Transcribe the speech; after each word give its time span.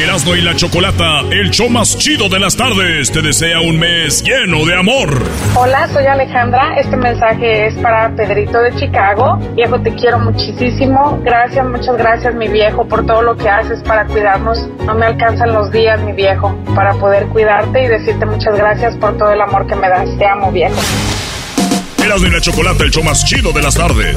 Erasmo 0.00 0.34
y 0.34 0.40
la 0.40 0.56
Chocolata, 0.56 1.20
el 1.30 1.50
show 1.50 1.68
más 1.68 1.98
chido 1.98 2.30
de 2.30 2.40
las 2.40 2.56
tardes, 2.56 3.12
te 3.12 3.20
desea 3.20 3.60
un 3.60 3.78
mes 3.78 4.22
lleno 4.22 4.64
de 4.64 4.74
amor. 4.74 5.10
Hola, 5.54 5.88
soy 5.92 6.06
Alejandra. 6.06 6.80
Este 6.80 6.96
mensaje 6.96 7.66
es 7.66 7.74
para 7.74 8.08
Pedrito 8.16 8.62
de 8.62 8.74
Chicago. 8.76 9.38
Viejo, 9.54 9.78
te 9.82 9.94
quiero 9.94 10.18
muchísimo. 10.18 11.20
Gracias, 11.22 11.66
muchas 11.66 11.98
gracias, 11.98 12.34
mi 12.34 12.48
viejo, 12.48 12.88
por 12.88 13.04
todo 13.04 13.20
lo 13.20 13.36
que 13.36 13.50
haces 13.50 13.82
para 13.82 14.06
cuidarnos. 14.06 14.66
No 14.86 14.94
me 14.94 15.04
alcanzan 15.04 15.52
los 15.52 15.70
días, 15.70 16.00
mi 16.00 16.12
viejo, 16.12 16.58
para 16.74 16.94
poder 16.94 17.26
cuidarte 17.26 17.84
y 17.84 17.88
decirte 17.88 18.24
muchas 18.24 18.56
gracias 18.56 18.96
por 18.96 19.18
todo 19.18 19.32
el 19.32 19.40
amor 19.42 19.66
que 19.66 19.74
me 19.74 19.86
das. 19.86 20.08
Te 20.18 20.24
amo, 20.24 20.50
viejo. 20.50 20.80
Erasmo 22.02 22.26
y 22.26 22.30
la 22.30 22.40
Chocolata, 22.40 22.84
el 22.84 22.90
show 22.90 23.04
más 23.04 23.22
chido 23.26 23.52
de 23.52 23.60
las 23.60 23.74
tardes. 23.74 24.16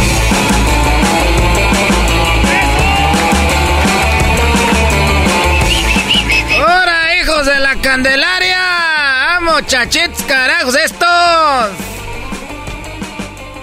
La 7.61 7.75
Candelaria! 7.75 8.57
¡Vamos, 8.57 9.67
chachets, 9.67 10.23
carajos, 10.23 10.75
estos! 10.75 11.71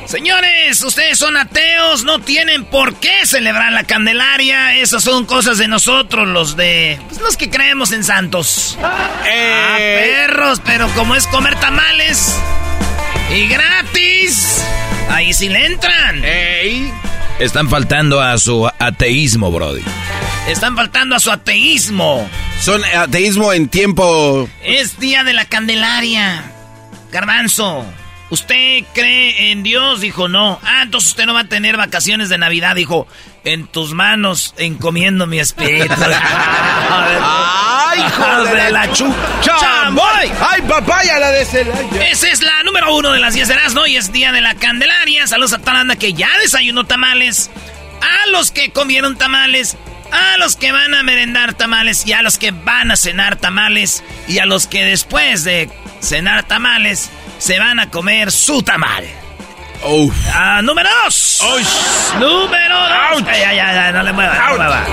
Señores, 0.06 0.82
ustedes 0.82 1.18
son 1.18 1.36
ateos, 1.36 2.04
no 2.04 2.20
tienen 2.20 2.64
por 2.64 2.94
qué 2.94 3.26
celebrar 3.26 3.72
la 3.72 3.84
Candelaria. 3.84 4.76
Esas 4.76 5.04
son 5.04 5.26
cosas 5.26 5.58
de 5.58 5.68
nosotros, 5.68 6.26
los 6.26 6.56
de. 6.56 6.98
pues, 7.08 7.20
los 7.20 7.36
que 7.36 7.50
creemos 7.50 7.92
en 7.92 8.04
santos. 8.04 8.78
Ah, 8.82 9.76
perros, 9.76 10.62
pero 10.64 10.88
como 10.94 11.14
es 11.14 11.26
comer 11.26 11.56
tamales 11.60 12.34
y 13.34 13.48
gratis, 13.48 14.62
ahí 15.10 15.34
sí 15.34 15.50
le 15.50 15.66
entran. 15.66 16.22
Están 17.38 17.70
faltando 17.70 18.20
a 18.20 18.36
su 18.36 18.68
ateísmo, 18.80 19.52
Brody. 19.52 19.82
Están 20.48 20.74
faltando 20.74 21.14
a 21.14 21.20
su 21.20 21.30
ateísmo. 21.30 22.28
Son 22.60 22.82
ateísmo 22.84 23.52
en 23.52 23.68
tiempo. 23.68 24.48
Es 24.64 24.98
día 24.98 25.22
de 25.22 25.34
la 25.34 25.44
Candelaria. 25.44 26.50
Garbanzo, 27.12 27.84
¿usted 28.30 28.82
cree 28.92 29.52
en 29.52 29.62
Dios? 29.62 30.00
Dijo, 30.00 30.26
no. 30.26 30.58
Ah, 30.64 30.82
entonces 30.82 31.10
usted 31.10 31.26
no 31.26 31.34
va 31.34 31.40
a 31.40 31.48
tener 31.48 31.76
vacaciones 31.76 32.28
de 32.28 32.38
Navidad. 32.38 32.74
Dijo, 32.74 33.06
en 33.52 33.66
tus 33.66 33.92
manos 33.94 34.54
encomiendo 34.58 35.26
mi 35.26 35.38
espíritu. 35.38 35.94
¡Ay, 37.22 38.00
hijo 38.00 38.44
de 38.44 38.70
la 38.70 38.92
chu! 38.92 39.12
¡Chamboy! 39.40 40.30
¡Ay, 40.40 40.62
papaya 40.62 41.18
la 41.18 41.30
de 41.30 41.44
Celaya! 41.44 42.08
Esa 42.10 42.28
es 42.28 42.42
la 42.42 42.62
número 42.62 42.94
uno 42.94 43.10
de 43.12 43.20
las 43.20 43.34
10 43.34 43.48
de 43.48 43.54
¿no? 43.74 43.86
Y 43.86 43.96
es 43.96 44.12
día 44.12 44.32
de 44.32 44.40
la 44.40 44.54
Candelaria. 44.54 45.26
Saludos 45.26 45.54
a 45.54 45.58
Talanda 45.58 45.96
que 45.96 46.12
ya 46.12 46.28
desayunó 46.42 46.84
tamales. 46.84 47.50
A 48.00 48.28
los 48.30 48.50
que 48.50 48.70
comieron 48.70 49.16
tamales. 49.16 49.76
A 50.12 50.36
los 50.38 50.56
que 50.56 50.72
van 50.72 50.94
a 50.94 51.02
merendar 51.02 51.54
tamales. 51.54 52.06
Y 52.06 52.12
a 52.12 52.22
los 52.22 52.38
que 52.38 52.50
van 52.50 52.90
a 52.90 52.96
cenar 52.96 53.36
tamales. 53.36 54.04
Y 54.26 54.38
a 54.38 54.46
los 54.46 54.66
que 54.66 54.84
después 54.84 55.44
de 55.44 55.70
cenar 56.00 56.46
tamales 56.46 57.10
se 57.38 57.58
van 57.58 57.80
a 57.80 57.90
comer 57.90 58.30
su 58.30 58.62
tamal. 58.62 59.04
Ah, 60.32 60.60
número 60.62 60.88
dos. 61.04 61.40
Número 62.18 62.74
dos. 62.74 63.22
Ay, 63.26 63.42
ay, 63.42 63.58
ay, 63.58 63.92
no 63.92 64.02
le 64.02 64.12
mueva, 64.12 64.48
no 64.50 64.56
mueva. 64.56 64.86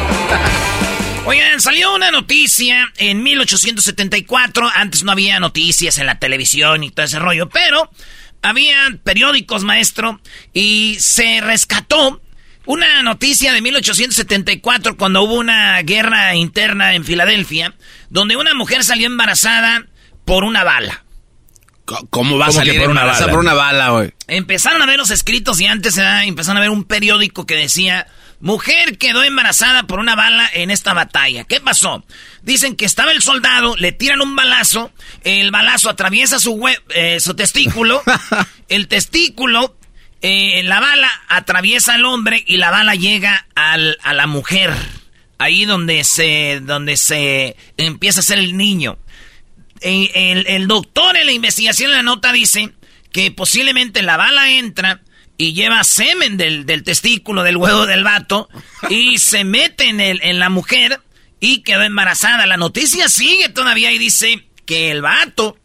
Oigan, 1.25 1.59
salió 1.59 1.95
una 1.95 2.11
noticia 2.11 2.91
en 2.97 3.23
1874. 3.23 4.69
Antes 4.75 5.03
no 5.03 5.11
había 5.11 5.39
noticias 5.39 5.97
en 5.97 6.05
la 6.05 6.19
televisión 6.19 6.83
y 6.83 6.91
todo 6.91 7.05
ese 7.05 7.19
rollo, 7.19 7.49
pero 7.49 7.89
había 8.43 8.75
periódicos, 9.03 9.63
maestro, 9.63 10.21
y 10.53 10.97
se 10.99 11.41
rescató 11.41 12.21
una 12.67 13.01
noticia 13.01 13.53
de 13.53 13.61
1874 13.61 14.97
cuando 14.97 15.23
hubo 15.23 15.35
una 15.35 15.81
guerra 15.81 16.35
interna 16.35 16.93
en 16.93 17.03
Filadelfia, 17.05 17.73
donde 18.09 18.35
una 18.35 18.53
mujer 18.53 18.83
salió 18.83 19.07
embarazada 19.07 19.85
por 20.25 20.43
una 20.43 20.63
bala. 20.63 21.04
¿Cómo 22.09 22.37
va 22.37 22.45
a 22.45 22.47
¿Cómo 22.49 22.59
que 22.61 22.65
salir 22.65 22.81
por 22.81 22.89
una 22.89 23.05
bala? 23.05 23.27
por 23.29 23.39
una 23.39 23.53
bala, 23.53 23.89
güey? 23.89 24.11
Empezaron 24.27 24.81
a 24.81 24.85
ver 24.85 24.97
los 24.97 25.11
escritos 25.11 25.59
y 25.61 25.67
antes 25.67 25.97
empezaron 25.97 26.57
a 26.57 26.61
ver 26.61 26.71
un 26.71 26.83
periódico 26.83 27.45
que 27.45 27.55
decía, 27.55 28.07
mujer 28.39 28.97
quedó 28.97 29.23
embarazada 29.23 29.83
por 29.83 29.99
una 29.99 30.15
bala 30.15 30.49
en 30.53 30.71
esta 30.71 30.93
batalla. 30.95 31.43
¿Qué 31.43 31.61
pasó? 31.61 32.03
Dicen 32.41 32.75
que 32.75 32.85
estaba 32.85 33.11
el 33.11 33.21
soldado, 33.21 33.75
le 33.77 33.91
tiran 33.91 34.21
un 34.21 34.35
balazo, 34.35 34.91
el 35.23 35.51
balazo 35.51 35.89
atraviesa 35.91 36.39
su, 36.39 36.55
hue- 36.57 36.81
eh, 36.95 37.19
su 37.19 37.35
testículo, 37.35 38.01
el 38.69 38.87
testículo, 38.87 39.77
eh, 40.21 40.63
la 40.63 40.79
bala 40.79 41.11
atraviesa 41.27 41.93
al 41.93 42.05
hombre 42.05 42.43
y 42.47 42.57
la 42.57 42.71
bala 42.71 42.95
llega 42.95 43.45
al- 43.53 43.97
a 44.01 44.13
la 44.13 44.25
mujer. 44.25 44.73
Ahí 45.37 45.65
donde 45.65 46.03
se, 46.05 46.61
donde 46.63 46.95
se 46.97 47.57
empieza 47.77 48.21
a 48.21 48.23
ser 48.23 48.39
el 48.39 48.55
niño. 48.57 48.97
El, 49.81 50.47
el 50.47 50.67
doctor 50.67 51.17
en 51.17 51.25
la 51.25 51.31
investigación 51.31 51.91
en 51.91 51.97
la 51.97 52.03
nota 52.03 52.31
dice 52.31 52.71
que 53.11 53.31
posiblemente 53.31 54.01
la 54.01 54.17
bala 54.17 54.51
entra 54.51 55.01
y 55.37 55.53
lleva 55.53 55.83
semen 55.83 56.37
del, 56.37 56.65
del 56.65 56.83
testículo, 56.83 57.43
del 57.43 57.57
huevo 57.57 57.85
del 57.85 58.03
vato, 58.03 58.49
y 58.89 59.17
se 59.19 59.43
mete 59.43 59.89
en, 59.89 59.99
el, 59.99 60.19
en 60.23 60.39
la 60.39 60.49
mujer 60.49 61.01
y 61.39 61.61
quedó 61.61 61.83
embarazada. 61.83 62.45
La 62.45 62.57
noticia 62.57 63.09
sigue 63.09 63.49
todavía 63.49 63.91
y 63.91 63.97
dice 63.97 64.47
que 64.65 64.91
el 64.91 65.01
vato, 65.01 65.57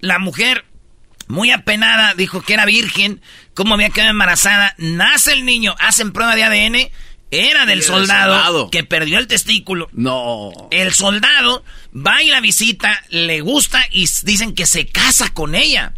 la 0.00 0.18
mujer, 0.18 0.64
muy 1.26 1.50
apenada, 1.50 2.14
dijo 2.14 2.42
que 2.42 2.54
era 2.54 2.64
virgen, 2.64 3.20
cómo 3.54 3.74
había 3.74 3.90
quedado 3.90 4.10
embarazada. 4.10 4.74
Nace 4.78 5.32
el 5.32 5.44
niño, 5.44 5.74
hacen 5.78 6.12
prueba 6.12 6.36
de 6.36 6.44
ADN, 6.44 6.90
era 7.30 7.66
del 7.66 7.82
soldado, 7.82 8.34
soldado. 8.34 8.70
que 8.70 8.84
perdió 8.84 9.18
el 9.18 9.26
testículo. 9.26 9.88
No. 9.92 10.50
El 10.70 10.94
soldado 10.94 11.64
va 11.94 12.22
y 12.22 12.28
la 12.28 12.40
visita, 12.40 13.02
le 13.10 13.40
gusta 13.40 13.84
y 13.90 14.08
dicen 14.22 14.54
que 14.54 14.66
se 14.66 14.86
casa 14.86 15.32
con 15.32 15.54
ella. 15.54 15.92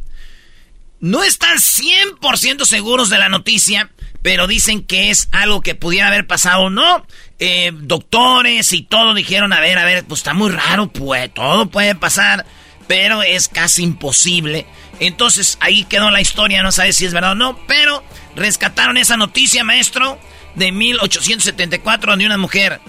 No 1.01 1.23
están 1.25 1.57
100% 1.57 2.65
seguros 2.67 3.09
de 3.09 3.19
la 3.19 3.29
noticia, 3.29 3.91
pero 4.23 4.47
dicen 4.47 4.83
que 4.85 5.11
es 5.11 5.29
algo 5.33 5.63
que 5.63 5.75
pudiera 5.75 6.09
haber 6.09 6.27
pasado 6.27 6.65
o 6.65 6.71
no. 6.71 7.07
Eh, 7.39 7.73
doctores 7.75 8.73
y 8.73 8.83
todo 8.83 9.15
dijeron, 9.15 9.53
a 9.53 9.61
ver, 9.61 9.79
a 9.79 9.85
ver, 9.85 10.05
pues 10.05 10.21
está 10.21 10.35
muy 10.35 10.51
raro, 10.51 10.93
pues 10.93 11.33
todo 11.33 11.71
puede 11.71 11.95
pasar, 11.95 12.45
pero 12.87 13.23
es 13.23 13.49
casi 13.49 13.83
imposible. 13.83 14.67
Entonces 14.99 15.57
ahí 15.61 15.85
quedó 15.85 16.11
la 16.11 16.21
historia, 16.21 16.63
no 16.63 16.73
sabes 16.73 16.97
si 16.97 17.07
es 17.07 17.15
verdad 17.15 17.33
o 17.33 17.37
no, 17.37 17.59
pero 17.67 18.05
rescataron 18.37 18.99
esa 18.99 19.17
noticia, 19.17 19.65
maestro, 19.65 20.19
de 20.55 20.73
1874, 20.73 22.13
donde 22.13 22.27
una 22.27 22.39
mujer 22.39 22.81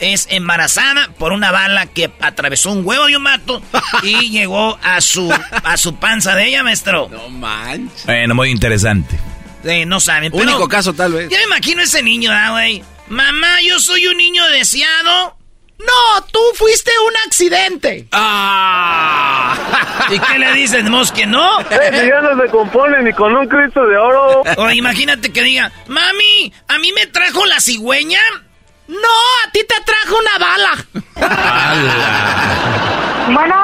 es 0.00 0.26
embarazada 0.30 1.10
por 1.18 1.32
una 1.32 1.50
bala 1.50 1.86
que 1.86 2.10
atravesó 2.20 2.72
un 2.72 2.86
huevo 2.86 3.06
de 3.06 3.16
un 3.16 3.22
mato 3.22 3.62
y 4.02 4.30
llegó 4.30 4.78
a 4.82 5.00
su, 5.00 5.32
a 5.62 5.76
su 5.76 5.94
panza 5.96 6.34
de 6.34 6.48
ella, 6.48 6.62
maestro. 6.62 7.08
No 7.10 7.28
manches. 7.28 8.06
Bueno, 8.06 8.34
muy 8.34 8.50
interesante. 8.50 9.18
Eh, 9.64 9.84
no 9.84 10.00
saben. 10.00 10.32
pero 10.32 10.44
Único 10.44 10.68
caso, 10.68 10.94
tal 10.94 11.12
vez. 11.12 11.28
Ya 11.30 11.38
me 11.38 11.44
imagino 11.44 11.82
ese 11.82 12.02
niño, 12.02 12.30
¿ah, 12.32 12.52
güey? 12.52 12.82
Mamá, 13.08 13.60
yo 13.66 13.78
soy 13.78 14.06
un 14.06 14.16
niño 14.16 14.46
deseado. 14.48 15.36
No, 15.80 16.22
tú 16.30 16.40
fuiste 16.54 16.90
un 17.06 17.12
accidente. 17.26 18.06
¡Ah! 18.12 19.54
¿Y 20.10 20.18
qué 20.18 20.38
le 20.38 20.52
dicen, 20.52 20.90
Mos, 20.90 21.10
que 21.12 21.26
no? 21.26 21.60
Ese 21.60 22.08
ya 22.08 22.20
no 22.20 22.40
se 22.42 22.50
compone 22.50 23.02
ni 23.02 23.12
con 23.12 23.34
un 23.34 23.46
Cristo 23.48 23.86
de 23.86 23.96
oro. 23.96 24.42
O 24.58 24.70
imagínate 24.70 25.32
que 25.32 25.42
diga, 25.42 25.72
mami, 25.88 26.52
¿a 26.68 26.78
mí 26.78 26.92
me 26.92 27.06
trajo 27.06 27.46
la 27.46 27.60
cigüeña? 27.60 28.20
No, 28.88 28.96
a 29.46 29.50
ti 29.52 29.60
te 29.66 29.76
trajo 29.84 30.16
una 30.18 30.38
bala. 30.38 30.84
Bueno, 33.32 33.54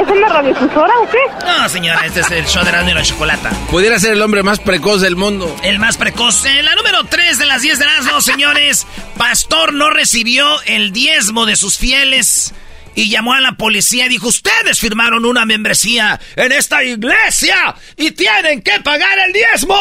¿es 0.00 0.08
en 0.08 0.20
la 0.20 0.28
radiofusora 0.28 0.92
o 1.02 1.08
qué? 1.10 1.18
No, 1.46 1.68
señora, 1.68 2.06
este 2.06 2.20
es 2.20 2.30
el 2.30 2.46
show 2.46 2.62
de 2.62 2.70
Erasmo 2.70 2.90
y 2.90 2.94
la 2.94 3.02
Chocolata. 3.02 3.50
Pudiera 3.70 3.98
ser 3.98 4.12
el 4.12 4.22
hombre 4.22 4.42
más 4.42 4.58
precoz 4.60 5.00
del 5.00 5.16
mundo. 5.16 5.54
El 5.62 5.78
más 5.78 5.96
precoz. 5.96 6.44
En 6.46 6.64
la 6.64 6.74
número 6.74 7.04
3 7.04 7.38
de 7.38 7.46
las 7.46 7.62
10 7.62 7.78
de 7.78 7.84
Erasmo, 7.84 8.20
señores. 8.20 8.86
Pastor 9.16 9.72
no 9.74 9.90
recibió 9.90 10.60
el 10.62 10.92
diezmo 10.92 11.46
de 11.46 11.56
sus 11.56 11.78
fieles 11.78 12.54
y 12.94 13.08
llamó 13.08 13.32
a 13.34 13.40
la 13.40 13.52
policía 13.52 14.06
y 14.06 14.08
dijo, 14.10 14.28
ustedes 14.28 14.78
firmaron 14.78 15.24
una 15.24 15.44
membresía 15.46 16.20
en 16.36 16.52
esta 16.52 16.82
iglesia 16.84 17.74
y 17.96 18.10
tienen 18.10 18.60
que 18.62 18.80
pagar 18.80 19.18
el 19.26 19.32
diezmo. 19.32 19.76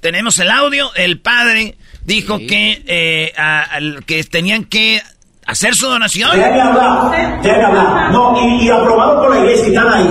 Tenemos 0.00 0.38
el 0.38 0.50
audio. 0.50 0.94
El 0.94 1.18
padre 1.20 1.76
dijo 2.04 2.38
que, 2.38 2.82
eh, 2.86 3.32
a- 3.36 3.78
que 4.06 4.22
tenían 4.24 4.64
que 4.64 5.02
hacer 5.48 5.74
su 5.74 5.86
donación. 5.86 6.30
Ya 6.36 6.52
que 6.52 6.60
hablar, 6.60 7.40
ya 7.42 7.54
que 7.54 7.62
hablar. 7.62 8.12
No, 8.12 8.34
y, 8.40 8.66
y 8.66 8.70
aprobado 8.70 9.22
por 9.22 9.34
la 9.34 9.40
iglesia, 9.40 9.66
están 9.68 9.88
ahí. 9.88 10.08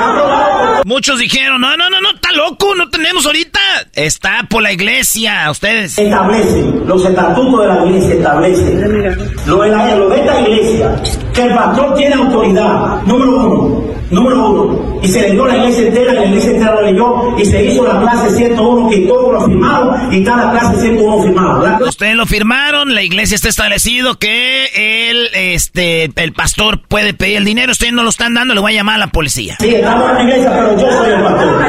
Aprobado 0.00 0.82
Muchos 0.84 1.18
dijeron, 1.18 1.60
no, 1.60 1.76
no, 1.76 1.88
no, 1.90 2.00
no, 2.00 2.10
está 2.10 2.32
loco, 2.32 2.74
no 2.74 2.88
tenemos 2.88 3.26
ahorita. 3.26 3.60
Está 3.92 4.46
por 4.48 4.62
la 4.62 4.72
iglesia, 4.72 5.48
ustedes. 5.50 5.98
Establece, 5.98 6.64
los 6.86 7.04
estatutos 7.04 7.60
de 7.60 7.66
la 7.68 7.86
iglesia 7.86 8.14
establecen 8.14 8.80
lo 9.46 9.62
de, 9.62 9.68
la, 9.70 9.94
lo 9.94 10.08
de 10.08 10.20
esta 10.20 10.40
iglesia, 10.40 10.96
que 11.34 11.42
el 11.42 11.54
pastor 11.54 11.94
tiene 11.94 12.14
autoridad, 12.14 13.02
número 13.02 13.36
uno, 13.36 13.84
número 14.12 14.50
uno, 14.50 15.00
y 15.02 15.08
se 15.08 15.20
le 15.22 15.30
dio 15.32 15.46
la 15.46 15.56
iglesia 15.56 15.86
entera, 15.88 16.12
la 16.12 16.24
iglesia 16.26 16.50
entera 16.52 16.74
lo 16.74 16.82
leyó, 16.82 17.38
y 17.38 17.44
se 17.44 17.64
hizo 17.64 17.86
la 17.86 18.00
clase 18.00 18.36
101, 18.36 18.90
que 18.90 18.98
todos 18.98 19.32
lo 19.32 19.46
firmaron, 19.46 20.12
y 20.12 20.18
está 20.18 20.36
la 20.36 20.50
clase 20.52 20.80
101 20.80 21.22
firmado. 21.22 21.60
¿verdad? 21.60 21.82
Ustedes 21.82 22.14
lo 22.14 22.26
firmaron, 22.26 22.94
la 22.94 23.02
iglesia 23.02 23.34
está 23.34 23.48
establecido 23.48 24.18
que 24.18 25.10
el, 25.10 25.28
este, 25.34 26.10
el 26.14 26.32
pastor 26.32 26.80
puede 26.86 27.14
pedir 27.14 27.38
el 27.38 27.44
dinero, 27.44 27.72
ustedes 27.72 27.92
no 27.92 28.02
lo 28.02 28.10
están 28.10 28.34
dando, 28.34 28.54
le 28.54 28.60
voy 28.60 28.72
a 28.72 28.76
llamar 28.76 28.96
a 28.96 28.98
la 28.98 29.06
policía. 29.08 29.56
Sí, 29.60 29.74
estamos 29.74 30.10
en 30.10 30.14
la 30.14 30.22
iglesia, 30.22 30.50
pero 30.52 30.78
yo 30.78 30.92
soy 30.92 31.10
el 31.12 31.22
pastor. 31.22 31.64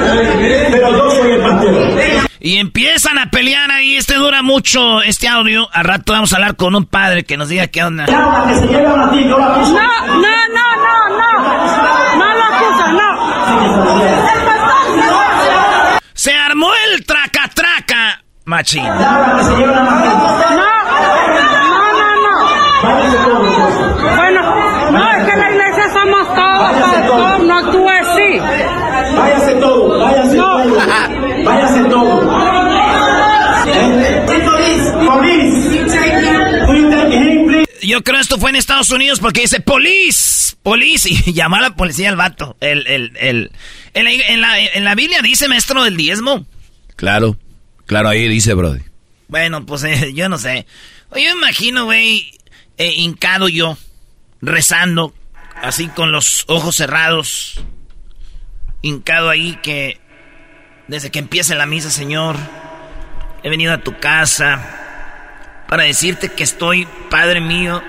Pero 0.71 0.91
yo 0.91 1.09
soy 1.11 1.31
el 1.31 1.41
pastor. 1.41 2.29
Y 2.45 2.57
empiezan 2.57 3.17
a 3.19 3.31
pelear 3.31 3.71
ahí, 3.71 3.95
este 3.95 4.15
dura 4.15 4.41
mucho, 4.41 5.01
este 5.01 5.29
audio. 5.29 5.69
A 5.71 5.81
rato 5.81 6.11
vamos 6.11 6.33
a 6.33 6.35
hablar 6.35 6.57
con 6.57 6.75
un 6.75 6.85
padre 6.85 7.23
que 7.23 7.37
nos 7.37 7.47
diga 7.47 7.67
qué 7.67 7.85
onda. 7.85 8.05
No, 8.05 8.19
no, 8.19 8.21
no, 8.21 8.51
no, 8.51 8.83
no. 11.09 11.33
No 12.17 12.33
lo 12.33 12.43
acusan, 12.43 12.97
no. 12.97 13.42
Se 16.13 16.33
armó 16.33 16.69
el 16.87 17.05
traca-traca, 17.05 18.23
machín. 18.45 18.83
No, 18.83 18.93
no, 18.93 18.99
no. 18.99 19.39
Entonces. 22.99 23.63
Bueno, 24.15 24.41
no, 24.91 25.11
es 25.11 25.23
que 25.25 25.35
la 25.37 25.49
iglesia 25.51 25.85
somos 25.93 26.27
todos, 26.35 26.71
pastor, 26.81 27.39
no 27.43 27.71
tú 27.71 27.89
así. 27.89 28.39
Váyase 29.17 29.55
todos, 29.55 29.99
váyase 29.99 30.37
todos. 30.37 30.87
Váyase 31.45 31.83
todos. 31.85 32.23
Yo 37.83 38.03
creo 38.03 38.19
esto 38.19 38.39
fue 38.39 38.49
en 38.49 38.55
Estados 38.55 38.89
Unidos 38.89 39.19
porque 39.19 39.41
dice 39.41 39.59
police, 39.59 40.55
police, 40.63 41.09
y 41.25 41.33
llama 41.33 41.57
a 41.59 41.61
la 41.61 41.75
policía 41.75 42.09
al 42.09 42.15
vato. 42.15 42.55
El, 42.59 42.87
el, 42.87 43.17
el, 43.17 43.51
en, 43.93 44.03
la, 44.05 44.11
en, 44.11 44.41
la, 44.41 44.59
en 44.59 44.83
la 44.83 44.95
Biblia 44.95 45.21
dice 45.21 45.47
maestro 45.47 45.83
del 45.83 45.97
diezmo. 45.97 46.45
Claro, 46.95 47.37
claro, 47.85 48.09
ahí 48.09 48.27
dice, 48.27 48.53
Brody. 48.53 48.81
Bueno, 49.27 49.65
pues 49.65 49.83
eh, 49.83 50.11
yo 50.15 50.29
no 50.29 50.37
sé. 50.37 50.65
Yo 51.11 51.21
me 51.21 51.31
imagino, 51.31 51.85
güey, 51.85 52.39
eh, 52.77 52.93
hincado 52.95 53.49
yo, 53.49 53.77
rezando, 54.41 55.13
así 55.61 55.87
con 55.87 56.11
los 56.11 56.45
ojos 56.47 56.75
cerrados, 56.75 57.63
hincado 58.81 59.29
ahí 59.29 59.59
que 59.61 59.99
desde 60.87 61.11
que 61.11 61.19
empiece 61.19 61.55
la 61.55 61.65
misa, 61.65 61.91
Señor, 61.91 62.35
he 63.43 63.49
venido 63.49 63.73
a 63.73 63.79
tu 63.79 63.99
casa 63.99 64.82
para 65.73 65.85
decirte 65.85 66.29
que 66.29 66.43
estoy, 66.43 66.87
Padre 67.09 67.41
mío, 67.41 67.81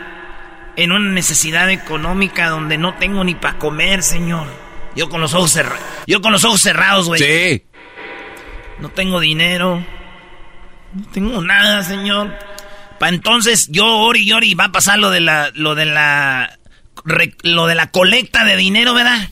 en 0.75 0.91
una 0.91 1.11
necesidad 1.11 1.69
económica 1.69 2.49
donde 2.49 2.79
no 2.79 2.95
tengo 2.95 3.23
ni 3.25 3.35
para 3.35 3.59
comer, 3.59 4.03
Señor. 4.03 4.47
Yo 4.97 5.11
con 5.11 5.21
los 5.21 5.35
ojos 5.35 5.51
cerrados, 5.51 5.85
yo 6.07 6.23
con 6.23 6.33
los 6.33 6.45
ojos 6.45 6.63
cerrados, 6.63 7.09
güey. 7.09 7.21
Sí. 7.21 7.63
No 8.79 8.89
tengo 8.89 9.21
dinero. 9.21 9.85
No 10.95 11.07
tengo 11.13 11.43
nada, 11.43 11.83
señor. 11.83 12.35
Pa' 12.99 13.11
entonces 13.11 13.69
yo 13.71 13.85
oro 13.87 14.19
y 14.19 14.33
oro 14.33 14.47
y 14.47 14.55
va 14.55 14.65
a 14.65 14.73
pasar 14.73 14.99
lo 14.99 15.11
de 15.11 15.21
la, 15.21 15.51
lo 15.53 15.75
de 15.75 15.85
la, 15.85 16.59
lo 17.43 17.67
de 17.67 17.75
la 17.75 17.91
colecta 17.91 18.47
de 18.47 18.57
dinero, 18.57 18.95
¿verdad? 18.95 19.29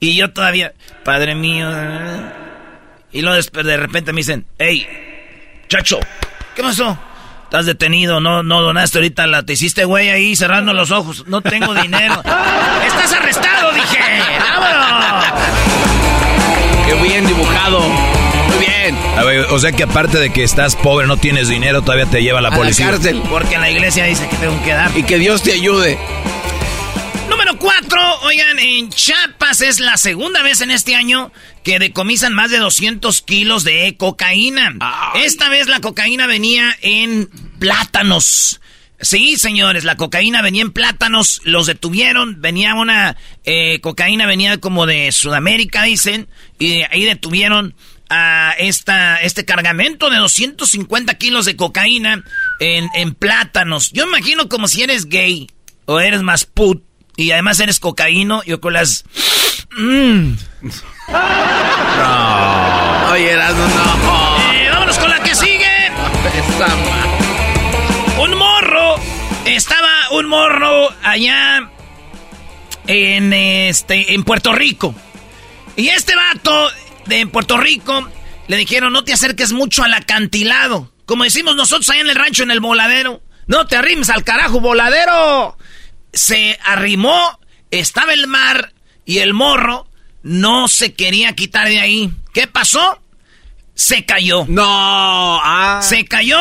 Y 0.00 0.16
yo 0.16 0.32
todavía, 0.32 0.74
padre 1.04 1.36
mío. 1.36 1.70
eh". 1.72 2.32
Y 3.12 3.22
luego 3.22 3.40
de 3.40 3.76
repente 3.76 4.12
me 4.12 4.22
dicen, 4.22 4.44
hey, 4.58 4.88
chacho, 5.68 6.00
¿qué 6.56 6.64
pasó? 6.64 6.98
Estás 7.46 7.64
detenido, 7.64 8.20
no, 8.20 8.42
no 8.42 8.60
donaste 8.60 8.98
ahorita 8.98 9.26
la, 9.28 9.44
te 9.44 9.52
hiciste 9.52 9.84
güey 9.84 10.08
ahí 10.10 10.34
cerrando 10.34 10.72
los 10.72 10.90
ojos. 10.90 11.24
No 11.28 11.40
tengo 11.42 11.74
dinero. 11.74 12.14
Estás 12.86 13.12
arrestado, 13.12 13.72
dije. 13.72 13.98
¡Vámonos! 14.58 15.24
Qué 16.86 16.94
bien 17.08 17.24
dibujado. 17.26 17.80
Muy 17.80 18.58
bien. 18.66 18.98
A 19.16 19.22
ver, 19.22 19.46
o 19.50 19.58
sea 19.60 19.70
que 19.72 19.84
aparte 19.84 20.18
de 20.18 20.30
que 20.30 20.42
estás 20.42 20.74
pobre, 20.76 21.06
no 21.06 21.16
tienes 21.16 21.48
dinero, 21.48 21.82
todavía 21.82 22.06
te 22.06 22.20
lleva 22.22 22.40
la 22.40 22.48
A 22.48 22.50
la 22.50 22.56
policía. 22.56 22.90
cárcel. 22.90 23.22
Porque 23.30 23.58
la 23.58 23.70
iglesia 23.70 24.04
dice 24.04 24.28
que 24.28 24.36
tengo 24.36 24.60
que 24.64 24.72
dar. 24.72 24.90
Y 24.96 25.04
que 25.04 25.18
Dios 25.18 25.42
te 25.42 25.52
ayude. 25.52 25.98
Número 27.56 27.74
4, 27.88 28.20
oigan, 28.22 28.58
en 28.58 28.90
Chiapas 28.90 29.62
es 29.62 29.80
la 29.80 29.96
segunda 29.96 30.42
vez 30.42 30.60
en 30.60 30.70
este 30.70 30.94
año 30.94 31.32
que 31.64 31.78
decomisan 31.78 32.34
más 32.34 32.50
de 32.50 32.58
200 32.58 33.22
kilos 33.22 33.64
de 33.64 33.96
cocaína. 33.96 34.74
Esta 35.14 35.48
vez 35.48 35.66
la 35.66 35.80
cocaína 35.80 36.26
venía 36.26 36.76
en 36.82 37.30
plátanos. 37.58 38.60
Sí, 39.00 39.36
señores, 39.36 39.84
la 39.84 39.96
cocaína 39.96 40.42
venía 40.42 40.62
en 40.62 40.72
plátanos, 40.72 41.40
los 41.44 41.66
detuvieron, 41.66 42.42
venía 42.42 42.74
una 42.74 43.16
eh, 43.44 43.80
cocaína, 43.80 44.26
venía 44.26 44.58
como 44.58 44.84
de 44.84 45.10
Sudamérica, 45.12 45.84
dicen, 45.84 46.28
y 46.58 46.82
ahí 46.82 47.04
detuvieron 47.04 47.74
a 48.10 48.54
esta, 48.58 49.22
este 49.22 49.44
cargamento 49.44 50.10
de 50.10 50.18
250 50.18 51.14
kilos 51.14 51.46
de 51.46 51.56
cocaína 51.56 52.22
en, 52.60 52.88
en 52.94 53.14
plátanos. 53.14 53.92
Yo 53.92 54.06
imagino 54.06 54.48
como 54.48 54.68
si 54.68 54.82
eres 54.82 55.06
gay 55.06 55.48
o 55.86 56.00
eres 56.00 56.22
más 56.22 56.44
put 56.44 56.85
y 57.16 57.30
además 57.30 57.58
eres 57.60 57.80
cocaíno, 57.80 58.42
yo 58.44 58.60
con 58.60 58.74
las... 58.74 59.04
Mm. 59.76 60.34
Oye, 63.12 63.30
Erasmo, 63.30 63.66
no. 63.66 64.52
Eh, 64.52 64.68
vámonos 64.70 64.98
con 64.98 65.10
la 65.10 65.22
que 65.22 65.34
sigue. 65.34 65.90
Un 68.18 68.34
morro. 68.36 68.96
Estaba 69.44 70.10
un 70.12 70.26
morro 70.26 70.88
allá 71.02 71.70
en 72.86 73.32
este 73.32 74.14
en 74.14 74.24
Puerto 74.24 74.52
Rico. 74.52 74.94
Y 75.76 75.88
este 75.88 76.14
vato 76.16 76.70
de 77.06 77.26
Puerto 77.26 77.56
Rico 77.56 78.08
le 78.48 78.56
dijeron, 78.56 78.92
"No 78.92 79.04
te 79.04 79.12
acerques 79.12 79.52
mucho 79.52 79.84
al 79.84 79.94
acantilado." 79.94 80.92
Como 81.04 81.24
decimos 81.24 81.54
nosotros 81.56 81.88
allá 81.90 82.00
en 82.00 82.10
el 82.10 82.16
rancho 82.16 82.42
en 82.42 82.50
el 82.50 82.60
voladero. 82.60 83.22
"No 83.46 83.66
te 83.66 83.76
arrimes 83.76 84.10
al 84.10 84.24
carajo, 84.24 84.60
voladero." 84.60 85.56
Se 86.16 86.58
arrimó, 86.64 87.38
estaba 87.70 88.12
el 88.12 88.26
mar 88.26 88.72
y 89.04 89.18
el 89.18 89.34
morro 89.34 89.86
no 90.22 90.66
se 90.66 90.94
quería 90.94 91.34
quitar 91.34 91.68
de 91.68 91.78
ahí. 91.78 92.12
¿Qué 92.34 92.48
pasó? 92.48 93.00
Se 93.74 94.04
cayó. 94.04 94.44
No. 94.48 95.40
Ah. 95.42 95.80
Se 95.82 96.04
cayó, 96.04 96.38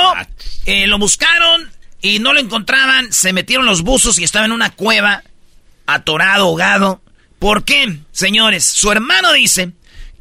eh, 0.65 0.87
lo 0.87 0.97
buscaron 0.97 1.71
y 2.01 2.19
no 2.19 2.33
lo 2.33 2.39
encontraban. 2.39 3.13
Se 3.13 3.33
metieron 3.33 3.65
los 3.65 3.83
buzos 3.83 4.17
y 4.17 4.23
estaba 4.23 4.45
en 4.45 4.53
una 4.53 4.71
cueva, 4.71 5.23
atorado, 5.85 6.45
ahogado. 6.45 7.01
¿Por 7.37 7.63
qué, 7.63 7.99
señores? 8.11 8.65
Su 8.65 8.91
hermano 8.91 9.33
dice 9.33 9.73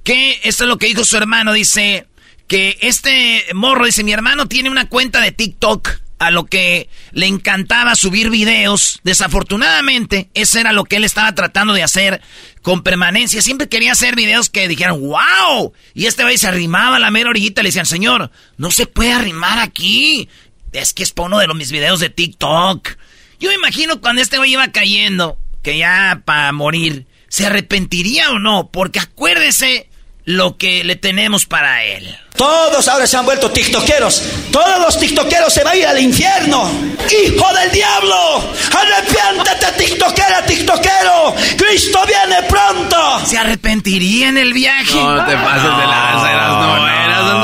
que, 0.03 0.41
esto 0.43 0.65
es 0.65 0.69
lo 0.69 0.77
que 0.77 0.89
dijo 0.89 1.05
su 1.05 1.17
hermano, 1.17 1.53
dice 1.53 2.07
que 2.49 2.77
este 2.83 3.47
morro 3.55 3.87
dice, 3.87 4.05
mi 4.05 4.13
hermano 4.13 4.47
tiene 4.47 4.69
una 4.69 4.89
cuenta 4.89 5.21
de 5.21 5.33
TikTok 5.33 5.89
a 6.19 6.31
lo 6.31 6.47
que 6.47 6.89
le 7.13 7.27
encantaba 7.27 7.95
subir 7.95 8.31
videos. 8.31 9.01
Desafortunadamente, 9.05 10.31
eso 10.35 10.59
era 10.59 10.73
lo 10.73 10.85
que 10.85 10.97
él 10.97 11.05
estaba 11.05 11.35
tratando 11.35 11.75
de 11.75 11.83
hacer 11.83 12.21
con 12.63 12.83
permanencia. 12.83 13.43
Siempre 13.43 13.69
quería 13.69 13.93
hacer 13.93 14.17
videos 14.17 14.49
que 14.51 14.69
dijeran, 14.69 15.01
wow. 15.01 15.73
Y 15.95 16.07
este 16.07 16.23
güey 16.23 16.39
se 16.39 16.49
arrimaba 16.49 16.97
a 16.97 17.01
la 17.01 17.11
mera 17.11 17.31
orillita 17.31 17.61
y 17.61 17.65
le 17.65 17.69
decían, 17.69 17.87
señor, 17.87 18.31
no 18.57 18.71
se 18.71 18.87
puede 18.87 19.13
arrimar 19.13 19.59
aquí. 19.59 20.29
Es 20.73 20.93
que 20.93 21.03
es 21.03 21.13
uno 21.17 21.39
de 21.39 21.47
los 21.47 21.57
mis 21.57 21.73
videos 21.73 22.01
de 22.01 22.11
TikTok. 22.11 22.97
Yo 23.39 23.49
me 23.51 23.57
imagino 23.57 24.01
cuando 24.01 24.23
este 24.23 24.39
güey 24.39 24.53
iba 24.53 24.69
cayendo, 24.69 25.39
que 25.63 25.79
ya 25.79 26.23
para 26.25 26.53
morir, 26.53 27.07
¿se 27.29 27.47
arrepentiría 27.47 28.31
o 28.31 28.39
no? 28.39 28.71
Porque 28.73 29.01
acuérdese 29.01 29.89
lo 30.25 30.57
que 30.57 30.85
le 30.85 30.97
tenemos 30.97 31.47
para 31.47 31.85
él. 31.85 32.17
Todos 32.37 32.89
ahora 32.89 33.07
se 33.07 33.17
han 33.17 33.25
vuelto 33.25 33.49
tiktokeros. 33.49 34.21
Todos 34.51 34.81
los 34.81 34.99
tiktokeros 34.99 35.53
se 35.53 35.63
van 35.63 35.75
a 35.75 35.77
ir 35.77 35.87
al 35.87 36.01
infierno. 36.01 36.69
¡Hijo 37.09 37.55
del 37.55 37.71
diablo! 37.71 38.53
¡Arrepiéntete, 38.77 39.73
tiktokera, 39.79 40.45
tiktokero! 40.45 41.37
¡Cristo 41.57 42.01
viene 42.05 42.43
pronto! 42.49 43.21
¿Se 43.25 43.39
arrepentiría 43.39 44.31
en 44.31 44.39
el 44.39 44.53
viaje? 44.53 44.95
No 44.95 45.25
te 45.25 45.37
pases 45.37 45.63
de 45.63 45.87
lanza, 45.87 46.33
eras 46.33 46.49
no, 46.49 46.89
eras 46.89 47.25
no, 47.25 47.35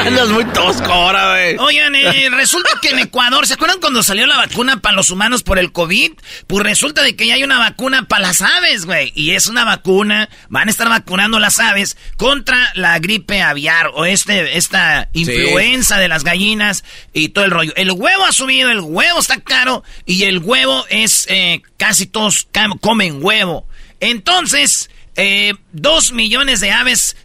Andas 0.00 0.28
muy 0.28 0.44
tosco 0.46 0.92
ahora, 0.92 1.30
güey. 1.30 1.56
Oigan, 1.58 1.94
eh, 1.94 2.28
resulta 2.30 2.70
que 2.80 2.90
en 2.90 3.00
Ecuador, 3.00 3.46
¿se 3.46 3.54
acuerdan 3.54 3.80
cuando 3.80 4.02
salió 4.02 4.26
la 4.26 4.36
vacuna 4.36 4.80
para 4.80 4.96
los 4.96 5.10
humanos 5.10 5.42
por 5.42 5.58
el 5.58 5.72
COVID? 5.72 6.12
Pues 6.46 6.64
resulta 6.64 7.02
de 7.02 7.14
que 7.14 7.26
ya 7.26 7.34
hay 7.34 7.44
una 7.44 7.58
vacuna 7.58 8.06
para 8.08 8.28
las 8.28 8.42
aves, 8.42 8.86
güey. 8.86 9.12
Y 9.14 9.32
es 9.32 9.46
una 9.46 9.64
vacuna, 9.64 10.28
van 10.48 10.68
a 10.68 10.70
estar 10.70 10.88
vacunando 10.88 11.38
las 11.38 11.58
aves 11.58 11.96
contra 12.16 12.70
la 12.74 12.98
gripe 12.98 13.42
aviar 13.42 13.90
o 13.94 14.04
este, 14.14 14.56
esta 14.56 15.08
influenza 15.12 15.98
de 15.98 16.08
las 16.08 16.24
gallinas 16.24 16.84
y 17.12 17.28
todo 17.30 17.44
el 17.44 17.50
rollo. 17.50 17.72
El 17.76 17.92
huevo 17.92 18.24
ha 18.24 18.32
subido, 18.32 18.70
el 18.70 18.80
huevo 18.80 19.18
está 19.18 19.40
caro 19.40 19.84
y 20.06 20.24
el 20.24 20.38
huevo 20.38 20.84
es, 20.88 21.26
eh, 21.28 21.62
casi 21.76 22.06
todos 22.06 22.48
comen 22.80 23.22
huevo. 23.22 23.66
Entonces, 24.00 24.90
eh, 25.16 25.54
dos 25.72 26.12
millones 26.12 26.60
de 26.60 26.72
aves 26.72 27.16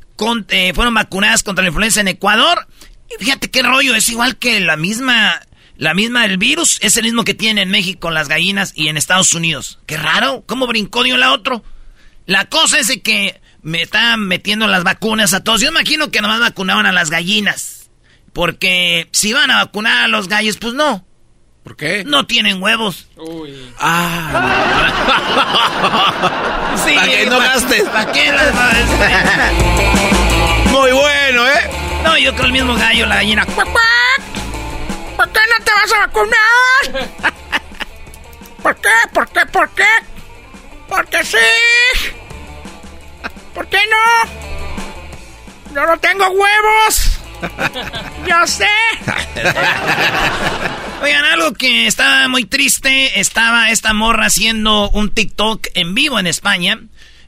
eh, 0.50 0.74
fueron 0.74 0.93
vacunadas 0.93 1.43
contra 1.43 1.63
la 1.63 1.69
influenza 1.69 2.01
en 2.01 2.10
Ecuador. 2.10 2.67
Y 3.10 3.24
fíjate 3.24 3.50
qué 3.50 3.63
rollo, 3.63 3.96
es 3.96 4.10
igual 4.10 4.38
que 4.38 4.60
la 4.60 4.75
misma, 4.75 5.41
la 5.77 5.93
misma, 5.93 6.25
el 6.25 6.38
virus 6.38 6.77
es 6.81 6.98
el 6.98 7.05
mismo 7.05 7.24
que 7.24 7.34
tiene 7.34 7.62
en 7.62 7.69
México 7.69 8.12
las 8.12 8.27
gallinas 8.27 8.74
y 8.75 8.89
en 8.89 8.98
Estados 8.98 9.34
Unidos. 9.34 9.79
Qué 9.86 9.98
raro, 9.98 10.43
¿cómo 10.46 10.67
brincó 10.67 11.03
de 11.03 11.13
un 11.13 11.19
lado 11.19 11.34
a 11.34 11.36
otro? 11.36 11.63
La 12.25 12.46
cosa 12.46 12.79
es 12.79 12.88
de 12.88 13.01
que 13.01 13.41
me 13.62 13.82
están 13.82 14.28
metiendo 14.28 14.68
las 14.68 14.84
vacunas 14.84 15.34
a 15.34 15.44
todos. 15.44 15.62
Yo 15.62 15.70
imagino 15.70 16.12
que 16.12 16.22
nomás 16.22 16.39
vacunaban 16.39 16.86
a 16.86 16.92
las 16.92 17.10
gallinas. 17.10 17.89
Porque 18.34 19.10
si 19.12 19.34
van 19.34 19.51
a 19.51 19.63
vacunar 19.63 20.04
a 20.04 20.08
los 20.08 20.28
gallos, 20.28 20.58
pues 20.58 20.74
no. 20.74 21.06
¿Por 21.63 21.75
qué? 21.75 22.04
No 22.06 22.25
tienen 22.25 22.62
huevos. 22.62 23.08
Uy. 23.18 23.74
Ah. 23.80 24.86
sí, 26.86 26.96
¿Para 26.96 27.08
qué 27.08 27.25
no 27.25 27.39
gastes? 27.39 27.84
¿Para 27.84 28.12
qué 28.12 28.32
las 28.32 28.54
Muy 30.72 30.92
bueno, 30.92 31.48
¿eh? 31.48 31.70
No, 32.04 32.18
yo 32.18 32.34
creo 32.34 32.46
el 32.46 32.54
mismo 32.54 32.75
gallo, 32.75 33.06
la 33.06 33.16
gallina. 33.16 33.46
¿Por 33.46 33.66
qué 33.66 35.39
no 35.50 35.66
te 35.66 35.72
vas 35.72 35.92
a 35.94 36.00
vacunar? 36.08 37.12
¿Por 38.63 38.75
qué? 38.78 38.89
¿Por 39.13 39.28
qué? 39.30 39.46
¿Por 39.48 39.70
qué? 39.72 39.88
Porque 40.88 41.24
sí. 41.24 41.38
¿Por 43.60 43.68
qué 43.68 43.80
no? 43.92 45.75
Yo 45.75 45.86
no 45.86 46.00
tengo 46.00 46.30
huevos. 46.30 47.20
Yo 48.25 48.48
sé. 48.48 48.70
Oigan, 51.04 51.25
algo 51.25 51.51
que 51.51 51.86
estaba 51.86 52.30
muy 52.30 52.46
triste, 52.46 53.20
estaba 53.20 53.70
esta 53.70 53.92
morra 53.92 54.28
haciendo 54.28 54.89
un 54.92 55.13
TikTok 55.13 55.68
en 55.74 55.94
vivo 55.94 56.18
en 56.20 56.28
España. 56.28 56.80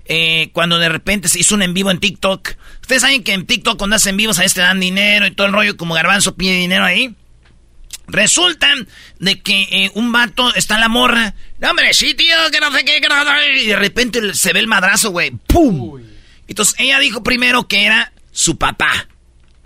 Eh, 0.05 0.51
cuando 0.53 0.79
de 0.79 0.87
repente 0.87 1.27
se 1.27 1.37
hizo 1.37 1.55
un 1.55 1.63
en 1.63 1.73
vivo 1.73 1.91
en 1.91 1.99
TikTok. 1.99 2.55
Ustedes 2.79 3.01
saben 3.01 3.25
que 3.25 3.33
en 3.33 3.45
TikTok 3.45 3.77
cuando 3.77 3.97
hacen 3.97 4.15
vivos 4.15 4.39
a 4.39 4.45
este 4.45 4.61
dan 4.61 4.79
dinero 4.79 5.25
y 5.27 5.31
todo 5.31 5.47
el 5.47 5.53
rollo, 5.53 5.75
como 5.75 5.95
garbanzo 5.95 6.35
pide 6.35 6.53
dinero 6.53 6.85
ahí. 6.85 7.13
Resulta 8.07 8.73
de 9.19 9.41
que 9.41 9.63
eh, 9.69 9.91
un 9.95 10.13
vato 10.13 10.55
está 10.55 10.75
en 10.75 10.81
la 10.81 10.87
morra. 10.87 11.35
No, 11.59 11.71
hombre, 11.71 11.93
sí, 11.93 12.13
tío, 12.13 12.37
que 12.53 12.61
no 12.61 12.71
sé 12.71 12.85
qué, 12.85 13.01
que 13.01 13.09
no 13.09 13.15
Y 13.61 13.65
de 13.65 13.75
repente 13.75 14.33
se 14.33 14.53
ve 14.53 14.61
el 14.61 14.67
madrazo, 14.67 15.11
güey. 15.11 15.31
¡Pum! 15.31 16.10
Entonces 16.51 16.75
ella 16.79 16.99
dijo 16.99 17.23
primero 17.23 17.67
que 17.67 17.85
era 17.85 18.11
su 18.31 18.57
papá 18.57 19.07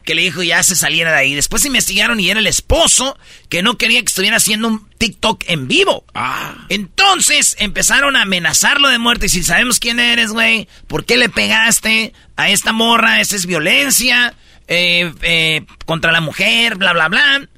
que 0.03 0.13
le 0.13 0.21
dijo 0.21 0.43
ya 0.43 0.61
se 0.61 0.75
saliera 0.75 1.11
de 1.11 1.17
ahí. 1.17 1.33
Después 1.33 1.65
investigaron 1.65 2.19
y 2.19 2.29
era 2.29 2.39
el 2.39 2.45
esposo 2.45 3.17
que 3.49 3.63
no 3.63 3.79
quería 3.79 4.01
que 4.01 4.05
estuviera 4.05 4.37
haciendo 4.37 4.67
un 4.67 4.87
TikTok 4.99 5.45
en 5.47 5.67
vivo. 5.67 6.05
Ah. 6.13 6.67
Entonces 6.69 7.55
empezaron 7.59 8.15
a 8.15 8.21
amenazarlo 8.21 8.89
de 8.89 8.99
muerte. 8.99 9.25
Y 9.25 9.29
si 9.29 9.43
sabemos 9.43 9.79
quién 9.79 9.99
eres, 9.99 10.29
güey, 10.29 10.67
¿por 10.85 11.05
qué 11.05 11.17
le 11.17 11.27
pegaste 11.27 12.13
a 12.35 12.49
esta 12.49 12.71
morra? 12.71 13.19
Esa 13.19 13.35
es 13.35 13.47
violencia 13.47 14.35
eh, 14.67 15.11
eh, 15.23 15.65
contra 15.87 16.11
la 16.11 16.21
mujer, 16.21 16.75
bla, 16.75 16.93
bla, 16.93 17.09
bla. 17.09 17.49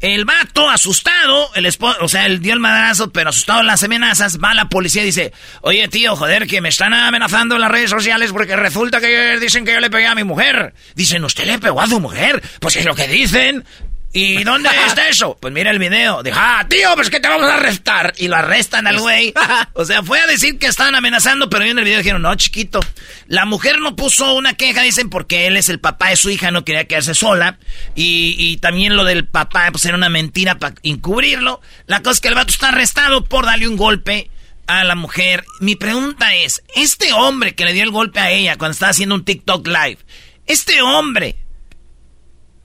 El 0.00 0.26
vato, 0.26 0.68
asustado, 0.68 1.50
el 1.54 1.64
esposo, 1.64 1.96
o 2.02 2.08
sea, 2.08 2.26
él 2.26 2.40
dio 2.40 2.52
el 2.52 2.60
madrazo, 2.60 3.10
pero 3.10 3.30
asustado 3.30 3.60
en 3.60 3.66
las 3.66 3.82
amenazas, 3.82 4.38
va 4.38 4.52
la 4.52 4.68
policía 4.68 5.02
y 5.02 5.06
dice, 5.06 5.32
oye 5.62 5.88
tío, 5.88 6.14
joder, 6.16 6.46
que 6.46 6.60
me 6.60 6.68
están 6.68 6.92
amenazando 6.92 7.54
en 7.54 7.62
las 7.62 7.70
redes 7.70 7.90
sociales 7.90 8.30
porque 8.30 8.56
resulta 8.56 9.00
que 9.00 9.38
dicen 9.38 9.64
que 9.64 9.72
yo 9.72 9.80
le 9.80 9.88
pegué 9.88 10.06
a 10.06 10.14
mi 10.14 10.24
mujer. 10.24 10.74
Dicen, 10.94 11.24
¿usted 11.24 11.46
le 11.46 11.58
pegó 11.58 11.80
a 11.80 11.86
su 11.86 11.98
mujer? 11.98 12.42
Pues 12.60 12.76
es 12.76 12.84
lo 12.84 12.94
que 12.94 13.08
dicen. 13.08 13.64
¿Y 14.12 14.44
dónde 14.44 14.70
está 14.86 15.08
eso? 15.08 15.36
Pues 15.38 15.52
mira 15.52 15.70
el 15.70 15.78
video. 15.78 16.22
Dijo, 16.22 16.38
ah, 16.40 16.64
tío, 16.68 16.88
pues 16.94 17.10
que 17.10 17.20
te 17.20 17.28
vamos 17.28 17.50
a 17.50 17.56
arrestar. 17.56 18.14
Y 18.16 18.28
lo 18.28 18.36
arrestan 18.36 18.86
al 18.86 18.98
güey. 18.98 19.34
O 19.74 19.84
sea, 19.84 20.02
fue 20.02 20.18
a 20.20 20.26
decir 20.26 20.58
que 20.58 20.66
estaban 20.66 20.94
amenazando, 20.94 21.50
pero 21.50 21.64
en 21.64 21.78
el 21.78 21.84
video 21.84 21.98
dijeron, 21.98 22.22
no, 22.22 22.34
chiquito. 22.34 22.80
La 23.26 23.44
mujer 23.44 23.78
no 23.78 23.94
puso 23.94 24.34
una 24.34 24.54
queja, 24.54 24.80
dicen, 24.82 25.10
porque 25.10 25.46
él 25.46 25.56
es 25.58 25.68
el 25.68 25.80
papá 25.80 26.08
de 26.08 26.16
su 26.16 26.30
hija, 26.30 26.50
no 26.50 26.64
quería 26.64 26.86
quedarse 26.86 27.14
sola. 27.14 27.58
Y, 27.94 28.36
y 28.38 28.56
también 28.56 28.96
lo 28.96 29.04
del 29.04 29.26
papá, 29.26 29.68
pues 29.70 29.84
era 29.84 29.96
una 29.96 30.08
mentira 30.08 30.58
para 30.58 30.74
encubrirlo. 30.82 31.60
La 31.86 32.00
cosa 32.00 32.12
es 32.12 32.20
que 32.20 32.28
el 32.28 32.34
vato 32.34 32.50
está 32.50 32.68
arrestado 32.68 33.24
por 33.24 33.44
darle 33.44 33.68
un 33.68 33.76
golpe 33.76 34.30
a 34.66 34.84
la 34.84 34.94
mujer. 34.94 35.44
Mi 35.60 35.76
pregunta 35.76 36.34
es, 36.34 36.62
este 36.74 37.12
hombre 37.12 37.54
que 37.54 37.64
le 37.64 37.72
dio 37.72 37.84
el 37.84 37.90
golpe 37.90 38.20
a 38.20 38.30
ella 38.30 38.56
cuando 38.56 38.72
estaba 38.72 38.90
haciendo 38.90 39.14
un 39.14 39.24
TikTok 39.24 39.66
live, 39.66 39.98
este 40.46 40.80
hombre 40.82 41.36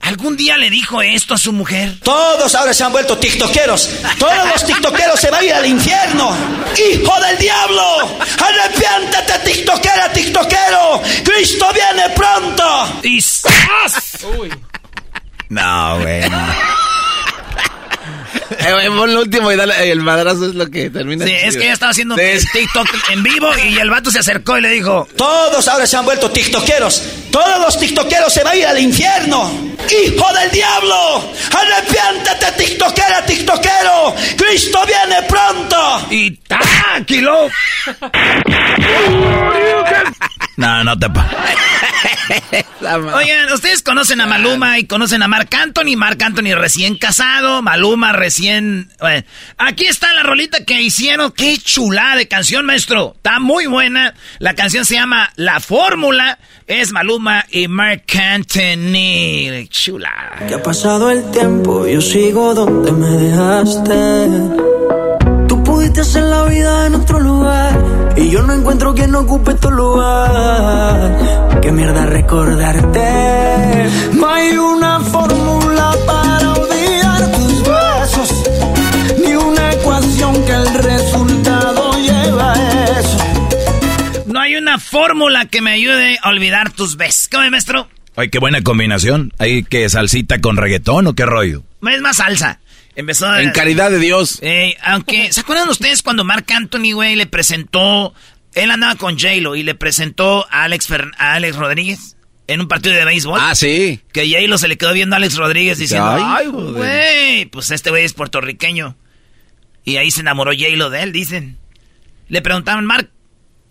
¿Algún 0.02 0.36
día 0.36 0.56
le 0.56 0.68
dijo 0.68 1.00
esto 1.00 1.34
a 1.34 1.38
su 1.38 1.52
mujer? 1.52 1.98
Todos 2.02 2.54
ahora 2.56 2.74
se 2.74 2.82
han 2.82 2.90
vuelto 2.90 3.16
tiktokeros. 3.18 3.88
Todos 4.18 4.48
los 4.52 4.66
tiktokeros 4.66 5.18
se 5.18 5.30
van 5.30 5.40
a 5.40 5.44
ir 5.44 5.54
al 5.54 5.64
infierno. 5.66 6.36
¡Hijo 6.76 7.20
del 7.20 7.38
diablo! 7.38 8.18
¡Arrepiéntete, 8.20 9.38
tiktokera, 9.44 10.12
tiktokero! 10.12 11.02
¡Cristo 11.24 11.66
viene 11.72 12.10
pronto! 12.16 13.00
¡Y 13.04 13.20
No, 15.48 16.00
güey. 16.00 16.22
Eh, 18.64 18.88
pon 18.96 19.12
lo 19.12 19.20
último 19.20 19.50
y 19.50 19.56
dale, 19.56 19.90
el 19.90 20.00
madrazo 20.00 20.46
es 20.46 20.54
lo 20.54 20.68
que 20.68 20.90
termina. 20.90 21.24
Sí, 21.24 21.32
es 21.32 21.56
que 21.56 21.64
ella 21.64 21.72
estaba 21.72 21.90
haciendo 21.90 22.16
TikTok 22.16 22.88
en 23.10 23.22
vivo 23.22 23.48
y 23.64 23.78
el 23.78 23.90
vato 23.90 24.10
se 24.10 24.20
acercó 24.20 24.58
y 24.58 24.60
le 24.60 24.68
dijo: 24.70 25.08
Todos 25.16 25.66
ahora 25.68 25.86
se 25.86 25.96
han 25.96 26.04
vuelto 26.04 26.30
tiktokeros. 26.30 27.02
Todos 27.30 27.58
los 27.60 27.78
tiktokeros 27.78 28.32
se 28.32 28.44
van 28.44 28.52
a 28.52 28.56
ir 28.56 28.66
al 28.66 28.78
infierno. 28.78 29.72
¡Hijo 29.90 30.34
del 30.34 30.50
diablo! 30.50 31.32
¡Arrepiéntete, 31.50 32.64
tiktokera, 32.64 33.24
tiktokero! 33.26 34.14
¡Cristo 34.36 34.78
viene 34.86 35.22
pronto! 35.28 36.06
¡Y 36.10 36.30
tranquilo! 36.36 37.48
no, 40.56 40.84
no 40.84 40.98
te 40.98 41.08
pa. 41.08 41.28
Oigan, 43.14 43.52
ustedes 43.52 43.82
conocen 43.82 44.20
a 44.20 44.26
Maluma 44.26 44.78
y 44.78 44.86
conocen 44.86 45.22
a 45.22 45.28
Marc 45.28 45.54
Anthony. 45.54 45.96
Marc 45.96 46.22
Anthony 46.22 46.54
recién 46.54 46.96
casado, 46.96 47.62
Maluma 47.62 48.12
recién. 48.12 48.90
Bueno, 49.00 49.24
aquí 49.58 49.86
está 49.86 50.12
la 50.14 50.22
rolita 50.22 50.64
que 50.64 50.80
hicieron. 50.80 51.32
Qué 51.32 51.58
chula 51.58 52.16
de 52.16 52.28
canción, 52.28 52.66
maestro. 52.66 53.14
Está 53.16 53.38
muy 53.38 53.66
buena. 53.66 54.14
La 54.38 54.54
canción 54.54 54.84
se 54.84 54.94
llama 54.94 55.32
La 55.36 55.60
Fórmula. 55.60 56.38
Es 56.66 56.92
Maluma 56.92 57.44
y 57.50 57.68
Marc 57.68 58.14
Anthony. 58.16 59.66
Chula. 59.68 60.32
Que 60.48 60.54
ha 60.54 60.62
pasado 60.62 61.10
el 61.10 61.30
tiempo, 61.30 61.86
yo 61.86 62.00
sigo 62.00 62.54
donde 62.54 62.92
me 62.92 63.08
dejaste. 63.08 64.28
Tú 65.48 65.62
pudiste 65.64 66.00
hacer 66.00 66.24
la 66.24 66.44
vida 66.44 66.86
en 66.86 66.94
otro 66.94 67.20
lugar. 67.20 67.71
Yo 68.32 68.40
no 68.40 68.54
encuentro 68.54 68.94
quien 68.94 69.14
ocupe 69.14 69.52
tu 69.56 69.70
lugar. 69.70 71.60
Qué 71.60 71.70
mierda 71.70 72.06
recordarte. 72.06 73.90
No 74.14 74.26
hay 74.26 74.56
una 74.56 75.00
fórmula 75.00 75.94
para 76.06 76.54
olvidar 76.54 77.30
tus 77.30 77.62
besos. 77.62 78.44
Ni 79.22 79.34
una 79.34 79.72
ecuación 79.74 80.46
que 80.46 80.52
el 80.52 80.74
resultado 80.82 81.92
lleva 81.98 82.54
a 82.54 82.84
eso. 83.00 83.18
No 84.28 84.40
hay 84.40 84.56
una 84.56 84.78
fórmula 84.78 85.44
que 85.44 85.60
me 85.60 85.72
ayude 85.72 86.18
a 86.22 86.30
olvidar 86.30 86.72
tus 86.72 86.96
besos. 86.96 87.28
¿Cómo, 87.30 87.50
maestro? 87.50 87.86
Ay, 88.16 88.30
qué 88.30 88.38
buena 88.38 88.62
combinación. 88.62 89.34
¿Hay 89.36 89.62
que 89.62 89.86
salsita 89.90 90.40
con 90.40 90.56
reggaetón 90.56 91.06
o 91.06 91.12
qué 91.12 91.26
rollo? 91.26 91.64
Es 91.86 92.00
más 92.00 92.16
salsa. 92.16 92.60
Empezó 92.94 93.36
En 93.36 93.50
caridad 93.52 93.90
de 93.90 93.98
Dios. 93.98 94.38
Eh, 94.42 94.76
aunque, 94.82 95.32
¿se 95.32 95.40
acuerdan 95.40 95.68
ustedes 95.68 96.02
cuando 96.02 96.24
Mark 96.24 96.46
Anthony, 96.54 96.92
güey, 96.92 97.16
le 97.16 97.26
presentó... 97.26 98.14
Él 98.54 98.70
andaba 98.70 98.96
con 98.96 99.18
J-Lo 99.18 99.56
y 99.56 99.62
le 99.62 99.74
presentó 99.74 100.46
a 100.50 100.64
Alex, 100.64 100.88
a 101.16 101.34
Alex 101.34 101.56
Rodríguez 101.56 102.16
en 102.48 102.60
un 102.60 102.68
partido 102.68 102.94
de 102.94 103.04
béisbol. 103.04 103.40
Ah, 103.40 103.54
sí. 103.54 104.00
Que 104.12 104.28
J-Lo 104.30 104.58
se 104.58 104.68
le 104.68 104.76
quedó 104.76 104.92
viendo 104.92 105.16
a 105.16 105.18
Alex 105.18 105.36
Rodríguez 105.36 105.78
diciendo, 105.78 106.18
ay, 106.20 106.48
güey, 106.48 107.46
pues 107.46 107.70
este 107.70 107.88
güey 107.88 108.04
es 108.04 108.12
puertorriqueño. 108.12 108.96
Y 109.84 109.96
ahí 109.96 110.10
se 110.10 110.20
enamoró 110.20 110.52
J-Lo 110.52 110.90
de 110.90 111.02
él, 111.02 111.12
dicen. 111.12 111.56
Le 112.28 112.42
preguntaron, 112.42 112.84
Mark, 112.84 113.10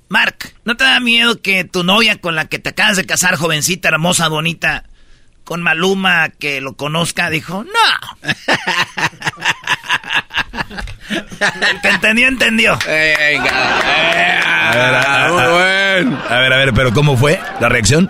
Mark, 0.10 0.54
¿no 0.66 0.76
te 0.76 0.84
da 0.84 1.00
miedo 1.00 1.42
que 1.42 1.64
tu 1.64 1.84
novia 1.84 2.20
con 2.20 2.36
la 2.36 2.46
que 2.46 2.60
te 2.60 2.70
acabas 2.70 2.98
de 2.98 3.06
casar, 3.06 3.36
jovencita, 3.36 3.90
hermosa, 3.90 4.28
bonita, 4.28 4.90
con 5.52 5.62
Maluma, 5.64 6.30
que 6.30 6.62
lo 6.62 6.78
conozca? 6.78 7.30
Dijo, 7.30 7.66
no. 7.66 7.72
El 11.10 11.82
que 11.82 11.90
entendió, 11.90 12.30
entendió. 12.30 12.80
Venga. 12.88 14.70
A 14.70 14.72
ver, 14.74 14.96
a, 14.96 15.26
a, 15.26 15.28
a 15.28 16.40
ver, 16.40 16.54
a 16.54 16.58
ver, 16.58 16.74
pero 16.74 16.94
¿cómo 16.94 17.18
fue 17.18 17.38
la 17.60 17.68
reacción? 17.68 18.10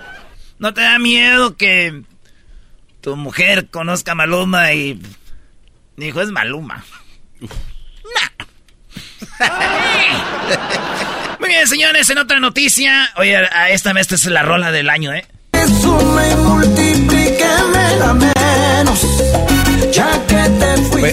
¿No 0.60 0.72
te 0.76 0.82
da 0.82 1.00
miedo 1.00 1.58
que 1.58 2.04
tu 3.02 3.16
mujer 3.16 3.72
conozca 3.72 4.12
a 4.12 4.16
Maluma 4.16 4.74
y... 4.74 5.02
Dijo, 5.98 6.22
es 6.22 6.30
Maluma. 6.30 6.86
Muy 11.40 11.50
bien, 11.50 11.68
señores, 11.68 12.08
en 12.08 12.20
otra 12.20 12.40
noticia. 12.40 13.10
Oye, 13.16 13.36
a 13.36 13.72
esta 13.72 13.94
vez 13.94 14.02
esta 14.02 14.14
es 14.14 14.26
la 14.28 14.44
rola 14.44 14.72
del 14.72 14.92
año, 14.92 15.12
¿eh? 15.12 15.26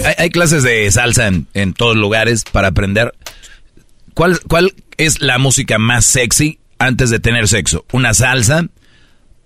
Hay, 0.05 0.13
hay, 0.17 0.29
clases 0.29 0.63
de 0.63 0.89
salsa 0.91 1.27
en, 1.27 1.47
en, 1.53 1.73
todos 1.73 1.95
lugares 1.95 2.43
para 2.51 2.69
aprender. 2.69 3.13
¿Cuál, 4.13 4.39
¿Cuál 4.47 4.73
es 4.97 5.21
la 5.21 5.37
música 5.37 5.77
más 5.77 6.05
sexy 6.05 6.59
antes 6.77 7.09
de 7.09 7.19
tener 7.19 7.47
sexo? 7.47 7.85
¿Una 7.91 8.13
salsa? 8.13 8.65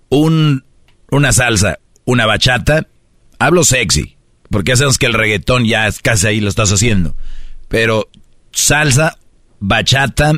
Un, 0.08 0.64
¿Una 1.10 1.32
salsa? 1.32 1.78
¿Una 2.04 2.26
bachata? 2.26 2.86
Hablo 3.38 3.64
sexy, 3.64 4.16
porque 4.50 4.72
ya 4.72 4.76
sabemos 4.76 4.98
que 4.98 5.06
el 5.06 5.14
reggaetón 5.14 5.64
ya 5.64 5.86
es 5.86 6.00
casi 6.00 6.26
ahí 6.26 6.40
lo 6.40 6.48
estás 6.48 6.70
haciendo. 6.70 7.16
Pero 7.68 8.08
salsa, 8.52 9.18
bachata, 9.60 10.32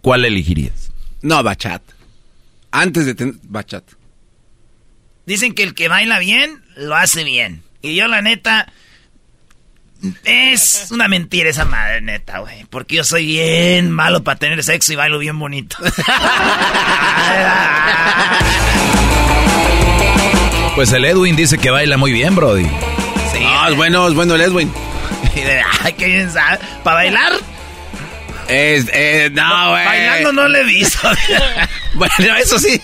¿cuál 0.00 0.24
elegirías? 0.24 0.92
No, 1.22 1.42
bachata. 1.42 1.94
Antes 2.72 3.06
de 3.06 3.14
tener 3.14 3.34
bachata. 3.42 3.92
Dicen 5.26 5.54
que 5.54 5.62
el 5.62 5.74
que 5.74 5.88
baila 5.88 6.18
bien, 6.18 6.62
lo 6.76 6.96
hace 6.96 7.24
bien. 7.24 7.62
Y 7.82 7.94
yo, 7.94 8.08
la 8.08 8.22
neta, 8.22 8.72
es 10.24 10.88
una 10.90 11.08
mentira 11.08 11.50
esa 11.50 11.66
madre, 11.66 12.00
neta, 12.00 12.38
güey. 12.38 12.64
Porque 12.64 12.96
yo 12.96 13.04
soy 13.04 13.26
bien 13.26 13.90
malo 13.90 14.24
para 14.24 14.38
tener 14.38 14.64
sexo 14.64 14.92
y 14.92 14.96
bailo 14.96 15.18
bien 15.18 15.38
bonito. 15.38 15.76
pues 20.74 20.90
el 20.92 21.04
Edwin 21.04 21.36
dice 21.36 21.58
que 21.58 21.68
baila 21.70 21.98
muy 21.98 22.12
bien, 22.12 22.34
Brody. 22.34 22.64
Sí. 23.32 23.40
No, 23.40 23.68
es 23.68 23.76
bueno, 23.76 24.08
es 24.08 24.14
bueno 24.14 24.36
el 24.36 24.40
Edwin. 24.40 24.72
Ay, 25.82 25.92
qué 25.92 26.06
bien 26.06 26.32
sabe. 26.32 26.58
¿Para 26.82 26.96
bailar? 26.96 27.32
Es, 28.48 28.88
eh, 28.92 29.30
no, 29.32 29.70
güey. 29.70 29.84
Bailando 29.84 30.32
no 30.32 30.48
le 30.48 30.60
he 30.60 30.64
visto. 30.64 31.08
bueno, 31.94 32.36
eso 32.36 32.58
sí. 32.58 32.80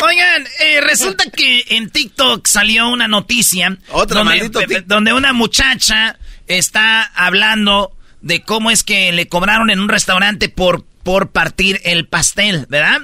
Oigan, 0.00 0.46
eh, 0.60 0.80
resulta 0.80 1.24
que 1.30 1.64
en 1.70 1.90
TikTok 1.90 2.46
salió 2.46 2.88
una 2.88 3.08
noticia. 3.08 3.76
Otra 3.90 4.22
donde, 4.22 4.82
donde 4.86 5.12
una 5.12 5.32
muchacha 5.32 6.18
está 6.46 7.02
hablando 7.02 7.96
de 8.20 8.42
cómo 8.42 8.70
es 8.70 8.82
que 8.82 9.12
le 9.12 9.28
cobraron 9.28 9.70
en 9.70 9.80
un 9.80 9.88
restaurante 9.88 10.48
por, 10.48 10.84
por 11.02 11.30
partir 11.30 11.80
el 11.84 12.06
pastel, 12.06 12.66
¿verdad? 12.68 13.00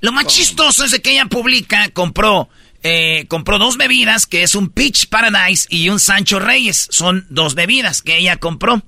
Lo 0.00 0.12
más 0.12 0.26
chistoso 0.26 0.84
es 0.84 0.90
de 0.90 1.02
que 1.02 1.12
ella 1.12 1.26
publica, 1.26 1.88
compró, 1.92 2.48
eh, 2.82 3.26
compró 3.28 3.58
dos 3.58 3.76
bebidas, 3.76 4.26
que 4.26 4.42
es 4.42 4.54
un 4.54 4.70
Peach 4.70 5.08
Paradise 5.08 5.66
y 5.68 5.88
un 5.88 6.00
Sancho 6.00 6.38
Reyes. 6.38 6.88
Son 6.90 7.26
dos 7.28 7.54
bebidas 7.54 8.02
que 8.02 8.18
ella 8.18 8.36
compró, 8.36 8.82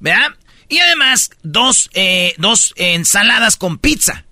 ¿verdad? 0.00 0.32
Y 0.68 0.78
además, 0.78 1.30
dos, 1.42 1.90
eh, 1.92 2.34
dos 2.38 2.72
ensaladas 2.76 3.56
con 3.56 3.78
pizza. 3.78 4.24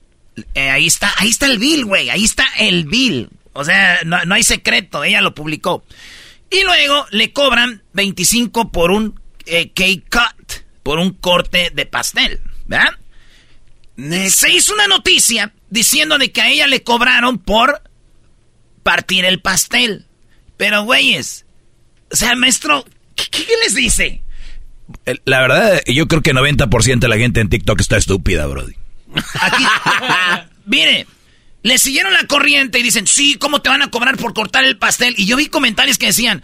Eh, 0.55 0.71
ahí 0.71 0.87
está, 0.87 1.13
ahí 1.17 1.29
está 1.29 1.47
el 1.47 1.59
bill, 1.59 1.85
güey. 1.85 2.11
Ahí 2.11 2.25
está 2.25 2.45
el 2.59 2.85
bill. 2.85 3.31
O 3.53 3.65
sea, 3.65 4.01
no, 4.05 4.25
no, 4.25 4.35
hay 4.35 4.43
secreto, 4.43 5.05
ella 5.05 5.21
lo 5.21 5.35
publicó. 5.35 5.85
Y 6.51 6.63
luego 6.65 7.07
le 7.11 7.33
cobran 7.33 7.83
25 7.93 8.73
por 8.73 8.91
un 8.91 9.21
eh, 9.47 9.71
cake 9.71 10.05
cut, 10.11 10.65
por 10.83 10.99
un 10.99 11.13
corte 11.13 11.71
de 11.75 11.87
pastel, 11.87 12.41
¿verdad? 12.67 12.91
Se 14.31 14.51
hizo 14.51 14.73
una 14.73 14.87
noticia 14.87 15.53
diciendo 15.69 16.17
de 16.17 16.33
que 16.33 16.41
a 16.41 16.49
ella 16.49 16.67
le 16.67 16.83
cobraron 16.83 17.39
por 17.39 17.83
partir 18.83 19.25
el 19.25 19.41
pastel. 19.41 20.07
Pero, 20.57 20.85
güeyes, 20.85 21.45
o 22.11 22.17
sea, 22.17 22.35
maestro, 22.35 22.85
¿qué, 23.15 23.25
qué 23.31 23.47
les 23.63 23.75
dice? 23.75 24.23
La 25.25 25.41
verdad, 25.43 25.83
yo 25.87 26.09
creo 26.09 26.23
que 26.23 26.33
90% 26.33 26.99
de 26.99 27.09
la 27.09 27.17
gente 27.17 27.41
en 27.41 27.49
TikTok 27.49 27.81
está 27.81 27.97
estúpida, 27.97 28.47
Brody. 28.47 28.75
Aquí, 29.41 29.65
mire, 30.67 31.07
le 31.63 31.79
siguieron 31.79 32.13
la 32.13 32.27
corriente 32.27 32.79
y 32.79 32.83
dicen, 32.83 33.07
sí, 33.07 33.35
¿cómo 33.35 33.61
te 33.63 33.69
van 33.69 33.83
a 33.83 33.91
cobrar 33.91 34.17
por 34.17 34.35
cortar 34.35 34.65
el 34.65 34.79
pastel? 34.79 35.15
Y 35.19 35.27
yo 35.27 35.37
vi 35.37 35.47
comentarios 35.47 35.99
que 35.99 36.07
decían, 36.07 36.43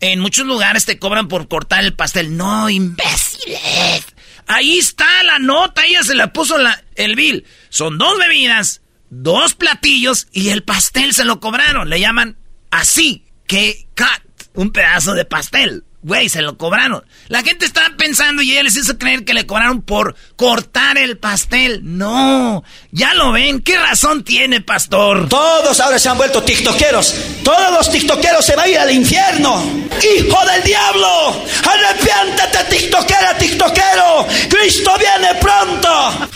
en 0.00 0.20
muchos 0.20 0.46
lugares 0.46 0.84
te 0.84 0.98
cobran 0.98 1.28
por 1.28 1.48
cortar 1.48 1.84
el 1.84 1.94
pastel. 1.94 2.36
No, 2.36 2.68
imbéciles. 2.68 4.06
Ahí 4.46 4.78
está 4.78 5.22
la 5.24 5.38
nota, 5.38 5.86
ella 5.86 6.02
se 6.02 6.14
la 6.14 6.32
puso 6.32 6.58
la, 6.58 6.84
el 6.96 7.16
bill. 7.16 7.44
Son 7.70 7.98
dos 7.98 8.18
bebidas, 8.18 8.82
dos 9.10 9.54
platillos 9.54 10.28
y 10.32 10.50
el 10.50 10.62
pastel 10.62 11.14
se 11.14 11.24
lo 11.24 11.40
cobraron. 11.40 11.88
Le 11.88 12.00
llaman 12.00 12.36
así, 12.70 13.24
que 13.46 13.86
cut, 13.96 14.48
un 14.54 14.70
pedazo 14.70 15.14
de 15.14 15.24
pastel. 15.24 15.84
Güey, 16.02 16.28
se 16.28 16.42
lo 16.42 16.58
cobraron. 16.58 17.02
La 17.28 17.42
gente 17.42 17.64
estaba 17.64 17.96
pensando 17.96 18.42
y 18.42 18.52
ella 18.52 18.64
les 18.64 18.76
hizo 18.76 18.98
creer 18.98 19.24
que 19.24 19.32
le 19.32 19.46
cobraron 19.46 19.80
por 19.80 20.14
cortar 20.36 20.98
el 20.98 21.16
pastel. 21.18 21.80
No, 21.82 22.64
ya 22.90 23.14
lo 23.14 23.32
ven. 23.32 23.60
¿Qué 23.62 23.76
razón 23.78 24.24
tiene, 24.24 24.60
pastor? 24.60 25.28
Todos 25.28 25.78
ahora 25.80 25.98
se 25.98 26.08
han 26.08 26.16
vuelto 26.16 26.42
tiktokeros. 26.42 27.14
Todos 27.42 27.70
los 27.72 27.90
tiktokeros 27.90 28.44
se 28.44 28.56
van 28.56 28.64
a 28.66 28.68
ir 28.68 28.78
al 28.78 28.90
infierno. 28.92 29.62
¡Hijo 30.02 30.38
del 30.46 30.62
diablo! 30.64 31.42
¡Arrepiéntete, 31.70 32.76
tiktokera, 32.76 33.38
tiktokero! 33.38 34.26
¡Cristo 34.48 34.90
viene 34.98 35.34
pronto! 35.40 36.28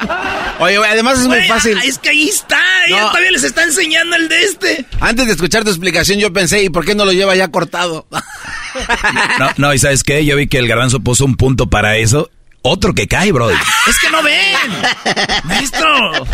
Oye, 0.60 0.76
además 0.76 1.18
es 1.20 1.26
muy 1.26 1.42
fácil. 1.44 1.76
ah, 1.80 1.84
Es 1.84 1.98
que 1.98 2.10
ahí 2.10 2.28
está. 2.28 2.60
Ella 2.86 3.06
todavía 3.08 3.30
les 3.30 3.44
está 3.44 3.62
enseñando 3.64 4.16
el 4.16 4.28
de 4.28 4.42
este. 4.44 4.84
Antes 5.00 5.26
de 5.26 5.32
escuchar 5.32 5.64
tu 5.64 5.70
explicación, 5.70 6.18
yo 6.18 6.32
pensé, 6.32 6.62
¿y 6.62 6.68
por 6.70 6.84
qué 6.84 6.94
no 6.94 7.04
lo 7.04 7.12
lleva 7.12 7.34
ya 7.36 7.48
cortado? 7.48 8.06
No, 9.40 9.50
no, 9.56 9.74
y 9.74 9.78
¿sabes 9.78 10.04
qué? 10.04 10.24
Yo 10.24 10.36
vi 10.36 10.46
que 10.46 10.58
el 10.58 10.68
garbanzo 10.68 11.00
puso 11.00 11.24
un 11.24 11.36
punto 11.36 11.68
para 11.68 11.96
eso. 11.96 12.30
Otro 12.62 12.94
que 12.94 13.08
cae, 13.08 13.32
Brody. 13.32 13.56
Es 13.86 13.98
que 13.98 14.10
no 14.10 14.22
ven. 14.22 14.70
Maestro. 15.44 16.26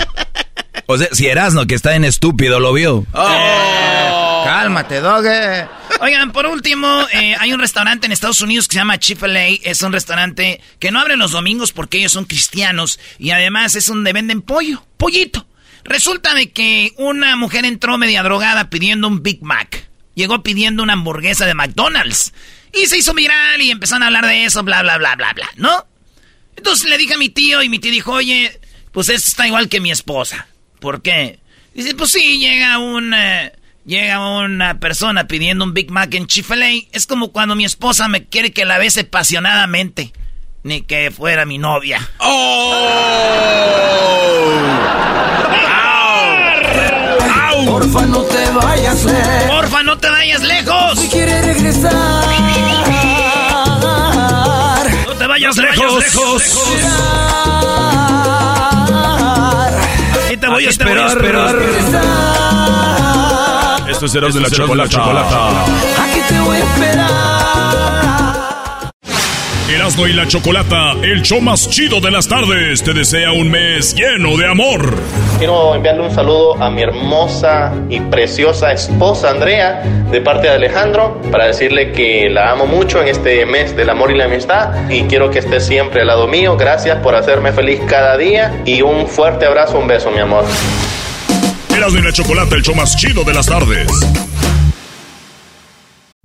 O 0.86 0.98
sea, 0.98 1.08
si 1.12 1.26
Erasno, 1.26 1.66
que 1.66 1.74
está 1.74 1.94
en 1.96 2.04
estúpido, 2.04 2.60
lo 2.60 2.72
vio. 2.72 3.04
Cálmate, 3.12 5.00
doge. 5.00 5.66
Oigan, 6.00 6.32
por 6.32 6.46
último, 6.46 7.06
eh, 7.12 7.34
hay 7.38 7.52
un 7.52 7.60
restaurante 7.60 8.06
en 8.06 8.12
Estados 8.12 8.40
Unidos 8.40 8.68
que 8.68 8.74
se 8.74 8.78
llama 8.78 8.98
Chick-fil-A. 8.98 9.46
Es 9.62 9.82
un 9.82 9.92
restaurante 9.92 10.60
que 10.78 10.90
no 10.90 11.00
abre 11.00 11.16
los 11.16 11.32
domingos 11.32 11.72
porque 11.72 11.98
ellos 11.98 12.12
son 12.12 12.24
cristianos. 12.24 13.00
Y 13.18 13.30
además 13.30 13.74
es 13.74 13.86
donde 13.86 14.12
venden 14.12 14.42
pollo, 14.42 14.84
pollito. 14.96 15.46
Resulta 15.84 16.34
de 16.34 16.50
que 16.50 16.92
una 16.98 17.36
mujer 17.36 17.64
entró 17.64 17.98
media 17.98 18.22
drogada 18.22 18.70
pidiendo 18.70 19.08
un 19.08 19.22
Big 19.22 19.42
Mac. 19.42 19.88
Llegó 20.14 20.42
pidiendo 20.42 20.82
una 20.82 20.94
hamburguesa 20.94 21.46
de 21.46 21.54
McDonald's. 21.54 22.32
Y 22.72 22.86
se 22.86 22.98
hizo 22.98 23.14
viral 23.14 23.60
y 23.60 23.70
empezaron 23.70 24.02
a 24.02 24.06
hablar 24.06 24.26
de 24.26 24.44
eso, 24.44 24.62
bla, 24.62 24.82
bla, 24.82 24.98
bla, 24.98 25.16
bla, 25.16 25.32
bla, 25.32 25.48
¿no? 25.56 25.86
Entonces 26.56 26.88
le 26.88 26.98
dije 26.98 27.14
a 27.14 27.18
mi 27.18 27.28
tío 27.28 27.62
y 27.62 27.68
mi 27.68 27.78
tío 27.78 27.90
dijo, 27.92 28.12
oye, 28.12 28.58
pues 28.92 29.08
esto 29.08 29.28
está 29.28 29.46
igual 29.46 29.68
que 29.68 29.80
mi 29.80 29.90
esposa. 29.90 30.48
¿Por 30.80 31.02
qué? 31.02 31.38
Dice, 31.74 31.94
pues 31.94 32.10
sí, 32.10 32.38
llega 32.38 32.78
un... 32.78 33.12
eh, 33.14 33.52
llega 33.84 34.18
una 34.40 34.80
persona 34.80 35.28
pidiendo 35.28 35.64
un 35.64 35.74
Big 35.74 35.90
Mac 35.90 36.12
en 36.14 36.26
Chick-fil-A. 36.26 36.88
Es 36.92 37.06
como 37.06 37.32
cuando 37.32 37.54
mi 37.54 37.64
esposa 37.64 38.08
me 38.08 38.24
quiere 38.24 38.52
que 38.52 38.64
la 38.64 38.78
bese 38.78 39.00
apasionadamente. 39.00 40.12
Ni 40.62 40.82
que 40.82 41.10
fuera 41.10 41.44
mi 41.46 41.58
novia. 41.58 42.00
Porfa, 47.66 48.06
no 48.06 48.22
te 48.22 48.50
vayas 48.50 49.04
lejos. 49.04 49.44
Porfa, 49.48 49.82
no 49.82 49.98
te 49.98 50.10
vayas 50.10 50.42
lejos. 50.42 50.98
Si 50.98 51.08
quieres 51.08 51.44
regresar. 51.46 52.55
Vayas 55.36 55.58
lejos. 55.58 56.02
Aquí 60.24 60.36
te 60.38 60.46
voy 60.48 60.64
voy 60.64 60.64
a 60.64 60.70
esperar. 60.70 61.58
Esto 63.86 64.06
es 64.06 64.14
Eros 64.14 64.32
de 64.32 64.40
la 64.40 64.48
Chocolata. 64.48 65.64
Aquí 66.04 66.22
te 66.26 66.40
voy 66.40 66.56
a 66.56 66.60
esperar. 66.60 67.35
Erasmo 69.68 70.06
y 70.06 70.12
la 70.12 70.28
Chocolata, 70.28 70.92
el 71.02 71.22
show 71.22 71.40
más 71.40 71.68
chido 71.68 72.00
de 72.00 72.12
las 72.12 72.28
tardes, 72.28 72.84
te 72.84 72.92
desea 72.92 73.32
un 73.32 73.50
mes 73.50 73.96
lleno 73.96 74.36
de 74.36 74.46
amor. 74.48 74.94
Quiero 75.38 75.74
enviarle 75.74 76.02
un 76.02 76.14
saludo 76.14 76.62
a 76.62 76.70
mi 76.70 76.82
hermosa 76.82 77.74
y 77.90 77.98
preciosa 77.98 78.70
esposa 78.70 79.30
Andrea 79.30 79.82
de 80.12 80.20
parte 80.20 80.46
de 80.46 80.54
Alejandro 80.54 81.20
para 81.32 81.48
decirle 81.48 81.90
que 81.90 82.30
la 82.30 82.52
amo 82.52 82.66
mucho 82.66 83.02
en 83.02 83.08
este 83.08 83.44
mes 83.44 83.74
del 83.74 83.90
amor 83.90 84.12
y 84.12 84.16
la 84.16 84.26
amistad 84.26 84.88
y 84.88 85.02
quiero 85.02 85.30
que 85.30 85.40
esté 85.40 85.58
siempre 85.58 86.02
al 86.02 86.06
lado 86.06 86.28
mío. 86.28 86.56
Gracias 86.56 86.98
por 86.98 87.16
hacerme 87.16 87.52
feliz 87.52 87.80
cada 87.88 88.16
día 88.16 88.62
y 88.64 88.82
un 88.82 89.08
fuerte 89.08 89.46
abrazo, 89.46 89.80
un 89.80 89.88
beso, 89.88 90.12
mi 90.12 90.20
amor. 90.20 90.44
Erasmo 91.76 91.98
y 91.98 92.02
la 92.02 92.12
Chocolata, 92.12 92.54
el 92.54 92.62
show 92.62 92.76
más 92.76 92.96
chido 92.96 93.24
de 93.24 93.34
las 93.34 93.46
tardes. 93.46 93.88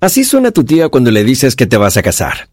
Así 0.00 0.22
suena 0.22 0.52
tu 0.52 0.64
tía 0.64 0.88
cuando 0.90 1.10
le 1.10 1.24
dices 1.24 1.56
que 1.56 1.66
te 1.66 1.76
vas 1.76 1.96
a 1.96 2.02
casar. 2.02 2.52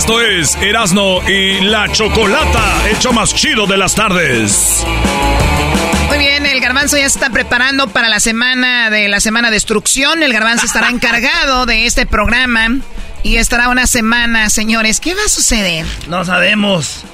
Esto 0.00 0.18
es 0.22 0.56
Erasno 0.56 1.20
y 1.28 1.60
la 1.60 1.86
Chocolata, 1.92 2.64
show 3.00 3.12
más 3.12 3.34
chido 3.34 3.66
de 3.66 3.76
las 3.76 3.94
tardes. 3.94 4.82
Muy 6.08 6.16
bien, 6.16 6.46
el 6.46 6.58
garbanzo 6.62 6.96
ya 6.96 7.02
se 7.02 7.18
está 7.18 7.28
preparando 7.28 7.86
para 7.86 8.08
la 8.08 8.18
semana 8.18 8.88
de 8.88 9.08
la 9.08 9.20
semana 9.20 9.50
de 9.50 9.56
destrucción. 9.56 10.22
El 10.22 10.32
garbanzo 10.32 10.64
estará 10.64 10.88
encargado 10.90 11.66
de 11.66 11.84
este 11.84 12.06
programa 12.06 12.78
y 13.22 13.36
estará 13.36 13.68
una 13.68 13.86
semana, 13.86 14.48
señores. 14.48 15.00
¿Qué 15.00 15.14
va 15.14 15.20
a 15.26 15.28
suceder? 15.28 15.84
No 16.08 16.24
sabemos. 16.24 17.04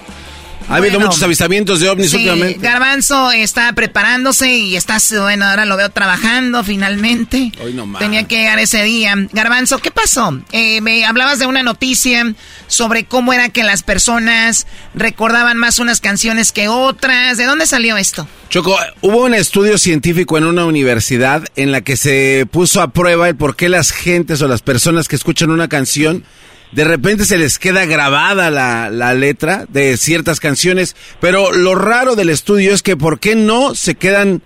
Ha 0.68 0.76
habido 0.76 0.98
muchos 0.98 1.22
avistamientos 1.22 1.81
de 1.81 1.88
ovnis 1.88 2.11
Sí, 2.11 2.16
últimamente. 2.16 2.59
Garbanzo 2.59 3.31
está 3.31 3.72
preparándose 3.72 4.52
y 4.52 4.76
está, 4.76 4.98
bueno, 5.20 5.44
ahora 5.44 5.64
lo 5.64 5.76
veo 5.76 5.90
trabajando 5.90 6.64
finalmente. 6.64 7.52
Hoy. 7.62 7.81
Tenía 7.98 8.26
que 8.26 8.37
llegar 8.37 8.59
ese 8.59 8.83
día. 8.83 9.14
Garbanzo, 9.33 9.79
¿qué 9.79 9.90
pasó? 9.90 10.40
Eh, 10.52 10.81
me 10.81 11.05
hablabas 11.05 11.38
de 11.38 11.46
una 11.46 11.62
noticia 11.62 12.35
sobre 12.66 13.05
cómo 13.05 13.33
era 13.33 13.48
que 13.48 13.62
las 13.62 13.83
personas 13.83 14.66
recordaban 14.94 15.57
más 15.57 15.79
unas 15.79 16.00
canciones 16.00 16.52
que 16.52 16.68
otras. 16.68 17.37
¿De 17.37 17.44
dónde 17.44 17.66
salió 17.66 17.96
esto? 17.96 18.26
Choco, 18.48 18.76
hubo 19.00 19.24
un 19.24 19.35
estudio 19.35 19.79
científico 19.79 20.38
en 20.38 20.44
una 20.44 20.64
universidad 20.64 21.44
en 21.57 21.72
la 21.72 21.81
que 21.81 21.96
se 21.96 22.46
puso 22.50 22.81
a 22.81 22.88
prueba 22.92 23.29
el 23.29 23.37
por 23.37 23.57
qué 23.57 23.68
las 23.68 23.92
gentes 23.92 24.42
o 24.42 24.48
las 24.48 24.62
personas 24.62 25.09
que 25.09 25.16
escuchan 25.16 25.50
una 25.50 25.68
canción 25.68 26.24
de 26.72 26.85
repente 26.85 27.24
se 27.24 27.38
les 27.38 27.59
queda 27.59 27.85
grabada 27.87 28.50
la, 28.50 28.90
la 28.90 29.14
letra 29.14 29.66
de 29.68 29.96
ciertas 29.96 30.40
canciones, 30.40 30.96
pero 31.20 31.52
lo 31.52 31.74
raro 31.74 32.16
del 32.16 32.31
estudio 32.31 32.74
es 32.74 32.83
que 32.83 32.96
por 32.96 33.20
qué 33.20 33.35
no 33.35 33.74
se 33.74 33.94
quedan 33.94 34.42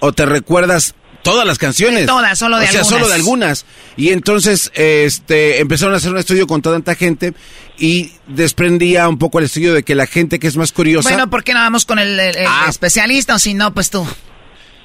o 0.00 0.12
te 0.12 0.26
recuerdas 0.26 0.94
todas 1.22 1.46
las 1.46 1.58
canciones. 1.58 2.00
De 2.00 2.06
todas, 2.06 2.36
solo 2.36 2.58
de 2.58 2.64
o 2.64 2.68
sea, 2.68 2.80
algunas. 2.80 2.88
solo 2.98 3.08
de 3.08 3.14
algunas. 3.14 3.66
Y 3.96 4.08
entonces 4.10 4.72
este 4.74 5.60
empezaron 5.60 5.94
a 5.94 5.98
hacer 5.98 6.10
un 6.10 6.18
estudio 6.18 6.48
con 6.48 6.62
tanta 6.62 6.96
gente 6.96 7.32
y 7.78 8.10
desprendía 8.26 9.08
un 9.08 9.18
poco 9.18 9.38
el 9.38 9.44
estudio 9.44 9.72
de 9.72 9.84
que 9.84 9.94
la 9.94 10.06
gente 10.06 10.40
que 10.40 10.48
es 10.48 10.56
más 10.56 10.72
curiosa 10.72 11.08
Bueno, 11.08 11.30
¿por 11.30 11.44
qué 11.44 11.54
no 11.54 11.60
vamos 11.60 11.86
con 11.86 11.98
el, 12.00 12.18
el- 12.18 12.36
el 12.36 12.46
Ah. 12.48 12.66
especialista 12.68 13.36
o 13.36 13.38
si 13.38 13.54
no, 13.54 13.72
pues 13.72 13.88
tú? 13.90 14.04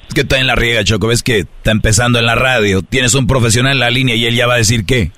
Es 0.08 0.14
que 0.14 0.20
está 0.22 0.38
en 0.38 0.46
la 0.46 0.54
riega, 0.54 0.84
Choco. 0.84 1.08
Ves 1.08 1.22
que 1.24 1.40
está 1.40 1.70
empezando 1.72 2.18
en 2.20 2.24
la 2.26 2.34
radio. 2.36 2.82
Tienes 2.82 3.12
un 3.14 3.26
profesional 3.26 3.72
en 3.72 3.80
la 3.80 3.90
línea 3.90 4.14
y 4.14 4.24
él 4.24 4.36
ya 4.36 4.46
va 4.46 4.54
a 4.54 4.58
decir 4.58 4.86
qué. 4.86 5.10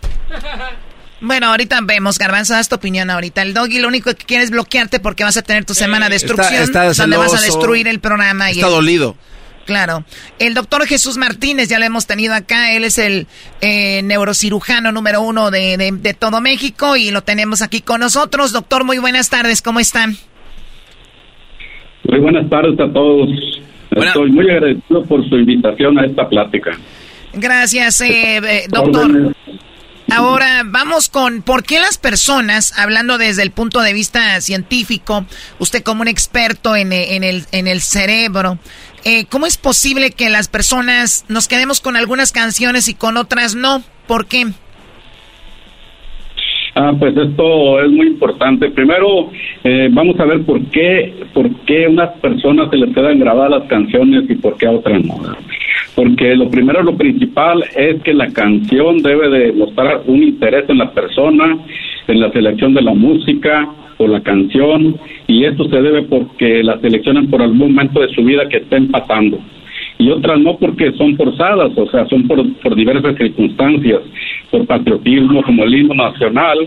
Bueno, 1.20 1.48
ahorita 1.48 1.78
vemos, 1.82 2.18
Garbanzo, 2.18 2.54
das 2.54 2.68
tu 2.68 2.76
opinión 2.76 3.10
ahorita. 3.10 3.42
El 3.42 3.52
doggy 3.52 3.78
lo 3.78 3.88
único 3.88 4.14
que 4.14 4.24
quiere 4.24 4.42
es 4.44 4.50
bloquearte 4.50 5.00
porque 5.00 5.22
vas 5.22 5.36
a 5.36 5.42
tener 5.42 5.64
tu 5.66 5.74
semana 5.74 6.06
de 6.08 6.14
destrucción, 6.14 6.62
está 6.62 6.92
donde 6.92 7.16
vas 7.18 7.34
a 7.34 7.40
destruir 7.40 7.88
el 7.88 8.00
programa. 8.00 8.50
y 8.50 8.54
está 8.54 8.66
el- 8.68 8.72
dolido. 8.72 9.16
Claro. 9.66 10.04
El 10.40 10.54
doctor 10.54 10.84
Jesús 10.86 11.16
Martínez, 11.18 11.68
ya 11.68 11.78
lo 11.78 11.84
hemos 11.84 12.06
tenido 12.06 12.34
acá. 12.34 12.72
Él 12.72 12.82
es 12.82 12.98
el 12.98 13.26
eh, 13.60 14.00
neurocirujano 14.02 14.90
número 14.90 15.20
uno 15.20 15.50
de, 15.52 15.76
de- 15.76 15.92
de 15.92 16.14
todo 16.14 16.40
México 16.40 16.96
y 16.96 17.10
lo 17.10 17.22
tenemos 17.22 17.60
aquí 17.62 17.80
con 17.82 18.00
nosotros. 18.00 18.50
Doctor, 18.52 18.82
muy 18.84 18.98
buenas 18.98 19.28
tardes. 19.28 19.62
¿Cómo 19.62 19.78
están? 19.78 20.16
Muy 22.04 22.18
buenas 22.20 22.48
tardes 22.50 22.80
a 22.80 22.92
todos. 22.92 23.28
Estoy 23.90 24.32
muy 24.32 24.50
agradecido 24.50 25.04
por 25.04 25.28
su 25.28 25.36
invitación 25.36 25.98
a 25.98 26.06
esta 26.06 26.28
plática. 26.28 26.70
Gracias, 27.34 28.00
eh, 28.00 28.38
eh, 28.38 28.64
doctor. 28.68 29.04
Órdenes. 29.06 29.36
Ahora 30.12 30.62
vamos 30.64 31.08
con 31.08 31.42
por 31.42 31.62
qué 31.62 31.80
las 31.80 31.98
personas, 31.98 32.72
hablando 32.76 33.18
desde 33.18 33.42
el 33.42 33.50
punto 33.50 33.80
de 33.80 33.92
vista 33.92 34.40
científico, 34.40 35.26
usted 35.58 35.82
como 35.82 36.02
un 36.02 36.08
experto 36.08 36.76
en, 36.76 36.92
eh, 36.92 37.16
en 37.16 37.24
el, 37.24 37.46
en 37.52 37.66
el 37.68 37.80
cerebro, 37.80 38.58
eh, 39.04 39.26
¿cómo 39.26 39.46
es 39.46 39.56
posible 39.56 40.10
que 40.10 40.28
las 40.28 40.48
personas 40.48 41.24
nos 41.28 41.48
quedemos 41.48 41.80
con 41.80 41.96
algunas 41.96 42.32
canciones 42.32 42.88
y 42.88 42.94
con 42.94 43.16
otras 43.16 43.54
no? 43.54 43.82
¿Por 44.06 44.26
qué? 44.26 44.52
Ah, 46.74 46.92
pues 46.98 47.16
esto 47.16 47.82
es 47.82 47.90
muy 47.90 48.06
importante. 48.06 48.70
Primero, 48.70 49.30
eh, 49.64 49.88
vamos 49.90 50.18
a 50.20 50.24
ver 50.24 50.42
por 50.42 50.62
qué, 50.66 51.12
por 51.34 51.50
qué 51.66 51.88
unas 51.88 52.10
personas 52.18 52.70
se 52.70 52.76
les 52.76 52.94
quedan 52.94 53.18
grabadas 53.18 53.50
las 53.50 53.68
canciones 53.68 54.30
y 54.30 54.36
por 54.36 54.56
qué 54.56 54.66
a 54.66 54.72
otras 54.72 55.04
no. 55.04 55.14
Porque 55.96 56.36
lo 56.36 56.48
primero, 56.48 56.82
lo 56.82 56.96
principal 56.96 57.64
es 57.76 58.00
que 58.02 58.14
la 58.14 58.28
canción 58.32 59.02
debe 59.02 59.28
de 59.28 59.52
mostrar 59.52 60.02
un 60.06 60.22
interés 60.22 60.68
en 60.68 60.78
la 60.78 60.92
persona, 60.92 61.58
en 62.06 62.20
la 62.20 62.30
selección 62.30 62.72
de 62.74 62.82
la 62.82 62.94
música 62.94 63.68
o 63.98 64.06
la 64.06 64.20
canción, 64.20 64.96
y 65.26 65.44
esto 65.44 65.68
se 65.68 65.82
debe 65.82 66.02
porque 66.04 66.62
la 66.62 66.78
seleccionan 66.80 67.28
por 67.28 67.42
algún 67.42 67.58
momento 67.58 68.00
de 68.00 68.08
su 68.14 68.24
vida 68.24 68.48
que 68.48 68.58
estén 68.58 68.90
pasando 68.90 69.38
y 70.00 70.10
otras 70.10 70.40
no 70.40 70.56
porque 70.56 70.92
son 70.92 71.14
forzadas, 71.16 71.72
o 71.76 71.90
sea, 71.90 72.06
son 72.08 72.26
por, 72.26 72.42
por 72.54 72.74
diversas 72.74 73.16
circunstancias, 73.16 74.00
por 74.50 74.66
patriotismo, 74.66 75.42
como 75.42 75.64
el 75.64 75.74
himno 75.74 75.94
nacional, 75.94 76.58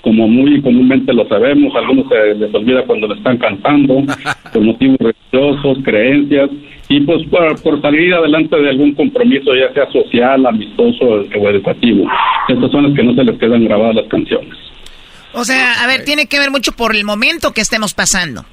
como 0.00 0.26
muy 0.26 0.60
comúnmente 0.60 1.12
lo 1.12 1.26
sabemos, 1.28 1.72
a 1.74 1.78
algunos 1.78 2.08
se 2.08 2.34
les 2.34 2.52
olvida 2.52 2.82
cuando 2.82 3.06
lo 3.06 3.14
están 3.14 3.38
cantando, 3.38 4.02
por 4.52 4.62
motivos 4.62 4.98
religiosos, 4.98 5.78
creencias, 5.84 6.50
y 6.88 7.00
pues 7.02 7.24
por, 7.28 7.62
por 7.62 7.80
salir 7.80 8.12
adelante 8.12 8.56
de 8.60 8.70
algún 8.70 8.92
compromiso, 8.94 9.54
ya 9.54 9.72
sea 9.72 9.88
social, 9.92 10.44
amistoso 10.44 11.04
o 11.04 11.48
educativo. 11.48 12.10
Estas 12.48 12.72
son 12.72 12.88
las 12.88 12.94
que 12.96 13.04
no 13.04 13.14
se 13.14 13.22
les 13.22 13.38
quedan 13.38 13.64
grabadas 13.64 13.94
las 13.94 14.06
canciones. 14.06 14.58
O 15.32 15.44
sea, 15.44 15.84
a 15.84 15.86
ver, 15.86 16.04
tiene 16.04 16.26
que 16.26 16.40
ver 16.40 16.50
mucho 16.50 16.72
por 16.72 16.96
el 16.96 17.04
momento 17.04 17.52
que 17.52 17.60
estemos 17.60 17.94
pasando. 17.94 18.44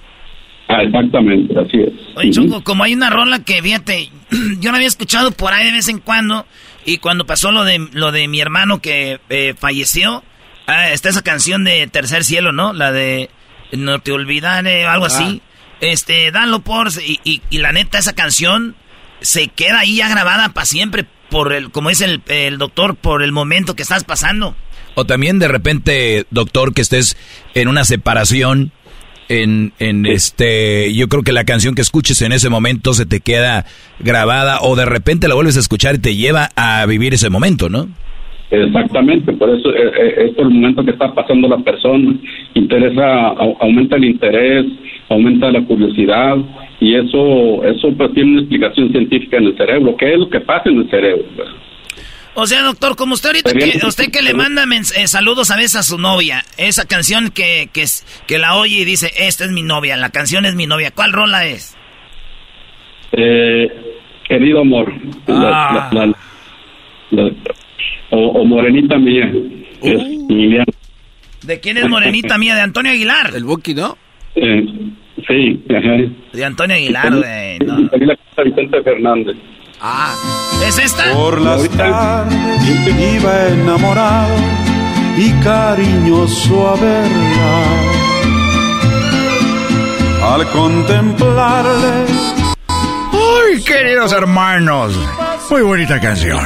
Ah, 0.69 0.83
exactamente, 0.83 1.57
así 1.57 1.77
es. 1.77 1.93
Oye, 2.15 2.31
Choco, 2.31 2.63
como 2.63 2.83
hay 2.83 2.93
una 2.93 3.09
rola 3.09 3.39
que, 3.43 3.61
fíjate, 3.61 4.09
yo 4.59 4.71
la 4.71 4.77
había 4.77 4.87
escuchado 4.87 5.31
por 5.31 5.53
ahí 5.53 5.65
de 5.65 5.71
vez 5.71 5.87
en 5.87 5.99
cuando, 5.99 6.45
y 6.85 6.97
cuando 6.97 7.25
pasó 7.25 7.51
lo 7.51 7.63
de, 7.63 7.87
lo 7.93 8.11
de 8.11 8.27
mi 8.27 8.41
hermano 8.41 8.81
que 8.81 9.19
eh, 9.29 9.53
falleció, 9.57 10.23
ah, 10.67 10.89
está 10.89 11.09
esa 11.09 11.21
canción 11.21 11.63
de 11.63 11.87
Tercer 11.87 12.23
Cielo, 12.23 12.51
¿no? 12.51 12.73
La 12.73 12.91
de 12.91 13.29
No 13.71 13.99
te 13.99 14.11
olvidaré, 14.11 14.85
algo 14.85 15.05
así. 15.05 15.41
Ah. 15.41 15.75
Este, 15.79 16.31
danlo 16.31 16.59
por, 16.59 16.89
y, 17.05 17.19
y, 17.23 17.41
y, 17.49 17.59
la 17.59 17.71
neta, 17.71 17.99
esa 17.99 18.13
canción 18.13 18.75
se 19.21 19.47
queda 19.47 19.79
ahí 19.79 19.97
ya 19.97 20.09
grabada 20.09 20.49
para 20.49 20.65
siempre, 20.65 21.05
por 21.29 21.53
el, 21.53 21.71
como 21.71 21.89
dice 21.89 22.05
el, 22.05 22.21
el 22.27 22.57
doctor, 22.57 22.95
por 22.95 23.23
el 23.23 23.31
momento 23.31 23.75
que 23.75 23.83
estás 23.83 24.03
pasando. 24.03 24.55
O 24.95 25.05
también 25.05 25.39
de 25.39 25.47
repente, 25.47 26.25
doctor, 26.31 26.73
que 26.73 26.81
estés 26.81 27.15
en 27.53 27.67
una 27.67 27.85
separación 27.85 28.71
en, 29.29 29.73
en 29.79 30.05
este, 30.05 30.93
yo 30.93 31.07
creo 31.07 31.23
que 31.23 31.31
la 31.31 31.43
canción 31.43 31.75
que 31.75 31.81
escuches 31.81 32.21
en 32.21 32.31
ese 32.31 32.49
momento 32.49 32.93
se 32.93 33.05
te 33.05 33.19
queda 33.19 33.65
grabada 33.99 34.59
o 34.61 34.75
de 34.75 34.85
repente 34.85 35.27
la 35.27 35.35
vuelves 35.35 35.57
a 35.57 35.61
escuchar 35.61 35.95
y 35.95 35.99
te 35.99 36.15
lleva 36.15 36.49
a 36.55 36.85
vivir 36.85 37.13
ese 37.13 37.29
momento, 37.29 37.69
¿no? 37.69 37.87
Exactamente, 38.49 39.33
por 39.33 39.49
eso 39.49 39.71
eh, 39.71 39.91
eh, 39.99 40.29
es 40.31 40.37
el 40.37 40.49
momento 40.49 40.83
que 40.85 40.91
está 40.91 41.13
pasando 41.13 41.49
la 41.49 41.57
persona, 41.57 42.15
interesa, 42.53 43.27
aumenta 43.59 43.97
el 43.97 44.05
interés, 44.05 44.65
aumenta 45.09 45.51
la 45.51 45.61
curiosidad 45.65 46.37
y 46.79 46.95
eso, 46.95 47.63
eso 47.65 47.91
pues 47.97 48.13
tiene 48.13 48.31
una 48.31 48.41
explicación 48.41 48.89
científica 48.91 49.37
en 49.37 49.47
el 49.47 49.57
cerebro, 49.57 49.97
¿qué 49.97 50.13
es 50.13 50.19
lo 50.19 50.29
que 50.29 50.39
pasa 50.39 50.69
en 50.69 50.77
el 50.77 50.89
cerebro? 50.89 51.25
O 52.39 52.45
sea, 52.45 52.61
doctor, 52.61 52.95
como 52.95 53.15
usted 53.15 53.29
ahorita, 53.29 53.51
que, 53.51 53.83
usted 53.83 54.11
que 54.11 54.21
le 54.21 54.35
manda 54.35 54.63
eh, 54.95 55.07
saludos 55.07 55.49
a 55.49 55.55
veces 55.55 55.77
a 55.77 55.81
su 55.81 55.97
novia, 55.97 56.43
esa 56.59 56.85
canción 56.85 57.31
que, 57.31 57.67
que, 57.73 57.85
que 58.27 58.37
la 58.37 58.57
oye 58.57 58.81
y 58.81 58.85
dice, 58.85 59.09
esta 59.17 59.43
es 59.43 59.51
mi 59.51 59.63
novia, 59.63 59.97
la 59.97 60.11
canción 60.11 60.45
es 60.45 60.53
mi 60.53 60.67
novia, 60.67 60.91
¿cuál 60.91 61.13
rola 61.13 61.47
es? 61.47 61.75
Eh, 63.13 63.67
querido 64.27 64.61
amor, 64.61 64.93
ah. 65.29 65.89
o, 68.11 68.45
Morenita 68.45 68.99
Mía, 68.99 69.31
es 69.81 69.97
uh. 69.97 70.63
¿De 71.41 71.59
quién 71.59 71.77
es 71.77 71.89
Morenita 71.89 72.37
Mía? 72.37 72.53
¿De 72.53 72.61
Antonio 72.61 72.91
Aguilar? 72.91 73.31
El 73.35 73.45
Buki, 73.45 73.73
¿no? 73.73 73.97
Eh, 74.35 74.63
sí, 75.27 75.63
De 76.33 76.45
Antonio 76.45 76.75
Aguilar, 76.75 77.15
güey. 77.15 77.57
No. 77.65 77.89
Vicente 78.45 78.83
Fernández. 78.83 79.37
Ah, 79.79 80.15
¿es 80.65 80.79
esta? 80.79 81.13
Por 81.13 81.39
las 81.39 81.69
tardes 81.69 82.67
iba 82.87 83.47
enamorado 83.49 84.35
y 85.17 85.31
cariñoso 85.43 86.69
a 86.69 86.75
verla. 86.75 87.63
Al 90.33 90.47
contemplarle. 90.49 92.05
¡Ay, 93.13 93.63
queridos 93.63 94.11
hermanos! 94.13 94.97
Muy 95.51 95.61
bonita 95.61 95.99
canción. 95.99 96.39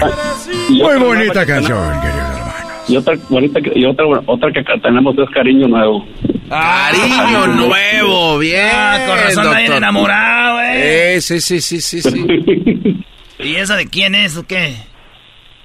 Muy 0.70 0.98
bonita 0.98 1.46
canción, 1.46 2.02
queridos 2.02 2.30
hermanos. 2.38 2.90
Y 2.90 2.98
otra 2.98 3.16
bonita 3.30 3.60
y 3.74 3.86
otra, 3.86 4.06
otra 4.26 4.52
que 4.52 4.62
tenemos 4.82 5.18
es 5.18 5.30
Cariño 5.30 5.70
Nuevo. 5.70 6.06
Cariño 6.50 7.48
nuevo, 7.48 8.38
bien. 8.40 8.70
Ah, 8.74 9.00
con 9.08 9.18
razón 9.18 9.58
enamorado, 9.58 10.60
eh. 10.64 11.22
Sí, 11.22 11.40
sí, 11.40 11.62
sí, 11.62 11.80
sí, 11.80 12.02
sí. 12.02 13.06
¿Y 13.52 13.58
esa 13.58 13.76
de 13.76 13.86
quién 13.88 14.16
es 14.16 14.38
o 14.38 14.48
qué? 14.48 14.78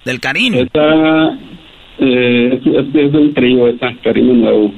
¿Del 0.05 0.19
cariño? 0.19 0.63
Esta 0.63 1.39
eh, 2.01 2.61
es, 2.61 2.67
es, 2.67 3.13
del 3.13 3.33
trío, 3.33 3.69
esta, 3.69 3.95
Cariño 4.03 4.35
Nuevo. 4.35 4.75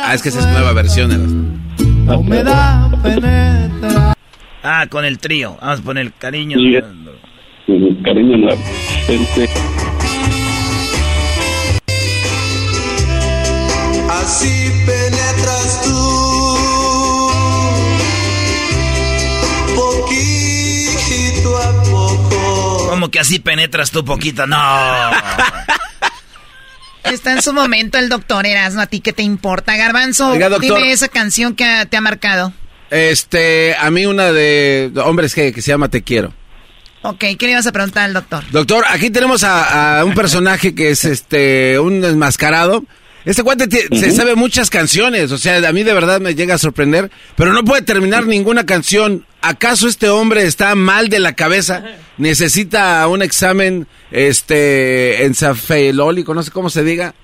Ah, 0.00 0.14
es 0.14 0.22
que 0.22 0.30
esa 0.30 0.38
es 0.38 0.46
nueva 0.46 0.72
versión. 0.72 1.60
La 2.06 2.16
humedad 2.16 2.90
penetra. 3.02 4.14
Ah, 4.62 4.86
con 4.88 5.04
el 5.04 5.18
trío. 5.18 5.58
Vamos 5.60 5.80
a 5.80 5.82
poner 5.82 6.12
Cariño 6.14 6.56
Nuevo. 6.56 6.86
Cariño 8.02 8.38
Nuevo. 8.38 8.62
Este... 9.10 9.48
Así 14.08 14.61
así 23.22 23.38
penetras 23.38 23.90
tú 23.90 24.04
poquito. 24.04 24.46
No. 24.46 24.58
Está 27.04 27.32
en 27.32 27.42
su 27.42 27.52
momento 27.52 27.98
el 27.98 28.08
doctor 28.08 28.46
Erasmo. 28.46 28.82
¿A 28.82 28.86
ti 28.86 29.00
qué 29.00 29.12
te 29.12 29.22
importa, 29.22 29.76
Garbanzo? 29.76 30.32
Dime 30.60 30.92
esa 30.92 31.08
canción 31.08 31.54
que 31.54 31.86
te 31.88 31.96
ha 31.96 32.00
marcado. 32.00 32.52
Este, 32.90 33.74
a 33.74 33.90
mí 33.90 34.06
una 34.06 34.32
de 34.32 34.92
hombres 35.04 35.34
que, 35.34 35.52
se 35.52 35.62
llama 35.62 35.88
Te 35.88 36.02
Quiero. 36.02 36.34
Ok, 37.02 37.18
¿qué 37.18 37.46
le 37.46 37.52
ibas 37.52 37.66
a 37.66 37.72
preguntar 37.72 38.04
al 38.04 38.12
doctor? 38.12 38.44
Doctor, 38.50 38.84
aquí 38.88 39.10
tenemos 39.10 39.42
a, 39.42 40.00
a 40.00 40.04
un 40.04 40.14
personaje 40.14 40.74
que 40.74 40.90
es 40.90 41.04
este, 41.04 41.80
un 41.80 42.04
enmascarado 42.04 42.84
este 43.24 43.42
cuate 43.44 43.68
se 43.70 44.10
sabe 44.10 44.34
muchas 44.34 44.68
canciones, 44.68 45.30
o 45.30 45.38
sea, 45.38 45.56
a 45.68 45.72
mí 45.72 45.84
de 45.84 45.92
verdad 45.92 46.20
me 46.20 46.34
llega 46.34 46.54
a 46.54 46.58
sorprender, 46.58 47.10
pero 47.36 47.52
no 47.52 47.64
puede 47.64 47.82
terminar 47.82 48.26
ninguna 48.26 48.66
canción. 48.66 49.26
¿Acaso 49.42 49.88
este 49.88 50.08
hombre 50.08 50.44
está 50.44 50.74
mal 50.74 51.08
de 51.08 51.18
la 51.18 51.34
cabeza? 51.34 51.84
¿Necesita 52.16 53.06
un 53.08 53.22
examen 53.22 53.86
este 54.10 55.24
encefalólico, 55.24 56.34
no 56.34 56.42
sé 56.42 56.52
cómo 56.52 56.68
se 56.68 56.84
diga? 56.84 57.14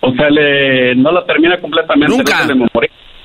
O 0.00 0.12
sea, 0.14 0.30
le, 0.30 0.94
no 0.96 1.10
la 1.10 1.24
termina 1.24 1.60
completamente. 1.60 2.14
Nunca. 2.14 2.46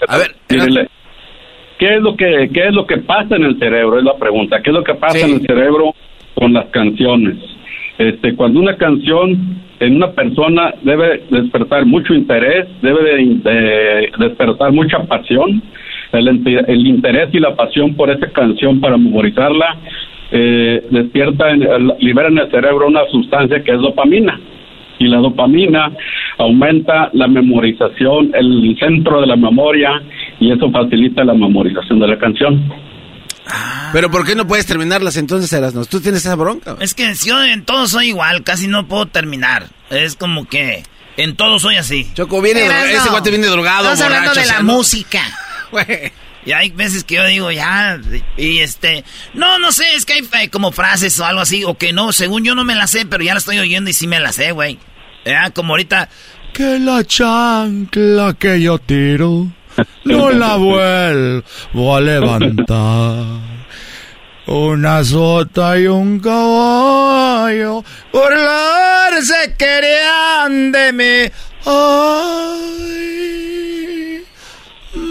a 0.07 0.17
ver, 0.17 0.35
¿qué 0.47 1.95
es 1.95 2.01
lo 2.01 2.15
que 2.15 2.49
qué 2.53 2.67
es 2.67 2.73
lo 2.73 2.87
que 2.87 2.97
pasa 2.97 3.35
en 3.35 3.43
el 3.43 3.59
cerebro? 3.59 3.99
Es 3.99 4.05
la 4.05 4.17
pregunta. 4.17 4.61
¿Qué 4.61 4.69
es 4.69 4.73
lo 4.73 4.83
que 4.83 4.95
pasa 4.95 5.19
en 5.19 5.35
el 5.35 5.41
cerebro 5.41 5.93
con 6.35 6.53
las 6.53 6.67
canciones? 6.67 7.37
Este, 7.97 8.33
cuando 8.35 8.61
una 8.61 8.77
canción 8.77 9.61
en 9.79 9.95
una 9.95 10.11
persona 10.11 10.73
debe 10.83 11.23
despertar 11.29 11.85
mucho 11.85 12.13
interés, 12.13 12.67
debe 12.81 13.03
de, 13.03 14.11
despertar 14.17 14.71
mucha 14.71 14.99
pasión, 15.03 15.61
el, 16.11 16.27
el, 16.67 16.87
interés 16.87 17.29
y 17.33 17.39
la 17.39 17.55
pasión 17.55 17.95
por 17.95 18.09
esa 18.09 18.27
canción 18.31 18.79
para 18.79 18.97
memorizarla 18.97 19.77
eh, 20.31 20.87
despierta, 20.91 21.49
en, 21.49 21.61
libera 21.99 22.29
en 22.29 22.37
el 22.37 22.51
cerebro 22.51 22.87
una 22.87 23.01
sustancia 23.11 23.63
que 23.63 23.71
es 23.71 23.81
dopamina 23.81 24.39
y 24.99 25.07
la 25.07 25.17
dopamina 25.17 25.91
aumenta 26.37 27.09
la 27.13 27.27
memorización, 27.27 28.31
el 28.33 28.77
centro 28.79 29.21
de 29.21 29.27
la 29.27 29.35
memoria 29.35 29.89
y 30.39 30.51
eso 30.51 30.69
facilita 30.71 31.23
la 31.23 31.33
memorización 31.33 31.99
de 31.99 32.07
la 32.07 32.17
canción. 32.19 32.71
Pero 33.91 34.11
¿por 34.11 34.25
qué 34.25 34.35
no 34.35 34.45
puedes 34.45 34.65
terminarlas 34.65 35.17
entonces, 35.17 35.51
Erasmus? 35.51 35.89
¿Tú 35.89 35.99
tienes 35.99 36.23
esa 36.23 36.35
bronca? 36.35 36.75
Es 36.79 36.93
que 36.93 37.11
yo 37.25 37.43
en 37.43 37.65
todo 37.65 37.87
soy 37.87 38.09
igual, 38.09 38.43
casi 38.43 38.67
no 38.67 38.87
puedo 38.87 39.07
terminar. 39.07 39.63
Es 39.89 40.15
como 40.15 40.45
que 40.45 40.83
en 41.17 41.35
todo 41.35 41.57
soy 41.57 41.75
así. 41.75 42.07
Choco, 42.13 42.41
viene, 42.41 42.65
ese 42.65 43.09
guate 43.09 43.31
viene 43.31 43.47
drogado, 43.47 43.91
Estamos 43.91 44.01
hablando 44.01 44.39
de 44.39 44.45
la 44.45 44.61
música. 44.61 45.21
Y 46.45 46.53
hay 46.53 46.69
veces 46.71 47.03
que 47.03 47.15
yo 47.15 47.25
digo, 47.25 47.51
ya, 47.51 47.99
y 48.37 48.59
este, 48.59 49.03
no, 49.33 49.59
no 49.59 49.71
sé, 49.71 49.83
es 49.95 50.05
que 50.05 50.23
hay, 50.31 50.47
como 50.47 50.71
frases 50.71 51.19
o 51.19 51.25
algo 51.25 51.41
así, 51.41 51.65
o 51.65 51.77
que 51.77 51.91
no, 51.91 52.13
según 52.13 52.45
yo 52.45 52.55
no 52.55 52.63
me 52.63 52.75
las 52.75 52.91
sé, 52.91 53.05
pero 53.05 53.23
ya 53.23 53.33
la 53.33 53.39
estoy 53.39 53.59
oyendo 53.59 53.89
y 53.89 53.93
sí 53.93 54.07
me 54.07 54.19
las 54.19 54.35
sé, 54.35 54.51
güey. 54.51 54.79
Ya, 55.25 55.49
como 55.51 55.73
ahorita. 55.73 56.09
Que 56.53 56.79
la 56.79 57.03
chancla 57.03 58.35
que 58.39 58.61
yo 58.61 58.79
tiro, 58.79 59.47
no 60.05 60.31
la 60.31 60.55
vuelvo 60.55 61.95
a 61.95 62.01
levantar. 62.01 63.25
Una 64.47 65.03
sota 65.03 65.77
y 65.77 65.85
un 65.85 66.19
caballo 66.19 67.83
burlarse 68.11 69.55
querían 69.55 70.71
de 70.71 70.93
mí. 70.93 71.31
Ay, 71.65 73.18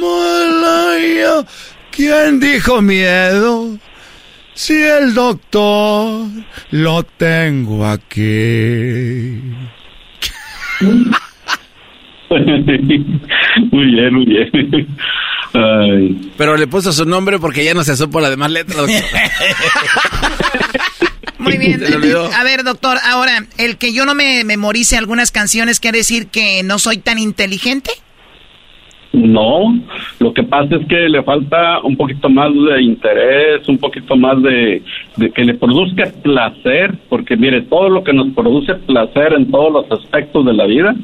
Malaya, 0.08 1.44
¿quién 1.90 2.40
dijo 2.40 2.80
miedo? 2.82 3.78
Si 4.54 4.74
el 4.74 5.14
doctor 5.14 6.26
lo 6.70 7.02
tengo 7.04 7.86
aquí. 7.86 9.40
muy 13.70 13.84
bien, 13.86 14.14
muy 14.14 14.26
bien. 14.26 14.88
Pero 16.36 16.56
le 16.56 16.66
puso 16.66 16.92
su 16.92 17.04
nombre 17.04 17.38
porque 17.38 17.64
ya 17.64 17.74
no 17.74 17.84
se 17.84 17.96
supo 17.96 18.20
la 18.20 18.30
demás 18.30 18.50
letras. 18.50 18.90
Muy 21.38 21.56
bien. 21.56 21.82
A 22.34 22.44
ver, 22.44 22.64
doctor, 22.64 22.98
ahora, 23.04 23.46
el 23.58 23.78
que 23.78 23.92
yo 23.92 24.04
no 24.04 24.14
me 24.14 24.44
memorice 24.44 24.96
algunas 24.96 25.30
canciones, 25.30 25.78
¿quiere 25.80 25.98
decir 25.98 26.26
que 26.26 26.62
no 26.64 26.78
soy 26.78 26.98
tan 26.98 27.18
inteligente? 27.18 27.92
No, 29.12 29.74
lo 30.20 30.34
que 30.34 30.42
pasa 30.42 30.76
es 30.76 30.86
que 30.86 31.08
le 31.08 31.22
falta 31.22 31.80
un 31.82 31.96
poquito 31.96 32.28
más 32.28 32.52
de 32.52 32.82
interés, 32.82 33.66
un 33.66 33.78
poquito 33.78 34.16
más 34.16 34.40
de, 34.42 34.82
de, 35.16 35.30
que 35.30 35.44
le 35.44 35.54
produzca 35.54 36.04
placer, 36.22 36.94
porque 37.08 37.36
mire, 37.36 37.62
todo 37.62 37.88
lo 37.88 38.04
que 38.04 38.12
nos 38.12 38.28
produce 38.34 38.74
placer 38.74 39.32
en 39.32 39.50
todos 39.50 39.72
los 39.72 40.00
aspectos 40.00 40.44
de 40.44 40.52
la 40.52 40.66
vida 40.66 40.94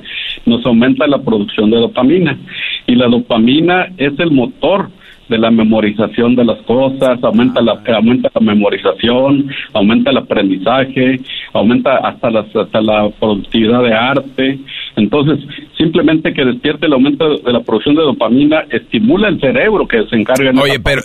nos 0.45 0.65
aumenta 0.67 1.07
la 1.07 1.23
producción 1.23 1.71
de 1.71 1.79
dopamina. 1.79 2.39
Y 2.87 2.95
la 2.95 3.09
dopamina 3.09 3.89
es 3.97 4.19
el 4.19 4.31
motor 4.31 4.91
de 5.29 5.39
la 5.39 5.51
memorización 5.51 6.37
de 6.37 6.45
las 6.45 6.61
cosas, 6.63 7.23
aumenta 7.23 7.61
la, 7.63 7.81
aumenta 7.95 8.31
la 8.35 8.41
memorización, 8.41 9.49
aumenta 9.73 10.11
el 10.11 10.19
aprendizaje, 10.19 11.21
aumenta 11.53 11.97
hasta, 11.97 12.29
hasta 12.29 12.81
la 12.81 13.09
productividad 13.19 13.83
de 13.83 13.95
arte. 13.95 14.59
Entonces, 14.97 15.45
simplemente 15.77 16.33
que 16.33 16.45
despierte 16.45 16.87
el 16.87 16.93
aumento 16.93 17.39
de 17.39 17.53
la 17.53 17.61
producción 17.63 17.97
de 17.97 18.03
dopamina 18.03 18.65
estimula 18.71 19.29
el 19.29 19.41
cerebro 19.41 19.89
que 19.89 20.05
se 20.09 20.17
encarga. 20.17 20.51
En 20.51 20.59
Oye, 20.59 20.79
pero 20.81 21.03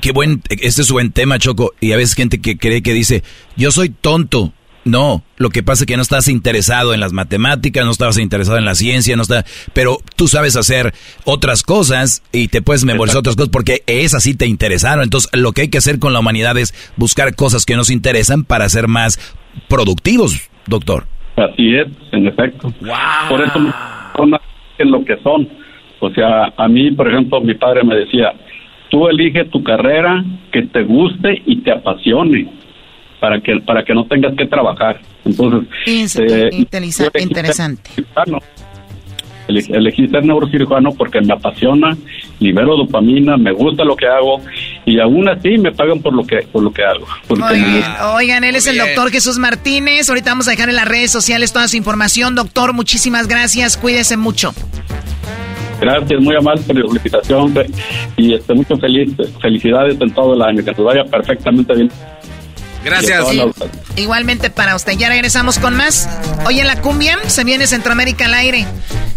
qué, 0.00 0.12
buen, 0.12 0.42
este 0.48 0.82
es 0.82 0.92
buen 0.92 1.10
tema, 1.12 1.38
Choco. 1.38 1.72
Y 1.80 1.92
a 1.92 1.96
veces 1.96 2.14
gente 2.14 2.40
que 2.40 2.56
cree 2.56 2.82
que 2.82 2.94
dice, 2.94 3.22
yo 3.56 3.70
soy 3.70 3.90
tonto. 3.90 4.52
No, 4.84 5.24
lo 5.36 5.50
que 5.50 5.64
pasa 5.64 5.82
es 5.82 5.86
que 5.88 5.96
no 5.96 6.02
estás 6.02 6.28
interesado 6.28 6.94
en 6.94 7.00
las 7.00 7.12
matemáticas, 7.12 7.84
no 7.84 7.90
estabas 7.90 8.18
interesado 8.18 8.56
en 8.56 8.64
la 8.64 8.76
ciencia, 8.76 9.16
no 9.16 9.22
está, 9.22 9.44
pero 9.72 9.98
tú 10.14 10.28
sabes 10.28 10.54
hacer 10.54 10.94
otras 11.24 11.64
cosas 11.64 12.22
y 12.30 12.46
te 12.46 12.62
puedes 12.62 12.84
memorizar 12.84 13.18
otras 13.18 13.34
cosas 13.34 13.48
porque 13.48 13.82
esas 13.88 14.22
sí 14.22 14.34
te 14.34 14.46
interesaron. 14.46 15.02
Entonces, 15.02 15.28
lo 15.32 15.50
que 15.50 15.62
hay 15.62 15.68
que 15.70 15.78
hacer 15.78 15.98
con 15.98 16.12
la 16.12 16.20
humanidad 16.20 16.56
es 16.56 16.72
buscar 16.96 17.34
cosas 17.34 17.66
que 17.66 17.74
nos 17.74 17.90
interesan 17.90 18.44
para 18.44 18.68
ser 18.68 18.86
más 18.86 19.18
productivos, 19.68 20.40
doctor. 20.68 21.08
Así 21.36 21.76
es, 21.76 21.86
en 22.12 22.26
efecto. 22.26 22.72
Por 23.28 23.42
eso 23.42 23.60
son 24.16 24.34
en 24.78 24.90
lo 24.90 25.04
que 25.04 25.16
son. 25.22 25.48
O 26.00 26.10
sea, 26.10 26.52
a 26.56 26.68
mí, 26.68 26.90
por 26.90 27.08
ejemplo, 27.08 27.40
mi 27.40 27.54
padre 27.54 27.84
me 27.84 27.94
decía, 27.94 28.32
tú 28.90 29.08
elige 29.08 29.44
tu 29.46 29.62
carrera 29.62 30.24
que 30.52 30.62
te 30.62 30.82
guste 30.82 31.42
y 31.46 31.56
te 31.62 31.72
apasione 31.72 32.48
para 33.20 33.40
que 33.40 33.60
para 33.60 33.84
que 33.84 33.94
no 33.94 34.06
tengas 34.06 34.34
que 34.34 34.46
trabajar. 34.46 35.00
Entonces, 35.24 35.68
eh, 36.20 36.50
interesante. 37.20 37.90
Elegí, 39.48 40.08
ser 40.08 40.24
neurocirujano 40.24 40.92
porque 40.92 41.20
me 41.20 41.32
apasiona, 41.32 41.96
libero 42.40 42.76
dopamina, 42.76 43.36
me 43.36 43.52
gusta 43.52 43.84
lo 43.84 43.96
que 43.96 44.06
hago 44.06 44.40
y 44.84 45.00
aún 45.00 45.28
así 45.28 45.58
me 45.58 45.72
pagan 45.72 46.00
por 46.00 46.14
lo 46.14 46.24
que 46.24 46.38
por 46.52 46.62
lo 46.62 46.72
que 46.72 46.82
hago. 46.84 47.06
Oigan, 48.16 48.44
él 48.44 48.56
es 48.56 48.66
el 48.66 48.78
doctor 48.78 49.10
Jesús 49.10 49.38
Martínez. 49.38 50.08
Ahorita 50.08 50.30
vamos 50.30 50.48
a 50.48 50.52
dejar 50.52 50.68
en 50.68 50.76
las 50.76 50.88
redes 50.88 51.10
sociales 51.10 51.52
toda 51.52 51.68
su 51.68 51.76
información. 51.76 52.34
Doctor, 52.34 52.72
muchísimas 52.72 53.28
gracias. 53.28 53.76
Cuídese 53.76 54.16
mucho. 54.16 54.52
Gracias, 55.80 56.20
muy 56.22 56.34
amable 56.34 56.62
por 56.62 56.76
la 56.76 56.88
felicitación 56.88 57.54
y 58.16 58.34
estoy 58.34 58.56
mucho 58.56 58.76
feliz, 58.76 59.12
felicidades 59.40 60.00
en 60.00 60.10
todo 60.10 60.34
el 60.34 60.42
año, 60.42 60.64
que 60.64 60.70
nos 60.70 60.84
vaya 60.84 61.04
perfectamente 61.04 61.74
bien. 61.74 61.90
Gracias. 62.86 63.26
igualmente 63.96 64.48
para 64.48 64.76
usted. 64.76 64.92
Ya 64.92 65.08
regresamos 65.08 65.58
con 65.58 65.74
más. 65.74 66.08
Hoy 66.44 66.60
en 66.60 66.68
la 66.68 66.80
cumbia 66.80 67.18
se 67.26 67.42
viene 67.42 67.66
Centroamérica 67.66 68.26
al 68.26 68.34
aire. 68.34 68.64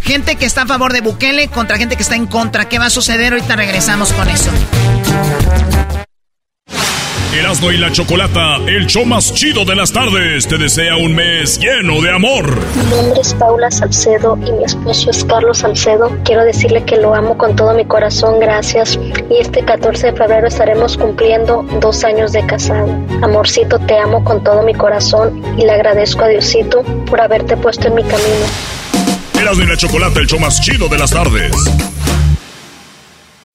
Gente 0.01 0.37
que 0.37 0.45
está 0.45 0.63
a 0.63 0.65
favor 0.65 0.91
de 0.91 1.01
Bukele 1.01 1.49
contra 1.49 1.77
gente 1.77 1.95
que 1.95 2.01
está 2.01 2.15
en 2.15 2.25
contra. 2.25 2.67
¿Qué 2.67 2.79
va 2.79 2.87
a 2.87 2.89
suceder? 2.89 3.33
Ahorita 3.33 3.55
regresamos 3.55 4.11
con 4.13 4.27
eso. 4.27 4.49
Erasmo 7.31 7.71
y 7.71 7.77
la 7.77 7.91
Chocolata, 7.91 8.55
el 8.65 8.87
show 8.87 9.05
más 9.05 9.31
chido 9.35 9.63
de 9.63 9.75
las 9.75 9.91
tardes, 9.91 10.47
te 10.47 10.57
desea 10.57 10.97
un 10.97 11.13
mes 11.13 11.59
lleno 11.59 12.01
de 12.01 12.11
amor. 12.11 12.57
Mi 12.75 12.89
nombre 12.89 13.21
es 13.21 13.35
Paula 13.35 13.69
Salcedo 13.69 14.35
y 14.43 14.51
mi 14.51 14.63
esposo 14.63 15.11
es 15.11 15.23
Carlos 15.25 15.59
Salcedo. 15.59 16.09
Quiero 16.25 16.43
decirle 16.43 16.83
que 16.85 16.97
lo 16.97 17.13
amo 17.13 17.37
con 17.37 17.55
todo 17.55 17.75
mi 17.75 17.85
corazón, 17.85 18.39
gracias. 18.39 18.97
Y 19.29 19.37
este 19.39 19.63
14 19.63 20.07
de 20.07 20.17
febrero 20.17 20.47
estaremos 20.47 20.97
cumpliendo 20.97 21.63
dos 21.79 22.03
años 22.03 22.31
de 22.31 22.43
casado. 22.47 22.89
Amorcito, 23.21 23.77
te 23.77 23.95
amo 23.95 24.23
con 24.23 24.43
todo 24.43 24.63
mi 24.63 24.73
corazón 24.73 25.43
y 25.55 25.61
le 25.61 25.71
agradezco 25.71 26.23
a 26.23 26.29
Diosito 26.29 26.81
por 27.05 27.21
haberte 27.21 27.55
puesto 27.57 27.89
en 27.89 27.95
mi 27.95 28.03
camino. 28.03 28.45
Erasmo 29.39 29.63
y 29.63 29.67
la 29.67 29.77
Chocolata, 29.77 30.19
el 30.19 30.25
show 30.25 30.39
más 30.39 30.59
chido 30.61 30.87
de 30.87 30.97
las 30.97 31.11
tardes 31.11 31.51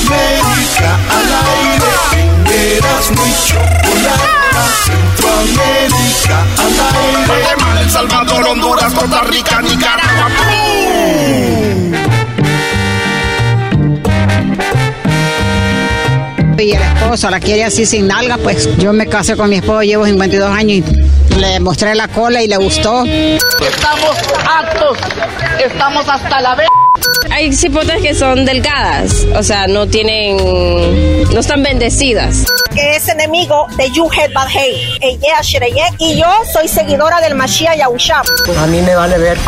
Centroamérica 0.00 0.98
al 1.10 1.28
aire. 1.60 2.76
Eras 2.76 3.10
muy 3.10 3.32
chocolata. 3.46 4.62
Centroamérica 4.84 6.38
al 6.58 6.74
aire. 6.96 7.26
Guatemala, 7.26 7.80
El 7.82 7.90
Salvador, 7.90 8.48
Honduras, 8.48 8.92
Costa 8.94 9.20
Rica, 9.22 9.60
Nicaragua. 9.62 10.28
Y 16.58 16.72
el 16.72 16.82
esposo 16.82 17.30
la 17.30 17.40
quiere 17.40 17.64
así 17.64 17.86
sin 17.86 18.06
nalga, 18.06 18.36
pues 18.36 18.68
yo 18.76 18.92
me 18.92 19.06
casé 19.06 19.34
con 19.34 19.48
mi 19.48 19.56
esposo, 19.56 19.82
llevo 19.82 20.04
52 20.04 20.50
años 20.50 20.86
y 21.30 21.34
le 21.36 21.58
mostré 21.58 21.94
la 21.94 22.06
cola 22.08 22.42
y 22.42 22.48
le 22.48 22.58
gustó. 22.58 23.04
Estamos 23.06 24.16
actos, 24.46 24.98
estamos 25.64 26.06
hasta 26.06 26.40
la 26.42 26.54
vez. 26.56 26.68
Hay 27.40 27.54
cipotas 27.54 28.02
que 28.02 28.14
son 28.14 28.44
delgadas, 28.44 29.26
o 29.34 29.42
sea, 29.42 29.66
no 29.66 29.86
tienen, 29.86 30.36
no 31.32 31.40
están 31.40 31.62
bendecidas. 31.62 32.44
Que 32.74 32.96
es 32.96 33.08
enemigo 33.08 33.66
de 33.78 33.90
Yuhet 33.92 34.30
Badhei, 34.34 34.76
y 35.98 36.18
yo 36.18 36.30
soy 36.52 36.68
seguidora 36.68 37.18
del 37.22 37.34
Mashiach 37.34 37.78
Yahushua. 37.78 38.24
A 38.58 38.66
mí 38.66 38.82
me 38.82 38.94
vale 38.94 39.16
ver 39.16 39.38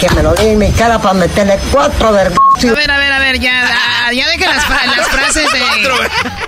que 0.00 0.08
me 0.10 0.22
lo 0.22 0.32
diga 0.34 0.52
en 0.52 0.58
mi 0.58 0.70
cara 0.70 1.00
para 1.00 1.14
meterle 1.14 1.58
cuatro 1.72 2.12
vergüenzas. 2.12 2.70
A 2.70 2.74
ver, 2.74 2.88
a 2.88 2.98
ver, 2.98 3.12
a 3.12 3.18
ver, 3.18 3.40
ya, 3.40 3.64
ah, 4.06 4.12
ya 4.12 4.28
dejen 4.28 4.48
las, 4.48 4.68
las 4.96 5.08
frases 5.08 5.50
de, 5.52 5.60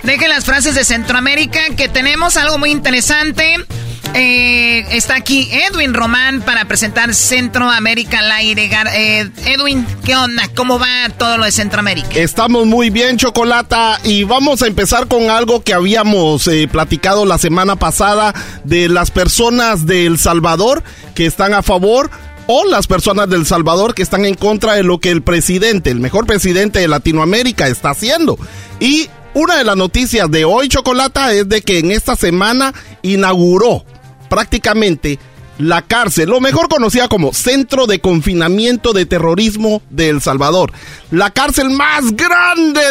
dejen 0.03 0.29
las 0.29 0.45
frases 0.45 0.73
de 0.73 0.85
Centroamérica, 0.85 1.59
que 1.75 1.89
tenemos 1.89 2.37
algo 2.37 2.57
muy 2.57 2.71
interesante. 2.71 3.55
Eh, 4.15 4.85
está 4.91 5.15
aquí 5.15 5.49
Edwin 5.51 5.93
Román 5.93 6.41
para 6.41 6.65
presentar 6.65 7.13
Centroamérica 7.13 8.19
al 8.19 8.31
aire. 8.31 8.69
Eh, 8.95 9.29
Edwin, 9.45 9.85
¿qué 10.03 10.15
onda? 10.15 10.49
¿Cómo 10.55 10.79
va 10.79 11.09
todo 11.17 11.37
lo 11.37 11.45
de 11.45 11.51
Centroamérica? 11.51 12.09
Estamos 12.15 12.65
muy 12.65 12.89
bien, 12.89 13.17
Chocolata, 13.17 13.99
y 14.03 14.23
vamos 14.23 14.61
a 14.61 14.67
empezar 14.67 15.07
con 15.07 15.29
algo 15.29 15.63
que 15.63 15.73
habíamos 15.73 16.47
eh, 16.47 16.67
platicado 16.67 17.25
la 17.25 17.37
semana 17.37 17.75
pasada 17.75 18.33
de 18.63 18.89
las 18.89 19.11
personas 19.11 19.85
de 19.85 20.05
El 20.05 20.17
Salvador 20.17 20.83
que 21.13 21.25
están 21.25 21.53
a 21.53 21.61
favor 21.61 22.09
o 22.47 22.65
las 22.65 22.87
personas 22.87 23.29
del 23.29 23.45
Salvador 23.45 23.93
que 23.93 24.01
están 24.01 24.25
en 24.25 24.33
contra 24.33 24.73
de 24.73 24.83
lo 24.83 24.99
que 24.99 25.11
el 25.11 25.21
presidente, 25.21 25.91
el 25.91 25.99
mejor 25.99 26.25
presidente 26.25 26.79
de 26.79 26.87
Latinoamérica, 26.87 27.67
está 27.67 27.91
haciendo. 27.91 28.39
Y 28.79 29.07
una 29.35 29.57
de 29.57 29.63
las 29.63 29.77
noticias 29.77 30.31
de 30.31 30.45
hoy, 30.45 30.67
Chocolata, 30.67 31.31
es 31.31 31.47
de 31.47 31.61
que 31.61 31.77
en 31.77 31.91
esta 31.91 32.15
semana 32.15 32.73
inauguró 33.03 33.85
prácticamente 34.29 35.19
la 35.59 35.81
cárcel, 35.81 36.29
lo 36.29 36.39
mejor 36.39 36.69
conocida 36.69 37.09
como 37.09 37.33
Centro 37.33 37.85
de 37.85 37.99
Confinamiento 37.99 38.93
de 38.93 39.05
Terrorismo 39.05 39.81
de 39.89 40.07
El 40.07 40.21
Salvador. 40.21 40.71
La 41.11 41.31
cárcel 41.31 41.69
más 41.69 42.15
grande 42.15 42.81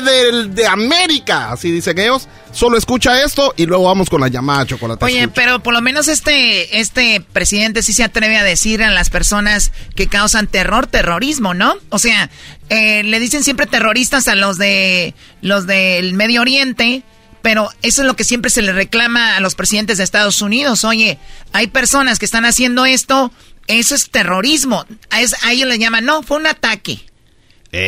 de, 0.51 0.66
América, 0.66 1.51
así 1.51 1.70
dicen 1.72 1.99
ellos. 1.99 2.28
Solo 2.53 2.76
escucha 2.76 3.22
esto 3.22 3.55
y 3.57 3.64
luego 3.64 3.84
vamos 3.84 4.11
con 4.11 4.20
la 4.20 4.28
llamada 4.28 4.66
chocolate. 4.66 5.05
Oye, 5.05 5.28
pero 5.28 5.61
por 5.62 5.72
lo 5.72 5.80
menos 5.80 6.09
este, 6.09 6.78
este 6.78 7.24
presidente 7.32 7.82
sí 7.82 7.95
se 7.95 8.05
atreve 8.05 8.36
a 8.36 8.45
decir 8.45 8.82
a 8.82 8.91
las 8.91 9.09
personas 9.09 9.72
que 9.95 10.07
causan 10.07 10.47
terror, 10.47 10.86
terrorismo, 10.86 11.55
¿no? 11.55 11.74
O 11.89 11.99
sea, 11.99 12.28
eh, 12.68 13.03
le 13.03 13.18
dicen 13.18 13.45
siempre 13.45 13.66
terroristas 13.66 14.28
a 14.28 14.34
los 14.34 14.59
de 14.59 15.14
los 15.41 15.66
del 15.66 16.12
Medio 16.12 16.43
Oriente 16.43 17.03
Pero 17.49 17.70
eso 17.80 18.03
es 18.03 18.07
lo 18.07 18.14
que 18.14 18.24
siempre 18.24 18.51
se 18.51 18.61
le 18.61 18.74
reclama 18.74 19.34
a 19.34 19.40
los 19.40 19.55
presidentes 19.55 19.96
de 19.96 20.05
Estados 20.05 20.42
Unidos. 20.42 20.84
Oye, 20.84 21.18
hay 21.55 21.68
personas 21.68 22.18
que 22.18 22.26
están 22.26 22.44
haciendo 22.44 22.84
esto, 22.84 23.32
eso 23.68 23.94
es 23.94 24.11
terrorismo. 24.11 24.84
A, 25.09 25.51
ellos 25.51 25.66
le 25.66 25.78
llaman, 25.78 26.05
no, 26.05 26.22
fue 26.22 26.36
un 26.36 26.46
ataque. 26.46 27.01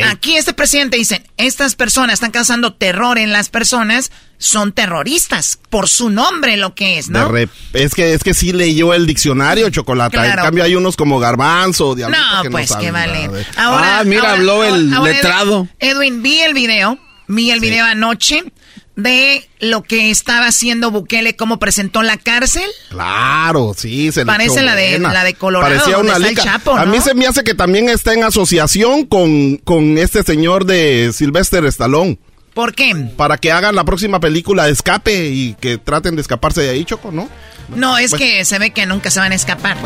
Aquí 0.07 0.35
este 0.35 0.55
presidente 0.55 0.97
dice, 0.97 1.23
estas 1.37 1.75
personas 1.75 2.15
están 2.15 2.31
causando 2.31 2.73
terror 2.73 3.19
en 3.19 3.33
las 3.33 3.51
personas, 3.51 4.13
son 4.39 4.73
terroristas, 4.73 5.59
por 5.69 5.91
su 5.91 6.09
nombre 6.09 6.57
lo 6.57 6.75
que 6.75 6.99
es, 6.99 7.11
¿no? 7.11 7.31
es 7.75 7.95
que 7.95 8.15
es 8.15 8.25
que 8.25 8.33
sí 8.33 8.55
leyó 8.55 8.95
el 8.95 9.07
diccionario, 9.07 9.69
Chocolate. 9.69 10.17
En 10.17 10.37
cambio 10.37 10.65
hay 10.65 10.75
unos 10.75 10.97
como 10.97 11.19
Garbanzo, 11.19 11.95
No, 11.97 12.51
pues 12.51 12.75
que 12.77 12.91
vale. 12.91 13.29
ah, 13.59 14.05
mira, 14.07 14.33
habló 14.33 14.65
el 14.65 14.89
letrado. 14.89 15.69
Edwin, 15.81 16.23
vi 16.23 16.41
el 16.41 16.55
video, 16.55 16.99
vi 17.29 17.51
el 17.51 17.61
video 17.61 17.85
anoche 17.85 18.43
de 19.03 19.49
lo 19.61 19.83
que 19.83 20.11
estaba 20.11 20.47
haciendo 20.47 20.91
Bukele, 20.91 21.37
cómo 21.37 21.59
presentó 21.59 22.03
la 22.03 22.17
cárcel? 22.17 22.69
Claro, 22.89 23.75
sí, 23.77 24.13
se 24.13 24.25
Parece 24.25 24.63
la 24.63 24.75
de, 24.75 24.99
la 24.99 25.25
de 25.25 25.35
Colorado, 25.35 25.75
Parecía 25.75 25.99
una 25.99 26.35
Chapo, 26.35 26.77
A 26.77 26.87
mí 26.87 27.01
se 27.01 27.15
me 27.15 27.27
hace 27.27 27.45
que 27.45 27.55
también 27.55 27.89
está 27.89 28.15
en 28.15 28.25
asociación 28.25 29.07
con, 29.07 29.57
con 29.59 29.99
este 29.99 30.23
señor 30.23 30.65
de 30.65 31.13
Sylvester 31.13 31.65
Stallone. 31.67 32.19
¿Por 32.55 32.75
qué? 32.75 32.95
Para 33.17 33.39
que 33.39 33.53
hagan 33.53 33.75
la 33.75 33.85
próxima 33.85 34.19
película 34.19 34.67
de 34.67 34.73
escape 34.73 35.29
y 35.29 35.55
que 35.61 35.79
traten 35.79 36.17
de 36.17 36.23
escaparse 36.23 36.63
de 36.63 36.71
ahí, 36.71 36.85
Choco, 36.85 37.13
¿no? 37.13 37.29
No, 37.75 37.99
es 37.99 38.13
que 38.13 38.45
se 38.45 38.59
ve 38.59 38.71
que 38.71 38.87
nunca 38.87 39.11
se 39.11 39.21
van 39.21 39.33
a 39.33 39.35
escapar. 39.35 39.77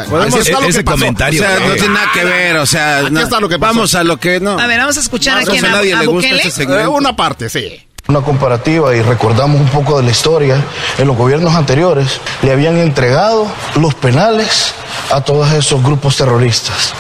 ese, 0.68 0.84
comentario. 0.84 1.42
O 1.42 1.44
sea, 1.44 1.60
no 1.60 1.74
tiene 1.74 1.94
nada 1.94 2.10
que 2.12 2.24
ver, 2.24 2.56
o 2.56 2.66
sea, 2.66 3.02
lo 3.02 3.48
que 3.48 3.56
vamos 3.56 3.94
a 3.94 4.04
lo 4.04 4.18
que 4.18 4.40
no. 4.40 4.58
A 4.58 4.66
ver, 4.66 4.78
vamos 4.78 4.96
a 4.96 5.00
escuchar 5.00 5.38
a 5.38 5.44
quien 5.44 5.64
a, 5.64 5.78
a, 5.78 6.02
Bukele. 6.04 6.42
Eh, 6.42 6.86
una 6.86 7.14
parte, 7.14 7.50
sí. 7.50 7.80
Una 8.06 8.20
comparativa 8.20 8.94
y 8.94 9.00
recordamos 9.00 9.58
un 9.58 9.68
poco 9.68 9.96
de 9.96 10.02
la 10.02 10.10
historia, 10.10 10.62
en 10.98 11.06
los 11.06 11.16
gobiernos 11.16 11.54
anteriores 11.54 12.20
le 12.42 12.52
habían 12.52 12.76
entregado 12.76 13.46
los 13.76 13.94
penales 13.94 14.74
a 15.10 15.22
todos 15.22 15.50
esos 15.52 15.82
grupos 15.82 16.18
terroristas. 16.18 16.92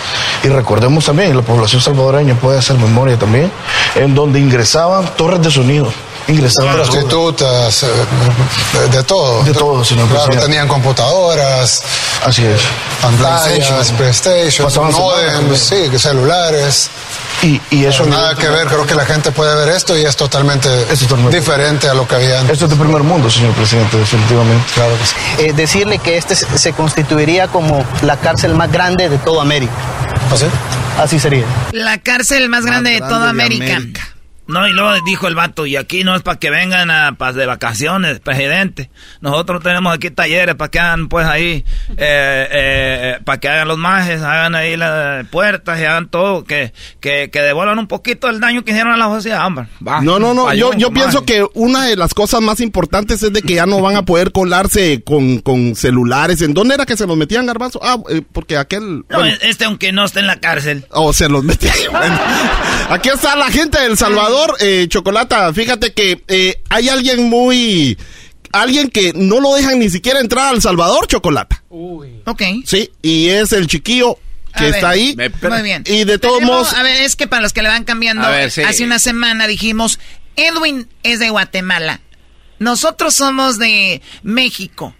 Y 0.42 0.48
recordemos 0.48 1.04
también, 1.04 1.36
la 1.36 1.42
población 1.42 1.82
salvadoreña 1.82 2.36
puede 2.36 2.58
hacer 2.58 2.78
memoria 2.78 3.18
también, 3.18 3.52
en 3.96 4.14
donde 4.14 4.40
ingresaban 4.40 5.04
torres 5.14 5.42
de 5.42 5.50
sonido. 5.50 5.92
Ingresaban 6.26 6.74
prostitutas, 6.74 7.82
eh, 7.82 7.86
de 8.90 9.02
todo. 9.02 9.42
De 9.42 9.52
todo, 9.52 9.84
señor 9.84 10.08
Claro, 10.08 10.40
tenían 10.40 10.66
computadoras. 10.68 11.82
Así 12.24 12.44
es. 12.44 12.60
Pantallas, 13.02 13.92
PlayStation, 13.92 14.72
modems, 14.92 15.58
sí, 15.58 15.98
celulares. 15.98 16.90
Y, 17.42 17.60
y 17.70 17.84
eso 17.84 18.06
nada 18.06 18.34
que 18.34 18.48
ver, 18.48 18.66
creo 18.68 18.86
que 18.86 18.94
la 18.94 19.04
gente 19.04 19.30
puede 19.32 19.54
ver 19.56 19.68
esto 19.68 19.98
y 19.98 20.04
es 20.04 20.16
totalmente, 20.16 20.68
diferente 21.30 21.88
a 21.88 21.94
lo 21.94 22.08
que 22.08 22.14
había 22.14 22.40
antes. 22.40 22.54
Esto 22.54 22.66
es 22.66 22.70
de 22.70 22.76
primer 22.76 23.02
mundo, 23.02 23.28
señor 23.28 23.52
presidente, 23.52 23.98
definitivamente. 23.98 24.64
Claro 24.74 24.96
que 24.98 25.06
sí. 25.06 25.14
Eh, 25.38 25.52
decirle 25.52 25.98
que 25.98 26.16
este 26.16 26.34
se 26.36 26.72
constituiría 26.72 27.48
como 27.48 27.84
la 28.02 28.16
cárcel 28.16 28.54
más 28.54 28.72
grande 28.72 29.10
de 29.10 29.18
toda 29.18 29.42
América. 29.42 29.72
¿Así? 30.32 30.46
¿Ah, 30.98 31.02
Así 31.02 31.18
sería. 31.18 31.44
La 31.72 31.98
cárcel 31.98 32.48
más, 32.48 32.64
grande, 32.64 32.90
de 32.90 33.00
toda 33.00 33.28
América. 33.28 33.82
No, 34.46 34.68
y 34.68 34.72
luego 34.72 34.92
dijo 35.06 35.26
el 35.26 35.34
vato, 35.34 35.64
y 35.64 35.76
aquí 35.76 36.04
no 36.04 36.14
es 36.14 36.22
para 36.22 36.38
que 36.38 36.50
vengan 36.50 36.90
a, 36.90 37.12
de 37.12 37.46
vacaciones, 37.46 38.20
presidente. 38.20 38.90
Nosotros 39.22 39.62
tenemos 39.62 39.94
aquí 39.94 40.10
talleres 40.10 40.54
para 40.54 40.70
que 40.70 40.78
hagan, 40.78 41.08
pues 41.08 41.26
ahí, 41.26 41.64
eh, 41.88 41.94
eh, 41.96 42.48
eh, 42.50 43.18
para 43.24 43.40
que 43.40 43.48
hagan 43.48 43.68
los 43.68 43.78
majes, 43.78 44.20
hagan 44.20 44.54
ahí 44.54 44.76
las 44.76 45.26
puertas 45.28 45.80
y 45.80 45.84
hagan 45.84 46.08
todo, 46.08 46.44
que, 46.44 46.74
que, 47.00 47.30
que 47.30 47.40
devuelvan 47.40 47.78
un 47.78 47.86
poquito 47.86 48.28
el 48.28 48.38
daño 48.38 48.64
que 48.64 48.72
hicieron 48.72 48.92
a 48.92 48.98
la 48.98 49.06
sociedad, 49.06 49.46
hombre. 49.46 49.66
no, 49.80 50.18
no, 50.18 50.34
no, 50.34 50.52
yo, 50.52 50.74
yo 50.74 50.90
pienso 50.90 51.24
que 51.24 51.46
una 51.54 51.86
de 51.86 51.96
las 51.96 52.12
cosas 52.12 52.42
más 52.42 52.60
importantes 52.60 53.22
es 53.22 53.32
de 53.32 53.40
que 53.40 53.54
ya 53.54 53.64
no 53.64 53.80
van 53.80 53.96
a 53.96 54.04
poder 54.04 54.30
colarse 54.30 55.02
con, 55.02 55.38
con 55.38 55.74
celulares. 55.74 56.42
¿En 56.42 56.52
dónde 56.52 56.74
era 56.74 56.84
que 56.84 56.96
se 56.96 57.06
los 57.06 57.16
metían, 57.16 57.46
Garbanzo? 57.46 57.80
Ah, 57.82 57.96
porque 58.32 58.58
aquel... 58.58 59.04
No, 59.08 59.24
este 59.24 59.64
aunque 59.64 59.92
no 59.92 60.04
esté 60.04 60.20
en 60.20 60.26
la 60.26 60.38
cárcel. 60.40 60.84
Oh, 60.90 61.14
se 61.14 61.28
los 61.28 61.42
metían. 61.44 61.74
aquí 62.90 63.08
está 63.08 63.36
la 63.36 63.50
gente 63.50 63.80
del 63.80 63.96
Salvador 63.96 64.33
eh, 64.60 64.86
Chocolata, 64.88 65.52
fíjate 65.52 65.92
que 65.92 66.22
eh, 66.28 66.62
hay 66.70 66.88
alguien 66.88 67.28
muy... 67.28 67.98
Alguien 68.52 68.88
que 68.88 69.12
no 69.14 69.40
lo 69.40 69.54
dejan 69.54 69.80
ni 69.80 69.90
siquiera 69.90 70.20
entrar 70.20 70.54
al 70.54 70.62
Salvador, 70.62 71.08
Chocolata. 71.08 71.64
Uy. 71.70 72.22
Ok. 72.24 72.42
Sí, 72.64 72.88
y 73.02 73.26
es 73.26 73.52
el 73.52 73.66
chiquillo 73.66 74.16
que 74.56 74.68
está 74.68 74.90
ahí. 74.90 75.16
Muy 75.42 75.62
bien. 75.62 75.82
Y 75.86 76.04
de 76.04 76.18
todos 76.20 76.40
modos... 76.40 76.72
A 76.72 76.84
ver, 76.84 77.02
es 77.02 77.16
que 77.16 77.26
para 77.26 77.42
los 77.42 77.52
que 77.52 77.62
le 77.62 77.68
van 77.68 77.82
cambiando, 77.82 78.24
hace 78.24 78.84
una 78.84 79.00
semana 79.00 79.48
dijimos, 79.48 79.98
Edwin 80.36 80.88
es 81.02 81.18
de 81.18 81.30
Guatemala. 81.30 82.00
Nosotros 82.60 83.14
somos 83.14 83.58
de 83.58 84.00
México. 84.22 84.94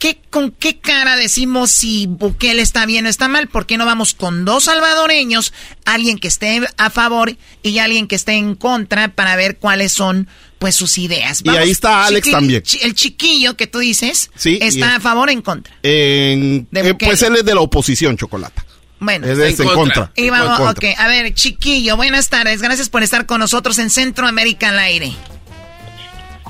¿Qué, 0.00 0.18
¿Con 0.30 0.50
qué 0.50 0.78
cara 0.78 1.14
decimos 1.16 1.70
si 1.70 2.06
Bukele 2.06 2.62
está 2.62 2.86
bien 2.86 3.04
o 3.04 3.10
está 3.10 3.28
mal? 3.28 3.48
¿Por 3.48 3.66
qué 3.66 3.76
no 3.76 3.84
vamos 3.84 4.14
con 4.14 4.46
dos 4.46 4.64
salvadoreños, 4.64 5.52
alguien 5.84 6.18
que 6.18 6.26
esté 6.26 6.62
a 6.78 6.88
favor 6.88 7.36
y 7.62 7.78
alguien 7.80 8.08
que 8.08 8.16
esté 8.16 8.32
en 8.32 8.54
contra 8.54 9.08
para 9.08 9.36
ver 9.36 9.58
cuáles 9.58 9.92
son 9.92 10.26
pues 10.58 10.74
sus 10.74 10.96
ideas? 10.96 11.42
y 11.44 11.50
ahí 11.50 11.70
está 11.70 12.06
Alex 12.06 12.30
también. 12.30 12.62
el 12.80 12.94
chiquillo 12.94 13.58
que 13.58 13.66
tú 13.66 13.80
dices 13.80 14.30
sí, 14.36 14.58
está 14.62 14.96
a 14.96 15.00
favor 15.00 15.28
o 15.28 15.32
en 15.32 15.42
contra. 15.42 15.76
En, 15.82 16.66
eh, 16.72 16.94
pues 16.94 17.20
él 17.20 17.36
es 17.36 17.44
de 17.44 17.54
la 17.54 17.60
oposición, 17.60 18.16
Chocolata. 18.16 18.64
Bueno, 19.00 19.26
es 19.26 19.60
en, 19.60 19.68
contra. 19.68 20.12
Y 20.16 20.30
vamos, 20.30 20.60
ok. 20.60 20.84
A 20.96 21.08
ver, 21.08 21.34
chiquillo, 21.34 21.98
buenas 21.98 22.30
tardes. 22.30 22.62
Gracias 22.62 22.88
por 22.88 23.02
estar 23.02 23.26
con 23.26 23.40
nosotros 23.40 23.78
en 23.78 23.90
Centroamérica 23.90 24.70
al 24.70 24.78
aire. 24.78 25.12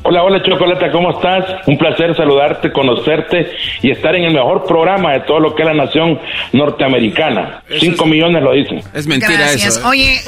Hola, 0.02 0.22
hola 0.22 0.42
Chocolata, 0.42 0.90
¿cómo 0.90 1.10
estás? 1.10 1.66
Un 1.66 1.76
placer 1.76 2.16
saludarte, 2.16 2.72
conocerte 2.72 3.52
y 3.82 3.90
estar 3.90 4.14
en 4.14 4.24
el 4.24 4.32
mejor 4.32 4.64
programa 4.64 5.12
de 5.12 5.20
todo 5.20 5.40
lo 5.40 5.54
que 5.54 5.62
es 5.62 5.68
la 5.68 5.74
nación 5.74 6.18
norteamericana. 6.52 7.62
Cinco 7.78 8.06
millones 8.06 8.42
lo 8.42 8.52
dicen. 8.52 8.82
Es 8.94 9.06
mentira 9.06 9.32
gracias. 9.32 9.76
eso. 9.76 9.80
¿eh? 9.80 9.88
Oye, 9.88 10.20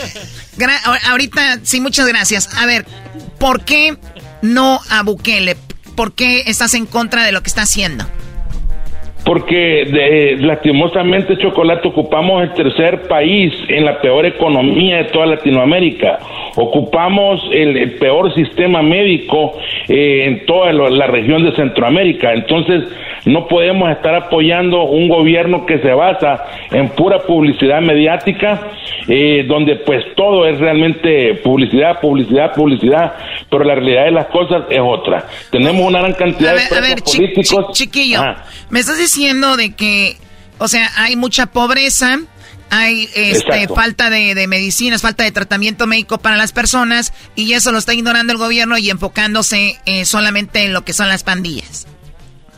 ahorita 1.09 1.61
sí, 1.62 1.81
muchas 1.81 2.07
gracias. 2.07 2.55
A 2.59 2.66
ver, 2.66 2.85
¿por 3.39 3.64
qué 3.64 3.97
no 4.43 4.79
a 4.91 5.03
Bukele? 5.03 5.57
¿Por 5.97 6.12
qué 6.12 6.43
estás 6.47 6.75
en 6.75 6.85
contra 6.85 7.25
de 7.25 7.33
lo 7.33 7.43
que 7.43 7.49
está 7.49 7.62
haciendo? 7.62 8.05
Porque 9.25 9.85
de, 9.85 10.37
lastimosamente, 10.41 11.37
Chocolate, 11.39 11.89
ocupamos 11.89 12.43
el 12.43 12.53
tercer 12.55 13.03
país 13.03 13.53
en 13.68 13.85
la 13.85 14.01
peor 14.01 14.27
economía 14.27 14.99
de 14.99 15.05
toda 15.05 15.27
Latinoamérica. 15.27 16.18
Ocupamos 16.57 17.41
el, 17.53 17.93
peor 17.93 18.35
sistema 18.35 18.83
médico 18.83 19.57
eh, 19.89 20.25
en 20.27 20.45
toda 20.47 20.73
la 20.73 21.07
región 21.07 21.45
de 21.45 21.55
Centroamérica. 21.55 22.33
Entonces, 22.33 22.85
no 23.25 23.47
podemos 23.47 23.91
estar 23.91 24.14
apoyando 24.14 24.83
un 24.83 25.09
gobierno 25.09 25.64
que 25.64 25.79
se 25.79 25.93
basa 25.93 26.45
en 26.70 26.89
pura 26.91 27.20
publicidad 27.20 27.81
mediática, 27.81 28.73
eh, 29.09 29.45
donde 29.47 29.77
pues 29.77 30.05
todo 30.16 30.47
es 30.47 30.59
realmente 30.59 31.35
publicidad, 31.37 32.01
publicidad, 32.01 32.53
publicidad, 32.53 33.14
pero 33.49 33.64
la 33.64 33.75
realidad 33.77 34.05
de 34.07 34.11
las 34.11 34.27
cosas 34.27 34.64
es 34.70 34.81
otra. 34.81 35.27
Tenemos 35.51 35.87
una 35.87 36.01
gran 36.01 36.14
cantidad 36.14 36.55
de 36.55 37.03
políticos. 37.03 37.73
chiquillo, 37.73 38.20
me 38.73 38.81
estás 38.81 38.99
diciendo 38.99 39.57
de 39.57 39.75
que, 39.75 40.16
o 40.59 40.66
sea, 40.66 40.91
hay 40.97 41.14
mucha 41.14 41.47
pobreza, 41.47 42.18
hay 42.70 43.07
este, 43.14 43.68
falta 43.68 44.09
de, 44.09 44.47
medicinas, 44.49 45.03
falta 45.03 45.25
de 45.25 45.31
tratamiento 45.31 45.87
médico 45.87 46.18
para 46.18 46.37
las 46.37 46.53
personas 46.53 47.12
y 47.37 47.53
eso 47.53 47.70
lo 47.70 47.77
está 47.77 47.93
ignorando 47.93 48.33
el 48.33 48.39
gobierno 48.39 48.79
y 48.79 48.89
enfocándose 48.89 49.77
eh, 49.85 50.07
solamente 50.07 50.64
en 50.64 50.73
lo 50.73 50.87
que 50.87 50.95
son 50.95 51.09
las 51.09 51.23
pandillas. 51.23 51.87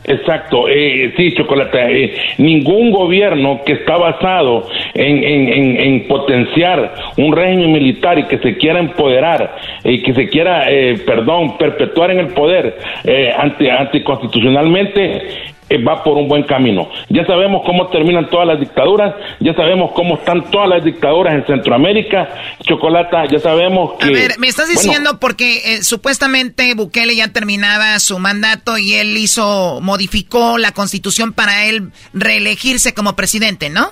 Exacto, 0.07 0.67
eh, 0.69 1.13
sí, 1.17 1.33
Chocolate. 1.33 2.03
Eh, 2.03 2.13
ningún 2.37 2.91
gobierno 2.91 3.61
que 3.65 3.73
está 3.73 3.97
basado 3.97 4.67
en, 4.93 5.23
en, 5.23 5.79
en, 5.79 6.07
potenciar 6.07 6.93
un 7.17 7.35
régimen 7.35 7.71
militar 7.71 8.19
y 8.19 8.25
que 8.25 8.37
se 8.37 8.55
quiera 8.57 8.79
empoderar 8.79 9.55
y 9.83 10.03
que 10.03 10.13
se 10.13 10.29
quiera, 10.29 10.69
eh, 10.69 10.99
perdón, 11.05 11.57
perpetuar 11.57 12.11
en 12.11 12.19
el 12.19 12.27
poder 12.27 12.77
eh, 13.03 13.31
anti, 13.35 13.67
anticonstitucionalmente 13.67 15.54
va 15.87 16.03
por 16.03 16.17
un 16.17 16.27
buen 16.27 16.43
camino. 16.43 16.89
Ya 17.09 17.25
sabemos 17.25 17.63
cómo 17.65 17.87
terminan 17.87 18.29
todas 18.29 18.47
las 18.47 18.59
dictaduras, 18.59 19.15
ya 19.39 19.53
sabemos 19.53 19.91
cómo 19.93 20.15
están 20.15 20.49
todas 20.51 20.69
las 20.69 20.83
dictaduras 20.83 21.33
en 21.35 21.45
Centroamérica. 21.45 22.29
Chocolata, 22.61 23.25
ya 23.25 23.39
sabemos 23.39 23.93
que... 23.99 24.05
A 24.05 24.11
ver, 24.11 24.39
me 24.39 24.47
estás 24.47 24.69
diciendo 24.69 25.19
porque 25.19 25.75
eh, 25.75 25.83
supuestamente 25.83 26.73
Bukele 26.75 27.15
ya 27.15 27.29
terminaba 27.29 27.99
su 27.99 28.19
mandato 28.19 28.77
y 28.77 28.93
él 28.93 29.17
hizo, 29.17 29.79
modificó 29.81 30.57
la 30.57 30.71
constitución 30.71 31.33
para 31.33 31.65
él 31.65 31.91
reelegirse 32.13 32.93
como 32.93 33.15
presidente, 33.15 33.69
¿no? 33.69 33.91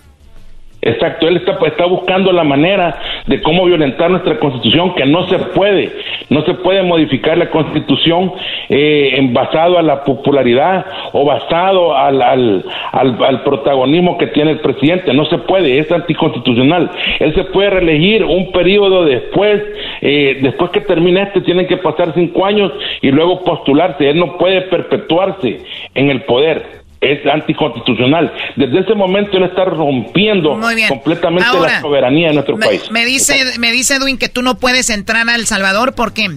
Exacto, 0.86 1.30
él 1.30 1.38
está, 1.38 1.58
está 1.66 1.86
buscando 1.86 2.34
la 2.34 2.44
manera 2.44 2.98
de 3.26 3.42
cómo 3.42 3.66
violentar 3.66 4.12
nuestra 4.12 4.38
constitución, 4.38 4.94
que 4.96 5.06
no 5.06 5.26
se 5.30 5.40
puede, 5.40 5.94
no 6.30 6.44
se 6.44 6.56
puede 6.56 6.84
modificar 6.84 7.38
la 7.38 7.50
constitución 7.50 8.34
eh, 8.68 9.18
basado 9.32 9.78
a 9.78 9.82
la 9.82 10.04
popularidad 10.04 10.86
o 11.14 11.24
basado 11.24 11.96
al, 11.96 12.22
al, 12.22 12.66
al, 12.92 13.44
protagonismo 13.44 14.18
que 14.18 14.28
tiene 14.28 14.52
el 14.52 14.60
presidente, 14.60 15.14
no 15.14 15.24
se 15.26 15.38
puede, 15.38 15.78
es 15.78 15.90
anticonstitucional. 15.90 16.92
Él 17.20 17.34
se 17.34 17.46
puede 17.46 17.70
reelegir 17.70 18.26
un 18.26 18.52
periodo 18.52 19.06
después, 19.06 19.64
eh, 20.02 20.40
después 20.42 20.72
que 20.72 20.82
termine 20.82 21.22
este, 21.22 21.40
tienen 21.42 21.66
que 21.66 21.78
pasar 21.78 22.14
cinco 22.14 22.46
años 22.46 22.74
y 23.02 23.10
luego 23.10 23.42
postularse, 23.46 24.10
él 24.10 24.20
no 24.20 24.38
puede 24.38 24.64
perpetuarse 24.64 25.60
en 25.96 26.10
el 26.10 26.24
poder 26.24 26.83
es 27.04 27.26
anticonstitucional. 27.26 28.34
Desde 28.56 28.80
ese 28.80 28.96
momento 28.96 29.38
él 29.38 29.44
está 29.44 29.66
rompiendo 29.66 30.60
completamente 30.90 31.60
la 31.60 31.82
soberanía 31.82 32.30
de 32.30 32.34
nuestro 32.36 32.58
país. 32.58 32.90
Me 32.92 33.06
dice, 33.06 33.36
me 33.60 33.72
dice 33.72 33.96
Edwin 33.96 34.18
que 34.18 34.30
tú 34.30 34.42
no 34.42 34.56
puedes 34.56 34.90
entrar 34.90 35.28
a 35.28 35.36
El 35.36 35.46
Salvador, 35.46 35.94
¿por 35.94 36.14
qué? 36.14 36.28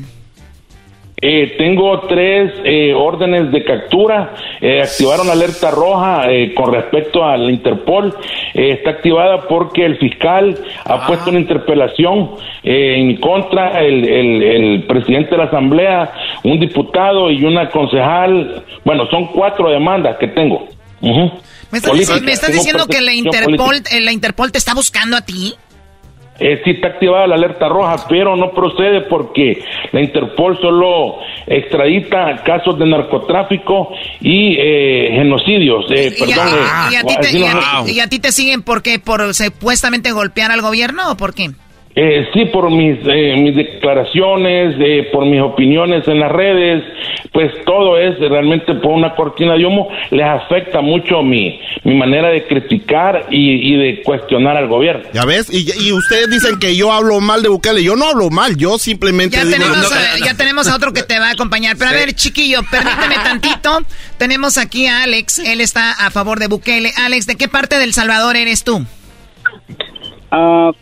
Eh, 1.18 1.54
tengo 1.56 2.00
tres 2.00 2.52
eh, 2.62 2.92
órdenes 2.94 3.50
de 3.50 3.64
captura. 3.64 4.34
Eh, 4.60 4.82
activaron 4.82 5.30
alerta 5.30 5.70
roja 5.70 6.30
eh, 6.30 6.52
con 6.52 6.70
respecto 6.72 7.24
al 7.24 7.50
Interpol. 7.50 8.14
está 8.52 8.90
activada 8.90 9.48
porque 9.48 9.86
el 9.86 9.96
fiscal 9.98 10.58
ha 10.84 11.06
puesto 11.06 11.30
una 11.30 11.40
interpelación 11.40 12.32
en 12.62 13.06
mi 13.06 13.16
contra, 13.18 13.80
el, 13.80 14.06
el, 14.06 14.84
presidente 14.84 15.30
de 15.30 15.38
la 15.38 15.44
Asamblea, 15.44 16.12
un 16.44 16.60
diputado 16.60 17.30
y 17.30 17.44
una 17.44 17.70
concejal. 17.70 18.62
Bueno, 18.84 19.06
son 19.10 19.28
cuatro 19.28 19.70
demandas 19.70 20.18
que 20.18 20.28
tengo. 20.28 20.68
¿Me 21.00 21.78
estás, 21.78 22.52
diciendo 22.52 22.86
que 22.86 23.00
la 23.00 23.12
Interpol, 23.12 23.82
la 24.00 24.12
Interpol 24.12 24.52
te 24.52 24.58
está 24.58 24.74
buscando 24.74 25.16
a 25.16 25.22
ti? 25.22 25.54
Eh, 26.38 26.60
sí 26.64 26.70
está 26.72 26.88
activada 26.88 27.26
la 27.26 27.36
alerta 27.36 27.68
roja, 27.68 27.96
pero 28.08 28.36
no 28.36 28.50
procede 28.50 29.02
porque 29.02 29.62
la 29.92 30.00
Interpol 30.00 30.58
solo 30.60 31.18
extradita 31.46 32.42
casos 32.44 32.78
de 32.78 32.86
narcotráfico 32.86 33.90
y 34.20 34.56
eh, 34.58 35.08
genocidios. 35.12 35.86
Eh, 35.90 36.12
¿Y, 36.16 36.20
perdón, 36.20 36.48
a, 36.48 36.90
y, 36.92 36.96
a 38.00 38.08
ti 38.08 38.18
te, 38.18 38.32
siguen 38.32 38.62
por 38.62 38.82
qué? 38.82 38.98
¿Por 38.98 39.34
supuestamente 39.34 40.12
golpear 40.12 40.50
al 40.50 40.60
gobierno 40.60 41.10
o 41.10 41.16
por 41.16 41.34
qué? 41.34 41.50
Eh, 41.98 42.28
sí, 42.34 42.44
por 42.52 42.70
mis, 42.70 42.98
eh, 43.06 43.36
mis 43.38 43.56
declaraciones, 43.56 44.76
eh, 44.78 45.08
por 45.10 45.24
mis 45.24 45.40
opiniones 45.40 46.06
en 46.06 46.20
las 46.20 46.30
redes, 46.30 46.84
pues 47.32 47.50
todo 47.64 47.96
es 47.96 48.18
realmente 48.18 48.74
por 48.74 48.90
una 48.90 49.14
cortina 49.14 49.54
de 49.54 49.64
humo, 49.64 49.88
les 50.10 50.26
afecta 50.26 50.82
mucho 50.82 51.22
mi, 51.22 51.58
mi 51.84 51.94
manera 51.94 52.28
de 52.28 52.46
criticar 52.46 53.28
y, 53.30 53.72
y 53.72 53.76
de 53.78 54.02
cuestionar 54.02 54.58
al 54.58 54.68
gobierno. 54.68 55.08
¿Ya 55.14 55.24
ves? 55.24 55.48
Y, 55.50 55.66
y, 55.88 55.92
ustedes 55.92 56.28
dicen 56.28 56.58
que 56.58 56.76
yo 56.76 56.92
hablo 56.92 57.18
mal 57.20 57.42
de 57.42 57.48
Bukele, 57.48 57.82
yo 57.82 57.96
no 57.96 58.10
hablo 58.10 58.28
mal, 58.28 58.58
yo 58.58 58.76
simplemente... 58.76 59.38
Ya, 59.38 59.44
tenemos, 59.44 59.90
a, 59.90 60.18
ya 60.22 60.34
tenemos 60.34 60.68
a 60.68 60.76
otro 60.76 60.92
que 60.92 61.02
te 61.02 61.18
va 61.18 61.28
a 61.28 61.32
acompañar, 61.32 61.78
pero 61.78 61.92
a 61.92 61.94
ver, 61.94 62.12
chiquillo, 62.12 62.60
permíteme 62.70 63.14
tantito, 63.24 63.78
tenemos 64.18 64.58
aquí 64.58 64.86
a 64.86 65.04
Alex, 65.04 65.38
él 65.38 65.62
está 65.62 65.92
a 65.92 66.10
favor 66.10 66.40
de 66.40 66.48
Bukele. 66.48 66.92
Alex, 66.98 67.24
¿de 67.24 67.36
qué 67.36 67.48
parte 67.48 67.78
del 67.78 67.94
Salvador 67.94 68.36
eres 68.36 68.64
tú? 68.64 68.84
Ah... 70.30 70.72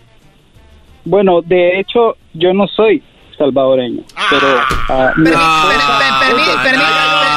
Bueno, 1.05 1.43
de 1.43 1.79
hecho, 1.79 2.17
yo 2.33 2.53
no 2.55 2.67
soy 2.69 3.03
salvadoreño, 3.37 4.03
pero... 4.31 4.47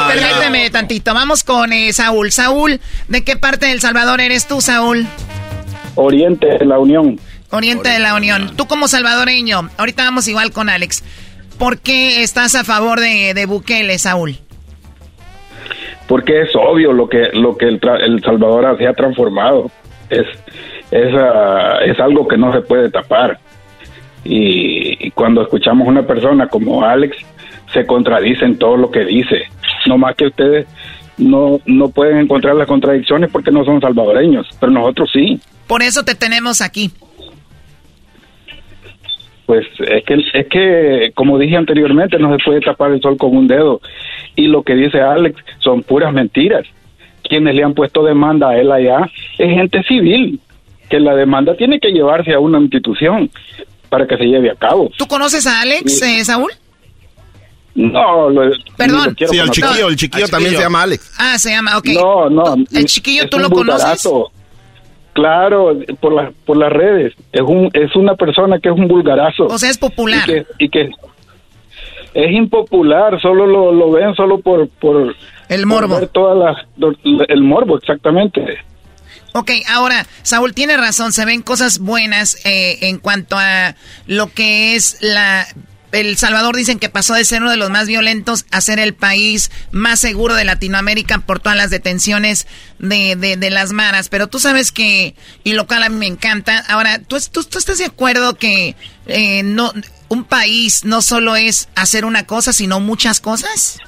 permíteme 0.08 0.70
tantito, 0.70 1.14
vamos 1.14 1.44
con 1.44 1.74
eh, 1.74 1.92
Saúl. 1.92 2.32
Saúl, 2.32 2.80
¿de 3.08 3.24
qué 3.24 3.36
parte 3.36 3.66
del 3.66 3.82
Salvador 3.82 4.22
eres 4.22 4.48
tú, 4.48 4.62
Saúl? 4.62 5.06
Oriente 5.96 6.48
de 6.60 6.66
la 6.66 6.80
Unión. 6.80 7.20
Oriente 7.52 7.90
de 7.90 8.00
la 8.00 8.16
Unión. 8.16 8.56
Tú 8.56 8.68
como 8.68 8.88
salvadoreño, 8.88 9.70
ahorita 9.78 10.04
vamos 10.04 10.28
igual 10.28 10.52
con 10.52 10.70
Alex. 10.70 11.04
¿Por 11.58 11.80
qué 11.80 12.22
estás 12.22 12.56
a 12.56 12.64
favor 12.64 13.00
de, 13.00 13.34
de 13.34 13.46
Bukele, 13.48 13.98
Saúl? 13.98 14.38
Porque 16.08 16.42
es 16.44 16.50
obvio 16.56 16.94
lo 16.94 17.10
que 17.10 17.30
lo 17.34 17.58
que 17.58 17.66
el, 17.66 17.82
el 18.02 18.24
Salvador 18.24 18.78
se 18.78 18.88
ha 18.88 18.94
transformado. 18.94 19.72
Es 20.10 20.26
es, 20.92 21.14
uh, 21.14 21.82
es 21.86 22.00
algo 22.00 22.28
que 22.28 22.38
no 22.38 22.54
se 22.54 22.62
puede 22.62 22.90
tapar 22.90 23.40
y, 24.30 25.12
cuando 25.12 25.42
escuchamos 25.42 25.88
una 25.88 26.04
persona 26.04 26.48
como 26.48 26.84
Alex, 26.84 27.18
se 27.74 27.86
contradice 27.86 28.46
en 28.46 28.58
todo 28.58 28.78
lo 28.78 28.92
que 28.92 29.06
dice. 29.06 29.44
No 29.86 29.98
más 29.98 30.16
que 30.16 30.28
ustedes 30.28 30.68
no, 31.18 31.60
no 31.66 31.90
pueden 31.90 32.18
encontrar 32.18 32.56
las 32.56 32.68
contradicciones 32.68 33.32
porque 33.32 33.52
no 33.52 33.66
son 33.66 33.82
salvadoreños, 33.82 34.48
pero 34.60 34.72
nosotros 34.72 35.10
sí. 35.12 35.40
Por 35.68 35.82
eso 35.82 36.04
te 36.04 36.16
tenemos 36.16 36.62
aquí. 36.62 36.92
Pues 39.46 39.66
es 39.80 40.04
que, 40.04 40.24
es 40.34 40.48
que, 40.48 41.12
como 41.16 41.40
dije 41.40 41.56
anteriormente, 41.56 42.20
no 42.20 42.36
se 42.36 42.44
puede 42.44 42.60
tapar 42.60 42.92
el 42.92 43.02
sol 43.02 43.18
con 43.18 43.36
un 43.36 43.48
dedo. 43.48 43.80
Y 44.36 44.48
lo 44.48 44.64
que 44.64 44.76
dice 44.76 45.00
Alex 45.00 45.42
son 45.60 45.84
puras 45.84 46.12
mentiras. 46.12 46.66
Quienes 47.24 47.56
le 47.56 47.64
han 47.64 47.74
puesto 47.74 48.04
demanda 48.04 48.50
a 48.50 48.58
él 48.58 48.72
allá 48.72 49.10
es 49.38 49.50
gente 49.50 49.84
civil, 49.84 50.40
que 50.90 51.00
la 51.00 51.16
demanda 51.16 51.56
tiene 51.56 51.80
que 51.80 51.92
llevarse 51.92 52.34
a 52.34 52.40
una 52.40 52.60
institución 52.60 53.30
para 53.90 54.08
que 54.08 54.18
se 54.18 54.24
lleve 54.26 54.52
a 54.52 54.56
cabo. 54.56 54.90
¿Tú 54.98 55.08
conoces 55.08 55.46
a 55.48 55.62
Alex, 55.62 56.02
eh, 56.02 56.24
Saúl? 56.26 56.52
No, 57.76 58.30
lo, 58.30 58.52
Perdón. 58.76 59.16
sí, 59.30 59.38
el 59.38 59.52
chiquillo, 59.52 59.88
el 59.90 59.96
chiquillo 59.96 60.28
también 60.28 60.56
se 60.56 60.62
llama 60.62 60.82
Alex. 60.82 61.14
Ah, 61.20 61.38
se 61.38 61.52
llama, 61.52 61.78
ok. 61.78 61.88
No, 61.94 62.30
no. 62.30 62.56
¿El 62.72 62.86
chiquillo 62.86 63.30
tú 63.30 63.38
lo 63.38 63.50
conoces? 63.50 64.08
Claro, 65.14 65.80
por, 66.00 66.14
la, 66.14 66.32
por 66.46 66.58
las 66.58 66.72
redes. 66.72 67.14
Es, 67.32 67.42
un, 67.42 67.70
es 67.74 67.96
una 67.96 68.16
persona 68.16 68.60
que 68.60 68.70
es 68.70 68.76
un 68.76 68.88
vulgarazo. 68.88 69.46
O 69.46 69.58
sea, 69.58 69.70
es 69.70 69.78
popular. 69.78 70.28
Y 70.60 70.70
que, 70.70 70.92
es 72.14 72.32
impopular, 72.32 73.20
solo 73.22 73.46
lo, 73.46 73.72
lo 73.72 73.92
ven 73.92 74.16
solo 74.16 74.40
por... 74.40 74.68
por 74.70 75.16
el 75.50 75.66
morbo. 75.66 76.06
todas 76.08 76.58
el 77.28 77.42
morbo, 77.42 77.78
exactamente. 77.78 78.58
Ok, 79.34 79.52
ahora, 79.68 80.08
Saúl 80.24 80.54
tiene 80.54 80.78
razón, 80.78 81.14
se 81.14 81.26
ven 81.26 81.42
cosas 81.42 81.80
buenas 81.80 82.38
eh, 82.44 82.80
en 82.82 82.98
cuanto 82.98 83.38
a 83.38 83.76
lo 84.06 84.34
que 84.34 84.76
es 84.76 84.98
la... 85.02 85.48
El 85.94 86.18
Salvador 86.18 86.56
dicen 86.56 86.80
que 86.80 86.90
pasó 86.90 87.14
de 87.14 87.24
ser 87.24 87.42
uno 87.42 87.52
de 87.52 87.56
los 87.56 87.70
más 87.70 87.88
violentos 87.88 88.46
a 88.52 88.60
ser 88.60 88.78
el 88.78 88.94
país 88.94 89.52
más 89.72 90.02
seguro 90.02 90.36
de 90.36 90.44
Latinoamérica 90.44 91.20
por 91.20 91.40
todas 91.40 91.58
las 91.58 91.70
detenciones 91.70 92.46
de, 92.78 93.16
de, 93.16 93.50
las 93.50 93.72
maras. 93.72 94.10
Pero 94.10 94.28
tú 94.28 94.38
sabes 94.38 94.74
que, 94.74 95.16
y 95.46 95.54
lo 95.54 95.66
cual 95.66 95.84
a 95.84 95.90
mí 95.90 95.96
me 95.96 96.08
encanta. 96.08 96.60
Ahora, 96.68 97.00
¿tú, 97.00 97.18
tú, 97.32 97.58
estás 97.58 97.78
de 97.78 97.86
acuerdo 97.86 98.36
que 98.36 98.76
eh, 99.06 99.44
no, 99.44 99.72
un 100.10 100.26
país 100.26 100.84
no 100.84 101.02
solo 101.02 101.38
es 101.38 101.70
hacer 101.76 102.04
una 102.04 102.26
cosa, 102.26 102.52
sino 102.52 102.82
muchas 102.82 103.22
cosas? 103.22 103.80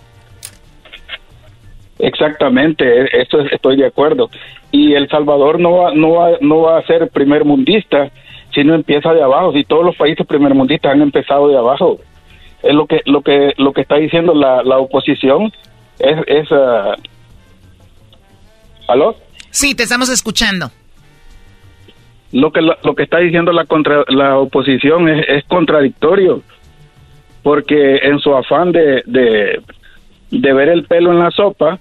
Exactamente, 2.00 2.86
e, 2.86 3.10
esto 3.22 3.42
estoy 3.42 3.76
de 3.76 3.86
acuerdo. 3.86 4.30
Y 4.72 4.94
El 4.94 5.10
Salvador 5.10 5.60
no 5.60 5.74
va, 5.74 5.94
no 5.94 6.12
va, 6.14 6.32
no 6.40 6.62
va 6.62 6.80
a 6.80 6.86
ser 6.86 7.10
primer 7.10 7.44
mundista 7.44 8.10
si 8.54 8.64
no 8.64 8.74
empieza 8.74 9.14
de 9.14 9.22
abajo. 9.22 9.52
Si 9.54 9.64
todos 9.66 9.86
los 9.86 9.96
países 9.96 10.26
primermundistas 10.26 10.94
han 10.94 11.02
empezado 11.02 11.50
de 11.50 11.58
abajo, 11.58 12.00
es 12.64 12.74
lo 12.74 12.88
que 12.88 13.02
lo 13.06 13.22
que 13.22 13.54
lo 13.58 13.74
que 13.74 13.82
está 13.82 13.96
diciendo 13.96 14.34
la, 14.34 14.64
la 14.64 14.78
oposición 14.80 15.52
es, 16.00 16.18
es 16.28 16.52
uh... 16.52 16.96
¿aló? 18.88 19.16
Sí, 19.52 19.76
te 19.76 19.84
estamos 19.84 20.10
escuchando. 20.10 20.72
Lo 22.32 22.52
que 22.52 22.62
lo, 22.62 22.96
que 22.96 23.04
está 23.04 23.18
diciendo 23.18 23.52
la 23.52 23.66
contra, 23.66 24.04
la 24.08 24.38
oposición 24.38 25.10
es, 25.10 25.28
es 25.28 25.44
contradictorio 25.46 26.44
porque 27.42 27.98
en 28.04 28.20
su 28.20 28.36
afán 28.36 28.72
de, 28.72 29.02
de, 29.06 29.62
de 30.30 30.54
ver 30.54 30.70
el 30.70 30.86
pelo 30.86 31.12
en 31.12 31.20
la 31.20 31.32
sopa 31.32 31.80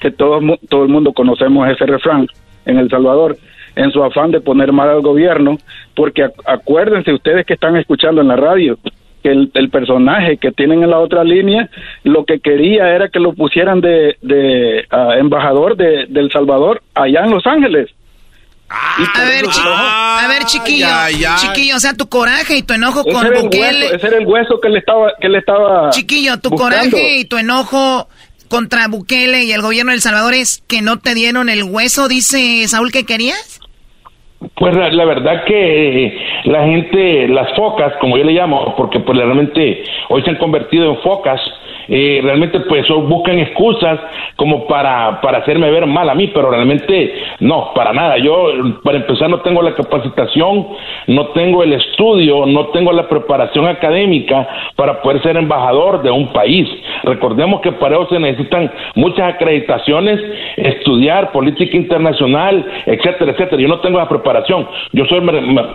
que 0.00 0.10
todo, 0.10 0.40
todo 0.68 0.82
el 0.82 0.88
mundo 0.88 1.12
conocemos 1.12 1.68
ese 1.68 1.86
refrán 1.86 2.26
en 2.64 2.78
El 2.78 2.88
Salvador, 2.88 3.36
en 3.76 3.90
su 3.92 4.02
afán 4.02 4.30
de 4.30 4.40
poner 4.40 4.72
mal 4.72 4.88
al 4.88 5.02
gobierno, 5.02 5.58
porque 5.94 6.28
acuérdense 6.46 7.12
ustedes 7.12 7.46
que 7.46 7.54
están 7.54 7.76
escuchando 7.76 8.20
en 8.20 8.28
la 8.28 8.36
radio, 8.36 8.78
que 9.22 9.30
el, 9.30 9.70
personaje 9.70 10.38
que 10.38 10.50
tienen 10.50 10.82
en 10.82 10.90
la 10.90 10.98
otra 10.98 11.22
línea 11.24 11.68
lo 12.04 12.24
que 12.24 12.40
quería 12.40 12.88
era 12.88 13.08
que 13.08 13.20
lo 13.20 13.34
pusieran 13.34 13.82
de, 13.82 14.16
de 14.22 14.86
embajador 15.18 15.76
de, 15.76 16.04
El 16.04 16.32
Salvador 16.32 16.82
allá 16.94 17.24
en 17.24 17.30
Los 17.30 17.46
Ángeles. 17.46 17.90
a 18.70 19.24
ver, 19.24 19.44
a 19.44 20.28
ver, 20.28 20.44
chiquillo, 20.44 20.86
chiquillo, 21.36 21.76
o 21.76 21.80
sea, 21.80 21.92
tu 21.92 22.08
coraje 22.08 22.56
y 22.56 22.62
tu 22.62 22.72
enojo 22.72 23.04
con 23.04 23.28
Bukele. 23.42 23.94
ese 23.94 24.06
era 24.06 24.18
el 24.18 24.26
hueso 24.26 24.58
que 24.58 24.70
le 24.70 24.78
estaba, 24.78 25.12
que 25.20 25.28
le 25.28 25.38
estaba. 25.38 25.90
Chiquillo, 25.90 26.38
tu 26.38 26.50
coraje 26.50 27.18
y 27.18 27.24
tu 27.26 27.36
enojo 27.36 28.08
contra 28.50 28.88
Bukele 28.88 29.44
y 29.44 29.52
el 29.52 29.62
gobierno 29.62 29.92
de 29.92 29.96
El 29.96 30.02
Salvador 30.02 30.34
es 30.34 30.62
que 30.66 30.82
no 30.82 30.98
te 30.98 31.14
dieron 31.14 31.48
el 31.48 31.62
hueso, 31.62 32.08
dice 32.08 32.66
Saúl, 32.68 32.90
que 32.90 33.06
querías? 33.06 33.59
Pues 34.54 34.74
la, 34.74 35.04
verdad 35.04 35.44
que 35.44 36.18
la 36.44 36.62
gente, 36.64 37.28
las 37.28 37.52
focas, 37.54 37.92
como 38.00 38.16
yo 38.16 38.24
le 38.24 38.32
llamo, 38.32 38.74
porque 38.74 38.98
pues 39.00 39.18
realmente 39.18 39.84
hoy 40.08 40.22
se 40.22 40.30
han 40.30 40.36
convertido 40.36 40.88
en 40.88 40.96
focas, 41.02 41.38
eh, 41.88 42.20
realmente 42.22 42.60
pues 42.60 42.86
buscan 42.88 43.38
excusas 43.38 44.00
como 44.36 44.66
para, 44.66 45.20
para 45.20 45.38
hacerme 45.38 45.70
ver 45.70 45.84
mal 45.86 46.08
a 46.08 46.14
mí, 46.14 46.28
pero 46.28 46.50
realmente 46.50 47.12
no, 47.40 47.72
para 47.74 47.92
nada. 47.92 48.16
Yo, 48.16 48.46
para 48.82 48.98
empezar, 48.98 49.28
no 49.28 49.40
tengo 49.40 49.60
la 49.60 49.74
capacitación, 49.74 50.68
no 51.06 51.26
tengo 51.28 51.62
el 51.62 51.74
estudio, 51.74 52.46
no 52.46 52.68
tengo 52.68 52.92
la 52.92 53.08
preparación 53.08 53.66
académica 53.66 54.48
para 54.74 55.02
poder 55.02 55.22
ser 55.22 55.36
embajador 55.36 56.00
de 56.00 56.10
un 56.10 56.32
país. 56.32 56.66
Recordemos 57.02 57.60
que 57.60 57.72
para 57.72 57.96
eso 57.96 58.08
se 58.08 58.18
necesitan 58.18 58.72
muchas 58.94 59.34
acreditaciones, 59.34 60.18
estudiar 60.56 61.30
política 61.32 61.76
internacional, 61.76 62.64
etcétera, 62.86 63.32
etcétera. 63.32 63.60
Yo 63.60 63.68
no 63.68 63.80
tengo 63.80 63.98
la 63.98 64.08
preparación. 64.08 64.29
Yo 64.92 65.04
soy, 65.06 65.20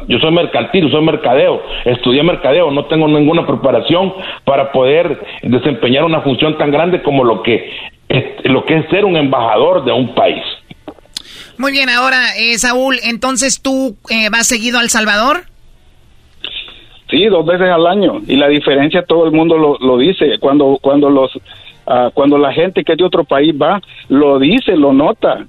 yo 0.08 0.20
soy 0.20 0.32
mercantil, 0.32 0.92
soy 0.92 1.04
mercadeo, 1.04 1.62
estudié 1.86 2.24
mercadeo, 2.24 2.72
no 2.72 2.86
tengo 2.86 3.08
ninguna 3.08 3.46
preparación 3.46 4.14
para 4.44 4.72
poder 4.72 5.20
desempeñar 5.44 6.04
una 6.04 6.22
función 6.22 6.58
tan 6.58 6.72
grande 6.72 7.02
como 7.02 7.24
lo 7.24 7.44
que 7.44 7.70
es, 8.08 8.24
lo 8.46 8.66
que 8.66 8.78
es 8.78 8.90
ser 8.90 9.06
un 9.06 9.18
embajador 9.18 9.84
de 9.86 9.92
un 9.92 10.14
país. 10.14 10.44
Muy 11.58 11.72
bien, 11.72 11.90
ahora, 11.90 12.36
eh, 12.38 12.58
Saúl, 12.58 12.98
entonces 13.04 13.62
tú 13.62 13.96
eh, 14.10 14.30
vas 14.30 14.48
seguido 14.48 14.80
a 14.80 14.82
El 14.82 14.90
Salvador. 14.90 15.46
Sí, 17.10 17.26
dos 17.26 17.46
veces 17.46 17.70
al 17.70 17.86
año. 17.86 18.22
Y 18.28 18.36
la 18.36 18.48
diferencia 18.48 19.04
todo 19.04 19.26
el 19.26 19.32
mundo 19.32 19.58
lo, 19.58 19.78
lo 19.80 19.98
dice. 19.98 20.38
Cuando, 20.40 20.78
cuando 20.82 21.10
los 21.10 21.32
Ah, 21.88 22.10
cuando 22.14 22.40
la 22.40 22.52
gente 22.52 22.84
que 22.84 22.94
es 22.94 22.98
de 22.98 23.04
otro 23.04 23.24
país 23.24 23.54
va, 23.54 23.80
lo 24.10 24.40
dice, 24.40 24.76
lo 24.76 24.92
nota. 24.92 25.46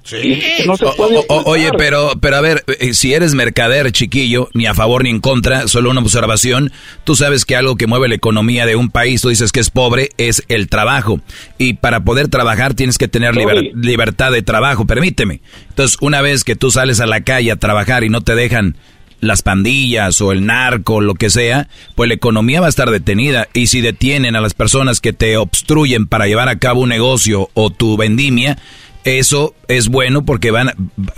oye, 1.45 1.71
pero, 1.77 2.11
pero 2.21 2.35
a 2.35 2.41
ver, 2.41 2.63
eh, 2.79 2.93
si 2.93 3.13
eres 3.13 3.33
mercader 3.33 3.91
chiquillo, 3.91 4.49
ni 4.53 4.67
a 4.67 4.75
favor 4.75 5.03
ni 5.03 5.09
en 5.09 5.19
contra, 5.19 5.67
solo 5.67 5.89
una 5.89 6.01
observación, 6.01 6.71
tú 7.05 7.15
sabes 7.15 7.43
que 7.43 7.55
algo 7.55 7.75
que 7.75 7.87
mueve 7.87 8.07
la 8.07 8.15
economía 8.15 8.67
de 8.67 8.75
un 8.75 8.89
país, 8.89 9.21
tú 9.21 9.29
dices 9.29 9.51
que 9.51 9.59
es 9.59 9.71
pobre, 9.71 10.09
es 10.17 10.43
el 10.47 10.69
trabajo. 10.69 11.19
Y 11.57 11.73
para 11.73 12.01
poder 12.01 12.27
trabajar 12.27 12.75
tienes 12.75 12.99
que 12.99 13.07
tener 13.07 13.35
libertad 13.35 14.31
de 14.31 14.43
trabajo, 14.43 14.85
permíteme. 14.85 15.41
Entonces, 15.69 15.97
una 16.01 16.21
vez 16.21 16.43
que 16.43 16.55
tú 16.55 16.69
sales 16.69 16.99
a 16.99 17.07
la 17.07 17.21
calle 17.21 17.51
a 17.51 17.55
trabajar 17.55 18.03
y 18.03 18.09
no 18.09 18.21
te 18.21 18.35
dejan 18.35 18.75
las 19.19 19.41
pandillas 19.41 20.21
o 20.21 20.31
el 20.31 20.45
narco, 20.45 21.01
lo 21.01 21.15
que 21.15 21.29
sea, 21.29 21.67
pues 21.95 22.07
la 22.07 22.15
economía 22.15 22.61
va 22.61 22.67
a 22.67 22.69
estar 22.69 22.89
detenida. 22.89 23.47
Y 23.53 23.67
si 23.67 23.81
detienen 23.81 24.35
a 24.35 24.41
las 24.41 24.53
personas 24.53 25.01
que 25.01 25.13
te 25.13 25.37
obstruyen 25.37 26.07
para 26.07 26.27
llevar 26.27 26.49
a 26.49 26.59
cabo 26.59 26.81
un 26.81 26.89
negocio 26.89 27.49
o 27.53 27.69
tu 27.69 27.97
vendimia, 27.97 28.57
eso 29.03 29.55
es 29.67 29.87
bueno 29.87 30.25
porque 30.25 30.51
van 30.51 30.73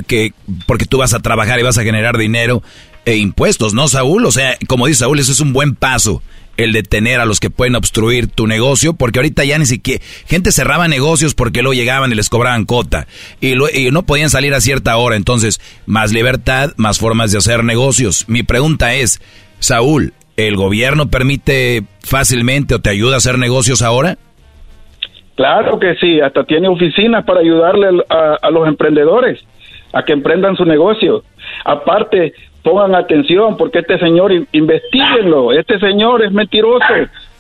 que 0.07 0.33
porque 0.67 0.85
tú 0.85 0.99
vas 0.99 1.13
a 1.13 1.19
trabajar 1.19 1.59
y 1.59 1.63
vas 1.63 1.77
a 1.77 1.83
generar 1.83 2.17
dinero 2.17 2.61
e 3.05 3.17
impuestos, 3.17 3.73
¿no, 3.73 3.87
Saúl? 3.87 4.25
O 4.25 4.31
sea, 4.31 4.57
como 4.67 4.85
dice 4.85 4.99
Saúl, 4.99 5.19
eso 5.19 5.31
es 5.31 5.39
un 5.39 5.53
buen 5.53 5.75
paso 5.75 6.21
el 6.59 6.73
detener 6.73 7.21
a 7.21 7.25
los 7.25 7.39
que 7.39 7.49
pueden 7.49 7.75
obstruir 7.75 8.27
tu 8.27 8.45
negocio, 8.45 8.93
porque 8.93 9.19
ahorita 9.19 9.45
ya 9.45 9.57
ni 9.57 9.65
siquiera 9.65 10.03
gente 10.27 10.51
cerraba 10.51 10.87
negocios 10.87 11.33
porque 11.33 11.61
luego 11.61 11.73
llegaban 11.73 12.11
y 12.11 12.15
les 12.15 12.29
cobraban 12.29 12.65
cota 12.65 13.07
y, 13.39 13.55
no 13.91 14.03
podían 14.03 14.29
salir 14.29 14.53
a 14.53 14.61
cierta 14.61 14.97
hora. 14.97 15.15
Entonces, 15.15 15.59
más 15.85 16.11
libertad, 16.11 16.71
más 16.77 16.99
formas 16.99 17.31
de 17.31 17.37
hacer 17.37 17.63
negocios. 17.63 18.25
Mi 18.27 18.43
pregunta 18.43 18.93
es, 18.93 19.21
Saúl, 19.59 20.13
¿el 20.35 20.55
gobierno 20.57 21.09
permite 21.09 21.83
fácilmente 22.03 22.75
o 22.75 22.79
te 22.79 22.89
ayuda 22.89 23.15
a 23.15 23.17
hacer 23.17 23.37
negocios 23.37 23.81
ahora? 23.81 24.17
Claro 25.35 25.79
que 25.79 25.95
sí, 25.95 26.19
hasta 26.19 26.43
tiene 26.43 26.67
oficinas 26.67 27.23
para 27.23 27.39
ayudarle 27.39 28.03
a 28.09 28.49
los 28.51 28.67
emprendedores 28.67 29.39
a 29.93 30.03
que 30.03 30.13
emprendan 30.13 30.55
su 30.55 30.65
negocio. 30.65 31.23
Aparte, 31.65 32.33
pongan 32.69 32.95
atención 32.95 33.57
porque 33.57 33.79
este 33.79 33.97
señor 33.99 34.31
investiguenlo, 34.51 35.51
este 35.51 35.79
señor 35.79 36.23
es 36.23 36.31
mentiroso, 36.31 36.85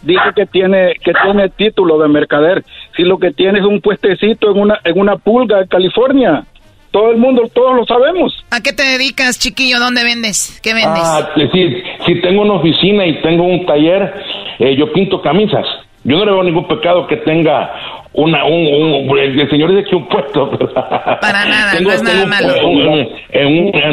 dice 0.01 0.21
que 0.35 0.45
tiene 0.45 0.93
que 1.03 1.13
tiene 1.23 1.49
título 1.49 1.99
de 1.99 2.07
mercader, 2.07 2.63
si 2.95 3.03
lo 3.03 3.17
que 3.17 3.31
tiene 3.31 3.59
es 3.59 3.65
un 3.65 3.81
puestecito 3.81 4.51
en 4.51 4.59
una 4.59 4.79
en 4.83 4.99
una 4.99 5.17
pulga 5.17 5.61
en 5.61 5.67
California. 5.67 6.43
Todo 6.91 7.11
el 7.11 7.17
mundo, 7.17 7.43
todos 7.53 7.75
lo 7.75 7.85
sabemos. 7.85 8.33
¿A 8.49 8.63
qué 8.63 8.73
te 8.73 8.81
dedicas, 8.81 9.37
chiquillo? 9.37 9.77
¿Dónde 9.77 10.03
vendes? 10.03 10.59
¿Qué 10.63 10.73
vendes? 10.73 11.03
Ah, 11.05 11.29
sí, 11.35 11.83
si 12.07 12.19
tengo 12.19 12.41
una 12.41 12.53
oficina 12.53 13.05
y 13.05 13.21
tengo 13.21 13.43
un 13.43 13.63
taller, 13.67 14.11
eh, 14.57 14.75
yo 14.75 14.91
pinto 14.91 15.21
camisas. 15.21 15.67
Yo 16.03 16.17
no 16.17 16.25
le 16.25 16.31
veo 16.31 16.43
ningún 16.43 16.67
pecado 16.67 17.07
que 17.07 17.17
tenga 17.17 17.73
una, 18.13 18.45
un, 18.45 19.09
un, 19.09 19.19
el 19.19 19.49
señor 19.49 19.69
dice 19.71 19.89
que 19.89 19.95
un 19.95 20.07
puesto. 20.07 20.49
Para 21.21 21.45
nada, 21.45 21.79
no 21.81 21.91
es 21.91 22.03
nada 22.03 22.25
malo. 22.25 22.53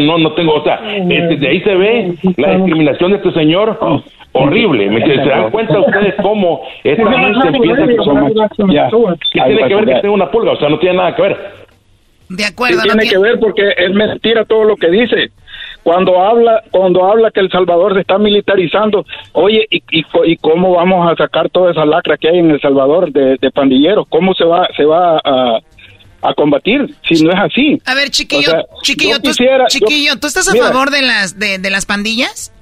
no, 0.00 0.18
no 0.18 0.32
tengo, 0.32 0.54
o 0.54 0.64
sea, 0.64 0.80
este, 0.96 1.36
de 1.36 1.48
ahí 1.48 1.60
se 1.60 1.74
ve 1.74 2.14
la 2.36 2.56
discriminación 2.56 3.10
de 3.10 3.16
este 3.18 3.32
señor 3.32 3.78
horrible. 4.32 4.90
¿Me 4.90 5.04
¿Se 5.04 5.16
dan 5.16 5.50
cuenta 5.50 5.78
ustedes 5.80 6.14
cómo 6.22 6.62
esta 6.84 7.12
gente 7.12 7.56
empieza 7.56 7.82
a 7.82 8.72
ya, 8.72 8.88
¿Qué 9.32 9.40
tiene 9.42 9.68
que 9.68 9.74
ver 9.74 9.84
que 9.84 10.00
tenga 10.00 10.14
una 10.14 10.30
pulga? 10.30 10.52
O 10.52 10.56
sea, 10.56 10.68
no 10.68 10.78
tiene 10.78 10.96
nada 10.96 11.14
que 11.14 11.22
ver. 11.22 11.36
De 12.28 12.44
acuerdo. 12.44 12.82
tiene 12.82 13.08
que 13.08 13.18
ver 13.18 13.38
porque 13.38 13.62
es 13.76 13.90
mentira 13.92 14.44
todo 14.44 14.64
lo 14.64 14.76
que 14.76 14.90
dice 14.90 15.30
cuando 15.86 16.20
habla 16.20 16.64
cuando 16.72 17.08
habla 17.08 17.30
que 17.30 17.38
el 17.38 17.48
Salvador 17.48 17.94
se 17.94 18.00
está 18.00 18.18
militarizando 18.18 19.06
oye 19.34 19.68
y, 19.70 19.80
y, 19.92 20.36
cómo 20.38 20.72
vamos 20.72 21.08
a 21.08 21.14
sacar 21.14 21.48
toda 21.48 21.70
esa 21.70 21.86
lacra 21.86 22.16
que 22.16 22.28
hay 22.28 22.40
en 22.40 22.50
el 22.50 22.60
Salvador 22.60 23.12
de, 23.12 23.38
pandilleros 23.52 24.04
cómo 24.08 24.34
se 24.34 24.44
va 24.44 24.66
se 24.76 24.84
va 24.84 25.18
a, 25.18 25.60
a 26.22 26.34
combatir 26.34 26.92
si 27.08 27.22
no 27.22 27.30
es 27.30 27.38
así 27.38 27.80
a 27.86 27.94
ver 27.94 28.10
chiquillo 28.10 28.50
chiquillo 28.82 29.20
tú, 29.22 29.30
chiquillo 29.68 30.18
tú 30.20 30.26
estás 30.26 30.48
a 30.48 30.56
favor 30.56 30.90
de 30.90 31.02
las 31.02 31.38
de, 31.38 31.58
de 31.58 31.70
las 31.70 31.86
pandillas 31.86 32.52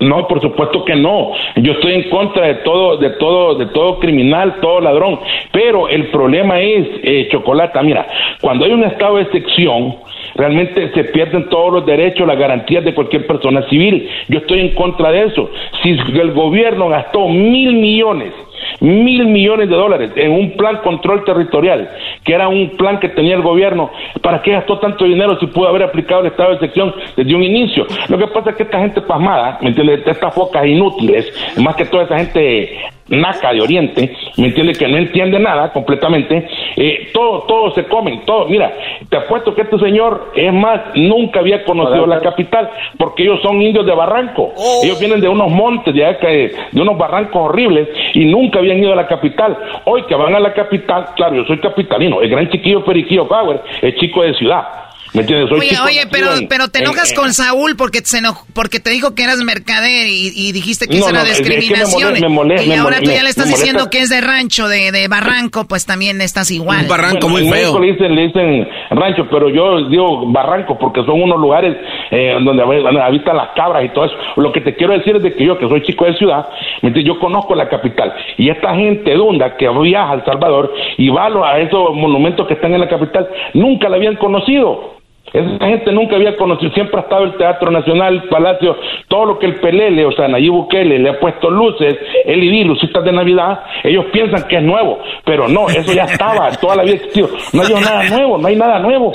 no, 0.00 0.26
por 0.26 0.40
supuesto 0.40 0.84
que 0.84 0.96
no. 0.96 1.30
Yo 1.56 1.72
estoy 1.72 1.94
en 1.94 2.10
contra 2.10 2.48
de 2.48 2.54
todo, 2.56 2.96
de 2.98 3.10
todo, 3.10 3.54
de 3.54 3.66
todo 3.66 4.00
criminal, 4.00 4.58
todo 4.60 4.80
ladrón. 4.80 5.20
Pero 5.52 5.88
el 5.88 6.10
problema 6.10 6.60
es, 6.60 6.88
eh, 7.02 7.28
Chocolata, 7.30 7.80
mira, 7.80 8.06
cuando 8.40 8.64
hay 8.64 8.72
un 8.72 8.84
estado 8.84 9.16
de 9.16 9.22
excepción, 9.22 9.96
realmente 10.34 10.92
se 10.92 11.04
pierden 11.04 11.48
todos 11.48 11.72
los 11.72 11.86
derechos, 11.86 12.26
las 12.26 12.38
garantías 12.38 12.84
de 12.84 12.94
cualquier 12.94 13.26
persona 13.26 13.62
civil. 13.68 14.08
Yo 14.28 14.38
estoy 14.38 14.60
en 14.60 14.74
contra 14.74 15.10
de 15.10 15.24
eso. 15.24 15.50
Si 15.82 15.90
el 15.90 16.32
gobierno 16.32 16.88
gastó 16.88 17.28
mil 17.28 17.74
millones 17.74 18.32
mil 18.80 19.26
millones 19.26 19.68
de 19.68 19.76
dólares 19.76 20.10
en 20.16 20.32
un 20.32 20.56
plan 20.56 20.78
control 20.78 21.24
territorial, 21.24 21.90
que 22.24 22.34
era 22.34 22.48
un 22.48 22.70
plan 22.70 22.98
que 23.00 23.08
tenía 23.08 23.36
el 23.36 23.42
gobierno. 23.42 23.90
¿Para 24.22 24.42
qué 24.42 24.52
gastó 24.52 24.78
tanto 24.78 25.04
dinero 25.04 25.38
si 25.38 25.46
pudo 25.46 25.68
haber 25.68 25.82
aplicado 25.82 26.20
el 26.20 26.28
estado 26.28 26.50
de 26.50 26.54
excepción 26.56 26.94
desde 27.16 27.34
un 27.34 27.42
inicio? 27.42 27.86
Lo 28.08 28.18
que 28.18 28.26
pasa 28.28 28.50
es 28.50 28.56
que 28.56 28.62
esta 28.64 28.80
gente 28.80 29.00
pasmada, 29.00 29.58
¿me 29.60 29.68
entiendes? 29.68 30.06
Estas 30.06 30.34
focas 30.34 30.66
inútiles, 30.66 31.32
más 31.58 31.76
que 31.76 31.84
toda 31.84 32.04
esa 32.04 32.18
gente 32.18 32.78
naca 33.08 33.52
de 33.52 33.60
Oriente, 33.60 34.16
¿me 34.38 34.46
entiendes? 34.46 34.78
Que 34.78 34.88
no 34.88 34.96
entiende 34.96 35.38
nada 35.38 35.70
completamente, 35.72 36.48
eh, 36.76 37.10
todo, 37.12 37.42
todo 37.42 37.70
se 37.72 37.84
comen, 37.84 38.24
todo. 38.24 38.46
Mira, 38.46 38.72
te 39.10 39.18
apuesto 39.18 39.54
que 39.54 39.62
este 39.62 39.78
señor, 39.78 40.32
es 40.34 40.52
más, 40.52 40.80
nunca 40.94 41.40
había 41.40 41.64
conocido 41.64 42.06
la 42.06 42.20
capital, 42.20 42.70
porque 42.98 43.24
ellos 43.24 43.40
son 43.42 43.60
indios 43.60 43.84
de 43.84 43.94
Barranco. 43.94 44.52
Oh. 44.56 44.80
Ellos 44.82 44.98
vienen 44.98 45.20
de 45.20 45.28
unos 45.28 45.50
montes, 45.50 45.94
de, 45.94 46.02
de 46.02 46.80
unos 46.80 46.96
barrancos 46.96 47.50
horribles, 47.50 47.88
y 48.14 48.24
nunca 48.24 48.53
habían 48.58 48.78
ido 48.78 48.92
a 48.92 48.96
la 48.96 49.06
capital. 49.06 49.56
Hoy 49.84 50.02
que 50.04 50.14
van 50.14 50.34
a 50.34 50.40
la 50.40 50.52
capital, 50.52 51.06
claro, 51.16 51.36
yo 51.36 51.44
soy 51.44 51.58
capitalino, 51.58 52.20
el 52.20 52.30
gran 52.30 52.48
chiquillo 52.48 52.84
Periquillo 52.84 53.26
Power, 53.26 53.62
el 53.82 53.94
chico 53.96 54.22
de 54.22 54.34
ciudad 54.34 54.84
oye, 55.14 55.76
oye, 55.84 56.06
pero, 56.10 56.28
pero 56.48 56.68
te 56.68 56.80
enojas 56.80 57.12
con 57.12 57.32
Saúl 57.32 57.76
porque 57.76 58.00
te, 58.00 58.08
porque 58.52 58.80
te 58.80 58.90
dijo 58.90 59.14
que 59.14 59.22
eras 59.22 59.38
mercader 59.38 60.06
y, 60.08 60.52
dijiste 60.52 60.86
que 60.86 60.98
no, 60.98 61.08
era 61.08 61.24
discriminación. 61.24 62.16
y 62.16 62.72
ahora 62.72 62.98
tú 63.00 63.10
ya 63.10 63.22
le 63.22 63.28
estás 63.28 63.48
diciendo 63.48 63.90
que 63.90 64.00
es 64.00 64.08
de 64.08 64.20
rancho, 64.20 64.68
de, 64.68 64.92
de, 64.92 65.08
barranco, 65.08 65.66
pues 65.66 65.86
también 65.86 66.20
estás 66.20 66.50
igual. 66.50 66.82
Un 66.82 66.88
barranco 66.88 67.28
muy 67.28 67.48
feo. 67.48 67.78
Le 67.78 67.92
dicen, 67.92 68.14
le 68.14 68.22
dicen 68.22 68.68
rancho, 68.90 69.28
pero 69.30 69.48
yo 69.48 69.88
digo 69.88 70.30
barranco 70.32 70.78
porque 70.78 71.04
son 71.04 71.22
unos 71.22 71.38
lugares 71.38 71.76
eh, 72.10 72.36
donde, 72.42 72.62
habitan 72.62 73.36
las 73.36 73.50
cabras 73.50 73.84
y 73.84 73.88
todo 73.90 74.06
eso. 74.06 74.14
Lo 74.36 74.52
que 74.52 74.60
te 74.60 74.74
quiero 74.74 74.92
decir 74.94 75.16
es 75.16 75.22
de 75.22 75.34
que 75.34 75.44
yo, 75.44 75.58
que 75.58 75.68
soy 75.68 75.82
chico 75.82 76.04
de 76.04 76.16
ciudad, 76.16 76.46
yo 76.82 77.18
conozco 77.18 77.54
la 77.54 77.68
capital. 77.68 78.14
Y 78.36 78.50
esta 78.50 78.74
gente 78.74 79.14
dunda 79.14 79.56
que 79.56 79.68
viaja 79.68 80.12
a 80.12 80.14
El 80.14 80.24
Salvador 80.24 80.72
y 80.96 81.08
va 81.08 81.26
a 81.26 81.58
esos 81.60 81.94
monumentos 81.94 82.46
que 82.46 82.54
están 82.54 82.74
en 82.74 82.80
la 82.80 82.88
capital, 82.88 83.28
nunca 83.54 83.88
la 83.88 83.96
habían 83.96 84.16
conocido. 84.16 85.03
Esa 85.32 85.66
gente 85.66 85.90
nunca 85.90 86.14
había 86.14 86.36
conocido, 86.36 86.72
siempre 86.74 86.96
ha 86.98 87.02
estado 87.02 87.24
el 87.24 87.36
Teatro 87.36 87.70
Nacional, 87.70 88.14
el 88.14 88.28
Palacio, 88.28 88.76
todo 89.08 89.24
lo 89.24 89.38
que 89.38 89.46
el 89.46 89.56
Pelele, 89.56 90.04
o 90.04 90.12
sea, 90.12 90.28
Nayib 90.28 90.52
Bukele 90.52 90.98
le 90.98 91.10
ha 91.10 91.18
puesto 91.18 91.50
luces, 91.50 91.96
LED, 92.24 92.66
lucitas 92.66 93.04
de 93.04 93.10
Navidad, 93.10 93.64
ellos 93.82 94.04
piensan 94.12 94.46
que 94.46 94.58
es 94.58 94.62
nuevo, 94.62 95.00
pero 95.24 95.48
no, 95.48 95.68
eso 95.68 95.92
ya 95.92 96.04
estaba, 96.04 96.50
toda 96.60 96.76
la 96.76 96.84
vida 96.84 96.96
existido. 96.96 97.30
No 97.52 97.62
hay 97.62 97.74
nada 97.74 98.04
nuevo, 98.04 98.38
no 98.38 98.46
hay 98.46 98.56
nada 98.56 98.78
nuevo. 98.78 99.12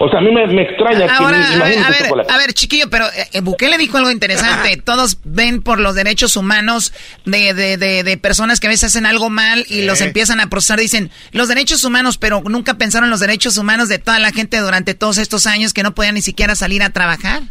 O 0.00 0.08
sea, 0.08 0.18
a 0.18 0.22
mí 0.22 0.30
me, 0.30 0.62
extraña 0.62 1.06
Ahora, 1.16 1.38
a, 1.38 1.90
ver, 1.90 2.06
a, 2.28 2.38
ver, 2.38 2.52
chiquillo, 2.52 2.90
pero 2.90 3.06
eh, 3.32 3.40
Bukele 3.40 3.78
dijo 3.78 3.96
algo 3.96 4.10
interesante. 4.10 4.76
Todos 4.76 5.18
ven 5.24 5.62
por 5.62 5.80
los 5.80 5.94
derechos 5.94 6.36
humanos 6.36 6.92
de, 7.24 7.54
de, 7.54 8.02
de, 8.02 8.16
personas 8.18 8.60
que 8.60 8.66
a 8.66 8.70
veces 8.70 8.90
hacen 8.90 9.06
algo 9.06 9.30
mal 9.30 9.64
y 9.68 9.82
los 9.82 10.00
empiezan 10.00 10.40
a 10.40 10.48
procesar. 10.48 10.78
Dicen, 10.78 11.10
los 11.32 11.48
derechos 11.48 11.84
humanos, 11.84 12.18
pero 12.18 12.42
nunca 12.44 12.74
pensaron 12.74 13.10
los 13.10 13.20
derechos 13.20 13.56
humanos 13.56 13.88
de 13.88 13.98
toda 13.98 14.18
la 14.18 14.30
gente 14.30 14.58
durante 14.58 14.94
todos 14.94 15.18
estos 15.18 15.41
años 15.46 15.72
que 15.72 15.82
no 15.82 15.92
podían 15.92 16.14
ni 16.14 16.22
siquiera 16.22 16.54
salir 16.54 16.82
a 16.82 16.90
trabajar. 16.90 17.42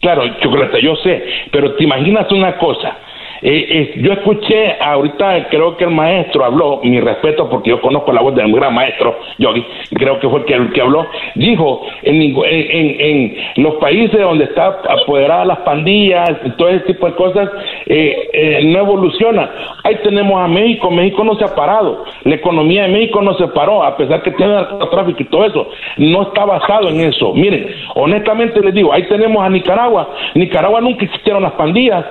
Claro, 0.00 0.22
chocolate, 0.40 0.82
yo 0.82 0.96
sé, 0.96 1.22
pero 1.52 1.76
te 1.76 1.84
imaginas 1.84 2.30
una 2.32 2.56
cosa, 2.56 2.96
eh, 3.42 3.66
eh, 3.70 4.00
yo 4.02 4.12
escuché 4.12 4.76
ahorita, 4.80 5.48
creo 5.48 5.76
que 5.76 5.84
el 5.84 5.90
maestro 5.90 6.44
habló, 6.44 6.80
mi 6.82 7.00
respeto 7.00 7.48
porque 7.48 7.70
yo 7.70 7.80
conozco 7.80 8.12
la 8.12 8.20
voz 8.20 8.34
del 8.34 8.52
gran 8.52 8.74
maestro 8.74 9.18
Yogi, 9.38 9.64
creo 9.94 10.18
que 10.20 10.28
fue 10.28 10.44
el 10.46 10.72
que, 10.72 10.80
habló, 10.80 11.06
dijo, 11.34 11.86
en, 12.02 12.20
en, 12.20 13.36
los 13.56 13.74
países 13.76 14.20
donde 14.20 14.44
está 14.44 14.80
apoderada 14.88 15.44
las 15.44 15.58
pandillas, 15.60 16.30
todo 16.58 16.68
ese 16.68 16.84
tipo 16.86 17.06
de 17.06 17.14
cosas, 17.14 17.48
eh, 17.86 18.60
no 18.64 18.80
evoluciona. 18.80 19.50
Ahí 19.84 19.96
tenemos 20.04 20.38
a 20.38 20.46
México, 20.46 20.90
México 20.90 21.24
no 21.24 21.34
se 21.36 21.44
ha 21.44 21.54
parado, 21.54 22.04
la 22.24 22.34
economía 22.34 22.82
de 22.82 22.88
México 22.88 23.22
no 23.22 23.34
se 23.34 23.48
paró, 23.48 23.82
a 23.82 23.96
pesar 23.96 24.22
que 24.22 24.32
tiene 24.32 24.52
narcotráfico 24.52 25.22
y 25.22 25.26
todo 25.26 25.46
eso, 25.46 25.68
no 25.96 26.22
está 26.22 26.44
basado 26.44 26.88
en 26.88 27.00
eso. 27.00 27.32
Miren, 27.32 27.68
honestamente 27.94 28.60
les 28.60 28.74
digo, 28.74 28.92
ahí 28.92 29.04
tenemos 29.04 29.42
a 29.42 29.48
Nicaragua, 29.48 30.10
Nicaragua 30.34 30.80
nunca 30.80 31.04
existieron 31.04 31.42
las 31.42 31.52
pandillas, 31.52 32.04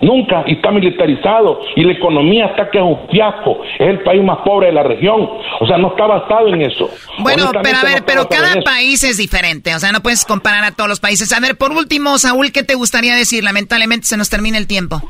Nunca, 0.00 0.44
y 0.46 0.54
está 0.54 0.70
militarizado, 0.70 1.60
y 1.76 1.84
la 1.84 1.92
economía 1.92 2.46
está 2.46 2.70
que 2.70 2.78
es 2.78 2.84
un 2.84 2.98
fiasco, 3.10 3.62
es 3.78 3.88
el 3.88 4.00
país 4.00 4.22
más 4.22 4.38
pobre 4.38 4.68
de 4.68 4.72
la 4.72 4.82
región, 4.82 5.28
o 5.60 5.66
sea, 5.66 5.76
no 5.78 5.88
está 5.88 6.06
basado 6.06 6.48
en 6.48 6.62
eso. 6.62 6.90
Bueno, 7.18 7.50
pero 7.62 7.78
a 7.78 7.84
ver, 7.84 8.02
pero 8.06 8.26
cada 8.28 8.60
país 8.62 9.04
es 9.04 9.18
diferente, 9.18 9.74
o 9.74 9.78
sea, 9.78 9.92
no 9.92 10.00
puedes 10.00 10.24
comparar 10.24 10.64
a 10.64 10.72
todos 10.72 10.88
los 10.88 11.00
países. 11.00 11.32
A 11.32 11.40
ver, 11.40 11.56
por 11.56 11.72
último, 11.72 12.18
Saúl, 12.18 12.52
¿qué 12.52 12.62
te 12.62 12.74
gustaría 12.74 13.14
decir? 13.14 13.44
Lamentablemente 13.44 14.06
se 14.06 14.16
nos 14.16 14.30
termina 14.30 14.58
el 14.58 14.66
tiempo. 14.66 15.02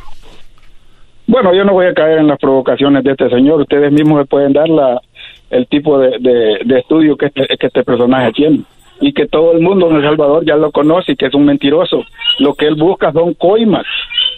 Bueno, 1.27 1.55
yo 1.55 1.65
no 1.65 1.73
voy 1.73 1.87
a 1.87 1.95
caer 1.95 2.19
en 2.19 2.27
las 2.27 2.39
provocaciones 2.39 3.05
de 3.05 3.13
este 3.13 3.29
señor, 3.31 3.61
ustedes 3.61 3.93
mismos 3.93 4.19
me 4.19 4.25
pueden 4.25 4.53
dar 4.53 4.69
la, 4.69 5.01
el 5.51 5.67
tipo 5.69 5.99
de, 5.99 6.19
de, 6.65 6.79
estudio 6.79 7.17
que 7.17 7.27
este, 7.27 7.47
que 7.57 7.67
este 7.67 7.85
personaje 7.85 8.33
tiene 8.33 8.63
y 9.01 9.13
que 9.13 9.27
todo 9.27 9.53
el 9.53 9.61
mundo 9.61 9.91
en 9.91 9.97
El 9.97 10.03
Salvador 10.03 10.45
ya 10.45 10.57
lo 10.57 10.71
conoce 10.71 11.13
y 11.13 11.17
que 11.17 11.27
es 11.27 11.35
un 11.35 11.47
mentiroso. 11.47 12.05
Lo 12.39 12.55
que 12.55 12.67
él 12.67 12.75
busca 12.75 13.13
son 13.13 13.35
coimas, 13.35 13.87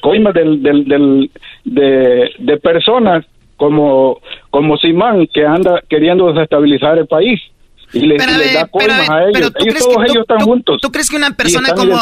coimas 0.03 0.34
del, 0.34 0.62
del, 0.62 0.84
del, 0.84 1.30
de, 1.64 2.30
de 2.38 2.57
personas 2.59 3.24
como, 3.57 4.20
como 4.50 4.76
Simán 4.76 5.26
que 5.32 5.46
anda 5.46 5.80
queriendo 5.88 6.32
desestabilizar 6.32 6.98
el 6.98 7.07
país 7.07 7.40
y 7.92 8.00
le, 8.00 8.16
da 8.16 8.66
coimas 8.66 9.09
a 9.09 9.24
ellos. 9.28 9.53
todos 9.53 10.05
ellos 10.09 10.22
están 10.22 10.40
juntos. 10.40 10.80
¿Tú 10.82 10.90
crees 10.90 11.09
que 11.09 11.16
una 11.16 11.30
persona 11.30 11.68
como 11.74 12.00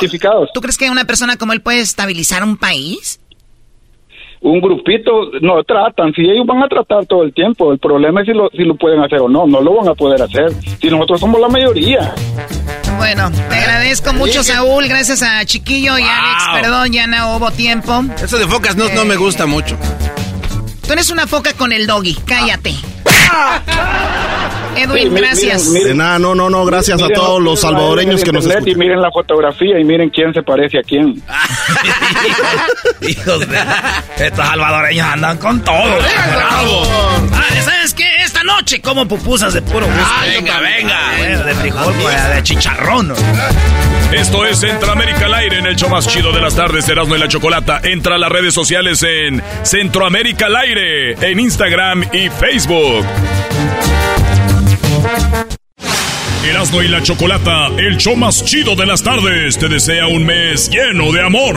¿Tú 0.54 0.60
crees 0.60 0.78
que 0.78 0.90
una 0.90 1.04
persona 1.04 1.36
como 1.36 1.52
él 1.52 1.60
puede 1.60 1.80
estabilizar 1.80 2.42
un 2.42 2.56
país? 2.56 3.20
un 4.42 4.60
grupito, 4.60 5.30
no 5.42 5.62
tratan, 5.64 6.14
si 6.14 6.22
ellos 6.22 6.46
van 6.46 6.62
a 6.62 6.68
tratar 6.68 7.04
todo 7.04 7.24
el 7.24 7.34
tiempo, 7.34 7.72
el 7.72 7.78
problema 7.78 8.22
es 8.22 8.26
si 8.26 8.32
lo, 8.32 8.48
si 8.50 8.64
lo 8.64 8.74
pueden 8.74 9.00
hacer 9.00 9.20
o 9.20 9.28
no, 9.28 9.46
no 9.46 9.60
lo 9.60 9.74
van 9.74 9.88
a 9.88 9.94
poder 9.94 10.22
hacer, 10.22 10.50
si 10.80 10.88
nosotros 10.88 11.20
somos 11.20 11.40
la 11.40 11.48
mayoría. 11.48 12.14
Bueno, 13.00 13.30
te 13.30 13.54
agradezco 13.54 14.12
mucho, 14.12 14.44
Saúl, 14.44 14.86
gracias 14.86 15.22
a 15.22 15.42
Chiquillo 15.46 15.98
y 15.98 16.02
Alex, 16.02 16.60
perdón, 16.60 16.92
ya 16.92 17.06
no 17.06 17.34
hubo 17.36 17.50
tiempo. 17.50 18.04
Eso 18.22 18.38
de 18.38 18.46
focas 18.46 18.76
no, 18.76 18.90
no 18.90 19.06
me 19.06 19.16
gusta 19.16 19.46
mucho. 19.46 19.78
Tú 20.86 20.92
eres 20.92 21.08
una 21.08 21.26
foca 21.26 21.54
con 21.54 21.72
el 21.72 21.86
doggy, 21.86 22.14
cállate. 22.26 22.74
Edwin, 24.76 25.14
gracias. 25.14 25.72
de 25.72 25.94
nada, 25.94 26.18
no, 26.18 26.34
no, 26.34 26.50
no, 26.50 26.66
gracias 26.66 27.00
a 27.00 27.08
todos 27.08 27.42
los 27.42 27.62
salvadoreños 27.62 28.22
que 28.22 28.32
nos 28.32 28.44
escuchan. 28.44 28.68
Y 28.68 28.74
miren 28.74 29.00
la 29.00 29.10
fotografía 29.10 29.80
y 29.80 29.84
miren 29.84 30.10
quién 30.10 30.34
se 30.34 30.42
parece 30.42 30.78
a 30.78 30.82
quién. 30.82 31.22
Hijos 33.00 33.48
de... 33.48 33.58
Estos 34.18 34.46
salvadoreños 34.46 35.06
andan 35.06 35.38
con 35.38 35.58
todo. 35.62 35.98
Ah, 36.06 36.62
¿Sabes 37.64 37.94
qué? 37.94 38.19
Noche 38.56 38.80
como 38.80 39.06
pupusas 39.06 39.54
de 39.54 39.62
puro 39.62 39.86
gusto. 39.86 40.02
venga, 40.26 40.60
venga. 40.60 41.44
De 41.44 41.54
frijol, 41.54 41.94
pues, 42.02 42.34
de 42.34 42.42
chicharrón. 42.42 43.14
Esto 44.12 44.44
es 44.44 44.58
Centroamérica 44.58 45.26
al 45.26 45.34
aire 45.34 45.58
en 45.58 45.66
el 45.66 45.76
show 45.76 45.88
más 45.88 46.08
chido 46.08 46.32
de 46.32 46.40
las 46.40 46.56
tardes, 46.56 46.88
Erasmo 46.88 47.14
y 47.14 47.18
la 47.18 47.28
Chocolata. 47.28 47.80
Entra 47.82 48.16
a 48.16 48.18
las 48.18 48.30
redes 48.30 48.52
sociales 48.52 49.02
en 49.04 49.42
Centroamérica 49.62 50.46
al 50.46 50.56
aire, 50.56 51.12
en 51.30 51.38
Instagram 51.38 52.04
y 52.12 52.28
Facebook. 52.28 53.06
Erasmo 56.42 56.80
y 56.80 56.88
la 56.88 57.02
Chocolata, 57.02 57.66
el 57.76 57.98
show 57.98 58.16
más 58.16 58.42
chido 58.42 58.74
de 58.74 58.86
las 58.86 59.02
tardes, 59.02 59.58
te 59.58 59.68
desea 59.68 60.06
un 60.06 60.24
mes 60.24 60.70
lleno 60.70 61.12
de 61.12 61.22
amor. 61.22 61.56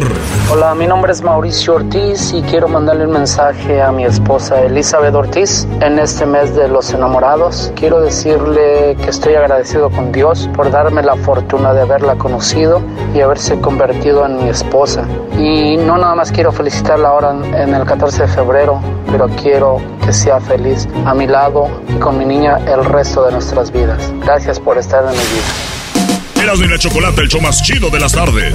Hola, 0.51 0.75
mi 0.75 0.85
nombre 0.85 1.13
es 1.13 1.21
Mauricio 1.21 1.75
Ortiz 1.75 2.33
y 2.33 2.41
quiero 2.41 2.67
mandarle 2.67 3.05
un 3.07 3.13
mensaje 3.13 3.81
a 3.81 3.93
mi 3.93 4.03
esposa 4.03 4.61
Elizabeth 4.61 5.15
Ortiz 5.15 5.65
en 5.79 5.99
este 5.99 6.25
mes 6.25 6.53
de 6.53 6.67
los 6.67 6.93
enamorados. 6.93 7.71
Quiero 7.77 8.01
decirle 8.01 8.97
que 9.01 9.09
estoy 9.09 9.35
agradecido 9.35 9.89
con 9.89 10.11
Dios 10.11 10.49
por 10.53 10.69
darme 10.69 11.01
la 11.01 11.15
fortuna 11.15 11.73
de 11.73 11.83
haberla 11.83 12.15
conocido 12.15 12.81
y 13.15 13.21
haberse 13.21 13.57
convertido 13.61 14.25
en 14.25 14.43
mi 14.43 14.49
esposa. 14.49 15.07
Y 15.39 15.77
no 15.77 15.97
nada 15.97 16.13
más 16.15 16.29
quiero 16.29 16.51
felicitarla 16.51 17.07
ahora 17.07 17.31
en 17.31 17.73
el 17.73 17.85
14 17.85 18.23
de 18.23 18.27
febrero, 18.27 18.81
pero 19.09 19.29
quiero 19.41 19.77
que 20.05 20.11
sea 20.11 20.41
feliz 20.41 20.87
a 21.05 21.13
mi 21.13 21.25
lado 21.25 21.69
y 21.87 21.93
con 21.99 22.17
mi 22.17 22.25
niña 22.25 22.57
el 22.67 22.83
resto 22.83 23.25
de 23.25 23.31
nuestras 23.31 23.71
vidas. 23.71 24.11
Gracias 24.25 24.59
por 24.59 24.72
estar 24.77 25.03
en 25.03 25.11
mi 25.11 25.17
vida. 25.17 26.43
Eras 26.43 26.59
de 26.59 26.67
la 26.67 26.77
chocolate, 26.77 27.21
el 27.21 27.27
show 27.29 27.41
más 27.41 27.61
chido 27.63 27.89
de 27.89 27.99
las 27.99 28.11
tardes. 28.11 28.53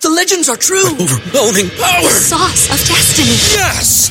The 0.00 0.08
legends 0.08 0.48
are 0.48 0.56
true. 0.56 0.84
Overwhelming 0.98 1.70
power. 1.78 2.02
The 2.02 2.08
sauce 2.08 2.70
of 2.70 2.78
destiny. 2.88 3.36
Yes. 3.54 4.10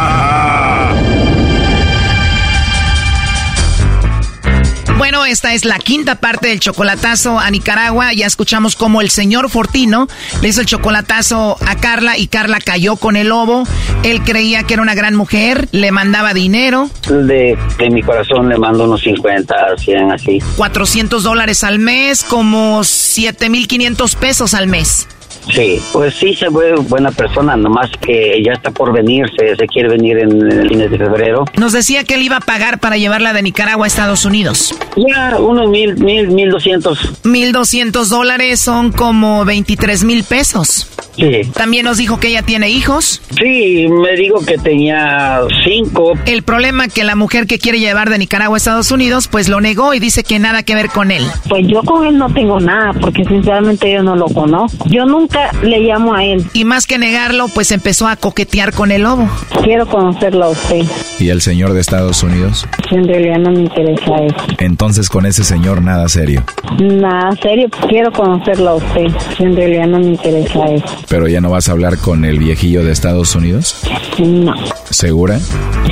Bueno, 5.11 5.25
esta 5.25 5.53
es 5.53 5.65
la 5.65 5.77
quinta 5.77 6.21
parte 6.21 6.47
del 6.47 6.61
chocolatazo 6.61 7.37
a 7.37 7.51
Nicaragua. 7.51 8.13
Ya 8.13 8.25
escuchamos 8.25 8.77
cómo 8.77 9.01
el 9.01 9.09
señor 9.09 9.49
Fortino 9.49 10.07
le 10.41 10.47
hizo 10.47 10.61
el 10.61 10.67
chocolatazo 10.67 11.57
a 11.67 11.75
Carla 11.75 12.17
y 12.17 12.27
Carla 12.27 12.59
cayó 12.59 12.95
con 12.95 13.17
el 13.17 13.27
lobo. 13.27 13.65
Él 14.03 14.23
creía 14.23 14.63
que 14.63 14.75
era 14.75 14.81
una 14.81 14.95
gran 14.95 15.15
mujer, 15.15 15.67
le 15.73 15.91
mandaba 15.91 16.33
dinero. 16.33 16.89
De, 17.09 17.57
de 17.77 17.89
mi 17.89 18.01
corazón 18.01 18.47
le 18.47 18.57
mando 18.57 18.85
unos 18.85 19.01
50, 19.01 19.77
100 19.79 20.11
así. 20.13 20.39
400 20.55 21.23
dólares 21.23 21.65
al 21.65 21.79
mes, 21.79 22.23
como 22.23 22.85
7,500 22.85 24.15
pesos 24.15 24.53
al 24.53 24.67
mes. 24.67 25.09
Sí, 25.49 25.81
pues 25.91 26.15
sí 26.15 26.33
se 26.35 26.49
ve 26.49 26.75
buena 26.75 27.11
persona, 27.11 27.55
nomás 27.57 27.89
que 27.99 28.41
ya 28.43 28.53
está 28.53 28.71
por 28.71 28.93
venir, 28.93 29.25
se, 29.37 29.55
quiere 29.67 29.89
venir 29.89 30.19
en, 30.19 30.51
el 30.51 30.69
fin 30.69 30.79
de 30.79 30.89
febrero. 30.89 31.45
Nos 31.57 31.73
decía 31.73 32.03
que 32.03 32.15
él 32.15 32.23
iba 32.23 32.37
a 32.37 32.41
pagar 32.41 32.79
para 32.79 32.97
llevarla 32.97 33.33
de 33.33 33.41
Nicaragua 33.41 33.85
a 33.85 33.87
Estados 33.87 34.25
Unidos. 34.25 34.75
Ya, 34.95 35.37
unos 35.39 35.69
mil, 35.69 35.95
mil, 35.97 36.29
mil 36.29 36.49
doscientos. 36.49 36.99
Mil 37.23 37.51
doscientos 37.51 38.09
dólares 38.09 38.59
son 38.59 38.91
como 38.91 39.45
veintitrés 39.45 40.03
mil 40.03 40.23
pesos. 40.23 40.87
Sí. 41.15 41.41
También 41.53 41.85
nos 41.85 41.97
dijo 41.97 42.19
que 42.19 42.29
ella 42.29 42.41
tiene 42.41 42.69
hijos. 42.69 43.21
Sí, 43.37 43.87
me 43.89 44.15
dijo 44.15 44.43
que 44.45 44.57
tenía 44.57 45.41
cinco. 45.63 46.13
El 46.25 46.43
problema 46.43 46.87
que 46.87 47.03
la 47.03 47.15
mujer 47.15 47.47
que 47.47 47.59
quiere 47.59 47.79
llevar 47.79 48.09
de 48.09 48.17
Nicaragua 48.17 48.55
a 48.55 48.57
Estados 48.57 48.91
Unidos, 48.91 49.27
pues 49.27 49.49
lo 49.49 49.61
negó 49.61 49.93
y 49.93 49.99
dice 49.99 50.23
que 50.23 50.39
nada 50.39 50.63
que 50.63 50.75
ver 50.75 50.89
con 50.89 51.11
él. 51.11 51.23
Pues 51.49 51.67
yo 51.67 51.81
con 51.83 52.05
él 52.05 52.17
no 52.17 52.31
tengo 52.33 52.59
nada, 52.59 52.93
porque 52.93 53.23
sinceramente 53.25 53.91
yo 53.91 54.03
no 54.03 54.15
lo 54.15 54.27
conozco. 54.27 54.85
Yo 54.89 55.05
nunca 55.05 55.30
le 55.61 55.79
llamo 55.79 56.13
a 56.13 56.23
él. 56.23 56.45
Y 56.53 56.65
más 56.65 56.85
que 56.87 56.97
negarlo, 56.97 57.47
pues 57.47 57.71
empezó 57.71 58.07
a 58.07 58.15
coquetear 58.15 58.73
con 58.73 58.91
el 58.91 59.03
lobo. 59.03 59.29
Quiero 59.63 59.87
conocerlo 59.87 60.45
a 60.45 60.49
usted. 60.49 60.81
¿Y 61.19 61.29
el 61.29 61.41
señor 61.41 61.73
de 61.73 61.81
Estados 61.81 62.23
Unidos? 62.23 62.67
En 62.89 63.07
realidad 63.07 63.37
no 63.37 63.51
me 63.51 63.61
interesa 63.61 64.15
eso. 64.23 64.35
Entonces 64.57 65.09
con 65.09 65.25
ese 65.25 65.43
señor 65.43 65.81
nada 65.81 66.07
serio. 66.09 66.43
Nada 66.79 67.31
serio, 67.41 67.69
quiero 67.89 68.11
conocerlo 68.11 68.71
a 68.71 68.75
usted. 68.75 69.07
En 69.39 69.55
realidad 69.55 69.87
no 69.87 69.99
me 69.99 70.07
interesa 70.07 70.65
eso. 70.65 70.85
¿Pero 71.07 71.27
ya 71.27 71.41
no 71.41 71.49
vas 71.49 71.69
a 71.69 71.73
hablar 71.73 71.97
con 71.97 72.25
el 72.25 72.39
viejillo 72.39 72.83
de 72.83 72.91
Estados 72.91 73.35
Unidos? 73.35 73.77
No. 74.19 74.53
¿Segura? 74.89 75.39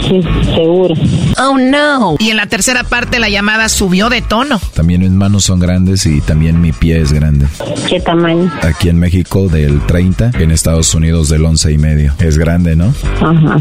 Sí, 0.01 0.21
seguro. 0.55 0.95
Oh 1.37 1.57
no. 1.57 2.15
Y 2.19 2.31
en 2.31 2.37
la 2.37 2.47
tercera 2.47 2.83
parte 2.83 3.19
la 3.19 3.29
llamada 3.29 3.69
subió 3.69 4.09
de 4.09 4.21
tono. 4.21 4.59
También 4.73 5.01
mis 5.01 5.11
manos 5.11 5.43
son 5.43 5.59
grandes 5.59 6.05
y 6.05 6.21
también 6.21 6.59
mi 6.61 6.71
pie 6.71 6.99
es 7.01 7.13
grande. 7.13 7.47
¿Qué 7.87 7.99
tamaño? 7.99 8.51
Aquí 8.61 8.89
en 8.89 8.99
México 8.99 9.28
del 9.30 9.86
30, 9.86 10.32
en 10.39 10.49
Estados 10.49 10.95
Unidos 10.95 11.30
del 11.30 11.45
11 11.45 11.71
y 11.71 11.77
medio. 11.77 12.13
Es 12.19 12.39
grande, 12.39 12.75
¿no? 12.75 12.91
Ajá. 13.21 13.57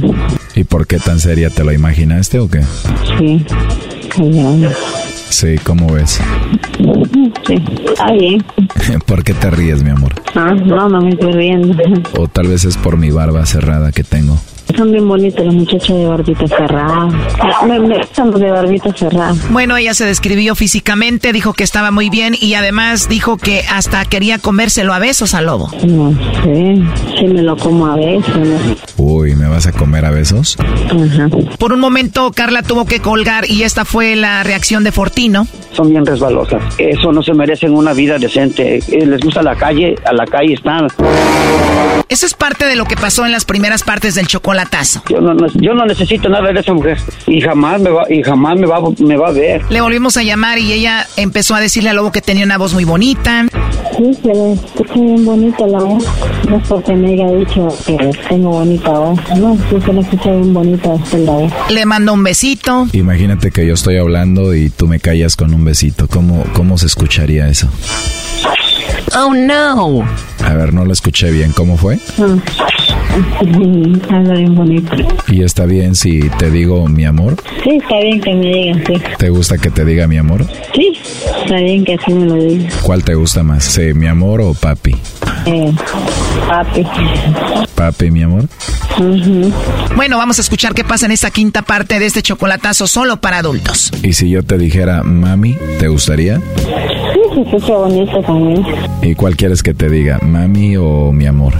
¿Y 0.54 0.64
por 0.64 0.86
qué 0.86 0.98
tan 0.98 1.20
seria? 1.20 1.50
¿Te 1.50 1.62
lo 1.62 1.72
imaginaste 1.72 2.38
o 2.38 2.48
qué? 2.48 2.62
Sí. 3.18 3.44
Grande. 4.16 4.70
Sí, 5.28 5.56
¿cómo 5.62 5.92
ves? 5.92 6.18
Sí, 7.46 7.62
está 7.86 8.12
bien. 8.12 8.42
¿Por 9.06 9.22
qué 9.22 9.34
te 9.34 9.50
ríes, 9.50 9.82
mi 9.82 9.90
amor? 9.90 10.14
Ah, 10.34 10.54
no, 10.54 10.88
no 10.88 11.02
me 11.02 11.10
estoy 11.10 11.32
riendo. 11.32 11.76
O 12.14 12.28
tal 12.28 12.48
vez 12.48 12.64
es 12.64 12.78
por 12.78 12.96
mi 12.96 13.10
barba 13.10 13.44
cerrada 13.44 13.92
que 13.92 14.04
tengo. 14.04 14.38
Son 14.76 14.92
bien 14.92 15.08
bonitos 15.08 15.44
los 15.44 15.54
muchachos 15.54 15.96
de 15.96 16.06
barbita 16.06 16.46
cerrada. 16.46 17.08
Me, 17.66 17.78
me 17.80 17.98
gustan 17.98 18.30
los 18.30 18.40
de 18.40 18.50
barbita 18.50 18.92
cerrada. 18.92 19.34
Bueno, 19.50 19.76
ella 19.76 19.94
se 19.94 20.04
describió 20.04 20.54
físicamente, 20.54 21.32
dijo 21.32 21.52
que 21.52 21.64
estaba 21.64 21.90
muy 21.90 22.10
bien 22.10 22.36
y 22.38 22.54
además 22.54 23.08
dijo 23.08 23.36
que 23.38 23.64
hasta 23.70 24.04
quería 24.04 24.38
comérselo 24.38 24.92
a 24.92 24.98
besos 24.98 25.34
al 25.34 25.46
lobo. 25.46 25.70
No 25.84 26.12
sé, 26.42 26.76
si 27.18 27.26
me 27.26 27.42
lo 27.42 27.56
como 27.56 27.86
a. 27.86 27.96
¿no? 27.96 28.58
Uy, 28.98 29.34
¿me 29.34 29.48
vas 29.48 29.66
a 29.66 29.72
comer 29.72 30.04
a 30.04 30.10
besos? 30.10 30.56
Ajá. 30.86 31.28
Por 31.58 31.72
un 31.72 31.80
momento 31.80 32.30
Carla 32.32 32.62
tuvo 32.62 32.84
que 32.84 33.00
colgar 33.00 33.50
y 33.50 33.62
esta 33.62 33.84
fue 33.84 34.16
la 34.16 34.42
reacción 34.44 34.84
de 34.84 34.92
Fortino. 34.92 35.46
Son 35.72 35.90
bien 35.90 36.04
resbalosas. 36.04 36.62
Eso 36.78 37.12
no 37.12 37.22
se 37.22 37.32
merecen 37.34 37.74
una 37.74 37.92
vida 37.92 38.18
decente. 38.18 38.78
Eh, 38.88 39.06
Les 39.06 39.20
gusta 39.20 39.42
la 39.42 39.54
calle, 39.56 39.94
a 40.04 40.12
la 40.12 40.26
calle 40.26 40.54
están. 40.54 40.88
Eso 42.08 42.26
es 42.26 42.34
parte 42.34 42.64
de 42.66 42.74
lo 42.74 42.84
que 42.86 42.96
pasó 42.96 43.26
en 43.26 43.32
las 43.32 43.44
primeras 43.44 43.82
partes 43.82 44.14
del 44.14 44.26
chocolatazo. 44.58 45.02
Yo 45.08 45.20
no, 45.20 45.46
yo 45.54 45.74
no 45.74 45.86
necesito 45.86 46.28
nada 46.28 46.52
de 46.52 46.60
esa 46.60 46.72
mujer 46.72 46.98
y 47.26 47.40
jamás 47.40 47.80
me 47.80 47.90
va 47.90 48.04
y 48.10 48.22
jamás 48.22 48.58
me 48.58 48.66
va 48.66 48.78
me 48.98 49.16
va 49.16 49.28
a 49.28 49.32
ver. 49.32 49.62
Le 49.70 49.80
volvimos 49.80 50.16
a 50.16 50.22
llamar 50.22 50.58
y 50.58 50.72
ella 50.72 51.06
empezó 51.16 51.54
a 51.54 51.60
decirle 51.60 51.90
al 51.90 51.96
lobo 51.96 52.12
que 52.12 52.20
tenía 52.20 52.44
una 52.44 52.58
voz 52.58 52.74
muy 52.74 52.84
bonita. 52.84 53.46
Sí, 53.96 54.14
se 54.14 54.28
ve, 54.28 54.52
escucha 54.52 54.94
bien 54.94 55.24
bonita 55.24 55.66
la 55.66 55.78
voz. 55.78 56.04
No 56.48 56.56
es 56.56 56.68
porque 56.68 56.92
me 56.94 57.12
haya 57.12 57.32
dicho 57.32 57.68
que 57.86 57.96
tengo 58.28 58.50
bonita 58.50 58.90
voz. 58.90 59.18
No, 59.36 59.56
sí 59.70 59.80
se 59.84 59.92
le 59.92 60.00
escucha 60.00 60.30
bien 60.30 60.54
bonita 60.54 60.94
esta 60.94 61.18
la 61.18 61.32
voz. 61.32 61.52
Le 61.70 61.84
mandó 61.84 62.14
un 62.14 62.22
besito. 62.22 62.86
Imagínate 62.92 63.50
que 63.50 63.66
yo 63.66 63.74
estoy 63.74 63.96
hablando 63.98 64.54
y 64.54 64.70
tú 64.70 64.86
me 64.86 65.00
callas 65.00 65.36
con 65.36 65.52
un 65.52 65.64
besito. 65.64 66.06
¿Cómo, 66.08 66.44
cómo 66.54 66.78
se 66.78 66.86
escucharía 66.86 67.48
eso? 67.48 67.68
Oh 69.16 69.32
no. 69.34 70.02
A 70.44 70.54
ver, 70.54 70.72
no 70.72 70.84
lo 70.84 70.92
escuché 70.92 71.30
bien. 71.30 71.52
¿Cómo 71.52 71.76
fue? 71.76 71.96
Sí, 71.96 72.22
habla 74.10 74.34
bien 74.34 74.54
bonito. 74.54 74.96
¿Y 75.28 75.42
está 75.42 75.66
bien 75.66 75.94
si 75.94 76.20
te 76.38 76.50
digo 76.50 76.86
mi 76.88 77.04
amor? 77.04 77.36
Sí, 77.64 77.78
está 77.82 77.98
bien 78.00 78.20
que 78.20 78.34
me 78.34 78.46
digan, 78.46 78.84
sí. 78.86 78.94
¿Te 79.18 79.28
gusta 79.30 79.58
que 79.58 79.70
te 79.70 79.84
diga 79.84 80.06
mi 80.06 80.18
amor? 80.18 80.46
Sí, 80.74 80.92
está 81.42 81.56
bien 81.56 81.84
que 81.84 81.94
así 81.94 82.12
me 82.12 82.26
lo 82.26 82.34
digan. 82.34 82.68
¿Cuál 82.82 83.02
te 83.02 83.14
gusta 83.14 83.42
más? 83.42 83.64
¿Sí, 83.64 83.92
mi 83.94 84.06
amor 84.06 84.40
o 84.40 84.54
papi? 84.54 84.94
Eh, 85.46 85.72
papi. 86.46 86.86
Papi, 87.74 88.10
mi 88.10 88.22
amor. 88.22 88.44
Bueno, 89.96 90.18
vamos 90.18 90.38
a 90.38 90.42
escuchar 90.42 90.74
qué 90.74 90.84
pasa 90.84 91.06
en 91.06 91.12
esta 91.12 91.30
quinta 91.30 91.62
parte 91.62 91.98
de 91.98 92.06
este 92.06 92.22
chocolatazo 92.22 92.86
solo 92.86 93.20
para 93.20 93.38
adultos. 93.38 93.90
¿Y 94.02 94.12
si 94.12 94.30
yo 94.30 94.42
te 94.44 94.58
dijera 94.58 95.02
mami, 95.02 95.56
te 95.78 95.88
gustaría? 95.88 96.38
Sí, 96.56 97.20
se 97.44 97.56
escucha 97.56 97.76
bonito 97.76 98.20
también. 98.22 98.64
¿Y 99.02 99.14
cuál 99.14 99.36
quieres 99.36 99.62
que 99.62 99.74
te 99.74 99.88
diga, 99.88 100.18
mami 100.22 100.76
o 100.76 101.12
mi 101.12 101.26
amor? 101.26 101.54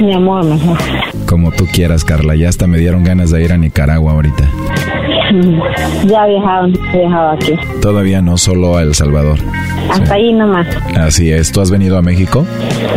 Mi 0.00 0.14
amor, 0.14 0.44
mejor. 0.44 0.78
Como 1.26 1.52
tú 1.52 1.66
quieras, 1.72 2.04
Carla. 2.04 2.34
Ya 2.34 2.48
hasta 2.48 2.66
me 2.66 2.78
dieron 2.78 3.04
ganas 3.04 3.30
de 3.30 3.44
ir 3.44 3.52
a 3.52 3.58
Nicaragua 3.58 4.12
ahorita. 4.12 4.50
Ya 6.06 6.26
he 6.26 6.30
viajado, 6.30 6.66
he 6.92 6.98
viajado 6.98 7.30
aquí. 7.30 7.52
Todavía 7.82 8.22
no, 8.22 8.36
solo 8.38 8.76
a 8.76 8.82
El 8.82 8.94
Salvador. 8.94 9.38
Hasta 9.90 10.14
ahí 10.14 10.32
nomás. 10.32 10.66
Así 10.96 11.30
es. 11.30 11.50
¿Tú 11.52 11.60
has 11.60 11.70
venido 11.70 11.96
a 11.96 12.02
México? 12.02 12.44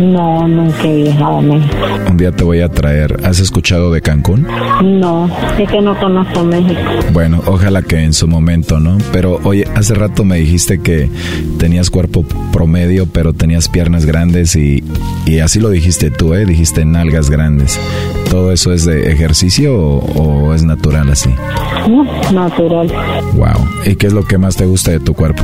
No, 0.02 0.48
nunca 0.48 0.84
he 0.84 1.04
viajado 1.04 1.38
a 1.38 1.42
México. 1.42 1.76
Un 2.10 2.18
día 2.18 2.32
te 2.32 2.44
voy 2.44 2.62
a 2.62 2.70
traer. 2.70 3.18
¿Has 3.24 3.40
escuchado 3.40 3.92
de 3.92 4.02
Cancún? 4.02 4.46
No, 4.84 5.30
es 5.58 5.70
que 5.70 5.82
no 5.82 5.98
conozco 6.00 6.44
México. 6.44 6.80
Bueno, 7.14 7.42
ojalá 7.46 7.82
que 7.82 8.00
en 8.04 8.14
su 8.14 8.28
momento, 8.28 8.80
¿no? 8.80 8.98
Pero 9.12 9.40
oye, 9.44 9.66
hace 9.76 9.94
rato 9.94 10.24
me 10.26 10.38
dijiste 10.38 10.82
que 10.82 11.10
tenías 11.60 11.90
cuerpo 11.90 12.26
promedio, 12.52 13.06
pero 13.08 13.34
tenías 13.34 13.70
piernas 13.70 14.06
grandes 14.06 14.56
y, 14.56 14.84
y 15.26 15.40
así 15.40 15.60
lo 15.60 15.70
dijiste 15.70 16.12
tú, 16.12 16.34
¿eh? 16.34 16.46
Dijiste 16.46 16.84
nalgas 16.84 17.30
grandes. 17.30 17.80
¿Todo 18.32 18.54
eso 18.54 18.72
es 18.72 18.86
de 18.86 19.12
ejercicio 19.12 19.78
o, 19.78 19.98
o 19.98 20.54
es 20.54 20.64
natural 20.64 21.10
así? 21.10 21.36
No, 21.90 22.06
natural. 22.32 22.88
Wow. 23.34 23.68
¿Y 23.86 23.98
qué 23.98 24.08
es 24.08 24.14
lo 24.14 24.24
que 24.24 24.38
más 24.38 24.56
te 24.56 24.66
gusta 24.66 24.92
de 24.92 25.02
tu 25.02 25.14
cuerpo? 25.14 25.44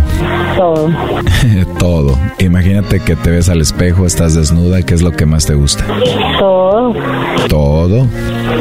Todo. 0.56 0.90
Todo. 1.80 2.18
Imagínate 2.40 3.02
que 3.02 3.18
te 3.18 3.30
ves 3.30 3.50
al 3.50 3.60
espejo, 3.60 4.06
estás 4.06 4.36
desnuda, 4.36 4.82
¿qué 4.84 4.94
es 4.94 5.02
lo 5.02 5.12
que 5.12 5.26
más 5.26 5.46
te 5.46 5.56
gusta? 5.56 5.86
Todo. 6.40 6.94
Todo. 7.50 8.08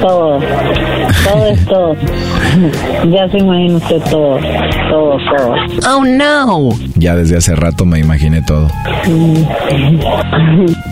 Todo. 0.00 0.40
Todo 1.24 1.46
es 1.46 1.64
todo. 1.66 1.94
ya 3.10 3.28
se 3.30 3.38
imagina 3.38 3.76
usted 3.76 4.02
todo. 4.10 4.38
Todo, 4.90 5.18
todo. 5.36 5.54
Oh 5.88 6.04
no. 6.04 6.70
Ya 6.96 7.14
desde 7.14 7.36
hace 7.36 7.54
rato 7.54 7.84
me 7.84 7.98
imaginé 7.98 8.42
todo. 8.42 8.68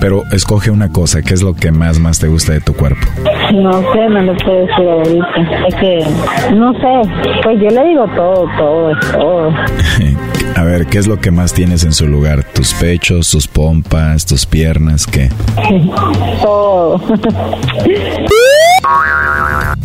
Pero 0.00 0.22
escoge 0.32 0.70
una 0.70 0.90
cosa, 0.90 1.22
¿qué 1.22 1.34
es 1.34 1.42
lo 1.42 1.54
que 1.54 1.72
más 1.72 1.98
más 1.98 2.18
te 2.18 2.28
gusta 2.28 2.52
de 2.52 2.60
tu 2.60 2.74
cuerpo? 2.74 3.06
No 3.54 3.72
sé, 3.92 4.08
no 4.10 4.22
lo 4.22 4.36
puedo 4.36 4.66
decir 4.66 4.88
ahorita. 4.88 5.66
Es 5.68 5.74
que, 5.76 6.54
no 6.54 6.72
sé, 6.74 7.10
pues 7.42 7.60
yo 7.60 7.70
le 7.70 7.88
digo 7.88 8.06
todo, 8.14 8.46
todo, 8.58 8.90
es 8.90 9.12
todo. 9.12 9.54
A 10.56 10.62
ver, 10.62 10.86
¿qué 10.86 10.98
es 10.98 11.08
lo 11.08 11.20
que 11.20 11.30
más 11.30 11.52
tienes 11.52 11.84
en 11.84 11.92
su 11.92 12.06
lugar? 12.06 12.44
¿Tus 12.54 12.74
pechos, 12.74 13.30
tus 13.30 13.48
pompas, 13.48 14.24
tus 14.24 14.46
piernas? 14.46 15.06
¿Qué? 15.06 15.28
todo. 16.42 17.00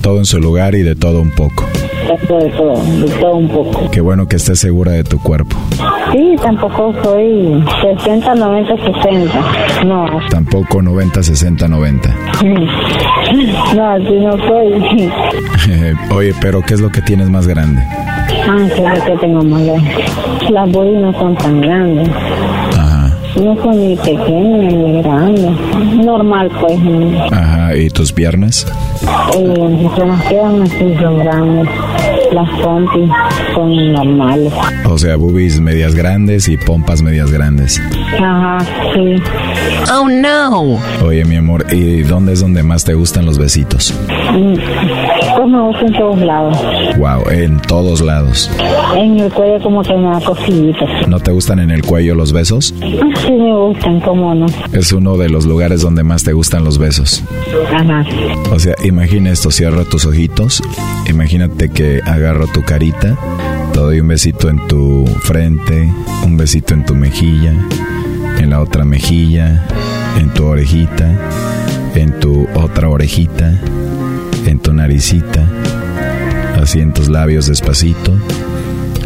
Todo 0.01 0.17
en 0.19 0.25
su 0.25 0.39
lugar 0.39 0.75
y 0.75 0.81
de 0.83 0.95
todo 0.95 1.21
un 1.21 1.31
poco. 1.31 1.65
Eso 2.09 2.37
de 2.37 2.49
todo, 2.49 2.73
de 2.83 3.07
todo 3.19 3.35
un 3.35 3.47
poco. 3.49 3.91
Qué 3.91 4.01
bueno 4.01 4.27
que 4.27 4.37
estés 4.37 4.59
segura 4.59 4.91
de 4.93 5.03
tu 5.03 5.19
cuerpo. 5.19 5.55
Sí, 6.11 6.35
tampoco 6.41 6.93
soy 7.03 7.63
60, 7.97 8.33
90, 8.35 8.75
60. 8.75 9.83
No, 9.85 10.05
Tampoco 10.29 10.81
90, 10.81 11.21
60, 11.21 11.67
90. 11.67 12.15
no, 13.75 13.89
así 13.91 14.15
no 14.19 14.31
soy. 14.47 15.11
Oye, 16.15 16.33
pero 16.41 16.61
¿qué 16.63 16.73
es 16.73 16.81
lo 16.81 16.89
que 16.89 17.01
tienes 17.01 17.29
más 17.29 17.45
grande? 17.47 17.81
Ah, 18.47 18.57
lo 18.57 19.05
que 19.05 19.17
tengo 19.21 19.43
más 19.43 19.63
grande. 19.63 20.05
Las 20.49 20.71
boobies 20.71 20.99
no 21.01 21.13
son 21.13 21.35
tan 21.35 21.61
grandes. 21.61 22.09
No 23.41 23.55
son 23.63 23.79
ni 23.79 23.95
pequeñas 23.95 24.73
ni 24.73 25.01
grandes. 25.01 25.51
Normal, 26.05 26.51
pues. 26.59 26.77
Ajá, 27.31 27.75
¿y 27.75 27.89
tus 27.89 28.11
piernas? 28.11 28.65
Eh, 29.37 29.89
se 29.95 30.05
nos 30.05 30.21
quedan 30.23 30.61
así, 30.63 30.95
son 30.99 31.19
grandes. 31.19 31.69
Las 32.33 32.49
pompis 32.61 33.09
son 33.55 33.93
normales. 33.93 34.53
O 34.89 34.97
sea, 34.97 35.15
boobies 35.15 35.59
medias 35.59 35.95
grandes 35.95 36.47
y 36.49 36.57
pompas 36.57 37.01
medias 37.01 37.31
grandes. 37.31 37.81
Ajá, 38.17 38.59
sí. 38.93 39.15
Oh 39.93 40.07
no. 40.09 40.79
Oye, 41.05 41.23
mi 41.25 41.35
amor, 41.35 41.65
¿y 41.71 42.01
dónde 42.01 42.33
es 42.33 42.39
donde 42.41 42.63
más 42.63 42.83
te 42.83 42.93
gustan 42.93 43.25
los 43.25 43.37
besitos? 43.37 43.93
Pues 45.35 45.47
me 45.47 45.61
gusta 45.61 45.85
en 45.85 45.93
todos 45.93 46.19
lados. 46.19 46.57
Wow, 46.97 47.29
en 47.31 47.59
todos 47.61 48.01
lados. 48.01 48.51
En 48.95 49.19
el 49.19 49.31
cuello 49.31 49.61
como 49.61 49.81
que 49.83 49.93
me 49.95 50.09
da. 50.09 50.19
¿No 51.07 51.19
te 51.19 51.31
gustan 51.31 51.59
en 51.59 51.71
el 51.71 51.81
cuello 51.83 52.15
los 52.15 52.33
besos? 52.33 52.73
Ah, 52.81 52.85
Sí 53.25 53.31
me 53.31 53.53
gustan, 53.55 53.99
cómo 54.01 54.33
no. 54.35 54.47
Es 54.73 54.91
uno 54.91 55.17
de 55.17 55.29
los 55.29 55.45
lugares 55.45 55.81
donde 55.81 56.03
más 56.03 56.23
te 56.23 56.33
gustan 56.33 56.63
los 56.63 56.77
besos. 56.77 57.23
Ajá. 57.73 58.03
O 58.51 58.59
sea, 58.59 58.75
imagina 58.83 59.31
esto, 59.31 59.51
cierra 59.51 59.83
tus 59.85 60.05
ojitos, 60.05 60.61
imagínate 61.07 61.69
que 61.69 62.01
agarro 62.05 62.47
tu 62.47 62.63
carita, 62.63 63.17
te 63.73 63.79
doy 63.79 63.99
un 64.01 64.07
besito 64.07 64.49
en 64.49 64.67
tu 64.67 65.05
frente, 65.21 65.89
un 66.25 66.37
besito 66.37 66.73
en 66.73 66.85
tu 66.85 66.95
mejilla, 66.95 67.53
en 68.39 68.49
la 68.49 68.61
otra 68.61 68.85
mejilla, 68.85 69.65
en 70.17 70.29
tu 70.33 70.45
orejita, 70.45 71.11
en 71.95 72.19
tu 72.19 72.47
otra 72.55 72.89
orejita, 72.89 73.53
en 74.45 74.59
tu 74.59 74.73
naricita, 74.73 75.45
así 76.59 76.79
en 76.79 76.93
tus 76.93 77.09
labios 77.09 77.47
despacito, 77.47 78.17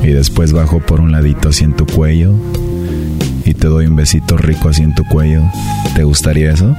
y 0.04 0.08
después 0.08 0.54
bajo 0.54 0.80
por 0.80 1.02
un 1.02 1.12
ladito 1.12 1.50
así 1.50 1.64
en 1.64 1.74
tu 1.74 1.86
cuello, 1.86 2.34
y 3.44 3.54
te 3.54 3.68
doy 3.68 3.88
un 3.88 3.96
besito 3.96 4.38
rico 4.38 4.70
así 4.70 4.84
en 4.84 4.96
tu 4.96 5.04
cuello. 5.06 5.42
¿Te 5.96 6.04
gustaría 6.04 6.52
eso? 6.52 6.76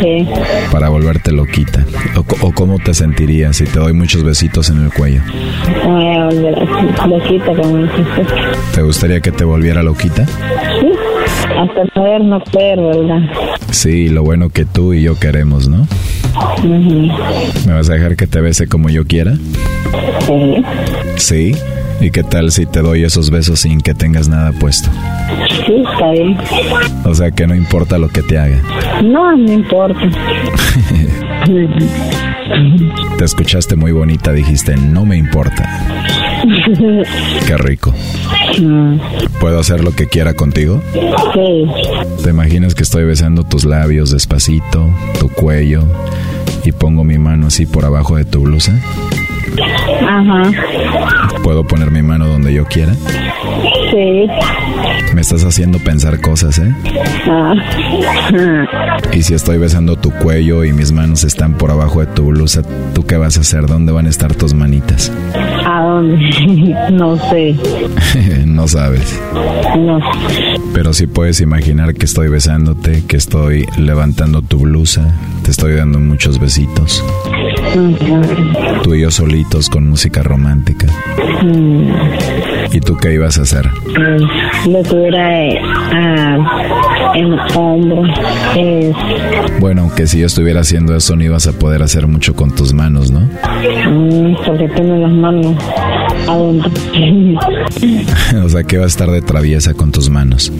Sí. 0.00 0.26
para 0.70 0.88
volverte 0.88 1.30
loquita? 1.32 1.84
¿O, 2.16 2.46
o 2.46 2.52
cómo 2.52 2.78
te 2.78 2.94
sentirías 2.94 3.56
si 3.56 3.64
te 3.64 3.78
doy 3.78 3.92
muchos 3.92 4.24
besitos 4.24 4.70
en 4.70 4.84
el 4.84 4.92
cuello? 4.92 5.20
Me 5.84 5.92
voy 5.92 6.16
a 6.16 6.24
volver 6.24 6.54
así, 6.62 7.08
loquita 7.08 7.54
como 7.54 7.76
dijiste. 7.78 8.26
¿Te 8.74 8.82
gustaría 8.82 9.20
que 9.20 9.30
te 9.32 9.44
volviera 9.44 9.82
loquita? 9.82 10.24
Sí. 10.26 10.32
Hasta 11.58 11.84
poder 11.94 12.22
no 12.24 12.42
ser, 12.50 12.80
¿verdad? 12.80 13.20
Sí, 13.70 14.08
lo 14.08 14.22
bueno 14.22 14.48
que 14.48 14.64
tú 14.64 14.94
y 14.94 15.02
yo 15.02 15.18
queremos, 15.18 15.68
¿no? 15.68 15.86
¿Me 16.64 17.72
vas 17.74 17.90
a 17.90 17.94
dejar 17.94 18.16
que 18.16 18.26
te 18.26 18.40
bese 18.40 18.66
como 18.66 18.88
yo 18.88 19.06
quiera? 19.06 19.34
Sí. 20.26 20.64
Sí. 21.16 21.56
¿Y 22.02 22.10
qué 22.10 22.24
tal 22.24 22.50
si 22.50 22.66
te 22.66 22.80
doy 22.80 23.04
esos 23.04 23.30
besos 23.30 23.60
sin 23.60 23.80
que 23.80 23.94
tengas 23.94 24.28
nada 24.28 24.50
puesto? 24.50 24.90
Sí, 25.64 25.84
está 25.88 26.10
bien. 26.10 26.36
O 27.04 27.14
sea 27.14 27.30
que 27.30 27.46
no 27.46 27.54
importa 27.54 27.96
lo 27.96 28.08
que 28.08 28.22
te 28.22 28.38
haga. 28.38 28.60
No, 29.04 29.36
no 29.36 29.52
importa. 29.52 30.00
Te 33.18 33.24
escuchaste 33.24 33.76
muy 33.76 33.92
bonita, 33.92 34.32
dijiste, 34.32 34.76
no 34.76 35.06
me 35.06 35.16
importa. 35.16 35.62
Qué 37.46 37.56
rico. 37.56 37.94
¿Puedo 39.40 39.60
hacer 39.60 39.84
lo 39.84 39.92
que 39.92 40.08
quiera 40.08 40.34
contigo? 40.34 40.82
Sí. 40.92 41.64
¿Te 42.24 42.30
imaginas 42.30 42.74
que 42.74 42.82
estoy 42.82 43.04
besando 43.04 43.44
tus 43.44 43.64
labios 43.64 44.10
despacito, 44.10 44.90
tu 45.20 45.28
cuello, 45.28 45.84
y 46.64 46.72
pongo 46.72 47.04
mi 47.04 47.18
mano 47.18 47.46
así 47.46 47.64
por 47.64 47.84
abajo 47.84 48.16
de 48.16 48.24
tu 48.24 48.40
blusa? 48.40 48.72
Ajá. 50.08 50.50
¿Puedo 51.42 51.64
poner 51.64 51.90
mi 51.90 52.02
mano 52.02 52.26
donde 52.26 52.52
yo 52.52 52.64
quiera? 52.64 52.94
Sí. 52.94 54.26
Me 55.14 55.20
estás 55.20 55.44
haciendo 55.44 55.78
pensar 55.78 56.20
cosas, 56.20 56.58
¿eh? 56.58 56.74
Ah. 57.26 57.54
Y 59.12 59.22
si 59.22 59.34
estoy 59.34 59.58
besando 59.58 59.96
tu 59.96 60.10
cuello 60.10 60.64
y 60.64 60.72
mis 60.72 60.92
manos 60.92 61.24
están 61.24 61.54
por 61.54 61.70
abajo 61.70 62.00
de 62.00 62.06
tu 62.06 62.26
blusa, 62.26 62.62
¿tú 62.94 63.04
qué 63.04 63.16
vas 63.16 63.36
a 63.36 63.40
hacer? 63.40 63.66
¿Dónde 63.66 63.92
van 63.92 64.06
a 64.06 64.10
estar 64.10 64.34
tus 64.34 64.54
manitas? 64.54 65.12
¿A 65.82 65.84
dónde? 65.84 66.76
No 66.92 67.16
sé. 67.28 67.56
no 68.46 68.68
sabes. 68.68 69.20
No. 69.76 69.98
Pero 70.72 70.92
sí 70.92 71.08
puedes 71.08 71.40
imaginar 71.40 71.94
que 71.94 72.04
estoy 72.04 72.28
besándote, 72.28 73.02
que 73.08 73.16
estoy 73.16 73.66
levantando 73.76 74.42
tu 74.42 74.60
blusa, 74.60 75.12
te 75.42 75.50
estoy 75.50 75.74
dando 75.74 75.98
muchos 75.98 76.38
besitos. 76.38 77.04
Tú 78.84 78.94
y 78.94 79.00
yo 79.00 79.10
solitos 79.10 79.68
con 79.68 79.88
música 79.88 80.22
romántica. 80.22 80.86
Mm. 81.42 81.90
¿Y 82.72 82.80
tú 82.80 82.96
qué 82.96 83.14
ibas 83.14 83.38
a 83.38 83.42
hacer? 83.42 83.68
Pues, 83.84 84.22
lo 84.66 84.82
tuviera 84.84 85.44
eh, 85.44 85.58
ah, 85.62 86.81
hombro. 87.54 88.04
Es, 88.56 88.94
Bueno, 89.60 89.90
que 89.94 90.06
si 90.06 90.20
yo 90.20 90.26
estuviera 90.26 90.60
haciendo 90.60 90.96
eso 90.96 91.16
no 91.16 91.24
ibas 91.24 91.46
a 91.46 91.52
poder 91.52 91.82
hacer 91.82 92.06
mucho 92.06 92.34
con 92.34 92.54
tus 92.54 92.72
manos, 92.72 93.10
¿no? 93.10 93.20
mm, 93.20 94.36
porque 94.46 94.68
tengo 94.68 94.96
las 94.96 95.12
manos 95.12 95.56
adentro. 96.28 96.70
o 98.44 98.48
sea 98.48 98.62
que 98.64 98.78
vas 98.78 98.84
a 98.84 98.88
estar 98.88 99.10
de 99.10 99.22
traviesa 99.22 99.74
con 99.74 99.92
tus 99.92 100.08
manos. 100.10 100.52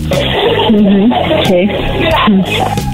Sí. 1.47 1.69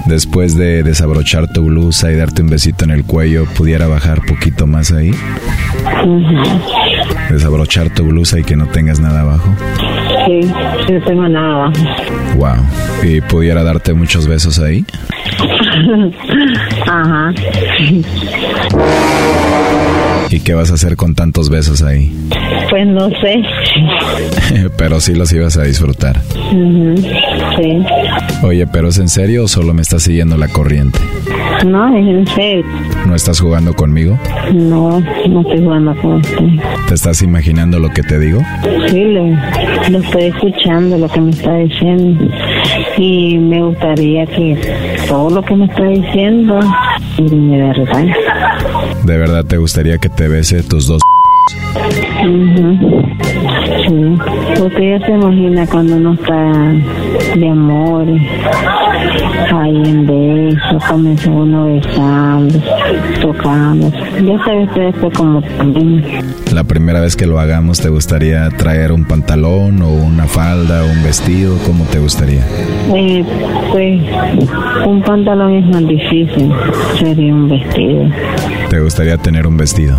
Después 0.06 0.56
de 0.56 0.82
desabrochar 0.82 1.52
tu 1.52 1.64
blusa 1.64 2.11
y 2.11 2.16
darte 2.16 2.42
un 2.42 2.48
besito 2.48 2.84
en 2.84 2.90
el 2.90 3.04
cuello, 3.04 3.44
¿pudiera 3.56 3.86
bajar 3.86 4.22
poquito 4.26 4.66
más 4.66 4.90
ahí? 4.92 5.12
Desabrochar 7.30 7.90
tu 7.90 8.04
blusa 8.04 8.38
y 8.38 8.44
que 8.44 8.56
no 8.56 8.66
tengas 8.66 9.00
nada 9.00 9.20
abajo. 9.20 9.54
Sí, 10.28 10.40
no 10.92 11.00
tengo 11.06 11.26
nada. 11.26 11.72
Wow. 12.36 12.56
¿Y 13.02 13.22
pudiera 13.22 13.62
darte 13.62 13.94
muchos 13.94 14.26
besos 14.28 14.58
ahí? 14.58 14.84
Ajá. 16.86 17.32
¿Y 20.28 20.40
qué 20.40 20.52
vas 20.52 20.70
a 20.70 20.74
hacer 20.74 20.96
con 20.96 21.14
tantos 21.14 21.48
besos 21.48 21.80
ahí? 21.82 22.14
Pues 22.68 22.86
no 22.86 23.08
sé. 23.08 23.42
pero 24.76 25.00
sí 25.00 25.14
los 25.14 25.32
ibas 25.32 25.56
a 25.56 25.62
disfrutar. 25.62 26.20
Ujú, 26.52 26.94
Sí. 27.56 27.78
Oye, 28.42 28.66
¿pero 28.66 28.88
es 28.88 28.98
en 28.98 29.08
serio 29.08 29.44
o 29.44 29.48
solo 29.48 29.72
me 29.72 29.80
estás 29.82 30.02
siguiendo 30.02 30.36
la 30.36 30.48
corriente? 30.48 30.98
No, 31.66 31.96
es 31.96 32.06
en 32.06 32.26
serio. 32.28 32.64
¿No 33.06 33.14
estás 33.14 33.40
jugando 33.40 33.74
conmigo? 33.74 34.18
No, 34.52 35.00
no 35.28 35.40
estoy 35.40 35.59
jugando 35.62 35.94
con 35.96 36.12
usted. 36.16 36.44
¿Te 36.86 36.94
estás 36.94 37.22
imaginando 37.22 37.78
lo 37.78 37.90
que 37.90 38.02
te 38.02 38.18
digo? 38.18 38.40
Sí, 38.88 39.04
lo, 39.04 39.26
lo 39.90 39.98
estoy 39.98 40.24
escuchando, 40.24 40.98
lo 40.98 41.09
que 41.09 41.20
me 41.20 41.30
está 41.30 41.56
diciendo. 41.56 42.24
Y 42.96 43.38
me 43.38 43.62
gustaría 43.62 44.26
que 44.26 44.59
todo 45.09 45.30
lo 45.30 45.42
que 45.42 45.56
me 45.56 45.66
está 45.66 45.84
diciendo, 45.84 46.61
de 47.18 47.59
verdad. 47.59 48.06
¿De 49.04 49.18
verdad 49.18 49.44
te 49.44 49.56
gustaría 49.56 49.98
que 49.98 50.09
te 50.09 50.28
bese 50.28 50.62
tus 50.62 50.86
dos? 50.86 51.00
Sí, 52.28 54.18
porque 54.58 54.94
ella 54.94 55.06
se 55.06 55.12
imagina 55.12 55.66
cuando 55.66 55.96
uno 55.96 56.12
está 56.12 56.52
de 57.36 57.48
amor, 57.48 58.06
ahí 59.54 59.76
en 59.76 60.06
besos, 60.06 60.84
comienza 60.84 61.30
uno 61.30 61.66
besando, 61.66 62.58
tocando. 63.22 63.90
Ya 63.90 64.44
sabes 64.44 64.70
que 64.72 64.88
esto 64.88 65.10
como 65.16 65.40
también. 65.40 66.04
La 66.52 66.64
primera 66.64 67.00
vez 67.00 67.16
que 67.16 67.26
lo 67.26 67.40
hagamos, 67.40 67.80
¿te 67.80 67.88
gustaría 67.88 68.48
traer 68.50 68.92
un 68.92 69.06
pantalón 69.06 69.80
o 69.80 69.88
una 69.88 70.26
falda 70.26 70.84
o 70.84 70.90
un 70.90 71.02
vestido? 71.02 71.56
¿Cómo 71.64 71.84
te 71.84 71.98
gustaría? 71.98 72.44
Eh, 72.94 73.24
pues 73.72 74.02
un 74.86 75.02
pantalón 75.02 75.54
es 75.54 75.66
más 75.66 75.86
difícil, 75.86 76.52
sería 76.98 77.32
un 77.32 77.48
vestido. 77.48 78.04
¿Te 78.68 78.80
gustaría 78.80 79.16
tener 79.16 79.46
un 79.46 79.56
vestido? 79.56 79.96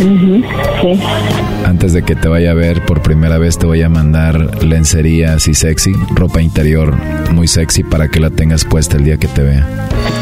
Ujú, 0.00 0.42
Sí. 0.82 1.53
Antes 1.64 1.92
de 1.92 2.02
que 2.02 2.14
te 2.14 2.28
vaya 2.28 2.50
a 2.50 2.54
ver 2.54 2.84
por 2.84 3.02
primera 3.02 3.38
vez, 3.38 3.58
te 3.58 3.66
voy 3.66 3.82
a 3.82 3.88
mandar 3.88 4.62
lencería 4.62 5.34
así 5.34 5.54
sexy, 5.54 5.92
ropa 6.14 6.42
interior 6.42 6.94
muy 7.32 7.48
sexy 7.48 7.82
para 7.82 8.08
que 8.08 8.20
la 8.20 8.30
tengas 8.30 8.64
puesta 8.64 8.96
el 8.96 9.04
día 9.04 9.16
que 9.16 9.28
te 9.28 9.42
vea. 9.42 9.66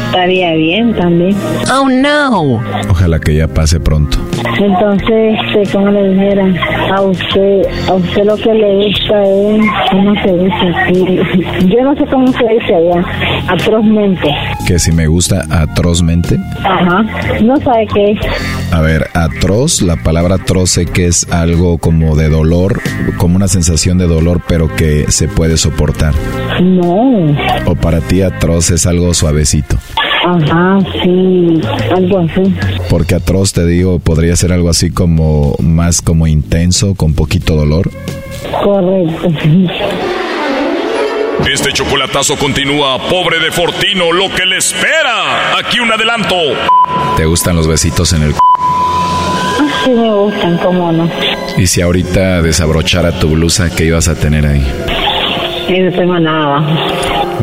Estaría 0.07 0.53
bien 0.53 0.93
también. 0.95 1.35
Oh 1.73 1.89
no. 1.89 2.61
Ojalá 2.89 3.19
que 3.19 3.35
ya 3.35 3.47
pase 3.47 3.79
pronto. 3.79 4.17
Entonces, 4.59 5.39
este, 5.55 5.73
como 5.73 5.89
le 5.89 6.09
dijera, 6.09 6.45
a 6.95 7.01
usted, 7.01 7.61
a 7.87 7.93
usted 7.93 8.23
lo 8.23 8.37
que 8.37 8.53
le 8.53 8.75
gusta 8.75 9.23
es, 9.23 9.65
¿cómo 9.89 10.13
se 10.21 10.33
dice 10.33 10.77
aquí? 10.77 11.67
Yo 11.75 11.83
no 11.83 11.95
sé 11.95 12.05
cómo 12.11 12.27
se 12.27 12.43
dice 12.47 12.75
allá, 12.75 13.05
atrozmente. 13.47 14.29
Que 14.67 14.77
si 14.77 14.91
me 14.91 15.07
gusta 15.07 15.45
atrozmente. 15.49 16.37
Ajá, 16.63 17.03
no 17.41 17.57
sabe 17.57 17.87
qué 17.93 18.11
es. 18.11 18.19
A 18.71 18.81
ver, 18.81 19.07
atroz, 19.15 19.81
la 19.81 19.95
palabra 19.95 20.35
atroz 20.35 20.69
sé 20.69 20.85
que 20.85 21.07
es 21.07 21.27
algo 21.41 21.77
como 21.77 22.15
de 22.15 22.29
dolor, 22.29 22.81
como 23.17 23.35
una 23.35 23.47
sensación 23.47 23.97
de 23.97 24.07
dolor, 24.07 24.41
pero 24.47 24.73
que 24.75 25.05
se 25.11 25.27
puede 25.27 25.57
soportar. 25.57 26.13
No, 26.61 27.35
O 27.65 27.75
para 27.75 27.99
ti 28.01 28.21
atroz 28.21 28.69
es 28.71 28.85
algo 28.85 29.13
suavecito. 29.13 29.77
ajá, 30.25 30.79
sí, 31.03 31.61
algo 31.95 32.19
así. 32.19 32.55
Porque 32.89 33.15
atroz, 33.15 33.53
te 33.53 33.65
digo, 33.65 33.99
podría 33.99 34.35
ser 34.35 34.51
algo 34.53 34.69
así 34.69 34.91
como 34.91 35.55
más 35.59 36.01
como 36.01 36.27
intenso, 36.27 36.95
con 36.95 37.13
poquito 37.13 37.55
dolor. 37.55 37.89
Correcto. 38.63 39.27
Este 41.51 41.73
chocolatazo 41.73 42.37
continúa, 42.37 42.97
pobre 43.09 43.39
de 43.39 43.51
Fortino, 43.51 44.11
lo 44.13 44.33
que 44.33 44.45
le 44.45 44.57
espera. 44.57 45.57
Aquí 45.57 45.79
un 45.79 45.91
adelanto. 45.91 46.35
¿Te 47.17 47.25
gustan 47.25 47.55
los 47.55 47.67
besitos 47.67 48.13
en 48.13 48.23
el 48.23 48.33
c 48.33 48.39
Sí 49.83 49.89
me 49.91 50.13
gustan, 50.13 50.57
cómo 50.63 50.91
no. 50.91 51.09
Y 51.57 51.67
si 51.67 51.81
ahorita 51.81 52.41
desabrochara 52.41 53.11
tu 53.19 53.29
blusa, 53.29 53.69
¿qué 53.75 53.85
ibas 53.85 54.07
a 54.07 54.15
tener 54.15 54.45
ahí? 54.45 54.65
Y 55.67 55.79
no 55.79 55.91
tengo 55.91 56.19
nada. 56.19 56.61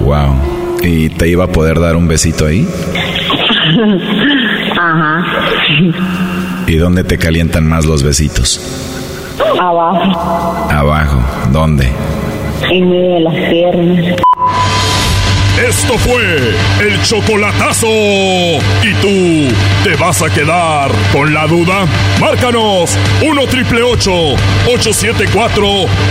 Wow. 0.02 0.34
¿Y 0.82 1.10
te 1.10 1.28
iba 1.28 1.44
a 1.44 1.48
poder 1.48 1.78
dar 1.78 1.96
un 1.96 2.08
besito 2.08 2.46
ahí? 2.46 2.66
Ajá, 4.80 5.24
¿Y 6.66 6.76
dónde 6.76 7.04
te 7.04 7.18
calientan 7.18 7.68
más 7.68 7.84
los 7.84 8.02
besitos? 8.02 8.60
abajo, 9.60 10.66
Abajo. 10.70 11.18
¿Dónde? 11.52 11.88
en 12.70 12.88
medio 12.90 13.14
de 13.14 13.20
las 13.20 13.34
piernas. 13.50 14.16
Esto 15.66 15.98
fue 15.98 16.54
el 16.80 17.02
chocolatazo. 17.02 17.86
¿Y 17.86 18.94
tú 19.02 19.48
te 19.84 19.94
vas 19.96 20.22
a 20.22 20.30
quedar 20.30 20.90
con 21.12 21.34
la 21.34 21.46
duda? 21.46 21.84
Márcanos 22.18 22.96
1 23.22 23.46
triple 23.46 23.82
874 23.82 25.62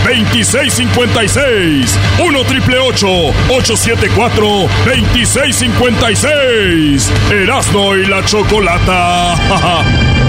2656. 0.05 1.99
1 2.19 2.43
triple 2.43 2.77
874 2.77 4.45
2656. 4.85 7.11
Erasno 7.31 7.95
y 7.95 8.05
la 8.05 8.23
chocolata. 8.23 9.33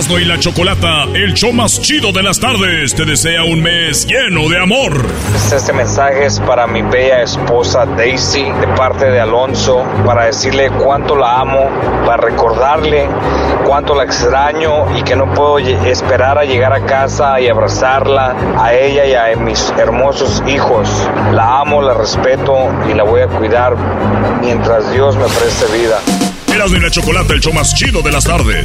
Erasmo 0.00 0.18
y 0.18 0.24
la 0.24 0.38
Chocolata, 0.38 1.04
el 1.12 1.34
show 1.34 1.52
más 1.52 1.78
chido 1.78 2.10
de 2.10 2.22
las 2.22 2.40
tardes, 2.40 2.94
te 2.94 3.04
desea 3.04 3.44
un 3.44 3.60
mes 3.60 4.06
lleno 4.06 4.48
de 4.48 4.58
amor. 4.58 5.04
Este 5.54 5.74
mensaje 5.74 6.24
es 6.24 6.40
para 6.40 6.66
mi 6.66 6.80
bella 6.80 7.20
esposa 7.20 7.84
Daisy, 7.84 8.44
de 8.44 8.66
parte 8.78 9.10
de 9.10 9.20
Alonso, 9.20 9.84
para 10.06 10.24
decirle 10.24 10.70
cuánto 10.70 11.16
la 11.16 11.40
amo, 11.40 11.68
para 12.06 12.16
recordarle 12.16 13.10
cuánto 13.66 13.94
la 13.94 14.04
extraño 14.04 14.98
y 14.98 15.02
que 15.02 15.16
no 15.16 15.34
puedo 15.34 15.58
esperar 15.58 16.38
a 16.38 16.44
llegar 16.46 16.72
a 16.72 16.86
casa 16.86 17.38
y 17.38 17.48
abrazarla 17.48 18.34
a 18.56 18.72
ella 18.72 19.04
y 19.04 19.12
a 19.12 19.36
mis 19.36 19.70
hermosos 19.76 20.42
hijos. 20.48 20.88
La 21.34 21.60
amo, 21.60 21.82
la 21.82 21.92
respeto 21.92 22.56
y 22.90 22.94
la 22.94 23.02
voy 23.02 23.20
a 23.20 23.26
cuidar 23.26 23.76
mientras 24.40 24.90
Dios 24.92 25.14
me 25.16 25.24
preste 25.24 25.66
vida. 25.76 25.98
Erasmo 26.50 26.78
y 26.78 26.80
la 26.80 26.90
Chocolata, 26.90 27.34
el 27.34 27.40
show 27.40 27.52
más 27.52 27.74
chido 27.74 28.00
de 28.00 28.12
las 28.12 28.24
tardes. 28.24 28.64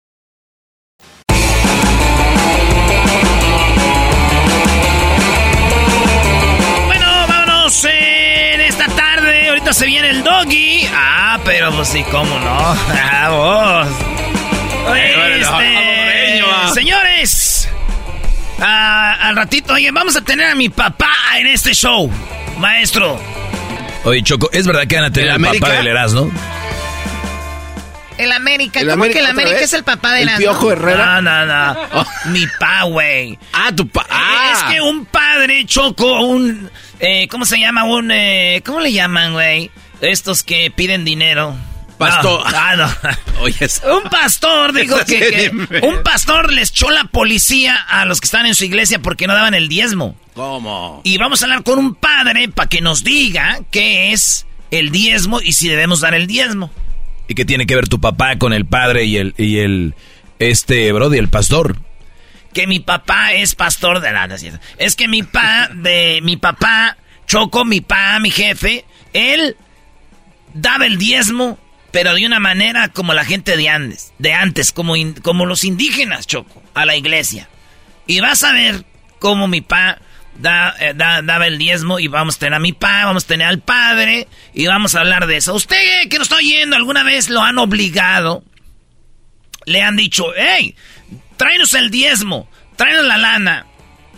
Ahorita 9.71 9.73
se 9.73 9.85
viene 9.85 10.09
el 10.09 10.23
doggy. 10.23 10.85
Ah, 10.93 11.39
pero 11.45 11.71
pues 11.71 11.87
sí, 11.87 12.03
cómo 12.11 12.37
no. 12.39 12.75
Ah, 12.93 13.29
vos. 13.29 13.87
Este, 14.97 16.43
señores, 16.73 17.69
ah, 18.59 19.17
al 19.21 19.35
ratito, 19.37 19.73
oye, 19.73 19.89
vamos 19.91 20.15
a 20.17 20.21
tener 20.21 20.47
a 20.47 20.55
mi 20.55 20.67
papá 20.69 21.11
en 21.37 21.47
este 21.47 21.73
show, 21.73 22.11
maestro. 22.57 23.17
Oye, 24.03 24.21
Choco, 24.23 24.49
¿es 24.51 24.67
verdad 24.67 24.87
que 24.87 24.95
van 24.95 25.05
a 25.05 25.11
tener 25.11 25.29
¿El 25.29 25.35
al 25.35 25.45
América? 25.45 25.65
papá 25.67 25.77
del 25.77 25.87
Erasmo? 25.87 26.31
El 28.17 28.31
América, 28.33 28.79
¿El 28.81 28.89
¿cómo 28.89 29.03
América 29.03 29.19
que 29.19 29.25
el 29.25 29.31
América 29.31 29.55
vez? 29.55 29.63
es 29.65 29.73
el 29.73 29.83
papá 29.83 30.11
de 30.13 30.19
¿El 30.21 30.25
la 30.27 30.37
Piojo 30.37 30.71
Herrera? 30.71 31.21
No, 31.21 31.45
no, 31.45 31.45
no. 31.45 32.05
Mi 32.25 32.45
pa, 32.59 32.83
güey. 32.83 33.39
Ah, 33.53 33.71
tu 33.75 33.87
pa. 33.87 34.05
Es 34.51 34.63
que 34.63 34.81
un 34.81 35.05
padre 35.05 35.65
choco, 35.65 36.21
un. 36.23 36.69
Eh, 37.01 37.27
¿Cómo 37.29 37.45
se 37.45 37.57
llama? 37.57 37.83
Un. 37.83 38.11
Eh, 38.11 38.61
¿Cómo 38.63 38.79
le 38.79 38.93
llaman, 38.93 39.33
güey? 39.33 39.71
Estos 40.01 40.43
que 40.43 40.71
piden 40.71 41.03
dinero. 41.03 41.55
Pastor. 41.97 42.51
No, 42.51 42.57
ah, 42.57 42.75
no. 42.75 43.41
Oye, 43.41 43.67
Un 43.91 44.09
pastor, 44.09 44.73
digo 44.73 44.95
Estás 44.99 45.15
que, 45.15 45.51
un 45.83 46.01
pastor 46.03 46.51
les 46.51 46.69
echó 46.69 46.89
la 46.89 47.05
policía 47.05 47.75
a 47.75 48.05
los 48.05 48.21
que 48.21 48.25
están 48.25 48.45
en 48.45 48.55
su 48.55 48.65
iglesia 48.65 48.99
porque 48.99 49.27
no 49.27 49.33
daban 49.33 49.53
el 49.53 49.67
diezmo. 49.67 50.15
¿Cómo? 50.33 51.01
Y 51.03 51.17
vamos 51.17 51.41
a 51.41 51.45
hablar 51.45 51.63
con 51.63 51.79
un 51.79 51.95
padre 51.95 52.49
para 52.49 52.69
que 52.69 52.81
nos 52.81 53.03
diga 53.03 53.59
qué 53.71 54.13
es 54.13 54.45
el 54.71 54.91
diezmo 54.91 55.41
y 55.41 55.53
si 55.53 55.69
debemos 55.69 56.01
dar 56.01 56.13
el 56.13 56.27
diezmo. 56.27 56.71
¿Y 57.27 57.35
qué 57.35 57.45
tiene 57.45 57.65
que 57.65 57.75
ver 57.75 57.87
tu 57.87 57.99
papá 57.99 58.37
con 58.37 58.53
el 58.53 58.65
padre 58.65 59.05
y 59.05 59.17
el, 59.17 59.33
y 59.37 59.59
el, 59.59 59.93
este, 60.39 60.91
brody, 60.91 61.17
el 61.17 61.29
pastor? 61.29 61.77
Que 62.53 62.67
mi 62.67 62.79
papá 62.79 63.33
es 63.33 63.55
pastor 63.55 64.01
de 64.01 64.11
no 64.11 64.35
es. 64.35 64.59
Es 64.77 64.95
que 64.95 65.07
mi 65.07 65.23
pa, 65.23 65.69
de 65.73 66.19
mi 66.23 66.37
papá, 66.37 66.97
Choco, 67.27 67.63
mi 67.63 67.81
pa, 67.81 68.19
mi 68.19 68.29
jefe, 68.31 68.85
él 69.13 69.55
daba 70.53 70.85
el 70.85 70.97
diezmo, 70.97 71.57
pero 71.91 72.13
de 72.13 72.25
una 72.25 72.39
manera 72.39 72.89
como 72.89 73.13
la 73.13 73.23
gente 73.23 73.55
de 73.55 73.69
antes, 73.69 74.13
de 74.19 74.33
antes, 74.33 74.71
como, 74.73 74.95
como 75.21 75.45
los 75.45 75.63
indígenas, 75.63 76.27
Choco, 76.27 76.61
a 76.73 76.85
la 76.85 76.95
iglesia. 76.97 77.47
Y 78.05 78.19
vas 78.19 78.43
a 78.43 78.51
ver 78.51 78.83
cómo 79.19 79.47
mi 79.47 79.61
pa 79.61 79.99
da, 80.35 80.75
eh, 80.79 80.93
da- 80.95 81.21
daba 81.21 81.47
el 81.47 81.57
diezmo 81.57 81.99
y 81.99 82.07
vamos 82.07 82.35
a 82.35 82.39
tener 82.39 82.53
a 82.55 82.59
mi 82.59 82.73
pa, 82.73 83.05
vamos 83.05 83.23
a 83.23 83.27
tener 83.27 83.47
al 83.47 83.59
padre 83.59 84.27
y 84.53 84.67
vamos 84.67 84.95
a 84.95 84.99
hablar 85.01 85.27
de 85.27 85.37
eso. 85.37 85.53
Usted 85.53 85.77
que 86.09 86.17
no 86.17 86.23
está 86.23 86.35
oyendo, 86.35 86.75
alguna 86.75 87.03
vez 87.03 87.29
lo 87.29 87.41
han 87.41 87.57
obligado, 87.59 88.43
le 89.65 89.81
han 89.83 89.95
dicho, 89.95 90.25
hey, 90.35 90.75
tráenos 91.41 91.73
el 91.73 91.89
diezmo, 91.89 92.47
tráenos 92.75 93.07
la 93.07 93.17
lana. 93.17 93.65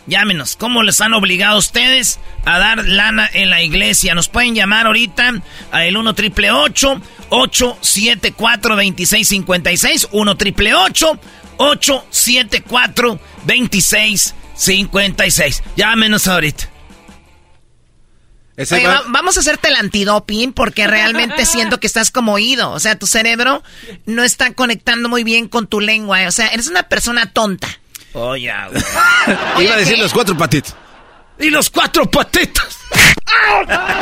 Llámenos, 0.08 0.58
¿cómo 0.58 0.84
les 0.84 1.00
han 1.00 1.14
obligado 1.14 1.56
a 1.56 1.60
ustedes 1.60 2.20
a 2.44 2.60
dar 2.60 2.86
lana 2.86 3.30
en 3.32 3.50
la 3.50 3.62
iglesia? 3.62 4.14
Nos 4.14 4.28
pueden 4.28 4.56
llamar 4.56 4.88
ahorita 4.88 5.36
a 5.72 5.86
el 5.86 5.96
1 5.96 6.16
triple 6.16 6.52
874 6.52 8.76
2656 8.76 10.10
1 10.12 10.36
triple 10.36 10.76
874 10.76 13.20
2656 13.46 15.64
Llámenos 15.78 16.28
ahorita. 16.28 16.73
Oye, 18.58 18.88
va- 18.88 19.04
vamos 19.08 19.38
a 19.38 19.40
hacerte 19.40 19.70
el 19.70 19.76
antidoping 19.76 20.54
porque 20.54 20.88
realmente 20.88 21.46
siento 21.52 21.80
que 21.80 21.88
estás 21.88 22.12
como 22.12 22.34
oído. 22.34 22.72
O 22.72 22.80
sea, 22.80 22.98
tu 22.98 23.08
cerebro 23.08 23.64
no 24.06 24.24
está 24.24 24.54
conectando 24.54 25.10
muy 25.10 25.24
bien 25.24 25.48
con 25.48 25.68
tu 25.68 25.80
lengua. 25.80 26.20
O 26.28 26.32
sea, 26.32 26.48
eres 26.48 26.68
una 26.68 26.84
persona 26.84 27.32
tonta. 27.32 27.68
Oye, 28.14 28.48
Iba 29.60 29.74
a 29.74 29.78
decir 29.78 29.98
los 29.98 30.14
cuatro 30.14 30.38
patitos. 30.38 30.76
Y 31.40 31.50
los 31.50 31.70
cuatro 31.70 32.06
patitos. 32.10 32.78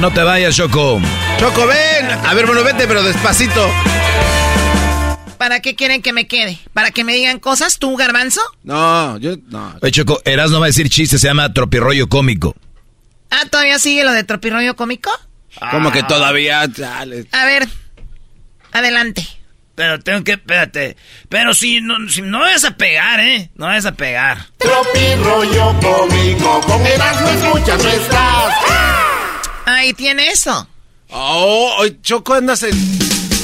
No 0.00 0.10
te 0.12 0.22
vayas, 0.22 0.56
Choco. 0.56 1.00
Choco, 1.38 1.66
ven. 1.66 2.10
A 2.26 2.34
ver, 2.34 2.46
bueno, 2.46 2.62
vete, 2.64 2.86
pero 2.86 3.02
despacito. 3.02 3.68
¿Para 5.38 5.60
qué 5.60 5.74
quieren 5.74 6.02
que 6.02 6.12
me 6.12 6.26
quede? 6.26 6.58
¿Para 6.74 6.90
que 6.90 7.02
me 7.04 7.14
digan 7.14 7.38
cosas 7.38 7.78
tú, 7.78 7.96
garbanzo? 7.96 8.40
No, 8.62 9.16
yo 9.18 9.36
no. 9.48 9.74
Oye, 9.80 9.92
Choco, 9.92 10.20
Erasmo 10.24 10.58
va 10.60 10.66
a 10.66 10.68
decir 10.68 10.88
chiste, 10.90 11.18
se 11.18 11.28
llama 11.28 11.52
tropirroyo 11.52 12.08
cómico. 12.08 12.54
Ah, 13.30 13.44
¿todavía 13.50 13.78
sigue 13.78 14.04
lo 14.04 14.12
de 14.12 14.24
tropirroyo 14.24 14.76
cómico? 14.76 15.10
Como 15.70 15.90
que 15.90 16.02
todavía. 16.02 16.66
chale. 16.72 17.26
A 17.32 17.44
ver, 17.44 17.68
adelante. 18.72 19.26
Pero 19.74 19.98
tengo 20.00 20.22
que, 20.24 20.32
espérate. 20.32 20.96
Pero 21.28 21.54
si 21.54 21.80
no, 21.80 21.96
si 22.08 22.22
no 22.22 22.40
vas 22.40 22.64
a 22.64 22.76
pegar, 22.76 23.18
¿eh? 23.20 23.50
No 23.54 23.66
vas 23.66 23.86
a 23.86 23.92
pegar. 23.92 24.46
Tropi 24.58 25.14
rollo 25.22 25.74
cómico, 25.80 26.60
con 26.66 26.86
Erasmo 26.86 27.28
escuchas 27.28 27.82
no 27.82 27.88
estás. 27.90 28.54
Ahí 29.64 29.92
tiene 29.94 30.28
eso. 30.28 30.68
Oh, 31.08 31.76
hoy 31.78 31.98
Choco 32.02 32.34
andas 32.34 32.62
en. 32.62 32.98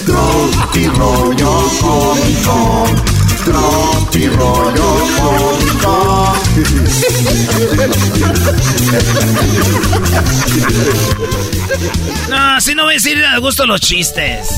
Tropi 0.04 0.86
rollo 0.88 1.68
cómico, 1.80 2.86
tropi 3.46 4.26
rollo 4.26 5.06
cómico. 5.16 6.36
No, 12.28 12.36
así 12.56 12.74
no 12.74 12.84
voy 12.84 12.94
a 12.94 12.96
decir 12.96 13.24
a 13.24 13.38
gusto 13.38 13.66
los 13.66 13.80
chistes. 13.80 14.48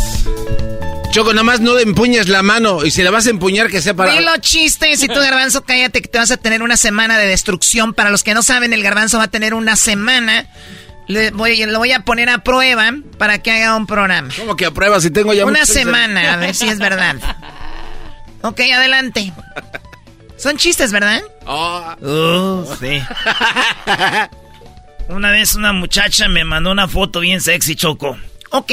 Choco, 1.11 1.33
nada 1.33 1.43
más 1.43 1.61
no 1.61 1.79
empuñes 1.79 2.29
la 2.29 2.43
mano. 2.43 2.85
Y 2.85 2.91
si 2.91 3.03
la 3.03 3.11
vas 3.11 3.27
a 3.27 3.31
empuñar, 3.31 3.69
que 3.69 3.83
sea 3.83 3.95
para. 3.95 4.13
Di 4.13 4.21
los 4.21 4.41
chistes 4.41 5.03
y 5.03 5.09
tú, 5.09 5.21
garbanzo, 5.21 5.63
cállate 5.65 6.01
que 6.01 6.09
te 6.09 6.19
vas 6.19 6.31
a 6.31 6.37
tener 6.39 6.63
una 6.63 6.77
semana 6.77 7.19
de 7.19 7.27
destrucción. 7.27 7.93
Para 7.93 8.11
los 8.11 8.23
que 8.23 8.35
no 8.35 8.43
saben, 8.43 8.73
el 8.73 8.83
garbanzo 8.83 9.19
va 9.19 9.25
a 9.25 9.31
tener 9.31 9.53
una 9.53 9.77
semana. 9.77 10.47
Le 11.07 11.31
voy, 11.31 11.65
lo 11.65 11.79
voy 11.79 11.93
a 11.93 12.01
poner 12.01 12.29
a 12.29 12.39
prueba 12.39 12.93
para 13.19 13.39
que 13.39 13.51
haga 13.51 13.77
un 13.77 13.87
programa. 13.87 14.29
¿Cómo 14.37 14.57
que 14.57 14.67
a 14.67 14.71
prueba 14.71 15.01
si 15.01 15.11
tengo 15.11 15.33
ya 15.33 15.47
Una 15.47 15.65
semana, 15.65 16.35
a 16.35 16.37
ver 16.37 16.55
si 16.55 16.69
es 16.69 16.79
verdad. 16.79 17.17
Ok, 18.43 18.61
adelante. 18.75 19.33
Son 20.37 20.57
chistes, 20.57 20.93
¿verdad? 20.93 21.23
Uh, 22.01 22.65
sí. 22.79 23.03
Una 25.09 25.31
vez 25.31 25.55
una 25.55 25.73
muchacha 25.73 26.29
me 26.29 26.45
mandó 26.45 26.71
una 26.71 26.87
foto 26.87 27.21
bien 27.21 27.41
sexy, 27.41 27.75
Choco. 27.75 28.17
Ok. 28.51 28.73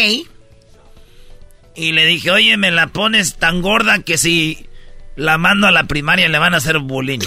Y 1.75 1.91
le 1.91 2.05
dije, 2.05 2.29
oye, 2.31 2.57
me 2.57 2.71
la 2.71 2.87
pones 2.87 3.35
tan 3.35 3.61
gorda 3.61 3.99
que 3.99 4.17
si 4.17 4.69
la 5.15 5.37
mando 5.37 5.67
a 5.67 5.71
la 5.71 5.85
primaria 5.85 6.29
le 6.29 6.37
van 6.37 6.53
a 6.53 6.57
hacer 6.57 6.79
bullying. 6.79 7.19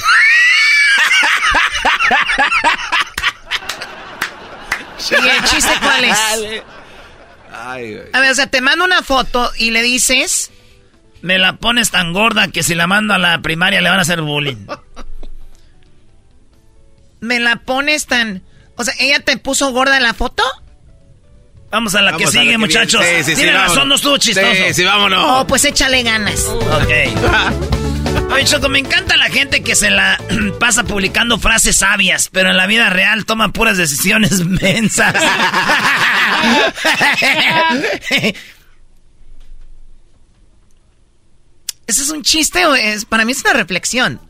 ¿Y 5.10 5.14
el 5.14 5.44
chiste 5.44 5.72
cuál 5.80 6.04
es? 6.04 6.18
Ay, 7.52 7.94
güey. 7.94 8.08
A 8.12 8.20
ver, 8.20 8.30
o 8.30 8.34
sea, 8.34 8.46
te 8.46 8.60
mando 8.60 8.84
una 8.84 9.02
foto 9.02 9.50
y 9.56 9.70
le 9.70 9.82
dices... 9.82 10.50
Me 11.22 11.38
la 11.38 11.56
pones 11.56 11.90
tan 11.90 12.12
gorda 12.12 12.48
que 12.48 12.62
si 12.62 12.74
la 12.74 12.86
mando 12.86 13.14
a 13.14 13.18
la 13.18 13.40
primaria 13.40 13.80
le 13.80 13.88
van 13.88 13.98
a 13.98 14.02
hacer 14.02 14.22
bullying. 14.22 14.66
Me 17.20 17.40
la 17.40 17.56
pones 17.56 18.06
tan... 18.06 18.42
O 18.76 18.84
sea, 18.84 18.94
¿ella 19.00 19.20
te 19.20 19.36
puso 19.36 19.72
gorda 19.72 19.96
en 19.96 20.04
la 20.04 20.14
foto? 20.14 20.44
Vamos 21.70 21.94
a 21.94 22.00
la 22.00 22.12
Vamos 22.12 22.18
que 22.18 22.24
a 22.24 22.26
la 22.26 22.42
sigue, 22.42 22.52
que 22.52 22.58
muchachos. 22.58 23.04
Sí, 23.04 23.24
sí, 23.24 23.36
sí, 23.36 23.50
razón, 23.50 23.88
no 23.88 23.96
estuvo 23.96 24.16
chistoso. 24.18 24.46
Sí, 24.54 24.74
sí, 24.74 24.84
vámonos. 24.84 25.24
Oh, 25.26 25.46
pues 25.46 25.64
échale 25.64 26.02
ganas. 26.02 26.44
Ok. 26.46 26.88
Oye, 28.32 28.44
Choco, 28.44 28.68
me 28.68 28.78
encanta 28.78 29.16
la 29.16 29.26
gente 29.26 29.62
que 29.62 29.74
se 29.74 29.90
la 29.90 30.20
pasa 30.60 30.84
publicando 30.84 31.38
frases 31.38 31.76
sabias, 31.76 32.28
pero 32.32 32.50
en 32.50 32.56
la 32.56 32.66
vida 32.66 32.90
real 32.90 33.24
toma 33.24 33.52
puras 33.52 33.76
decisiones 33.76 34.44
mensas. 34.46 35.14
¿Eso 41.88 42.02
es 42.02 42.10
un 42.10 42.22
chiste 42.22 42.66
o 42.66 42.74
es? 42.74 43.06
Para 43.06 43.24
mí 43.24 43.32
es 43.32 43.40
una 43.40 43.54
reflexión. 43.54 44.20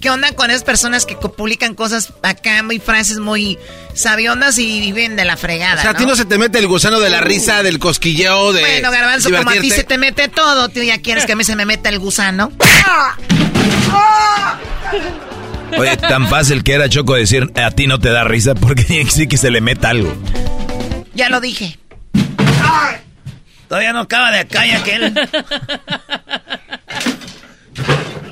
¿Qué 0.00 0.08
onda 0.08 0.32
con 0.32 0.50
esas 0.50 0.64
personas 0.64 1.04
que 1.04 1.14
publican 1.14 1.74
cosas 1.74 2.14
acá, 2.22 2.62
muy 2.62 2.78
frases 2.78 3.18
muy 3.18 3.58
sabiondas 3.94 4.58
y 4.58 4.80
viven 4.80 5.16
de 5.16 5.26
la 5.26 5.36
fregada? 5.36 5.78
O 5.78 5.82
sea, 5.82 5.90
a 5.90 5.94
ti 5.94 6.06
no 6.06 6.16
se 6.16 6.24
te 6.24 6.38
mete 6.38 6.58
el 6.58 6.66
gusano 6.66 6.98
de 6.98 7.10
la 7.10 7.20
risa, 7.20 7.62
del 7.62 7.78
cosquilleo, 7.78 8.54
de. 8.54 8.62
Bueno, 8.62 8.90
Garbanzo, 8.90 9.30
como 9.30 9.50
a 9.50 9.54
ti 9.54 9.70
se 9.70 9.84
te 9.84 9.98
mete 9.98 10.28
todo, 10.28 10.70
tú 10.70 10.82
ya 10.82 10.98
quieres 10.98 11.26
que 11.26 11.32
a 11.32 11.36
mí 11.36 11.44
se 11.44 11.56
me 11.56 11.66
meta 11.66 11.90
el 11.90 11.98
gusano. 11.98 12.50
Oye, 15.76 15.96
tan 15.98 16.26
fácil 16.28 16.64
que 16.64 16.72
era 16.72 16.88
Choco 16.88 17.14
decir 17.14 17.52
a 17.54 17.70
ti 17.70 17.86
no 17.86 17.98
te 17.98 18.08
da 18.08 18.24
risa 18.24 18.54
porque 18.54 19.06
sí 19.10 19.28
que 19.28 19.36
se 19.36 19.50
le 19.50 19.60
meta 19.60 19.90
algo. 19.90 20.14
Ya 21.14 21.28
lo 21.28 21.40
dije. 21.40 21.78
Todavía 23.68 23.92
no 23.92 24.00
acaba 24.00 24.30
de 24.30 24.38
acá 24.38 24.66
y 24.66 24.70
aquel. 24.70 25.12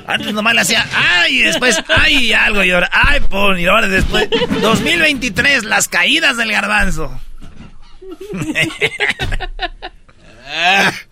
Antes 0.07 0.33
nomás 0.33 0.53
le 0.53 0.61
hacía 0.61 0.85
ay 0.93 1.39
y 1.39 1.43
después 1.43 1.81
ay 1.87 2.27
y 2.27 2.33
algo 2.33 2.63
y 2.63 2.71
ahora 2.71 2.89
ay 2.91 3.21
pon 3.21 3.59
y 3.59 3.65
ahora 3.65 3.87
después 3.87 4.29
2023 4.61 5.63
las 5.63 5.87
caídas 5.87 6.37
del 6.37 6.51
garbanzo. 6.51 7.19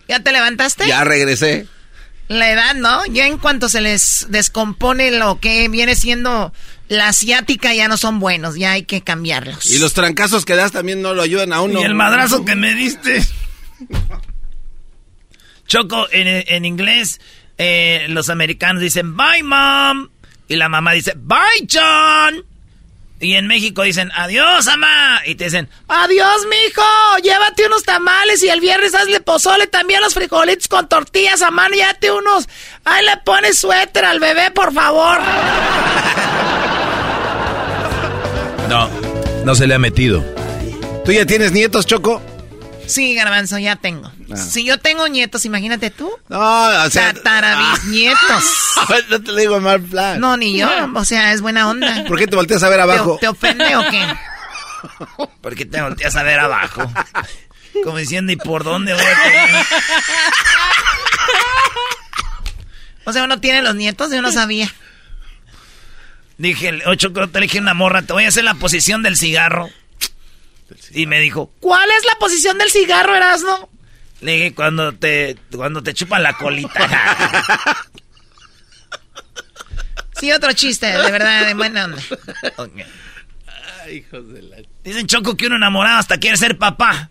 ¿Ya 0.08 0.20
te 0.20 0.32
levantaste? 0.32 0.86
Ya 0.86 1.04
regresé. 1.04 1.66
La 2.28 2.50
edad, 2.50 2.74
¿no? 2.74 3.04
Ya 3.06 3.26
en 3.26 3.36
cuanto 3.36 3.68
se 3.68 3.82
les 3.82 4.26
descompone 4.30 5.10
lo 5.10 5.40
que 5.40 5.68
viene 5.68 5.94
siendo 5.94 6.52
la 6.88 7.08
asiática, 7.08 7.74
ya 7.74 7.88
no 7.88 7.98
son 7.98 8.18
buenos, 8.18 8.56
ya 8.56 8.72
hay 8.72 8.84
que 8.84 9.02
cambiarlos. 9.02 9.66
Y 9.66 9.78
los 9.78 9.92
trancazos 9.92 10.44
que 10.44 10.56
das 10.56 10.72
también 10.72 11.02
no 11.02 11.12
lo 11.12 11.22
ayudan 11.22 11.52
a 11.52 11.60
uno. 11.60 11.80
Y 11.80 11.84
el 11.84 11.94
madrazo 11.94 12.44
que 12.44 12.54
me 12.54 12.74
diste. 12.74 13.22
Choco, 15.66 16.06
en, 16.12 16.44
en 16.46 16.64
inglés, 16.64 17.20
eh, 17.58 18.06
los 18.08 18.28
americanos 18.30 18.82
dicen 18.82 19.16
bye 19.16 19.42
mom. 19.42 20.08
Y 20.48 20.56
la 20.56 20.68
mamá 20.68 20.92
dice 20.92 21.14
bye 21.16 21.66
John. 21.70 22.44
Y 23.20 23.34
en 23.34 23.46
México 23.46 23.82
dicen 23.82 24.10
adiós 24.14 24.66
mamá. 24.66 25.22
Y 25.24 25.34
te 25.36 25.44
dicen 25.44 25.68
adiós 25.88 26.46
mijo. 26.48 26.82
Llévate 27.22 27.66
unos 27.66 27.84
tamales 27.84 28.42
y 28.42 28.48
el 28.48 28.60
viernes 28.60 28.94
hazle 28.94 29.20
pozole 29.20 29.66
también 29.66 30.00
los 30.00 30.14
frijolitos 30.14 30.68
con 30.68 30.88
tortillas 30.88 31.42
a 31.42 31.50
mano. 31.50 31.74
Llévate 31.74 32.10
unos. 32.10 32.48
Ahí 32.84 33.04
le 33.04 33.16
pones 33.24 33.58
suéter 33.58 34.04
al 34.04 34.20
bebé 34.20 34.50
por 34.50 34.72
favor. 34.72 35.18
No, 38.68 38.88
no 39.44 39.54
se 39.54 39.66
le 39.66 39.74
ha 39.74 39.78
metido. 39.78 40.24
¿Tú 41.04 41.12
ya 41.12 41.26
tienes 41.26 41.52
nietos, 41.52 41.86
Choco? 41.86 42.22
Sí, 42.86 43.14
garbanzo, 43.14 43.58
ya 43.58 43.76
tengo. 43.76 44.12
Ah. 44.32 44.36
Si 44.36 44.64
yo 44.64 44.78
tengo 44.78 45.08
nietos, 45.08 45.44
imagínate 45.44 45.90
tú. 45.90 46.10
No, 46.28 46.84
o 46.84 46.90
sea. 46.90 47.12
Tatarabisnietos. 47.12 48.44
no 49.10 49.22
te 49.22 49.32
lo 49.32 49.36
digo 49.36 49.60
mal 49.60 49.80
plan. 49.82 50.20
No, 50.20 50.36
ni 50.36 50.56
yo. 50.56 50.68
O 50.94 51.04
sea, 51.04 51.32
es 51.32 51.40
buena 51.40 51.68
onda. 51.68 52.04
¿Por 52.06 52.18
qué 52.18 52.26
te 52.26 52.36
volteas 52.36 52.62
a 52.62 52.68
ver 52.68 52.80
abajo? 52.80 53.14
¿Te, 53.14 53.20
te 53.20 53.28
ofende 53.28 53.76
o 53.76 53.90
qué? 53.90 54.06
¿Por 55.40 55.54
qué 55.54 55.64
te 55.64 55.80
volteas 55.80 56.14
a 56.16 56.22
ver 56.22 56.40
abajo? 56.40 56.90
Como 57.82 57.98
diciendo, 57.98 58.32
¿y 58.32 58.36
por 58.36 58.64
dónde 58.64 58.94
voy 58.94 59.02
a 59.02 59.22
tener? 59.22 59.66
O 63.04 63.12
sea, 63.12 63.24
uno 63.24 63.40
tiene 63.40 63.62
los 63.62 63.74
nietos, 63.74 64.10
yo 64.10 64.22
no 64.22 64.32
sabía. 64.32 64.72
Dije, 66.38 66.82
ocho, 66.86 67.12
te 67.12 67.40
dije 67.40 67.60
una 67.60 67.74
morra, 67.74 68.02
te 68.02 68.12
voy 68.12 68.24
a 68.24 68.28
hacer 68.28 68.44
la 68.44 68.54
posición 68.54 69.02
del 69.02 69.16
cigarro. 69.16 69.68
Y 70.92 71.06
me 71.06 71.20
dijo, 71.20 71.52
¿cuál 71.60 71.88
es 71.90 72.04
la 72.04 72.14
posición 72.18 72.58
del 72.58 72.70
cigarro, 72.70 73.14
Erasno? 73.14 73.68
Le 74.20 74.32
dije, 74.32 74.54
cuando 74.54 74.94
te, 74.94 75.36
cuando 75.54 75.82
te 75.82 75.94
chupan 75.94 76.22
la 76.22 76.34
colita. 76.34 77.84
Sí, 80.16 80.32
otro 80.32 80.52
chiste, 80.52 80.86
de 80.86 81.10
verdad, 81.10 81.46
de 81.46 81.54
buena 81.54 81.86
onda. 81.86 82.02
Ok. 82.56 82.72
Dicen 84.82 85.06
Choco 85.06 85.36
que 85.36 85.46
uno 85.46 85.56
enamorado 85.56 85.98
hasta 85.98 86.18
quiere 86.18 86.36
ser 86.36 86.56
papá. 86.56 87.10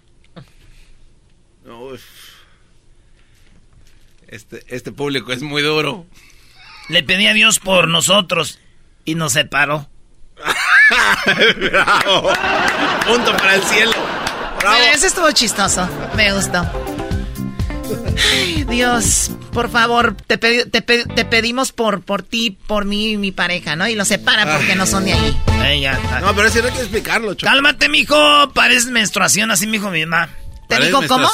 Uf. 1.65 2.01
Este, 4.27 4.63
este 4.67 4.91
público 4.91 5.31
es 5.31 5.43
muy 5.43 5.61
duro. 5.61 6.07
Le 6.89 7.03
pedí 7.03 7.27
a 7.27 7.33
Dios 7.33 7.59
por 7.59 7.87
nosotros 7.87 8.59
y 9.05 9.15
nos 9.15 9.33
separó. 9.33 9.87
Bravo. 11.71 12.29
Punto 13.07 13.35
para 13.37 13.55
el 13.55 13.63
cielo. 13.63 13.91
Bravo. 14.59 14.77
Bueno, 14.77 14.93
ese 14.93 15.07
estuvo 15.07 15.31
chistoso, 15.31 15.87
me 16.15 16.33
gustó. 16.33 16.65
Ay, 18.31 18.63
Dios, 18.63 19.31
por 19.51 19.69
favor, 19.69 20.15
te, 20.27 20.39
pedi- 20.39 20.69
te, 20.69 20.81
pe- 20.81 21.05
te 21.05 21.25
pedimos 21.25 21.71
por, 21.71 22.01
por 22.01 22.21
ti, 22.23 22.57
por 22.67 22.85
mí 22.85 23.11
y 23.11 23.17
mi 23.17 23.31
pareja, 23.31 23.75
¿no? 23.75 23.87
Y 23.87 23.95
los 23.95 24.07
separa 24.07 24.55
porque 24.57 24.75
no 24.75 24.85
son 24.85 25.05
de 25.05 25.13
ahí. 25.13 25.41
Eh, 25.65 25.79
ya. 25.81 25.99
No, 26.21 26.33
pero 26.35 26.47
ese 26.47 26.61
no 26.61 26.67
hay 26.69 26.73
que 26.73 26.79
explicarlo, 26.81 27.33
Choco. 27.33 27.51
Cálmate, 27.51 27.89
mijo, 27.89 28.51
pareces 28.53 28.89
menstruación, 28.89 29.51
así 29.51 29.65
me 29.67 29.73
dijo 29.73 29.89
mi 29.89 30.05
mamá. 30.05 30.29
¿Te 30.73 30.79
¿Parece 30.79 30.97
dijo 30.97 31.07
cómo? 31.07 31.29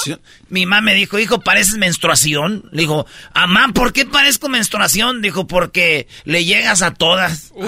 Mi 0.49 0.65
mamá 0.65 0.81
me 0.81 0.93
dijo, 0.95 1.17
hijo, 1.19 1.39
pareces 1.39 1.77
menstruación. 1.77 2.65
Le 2.71 2.81
dijo, 2.81 3.05
mamá, 3.33 3.69
¿por 3.73 3.93
qué 3.93 4.05
parezco 4.05 4.49
menstruación? 4.49 5.21
Dijo, 5.21 5.47
porque 5.47 6.07
le 6.25 6.43
llegas 6.45 6.81
a 6.81 6.93
todas. 6.93 7.53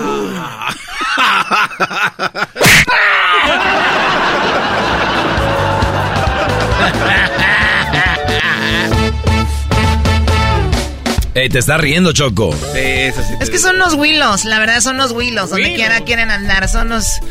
Ey, 11.34 11.48
te 11.48 11.60
está 11.60 11.78
riendo, 11.78 12.12
Choco. 12.12 12.54
Sí, 12.74 12.80
eso 12.80 13.24
sí. 13.24 13.36
Es 13.40 13.50
que 13.50 13.58
son 13.58 13.78
unos 13.78 13.94
willos, 13.94 14.44
la 14.44 14.60
verdad 14.60 14.82
son 14.82 14.96
unos 14.96 15.14
willos, 15.14 15.50
donde 15.50 15.74
quiera 15.76 16.02
quieren 16.02 16.30
andar, 16.30 16.68
son 16.68 16.88
unos 16.88 17.22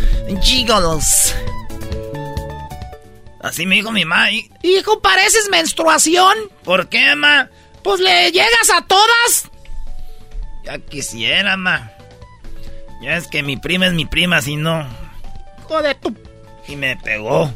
gigolos. 0.42 1.34
Así 3.42 3.64
me 3.66 3.76
dijo 3.76 3.90
mi 3.92 4.04
mamá. 4.04 4.30
"Y- 4.30 4.50
Hijo, 4.62 5.00
pareces 5.00 5.48
menstruación. 5.50 6.36
¿Por 6.64 6.88
qué, 6.88 7.14
mamá? 7.14 7.48
Pues 7.82 8.00
le 8.00 8.30
llegas 8.32 8.70
a 8.76 8.82
todas. 8.86 9.50
Ya 10.64 10.78
quisiera, 10.78 11.56
mamá. 11.56 11.92
Ya 13.02 13.16
es 13.16 13.26
que 13.28 13.42
mi 13.42 13.56
prima 13.56 13.86
es 13.86 13.94
mi 13.94 14.04
prima, 14.04 14.42
si 14.42 14.56
no. 14.56 14.86
Joder, 15.64 15.96
tu... 15.96 16.14
Y 16.68 16.76
me 16.76 16.96
pegó. 16.98 17.54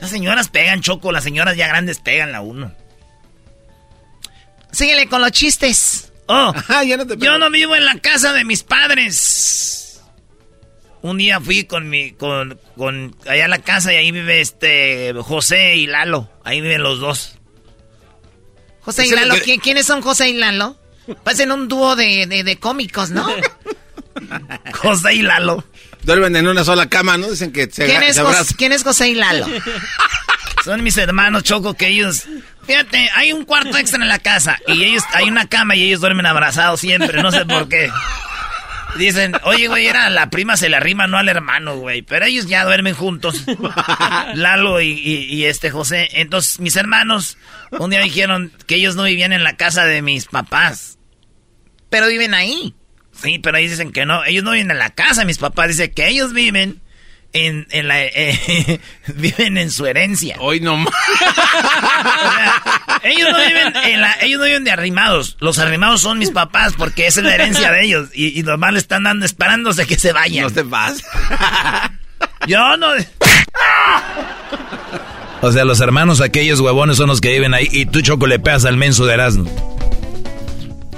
Las 0.00 0.10
señoras 0.10 0.48
pegan, 0.50 0.82
Choco. 0.82 1.10
Las 1.10 1.24
señoras 1.24 1.56
ya 1.56 1.68
grandes 1.68 2.00
pegan 2.00 2.30
la 2.32 2.42
uno. 2.42 2.72
Síguele 4.72 5.08
con 5.08 5.22
los 5.22 5.32
chistes. 5.32 6.12
Oh, 6.26 6.52
Ah, 6.68 6.84
ya 6.84 6.96
no 6.98 7.06
te 7.06 7.16
yo 7.16 7.38
no 7.38 7.48
vivo 7.50 7.74
en 7.76 7.84
la 7.86 7.98
casa 7.98 8.32
de 8.34 8.44
mis 8.44 8.62
padres. 8.62 9.83
Un 11.04 11.18
día 11.18 11.38
fui 11.38 11.64
con 11.64 11.90
mi, 11.90 12.12
con, 12.12 12.58
con, 12.78 13.14
allá 13.28 13.44
a 13.44 13.48
la 13.48 13.58
casa 13.58 13.92
y 13.92 13.96
ahí 13.96 14.10
vive 14.10 14.40
este 14.40 15.12
José 15.22 15.76
y 15.76 15.86
Lalo. 15.86 16.30
Ahí 16.44 16.62
viven 16.62 16.82
los 16.82 16.98
dos. 16.98 17.36
José 18.80 19.06
y 19.06 19.10
Lalo, 19.10 19.34
que- 19.34 19.42
¿quién- 19.42 19.60
¿quiénes 19.60 19.84
son 19.84 20.00
José 20.00 20.30
y 20.30 20.34
Lalo? 20.34 20.78
Parecen 21.22 21.52
un 21.52 21.68
dúo 21.68 21.94
de, 21.94 22.26
de, 22.26 22.42
de 22.42 22.56
cómicos, 22.56 23.10
¿no? 23.10 23.26
José 24.72 25.12
y 25.16 25.20
Lalo. 25.22 25.62
Duermen 26.04 26.36
en 26.36 26.48
una 26.48 26.64
sola 26.64 26.88
cama, 26.88 27.18
¿no? 27.18 27.30
Dicen 27.30 27.52
que 27.52 27.68
se, 27.70 27.84
¿Quién 27.84 28.02
es, 28.02 28.16
se. 28.16 28.54
¿Quién 28.56 28.72
es 28.72 28.82
José 28.82 29.08
y 29.10 29.14
Lalo? 29.14 29.46
Son 30.64 30.82
mis 30.82 30.96
hermanos, 30.96 31.42
Choco, 31.42 31.74
que 31.74 31.88
ellos... 31.88 32.24
Fíjate, 32.66 33.10
hay 33.14 33.34
un 33.34 33.44
cuarto 33.44 33.76
extra 33.76 34.00
en 34.02 34.08
la 34.08 34.18
casa 34.18 34.58
y 34.66 34.82
ellos, 34.84 35.02
hay 35.12 35.28
una 35.28 35.46
cama 35.50 35.76
y 35.76 35.82
ellos 35.82 36.00
duermen 36.00 36.24
abrazados 36.24 36.80
siempre, 36.80 37.22
no 37.22 37.30
sé 37.30 37.44
por 37.44 37.68
qué. 37.68 37.90
Dicen, 38.98 39.34
oye, 39.44 39.66
güey, 39.68 39.86
era 39.86 40.08
la 40.10 40.30
prima 40.30 40.56
se 40.56 40.68
le 40.68 40.76
arrima, 40.76 41.06
no 41.06 41.18
al 41.18 41.28
hermano, 41.28 41.76
güey. 41.76 42.02
Pero 42.02 42.26
ellos 42.26 42.46
ya 42.46 42.64
duermen 42.64 42.94
juntos. 42.94 43.44
Lalo 44.34 44.80
y, 44.80 44.90
y- 44.92 45.24
y 45.34 45.44
este 45.46 45.70
José. 45.70 46.08
Entonces, 46.12 46.60
mis 46.60 46.76
hermanos 46.76 47.38
un 47.72 47.90
día 47.90 48.00
dijeron 48.00 48.52
que 48.66 48.76
ellos 48.76 48.94
no 48.96 49.02
vivían 49.04 49.32
en 49.32 49.42
la 49.44 49.56
casa 49.56 49.84
de 49.84 50.00
mis 50.02 50.26
papás. 50.26 50.98
Pero 51.90 52.06
viven 52.08 52.34
ahí. 52.34 52.74
Sí, 53.12 53.38
pero 53.38 53.56
ahí 53.56 53.68
dicen 53.68 53.92
que 53.92 54.06
no. 54.06 54.24
Ellos 54.24 54.44
no 54.44 54.52
viven 54.52 54.70
en 54.70 54.78
la 54.78 54.90
casa 54.90 55.24
mis 55.24 55.38
papás. 55.38 55.68
Dice 55.68 55.90
que 55.92 56.08
ellos 56.08 56.32
viven 56.32 56.80
en, 57.34 57.66
en 57.70 57.88
la... 57.88 58.02
eh, 58.02 58.80
viven 59.16 59.58
en 59.58 59.70
su 59.70 59.84
herencia. 59.84 60.36
Hoy 60.40 60.60
no 60.60 60.76
más. 60.78 60.94
O 62.14 62.32
sea, 62.32 62.62
ellos 63.02 63.28
no 63.30 63.38
viven 63.38 63.74
en 63.84 64.00
la, 64.00 64.16
ellos 64.22 64.38
no 64.38 64.46
viven 64.46 64.64
de 64.64 64.70
arrimados. 64.70 65.36
Los 65.40 65.58
arrimados 65.58 66.00
son 66.00 66.18
mis 66.18 66.30
papás 66.30 66.72
porque 66.76 67.06
esa 67.06 67.20
es 67.20 67.26
la 67.26 67.34
herencia 67.34 67.70
de 67.70 67.84
ellos. 67.84 68.08
Y, 68.14 68.38
y 68.38 68.42
nomás 68.42 68.72
le 68.72 68.78
están 68.78 69.02
dando 69.04 69.26
esperándose 69.26 69.86
que 69.86 69.98
se 69.98 70.12
vayan. 70.12 70.44
No 70.44 70.50
te 70.50 70.62
vas. 70.62 71.02
Yo 72.46 72.76
no. 72.76 72.88
O 75.42 75.52
sea, 75.52 75.64
los 75.64 75.80
hermanos 75.80 76.20
aquellos 76.20 76.60
huevones 76.60 76.96
son 76.96 77.08
los 77.08 77.20
que 77.20 77.30
viven 77.32 77.52
ahí 77.54 77.68
y 77.70 77.86
tú, 77.86 78.00
Choco, 78.00 78.26
le 78.26 78.38
pegas 78.38 78.64
al 78.64 78.76
menso 78.76 79.04
de 79.06 79.14
Erasmo. 79.14 79.44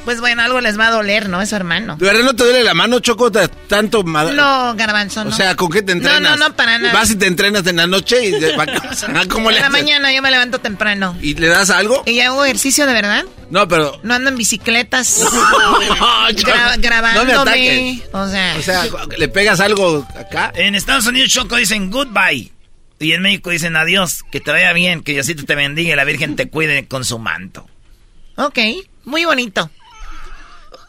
Pues 0.06 0.20
bueno, 0.20 0.40
algo 0.40 0.60
les 0.60 0.78
va 0.78 0.86
a 0.86 0.90
doler, 0.92 1.28
¿no? 1.28 1.42
Es 1.42 1.48
su 1.48 1.56
hermano. 1.56 1.96
¿De 1.96 2.06
verdad 2.06 2.22
no 2.22 2.36
te 2.36 2.44
duele 2.44 2.62
la 2.62 2.74
mano, 2.74 3.00
Choco, 3.00 3.32
tanto? 3.32 4.04
No, 4.04 4.72
garbanzo, 4.76 5.24
no. 5.24 5.30
O 5.30 5.32
sea, 5.32 5.56
¿con 5.56 5.68
qué 5.68 5.82
te 5.82 5.90
entrenas? 5.90 6.20
No, 6.20 6.36
no, 6.36 6.48
no, 6.48 6.54
para 6.54 6.78
nada. 6.78 6.94
Vas 6.94 7.10
y 7.10 7.16
te 7.16 7.26
entrenas 7.26 7.66
en 7.66 7.74
la 7.74 7.88
noche 7.88 8.24
y... 8.24 8.30
De, 8.30 8.54
¿Cómo 9.28 9.50
le 9.50 9.56
En 9.56 9.62
la 9.64 9.70
mañana 9.70 10.12
yo 10.12 10.22
me 10.22 10.30
levanto 10.30 10.60
temprano. 10.60 11.18
¿Y 11.20 11.34
le 11.34 11.48
das 11.48 11.70
algo? 11.70 12.04
¿Y 12.06 12.20
hago 12.20 12.44
ejercicio 12.44 12.86
de 12.86 12.92
verdad? 12.92 13.24
No, 13.50 13.66
pero... 13.66 13.98
No 14.04 14.14
ando 14.14 14.30
en 14.30 14.36
bicicletas. 14.36 15.24
No, 15.36 15.78
grabándome. 16.78 18.02
o 18.12 18.28
sea... 18.28 18.56
O 18.56 18.62
sea, 18.62 18.84
¿le 19.18 19.26
pegas 19.26 19.58
algo 19.58 20.06
acá? 20.16 20.52
En 20.54 20.76
Estados 20.76 21.06
Unidos, 21.06 21.30
Choco, 21.30 21.56
dicen 21.56 21.90
goodbye. 21.90 22.52
Y 23.00 23.12
en 23.12 23.22
México 23.22 23.50
dicen 23.50 23.74
adiós, 23.74 24.22
que 24.30 24.38
te 24.40 24.52
vaya 24.52 24.72
bien, 24.72 25.02
que 25.02 25.14
Diosito 25.14 25.44
te 25.44 25.56
bendiga 25.56 25.92
y 25.92 25.96
la 25.96 26.04
Virgen 26.04 26.36
te 26.36 26.48
cuide 26.48 26.86
con 26.86 27.04
su 27.04 27.18
manto. 27.18 27.68
Ok, 28.36 28.58
muy 29.04 29.24
bonito. 29.24 29.68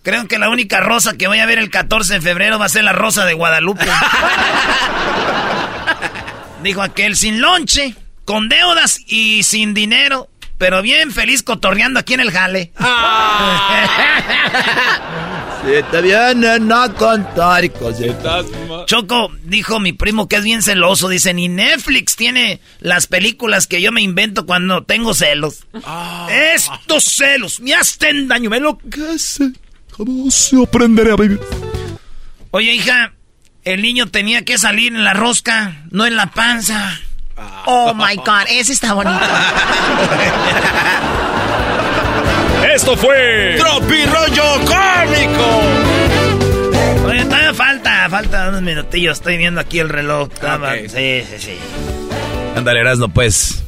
Creo 0.07 0.25
que 0.25 0.39
la 0.39 0.47
única 0.47 0.79
rosa 0.79 1.17
que 1.17 1.27
voy 1.27 1.39
a 1.39 1.45
ver 1.45 1.59
el 1.59 1.69
14 1.69 2.13
de 2.13 2.21
febrero 2.21 2.57
va 2.57 2.63
a 2.63 2.69
ser 2.69 2.85
la 2.85 2.93
rosa 2.93 3.25
de 3.25 3.33
Guadalupe. 3.33 3.83
Dijo 6.63 6.81
aquel 6.81 7.17
sin 7.17 7.41
lonche, 7.41 7.93
con 8.23 8.47
deudas 8.47 9.01
y 9.05 9.43
sin 9.43 9.73
dinero, 9.73 10.29
pero 10.57 10.81
bien 10.81 11.11
feliz 11.11 11.43
cotorreando 11.43 11.99
aquí 11.99 12.13
en 12.13 12.21
el 12.21 12.31
jale. 12.31 12.71
Si 15.65 15.83
te 15.91 16.01
vienen 16.01 16.71
a 16.71 16.93
contar 16.93 17.69
cositas. 17.73 18.45
Choco, 18.85 19.29
dijo 19.43 19.81
mi 19.81 19.91
primo 19.91 20.29
que 20.29 20.37
es 20.37 20.43
bien 20.43 20.61
celoso. 20.61 21.09
Dice, 21.09 21.33
ni 21.33 21.49
Netflix 21.49 22.15
tiene 22.15 22.61
las 22.79 23.07
películas 23.07 23.67
que 23.67 23.81
yo 23.81 23.91
me 23.91 24.01
invento 24.01 24.45
cuando 24.45 24.83
tengo 24.83 25.13
celos. 25.13 25.67
Ah. 25.83 26.29
Estos 26.31 27.03
celos 27.03 27.59
me 27.59 27.73
hacen 27.73 28.29
daño, 28.29 28.49
me 28.49 28.61
lo 28.61 28.79
que 29.97 30.03
sé. 30.03 30.09
¿Cómo 30.09 30.31
se 30.31 30.61
aprenderé 30.63 31.11
a 31.11 31.15
vivir? 31.15 31.39
Oye, 32.51 32.73
hija, 32.73 33.13
el 33.63 33.81
niño 33.81 34.07
tenía 34.07 34.43
que 34.45 34.57
salir 34.57 34.93
en 34.93 35.03
la 35.03 35.13
rosca, 35.13 35.83
no 35.91 36.05
en 36.05 36.15
la 36.15 36.31
panza. 36.31 36.99
Oh 37.65 37.93
my 37.93 38.15
God, 38.15 38.45
ese 38.49 38.73
está 38.73 38.93
bonito. 38.93 39.19
Esto 42.73 42.95
fue 42.97 43.55
Tropi 43.57 44.05
Rollo 44.05 44.59
Cómico. 44.65 45.61
Oye, 47.07 47.25
todavía 47.25 47.53
falta, 47.53 48.09
falta 48.09 48.49
unos 48.49 48.61
minutillos. 48.61 49.17
Estoy 49.17 49.37
viendo 49.37 49.61
aquí 49.61 49.79
el 49.79 49.89
reloj. 49.89 50.29
Sí, 50.87 51.23
sí, 51.29 51.37
sí. 51.39 51.57
Ándale, 52.55 52.79
Erasno, 52.79 53.09
pues. 53.09 53.63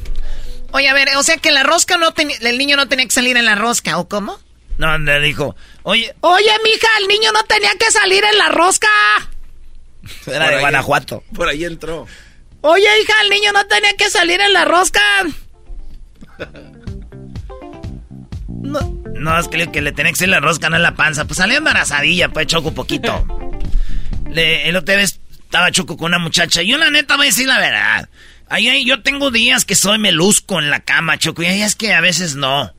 Oye, 0.72 0.88
a 0.88 0.94
ver, 0.94 1.08
o 1.16 1.22
sea 1.22 1.36
que 1.36 1.50
la 1.50 1.62
rosca 1.62 1.96
no 1.96 2.12
tenía, 2.12 2.36
el 2.40 2.58
niño 2.58 2.76
no 2.76 2.88
tenía 2.88 3.04
que 3.04 3.12
salir 3.12 3.36
en 3.36 3.44
la 3.44 3.54
rosca, 3.54 3.98
¿o 3.98 4.08
cómo? 4.08 4.38
No, 4.80 4.96
le 4.96 5.20
dijo, 5.20 5.54
oye. 5.82 6.14
Oye, 6.20 6.50
mija, 6.64 6.88
el 7.02 7.08
niño 7.08 7.32
no 7.32 7.44
tenía 7.44 7.70
que 7.78 7.90
salir 7.90 8.24
en 8.24 8.38
la 8.38 8.48
rosca. 8.48 8.88
Era 10.26 10.48
de 10.48 10.60
Guanajuato. 10.60 11.22
Por 11.34 11.48
ahí 11.48 11.64
entró. 11.64 12.06
Oye, 12.62 12.88
hija, 13.02 13.12
el 13.24 13.28
niño 13.28 13.52
no 13.52 13.66
tenía 13.66 13.94
que 13.98 14.08
salir 14.08 14.40
en 14.40 14.54
la 14.54 14.64
rosca. 14.64 15.02
No, 18.48 18.80
no 19.16 19.38
es 19.38 19.48
que, 19.48 19.70
que 19.70 19.82
le 19.82 19.92
tenía 19.92 20.12
que 20.12 20.16
salir 20.16 20.30
la 20.30 20.40
rosca, 20.40 20.70
no 20.70 20.76
en 20.76 20.82
la 20.82 20.94
panza. 20.94 21.26
Pues 21.26 21.36
salió 21.36 21.58
embarazadilla, 21.58 22.30
pues 22.30 22.46
choco 22.46 22.72
poquito. 22.72 23.26
Le, 24.30 24.66
el 24.66 24.76
otra 24.76 24.96
vez 24.96 25.20
estaba 25.44 25.70
choco 25.72 25.98
con 25.98 26.06
una 26.06 26.18
muchacha. 26.18 26.62
Yo 26.62 26.78
la 26.78 26.88
neta 26.88 27.16
voy 27.16 27.26
a 27.26 27.28
decir 27.28 27.46
la 27.46 27.58
verdad. 27.58 28.08
Ahí, 28.48 28.70
ahí, 28.70 28.86
yo 28.86 29.02
tengo 29.02 29.30
días 29.30 29.66
que 29.66 29.74
soy 29.74 29.98
melusco 29.98 30.58
en 30.58 30.70
la 30.70 30.80
cama, 30.80 31.18
choco. 31.18 31.42
Y 31.42 31.46
hay 31.46 31.56
días 31.56 31.76
que 31.76 31.92
a 31.92 32.00
veces 32.00 32.34
no. 32.34 32.72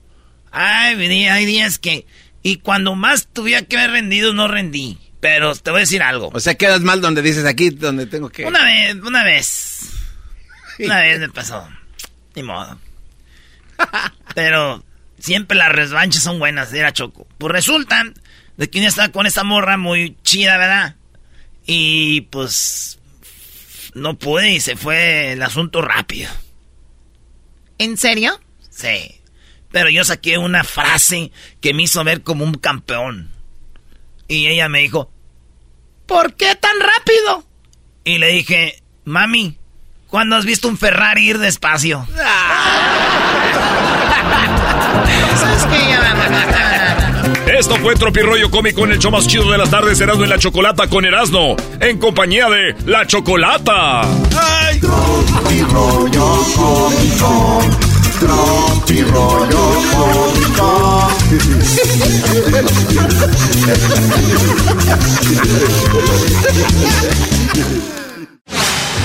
Ay, 0.52 1.26
hay 1.28 1.46
días 1.46 1.80
que... 1.80 2.06
Y 2.44 2.58
cuando 2.58 2.96
más 2.96 3.28
tuviera 3.32 3.62
que 3.62 3.78
haber 3.78 3.92
rendido, 3.92 4.34
no 4.34 4.48
rendí. 4.48 4.98
Pero 5.20 5.56
te 5.56 5.70
voy 5.70 5.80
a 5.80 5.82
decir 5.82 6.02
algo. 6.02 6.32
O 6.34 6.40
sea, 6.40 6.56
quedas 6.56 6.82
mal 6.82 7.00
donde 7.00 7.22
dices 7.22 7.46
aquí, 7.46 7.70
donde 7.70 8.08
tengo 8.08 8.30
que... 8.30 8.46
Una 8.46 8.64
vez, 8.66 8.96
una 8.96 9.24
vez. 9.24 9.92
Una 10.80 11.00
vez 11.02 11.20
me 11.20 11.30
pasó. 11.30 11.70
Ni 12.36 12.42
modo. 12.42 12.80
Pero 14.34 14.84
siempre 15.20 15.56
las 15.56 15.72
revanchas 15.72 16.24
son 16.24 16.40
buenas, 16.40 16.74
era 16.74 16.92
Choco. 16.92 17.28
Pues 17.38 17.52
resulta 17.52 18.04
de 18.58 18.70
que 18.70 18.80
un 18.80 18.88
día 18.88 19.12
con 19.12 19.28
esta 19.28 19.44
morra 19.44 19.78
muy 19.78 20.18
chida, 20.24 20.58
¿verdad? 20.58 20.96
Y 21.66 22.22
pues... 22.22 22.98
No 23.94 24.18
pude 24.18 24.52
y 24.54 24.60
se 24.60 24.76
fue 24.76 25.34
el 25.34 25.44
asunto 25.44 25.82
rápido. 25.82 26.32
¿En 27.78 27.98
serio? 27.98 28.40
Sí. 28.70 29.21
Pero 29.72 29.90
yo 29.90 30.04
saqué 30.04 30.38
una 30.38 30.64
frase 30.64 31.32
que 31.62 31.74
me 31.74 31.84
hizo 31.84 32.04
ver 32.04 32.22
como 32.24 32.44
un 32.44 32.56
campeón. 32.56 33.32
Y 34.28 34.48
ella 34.48 34.70
me 34.70 34.80
dijo, 34.80 35.12
¿por 36.06 36.34
qué 36.36 36.56
tan 36.56 36.80
rápido? 36.80 37.46
Y 38.04 38.18
le 38.18 38.32
dije, 38.32 38.82
mami, 39.06 39.58
¿cuándo 40.08 40.36
has 40.36 40.46
visto 40.46 40.68
un 40.68 40.78
Ferrari 40.78 41.30
ir 41.30 41.38
despacio? 41.38 42.08
¿Sabes 45.40 45.66
qué? 45.66 45.98
Esto 47.58 47.76
fue 47.78 47.96
Tropirollo 47.96 48.50
Cómico 48.50 48.86
en 48.86 48.92
el 48.92 49.00
show 49.00 49.12
más 49.12 49.28
chido 49.28 49.52
de 49.52 49.58
las 49.58 49.70
tardes, 49.70 50.00
Erasmo 50.00 50.24
y 50.24 50.28
la 50.28 50.38
Chocolata 50.38 50.88
con 50.88 51.06
Erasmo, 51.06 51.56
en 51.80 51.98
compañía 51.98 52.50
de 52.50 52.76
La 52.86 53.06
Chocolata. 53.06 54.02
¡Ay! 54.02 54.80
Tropirollo 54.80 56.44
Cómico 56.56 57.91
Tropi 58.22 59.02
rollo 59.02 59.82
cómico. 59.92 61.10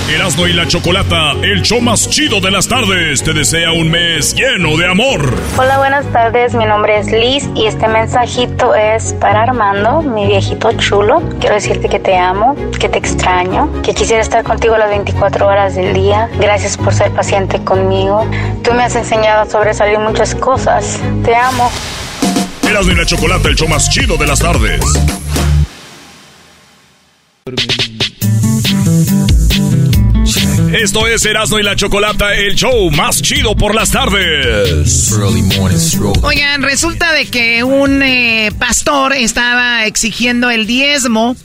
Erasmo 0.09 0.47
y 0.47 0.53
la 0.53 0.65
Chocolata, 0.65 1.33
el 1.43 1.61
show 1.63 1.81
más 1.81 2.09
chido 2.09 2.39
de 2.39 2.49
las 2.49 2.65
tardes, 2.65 3.21
te 3.21 3.33
desea 3.33 3.73
un 3.73 3.91
mes 3.91 4.33
lleno 4.33 4.77
de 4.77 4.89
amor. 4.89 5.35
Hola, 5.57 5.79
buenas 5.79 6.05
tardes, 6.13 6.55
mi 6.55 6.63
nombre 6.63 6.97
es 6.97 7.11
Liz 7.11 7.49
y 7.55 7.65
este 7.65 7.89
mensajito 7.89 8.73
es 8.73 9.11
para 9.19 9.43
Armando, 9.43 10.01
mi 10.01 10.25
viejito 10.25 10.71
chulo. 10.77 11.21
Quiero 11.41 11.55
decirte 11.55 11.89
que 11.89 11.99
te 11.99 12.15
amo, 12.15 12.55
que 12.79 12.87
te 12.87 12.97
extraño, 12.97 13.69
que 13.81 13.93
quisiera 13.93 14.21
estar 14.21 14.45
contigo 14.45 14.77
las 14.77 14.89
24 14.89 15.45
horas 15.45 15.75
del 15.75 15.93
día. 15.93 16.29
Gracias 16.39 16.77
por 16.77 16.93
ser 16.93 17.11
paciente 17.11 17.61
conmigo. 17.65 18.25
Tú 18.63 18.71
me 18.71 18.83
has 18.83 18.95
enseñado 18.95 19.41
a 19.41 19.45
sobresalir 19.45 19.99
muchas 19.99 20.33
cosas. 20.35 21.01
Te 21.25 21.35
amo. 21.35 21.69
Erasmo 22.63 22.93
y 22.93 22.95
la 22.95 23.05
Chocolata, 23.05 23.49
el 23.49 23.55
show 23.55 23.67
más 23.67 23.89
chido 23.89 24.15
de 24.15 24.25
las 24.25 24.39
tardes. 24.39 24.81
Esto 30.73 31.07
es 31.07 31.25
Erasmo 31.25 31.59
y 31.59 31.63
la 31.63 31.75
Chocolata, 31.75 32.35
el 32.35 32.55
show 32.55 32.91
más 32.91 33.21
chido 33.21 33.55
por 33.55 33.73
las 33.73 33.91
tardes. 33.91 35.13
Oigan, 36.23 36.61
resulta 36.61 37.13
de 37.13 37.25
que 37.25 37.63
un 37.63 38.01
eh, 38.03 38.51
pastor 38.59 39.13
estaba 39.13 39.85
exigiendo 39.85 40.49
el 40.49 40.67
diezmo 40.67 41.37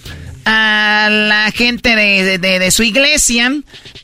a 0.44 1.08
la 1.10 1.52
gente 1.52 1.94
de, 1.94 2.38
de, 2.38 2.70
su 2.72 2.82
iglesia 2.82 3.52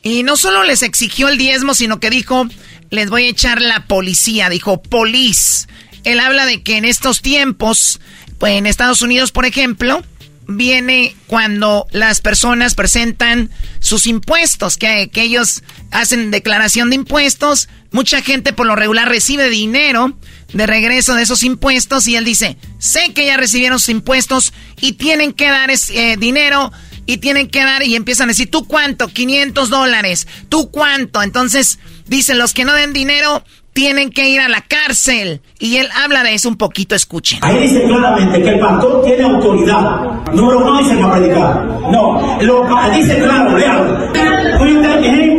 y 0.03 0.23
no 0.23 0.37
solo 0.37 0.63
les 0.63 0.83
exigió 0.83 1.27
el 1.27 1.37
diezmo, 1.37 1.73
sino 1.73 1.99
que 1.99 2.09
dijo, 2.09 2.47
les 2.89 3.09
voy 3.09 3.25
a 3.25 3.29
echar 3.29 3.61
la 3.61 3.85
policía, 3.87 4.49
dijo 4.49 4.81
police. 4.81 5.67
Él 6.05 6.21
habla 6.21 6.45
de 6.45 6.63
que 6.63 6.77
en 6.77 6.85
estos 6.85 7.21
tiempos, 7.21 7.99
pues 8.37 8.53
en 8.53 8.65
Estados 8.65 9.01
Unidos, 9.01 9.31
por 9.31 9.45
ejemplo, 9.45 10.01
viene 10.49 11.15
cuando 11.27 11.87
las 11.91 12.21
personas 12.21 12.75
presentan 12.75 13.51
sus 13.79 14.07
impuestos, 14.07 14.77
que, 14.77 15.09
que, 15.09 15.21
ellos 15.21 15.63
hacen 15.91 16.31
declaración 16.31 16.89
de 16.89 16.95
impuestos. 16.95 17.69
Mucha 17.91 18.21
gente 18.21 18.51
por 18.51 18.65
lo 18.65 18.75
regular 18.75 19.07
recibe 19.07 19.49
dinero 19.49 20.17
de 20.51 20.65
regreso 20.65 21.13
de 21.13 21.23
esos 21.23 21.43
impuestos 21.43 22.07
y 22.07 22.15
él 22.15 22.25
dice, 22.25 22.57
sé 22.79 23.13
que 23.13 23.27
ya 23.27 23.37
recibieron 23.37 23.79
sus 23.79 23.89
impuestos 23.89 24.53
y 24.81 24.93
tienen 24.93 25.33
que 25.33 25.49
dar 25.49 25.69
ese, 25.69 26.13
eh, 26.13 26.17
dinero 26.17 26.71
y 27.05 27.17
tienen 27.17 27.47
que 27.49 27.63
dar 27.63 27.83
y 27.83 27.95
empiezan 27.95 28.29
a 28.29 28.33
decir, 28.33 28.51
¿tú 28.51 28.67
cuánto? 28.67 29.07
500 29.07 29.69
dólares. 29.69 30.27
¿Tú 30.47 30.69
cuánto? 30.71 31.23
Entonces 31.23 31.79
dicen, 32.05 32.37
los 32.37 32.53
que 32.53 32.65
no 32.65 32.73
den 32.73 32.93
dinero 32.93 33.43
tienen 33.79 34.09
que 34.09 34.27
ir 34.27 34.41
a 34.41 34.49
la 34.49 34.59
cárcel. 34.59 35.41
Y 35.57 35.77
él 35.77 35.87
habla 36.03 36.21
de 36.21 36.33
eso 36.33 36.49
un 36.49 36.57
poquito, 36.57 36.95
escuchen. 36.95 37.39
Ahí 37.41 37.59
dice 37.59 37.81
claramente 37.83 38.43
que 38.43 38.49
el 38.49 38.59
pastor 38.59 39.05
tiene 39.05 39.23
autoridad. 39.23 40.01
Número 40.33 40.59
uno 40.59 40.79
dice 40.79 41.01
a 41.01 41.11
predicar. 41.13 41.65
No, 41.89 42.37
lo 42.41 42.67
dice 42.93 43.19
claro, 43.19 43.57
lean. 43.57 44.11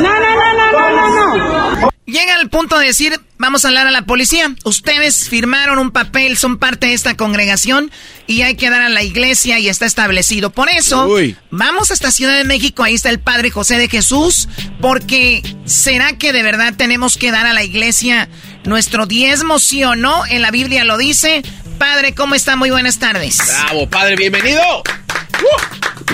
no, 0.03 0.73
no, 0.73 1.11
no, 1.11 1.37
no. 1.81 1.89
Llega 2.05 2.35
al 2.35 2.51
punto 2.51 2.79
de 2.79 2.87
decir, 2.87 3.19
vamos 3.39 3.65
a 3.65 3.69
hablar 3.69 3.87
a 3.87 3.91
la 3.91 4.03
policía. 4.03 4.55
Ustedes 4.65 5.31
firmaron 5.31 5.79
un 5.79 5.91
papel, 5.91 6.37
son 6.37 6.59
parte 6.59 6.89
de 6.89 6.93
esta 6.93 7.17
congregación 7.17 7.91
y 8.29 8.43
hay 8.43 8.55
que 8.55 8.71
dar 8.71 8.83
a 8.83 8.89
la 8.91 9.03
iglesia 9.03 9.59
y 9.59 9.69
está 9.69 9.87
establecido. 9.87 10.51
Por 10.51 10.69
eso, 10.69 11.09
vamos 11.51 11.91
a 11.91 11.95
esta 11.95 12.13
Ciudad 12.13 12.37
de 12.37 12.45
México, 12.45 12.85
ahí 12.85 12.95
está 12.95 13.09
el 13.09 13.19
Padre 13.19 13.51
José 13.51 13.79
de 13.79 13.89
Jesús, 13.89 14.49
porque 14.81 15.43
¿será 15.65 16.13
que 16.19 16.33
de 16.33 16.43
verdad 16.43 16.75
tenemos 16.77 17.17
que 17.17 17.33
dar 17.33 17.47
a 17.47 17.55
la 17.55 17.65
iglesia 17.65 18.29
nuestro 18.65 19.07
diezmo, 19.07 19.59
sí 19.59 19.83
o 19.83 19.97
no? 19.97 20.27
En 20.27 20.43
la 20.43 20.53
Biblia 20.53 20.85
lo 20.85 20.99
dice. 20.99 21.43
Padre, 21.79 22.13
¿cómo 22.15 22.35
está? 22.35 22.55
Muy 22.55 22.71
buenas 22.71 22.99
tardes. 22.99 23.39
Bravo, 23.65 23.89
Padre, 23.89 24.17
bienvenido. 24.17 24.83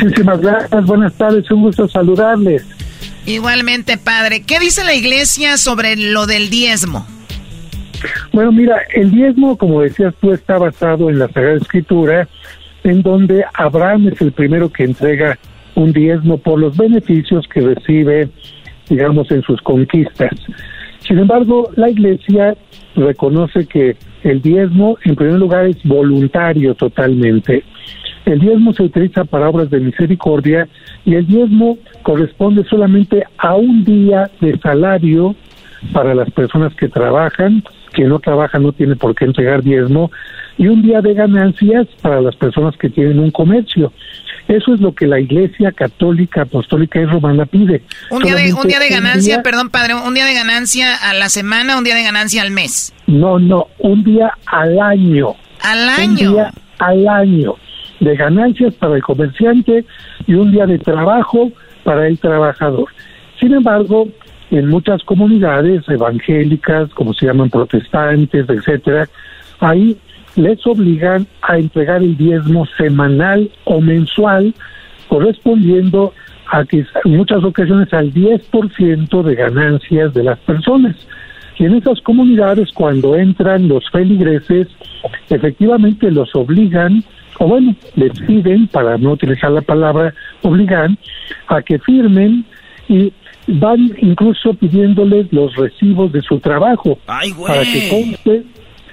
Muchísimas 0.00 0.40
gracias, 0.40 0.84
buenas 0.86 1.14
tardes, 1.14 1.50
un 1.50 1.62
gusto 1.62 1.88
saludarles. 1.88 2.62
Igualmente, 3.26 3.96
Padre. 3.96 4.42
¿Qué 4.42 4.60
dice 4.60 4.84
la 4.84 4.94
iglesia 4.94 5.56
sobre 5.56 5.96
lo 5.96 6.26
del 6.26 6.48
diezmo? 6.48 7.06
Bueno, 8.32 8.52
mira, 8.52 8.82
el 8.94 9.10
diezmo, 9.10 9.56
como 9.56 9.82
decías 9.82 10.14
tú, 10.20 10.32
está 10.32 10.58
basado 10.58 11.10
en 11.10 11.18
la 11.18 11.28
Sagrada 11.28 11.56
Escritura, 11.56 12.28
en 12.82 13.02
donde 13.02 13.44
Abraham 13.54 14.08
es 14.08 14.20
el 14.20 14.32
primero 14.32 14.70
que 14.70 14.84
entrega 14.84 15.38
un 15.74 15.92
diezmo 15.92 16.38
por 16.38 16.58
los 16.58 16.76
beneficios 16.76 17.46
que 17.48 17.60
recibe, 17.60 18.28
digamos, 18.88 19.30
en 19.30 19.42
sus 19.42 19.60
conquistas. 19.62 20.32
Sin 21.00 21.18
embargo, 21.18 21.70
la 21.76 21.90
Iglesia 21.90 22.56
reconoce 22.96 23.66
que 23.66 23.96
el 24.22 24.40
diezmo, 24.40 24.96
en 25.04 25.16
primer 25.16 25.38
lugar, 25.38 25.66
es 25.66 25.82
voluntario 25.84 26.74
totalmente. 26.74 27.64
El 28.24 28.40
diezmo 28.40 28.72
se 28.72 28.84
utiliza 28.84 29.24
para 29.24 29.50
obras 29.50 29.68
de 29.68 29.80
misericordia 29.80 30.66
y 31.04 31.14
el 31.14 31.26
diezmo 31.26 31.76
corresponde 32.02 32.64
solamente 32.64 33.24
a 33.36 33.54
un 33.54 33.84
día 33.84 34.30
de 34.40 34.58
salario 34.58 35.34
para 35.92 36.14
las 36.14 36.30
personas 36.30 36.74
que 36.74 36.88
trabajan 36.88 37.62
quien 37.94 38.08
no 38.08 38.18
trabaja 38.18 38.58
no 38.58 38.72
tiene 38.72 38.96
por 38.96 39.14
qué 39.14 39.24
entregar 39.24 39.62
diezmo, 39.62 40.10
y 40.58 40.68
un 40.68 40.82
día 40.82 41.00
de 41.00 41.14
ganancias 41.14 41.86
para 42.02 42.20
las 42.20 42.36
personas 42.36 42.76
que 42.76 42.90
tienen 42.90 43.18
un 43.18 43.30
comercio. 43.30 43.92
Eso 44.46 44.74
es 44.74 44.80
lo 44.80 44.94
que 44.94 45.06
la 45.06 45.18
Iglesia 45.18 45.72
Católica, 45.72 46.42
Apostólica 46.42 47.00
y 47.00 47.06
Romana 47.06 47.46
pide. 47.46 47.82
Un 48.10 48.22
día, 48.22 48.34
de, 48.34 48.52
un 48.52 48.68
día 48.68 48.78
de 48.78 48.90
ganancia, 48.90 49.42
perdón, 49.42 49.70
padre, 49.70 49.94
un 49.94 50.12
día 50.12 50.26
de 50.26 50.34
ganancia 50.34 50.94
a 50.94 51.14
la 51.14 51.30
semana, 51.30 51.78
un 51.78 51.84
día 51.84 51.94
de 51.94 52.02
ganancia 52.02 52.42
al 52.42 52.50
mes. 52.50 52.92
No, 53.06 53.38
no, 53.38 53.68
un 53.78 54.04
día 54.04 54.32
al 54.46 54.78
año. 54.78 55.34
Al 55.62 55.88
año. 55.88 56.28
Un 56.28 56.34
día 56.34 56.52
al 56.78 57.08
año 57.08 57.54
de 58.00 58.16
ganancias 58.16 58.74
para 58.74 58.96
el 58.96 59.02
comerciante 59.02 59.84
y 60.26 60.34
un 60.34 60.52
día 60.52 60.66
de 60.66 60.78
trabajo 60.78 61.50
para 61.82 62.06
el 62.06 62.18
trabajador. 62.18 62.88
Sin 63.40 63.54
embargo, 63.54 64.08
en 64.58 64.68
muchas 64.68 65.02
comunidades 65.02 65.82
evangélicas, 65.88 66.88
como 66.94 67.12
se 67.12 67.26
llaman 67.26 67.50
protestantes, 67.50 68.48
etcétera, 68.48 69.08
ahí 69.58 69.96
les 70.36 70.64
obligan 70.66 71.26
a 71.42 71.58
entregar 71.58 72.02
el 72.02 72.16
diezmo 72.16 72.64
semanal 72.78 73.50
o 73.64 73.80
mensual 73.80 74.54
correspondiendo 75.08 76.12
a 76.50 76.64
que 76.64 76.86
en 77.04 77.16
muchas 77.16 77.42
ocasiones 77.42 77.92
al 77.92 78.12
10% 78.12 79.22
de 79.22 79.34
ganancias 79.34 80.14
de 80.14 80.22
las 80.22 80.38
personas. 80.40 80.94
Y 81.58 81.64
en 81.64 81.74
esas 81.74 82.00
comunidades 82.00 82.70
cuando 82.72 83.16
entran 83.16 83.68
los 83.68 83.88
feligreses, 83.90 84.68
efectivamente 85.30 86.10
los 86.10 86.34
obligan, 86.34 87.02
o 87.38 87.48
bueno, 87.48 87.74
les 87.96 88.12
piden, 88.20 88.68
para 88.68 88.98
no 88.98 89.12
utilizar 89.12 89.50
la 89.50 89.62
palabra 89.62 90.14
obligan, 90.42 90.96
a 91.48 91.62
que 91.62 91.78
firmen 91.80 92.44
y 92.88 93.12
van 93.46 93.96
incluso 94.00 94.54
pidiéndoles 94.54 95.32
los 95.32 95.54
recibos 95.56 96.12
de 96.12 96.22
su 96.22 96.40
trabajo 96.40 96.98
para 97.06 97.62
que 97.62 97.88
conste 97.88 98.44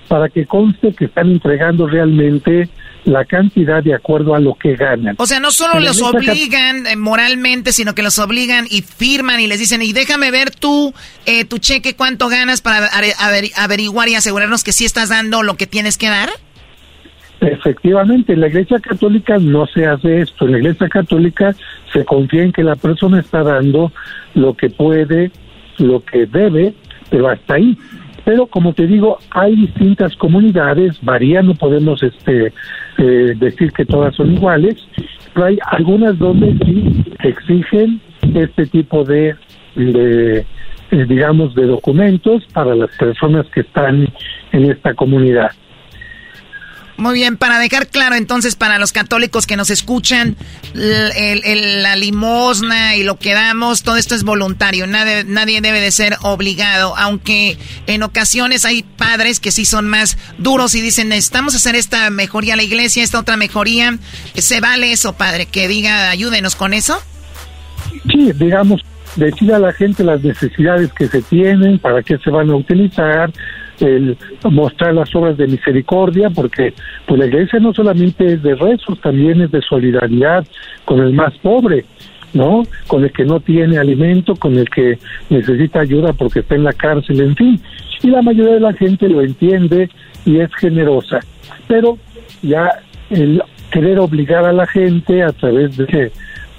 para 0.07 0.27
que 0.27 0.45
conste 0.45 0.93
que 0.93 1.05
están 1.05 1.31
entregando 1.31 1.87
realmente 1.87 2.67
la 3.05 3.23
cantidad 3.23 3.81
de 3.81 3.95
acuerdo 3.95 4.35
a 4.35 4.39
lo 4.39 4.55
que 4.55 4.75
ganan. 4.75 5.15
O 5.17 5.25
sea, 5.25 5.39
no 5.39 5.51
solo 5.51 5.79
los 5.79 6.01
obligan 6.01 6.85
eh, 6.85 6.97
moralmente, 6.97 7.71
sino 7.71 7.95
que 7.95 8.03
los 8.03 8.19
obligan 8.19 8.67
y 8.69 8.81
firman 8.81 9.39
y 9.39 9.47
les 9.47 9.59
dicen, 9.59 9.81
y 9.81 9.93
déjame 9.93 10.29
ver 10.29 10.51
tú, 10.51 10.93
eh, 11.25 11.45
tu 11.45 11.59
cheque, 11.59 11.95
cuánto 11.95 12.27
ganas 12.27 12.61
para 12.61 12.89
averiguar 13.57 14.09
y 14.09 14.15
asegurarnos 14.15 14.65
que 14.65 14.73
sí 14.73 14.83
estás 14.83 15.07
dando 15.07 15.43
lo 15.43 15.55
que 15.55 15.65
tienes 15.65 15.97
que 15.97 16.09
dar. 16.09 16.29
Efectivamente, 17.39 18.33
en 18.33 18.41
la 18.41 18.49
Iglesia 18.49 18.79
Católica 18.79 19.37
no 19.39 19.65
se 19.65 19.87
hace 19.87 20.21
esto. 20.21 20.45
En 20.45 20.51
la 20.51 20.57
Iglesia 20.59 20.87
Católica 20.89 21.55
se 21.91 22.05
confía 22.05 22.43
en 22.43 22.51
que 22.51 22.63
la 22.63 22.75
persona 22.75 23.19
está 23.19 23.43
dando 23.43 23.91
lo 24.33 24.53
que 24.55 24.69
puede, 24.69 25.31
lo 25.77 25.99
que 26.01 26.25
debe, 26.25 26.73
pero 27.09 27.29
hasta 27.29 27.55
ahí. 27.55 27.77
Pero 28.23 28.45
como 28.45 28.73
te 28.73 28.85
digo, 28.85 29.17
hay 29.31 29.55
distintas 29.55 30.15
comunidades, 30.15 30.99
varían, 31.01 31.47
no 31.47 31.55
podemos 31.55 32.03
este, 32.03 32.53
eh, 32.97 33.33
decir 33.37 33.71
que 33.71 33.85
todas 33.85 34.15
son 34.15 34.33
iguales, 34.33 34.75
pero 35.33 35.47
hay 35.47 35.57
algunas 35.71 36.17
donde 36.19 36.55
sí 36.65 37.03
exigen 37.23 37.99
este 38.35 38.67
tipo 38.67 39.03
de, 39.03 39.35
de 39.75 40.45
eh, 40.91 41.05
digamos, 41.07 41.55
de 41.55 41.67
documentos 41.67 42.45
para 42.53 42.75
las 42.75 42.95
personas 42.97 43.45
que 43.47 43.61
están 43.61 44.09
en 44.51 44.69
esta 44.69 44.93
comunidad. 44.93 45.51
Muy 47.01 47.15
bien, 47.15 47.35
para 47.35 47.57
dejar 47.57 47.87
claro 47.87 48.13
entonces 48.13 48.55
para 48.55 48.77
los 48.77 48.91
católicos 48.91 49.47
que 49.47 49.57
nos 49.57 49.71
escuchan, 49.71 50.35
la 50.75 51.95
limosna 51.95 52.95
y 52.95 53.01
lo 53.01 53.17
que 53.17 53.33
damos, 53.33 53.81
todo 53.81 53.97
esto 53.97 54.13
es 54.13 54.21
voluntario, 54.21 54.85
nadie, 54.85 55.23
nadie 55.23 55.61
debe 55.61 55.81
de 55.81 55.89
ser 55.89 56.15
obligado, 56.21 56.95
aunque 56.95 57.57
en 57.87 58.03
ocasiones 58.03 58.65
hay 58.65 58.83
padres 58.83 59.39
que 59.39 59.49
sí 59.49 59.65
son 59.65 59.89
más 59.89 60.15
duros 60.37 60.75
y 60.75 60.81
dicen, 60.81 61.09
necesitamos 61.09 61.55
hacer 61.55 61.73
esta 61.73 62.11
mejoría 62.11 62.53
a 62.53 62.57
la 62.57 62.61
iglesia, 62.61 63.01
esta 63.01 63.17
otra 63.17 63.35
mejoría, 63.35 63.97
¿se 64.35 64.61
vale 64.61 64.91
eso, 64.91 65.13
padre? 65.13 65.47
Que 65.47 65.67
diga, 65.67 66.11
ayúdenos 66.11 66.55
con 66.55 66.71
eso. 66.71 67.01
Sí, 68.11 68.31
digamos, 68.35 68.79
decir 69.15 69.51
a 69.51 69.57
la 69.57 69.73
gente 69.73 70.03
las 70.03 70.21
necesidades 70.21 70.93
que 70.93 71.07
se 71.07 71.23
tienen, 71.23 71.79
para 71.79 72.03
qué 72.03 72.19
se 72.19 72.29
van 72.29 72.51
a 72.51 72.55
utilizar, 72.55 73.33
el 73.81 74.17
mostrar 74.49 74.93
las 74.93 75.13
obras 75.15 75.37
de 75.37 75.47
misericordia, 75.47 76.29
porque 76.29 76.73
pues 77.05 77.19
la 77.19 77.25
iglesia 77.25 77.59
no 77.59 77.73
solamente 77.73 78.33
es 78.33 78.43
de 78.43 78.55
rezos, 78.55 78.99
también 79.01 79.41
es 79.41 79.51
de 79.51 79.61
solidaridad 79.61 80.45
con 80.85 80.99
el 80.99 81.13
más 81.13 81.37
pobre, 81.39 81.85
¿no? 82.33 82.63
Con 82.87 83.03
el 83.03 83.11
que 83.11 83.25
no 83.25 83.39
tiene 83.39 83.77
alimento, 83.77 84.35
con 84.35 84.57
el 84.57 84.69
que 84.69 84.97
necesita 85.29 85.81
ayuda 85.81 86.13
porque 86.13 86.39
está 86.39 86.55
en 86.55 86.63
la 86.63 86.73
cárcel, 86.73 87.19
en 87.21 87.35
fin. 87.35 87.61
Y 88.03 88.07
la 88.09 88.21
mayoría 88.21 88.53
de 88.53 88.59
la 88.59 88.73
gente 88.73 89.09
lo 89.09 89.21
entiende 89.21 89.89
y 90.25 90.39
es 90.39 90.53
generosa. 90.55 91.19
Pero 91.67 91.97
ya 92.41 92.69
el 93.09 93.41
querer 93.71 93.99
obligar 93.99 94.45
a 94.45 94.53
la 94.53 94.67
gente 94.67 95.23
a 95.23 95.31
través 95.31 95.77
de 95.77 96.11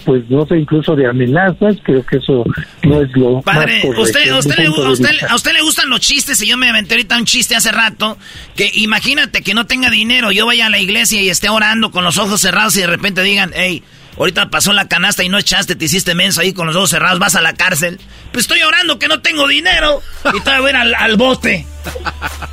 pues 0.05 0.29
no 0.29 0.47
sé, 0.47 0.59
incluso 0.59 0.95
de 0.95 1.07
amenazas, 1.07 1.77
creo 1.83 2.05
que 2.05 2.19
eso 2.19 2.45
no 2.83 3.03
es 3.03 3.11
lo 3.17 3.41
Padre, 3.43 3.75
más 3.75 3.83
correcto, 3.83 4.03
usted, 4.03 4.37
usted, 4.37 4.57
le, 4.59 4.69
usted, 4.69 5.11
a 5.29 5.35
usted 5.35 5.53
le 5.53 5.63
gustan 5.63 5.89
los 5.89 6.01
chistes 6.01 6.43
y 6.43 6.47
yo 6.47 6.57
me 6.57 6.69
aventé 6.69 6.95
ahorita 6.95 7.17
un 7.17 7.25
chiste 7.25 7.55
hace 7.57 7.73
rato, 7.73 8.19
que 8.57 8.71
imagínate 8.75 9.43
que 9.43 9.55
no 9.55 9.67
tenga 9.67 9.91
dinero, 9.91 10.33
yo 10.33 10.47
vaya 10.47 10.67
a 10.67 10.71
la 10.71 10.79
iglesia 10.79 11.23
y 11.23 11.29
esté 11.29 11.49
orando 11.49 11.91
con 11.91 12.05
los 12.05 12.19
ojos 12.19 12.41
cerrados 12.41 12.77
y 12.77 12.81
de 12.81 12.87
repente 12.87 13.23
digan, 13.23 13.53
hey, 13.55 13.83
ahorita 14.17 14.51
pasó 14.51 14.73
la 14.73 14.89
canasta 14.89 15.25
y 15.25 15.29
no 15.29 15.39
echaste, 15.39 15.75
te 15.77 15.85
hiciste 15.85 16.15
menso 16.15 16.41
ahí 16.41 16.53
con 16.53 16.67
los 16.67 16.77
ojos 16.77 16.91
cerrados, 16.91 17.19
vas 17.19 17.35
a 17.37 17.41
la 17.41 17.55
cárcel. 17.55 17.99
Pues 18.33 18.45
estoy 18.45 18.63
orando 18.63 18.99
que 18.99 19.09
no 19.09 19.21
tengo 19.21 19.47
dinero 19.47 20.01
y 20.35 20.41
te 20.41 20.59
voy 20.59 20.69
a 20.69 20.71
ir 20.71 20.77
al, 20.77 20.95
al 20.95 21.17
bote. 21.17 21.67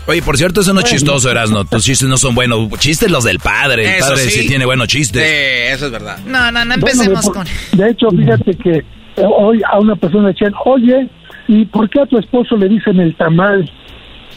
Oye, 0.07 0.21
por 0.21 0.37
cierto, 0.37 0.61
eso 0.61 0.73
no 0.73 0.79
es 0.79 0.87
chistoso, 0.87 1.29
Erasno. 1.29 1.63
Tus 1.65 1.83
chistes 1.83 2.07
no 2.09 2.17
son 2.17 2.35
buenos. 2.35 2.69
Chistes 2.79 3.09
los 3.11 3.23
del 3.23 3.39
padre. 3.39 3.83
El 3.85 3.95
Eso 3.95 4.09
padre 4.09 4.23
sí. 4.23 4.41
sí 4.41 4.47
tiene 4.47 4.65
buenos 4.65 4.87
chistes. 4.87 5.21
Sí, 5.23 5.73
eso 5.73 5.85
es 5.85 5.91
verdad. 5.91 6.17
No, 6.25 6.51
no, 6.51 6.65
no 6.65 6.75
Bueno, 6.79 7.03
empecemos 7.03 7.25
de, 7.25 7.31
con... 7.31 7.47
de 7.73 7.89
hecho, 7.89 8.09
fíjate 8.09 8.57
que 8.57 8.71
eh, 8.79 8.83
hoy 9.37 9.61
a 9.71 9.79
una 9.79 9.95
persona 9.95 10.27
le 10.27 10.33
decían, 10.33 10.53
oye, 10.65 11.07
¿y 11.47 11.65
por 11.65 11.89
qué 11.89 12.01
a 12.01 12.05
tu 12.07 12.17
esposo 12.17 12.57
le 12.57 12.67
dicen 12.69 12.99
el 12.99 13.15
tamal? 13.15 13.71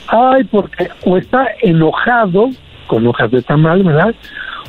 Ay, 0.08 0.44
porque 0.44 0.88
o 1.04 1.16
está 1.16 1.46
enojado, 1.62 2.50
con 2.86 3.06
hojas 3.06 3.30
de 3.30 3.40
tamal, 3.42 3.82
¿verdad? 3.82 4.14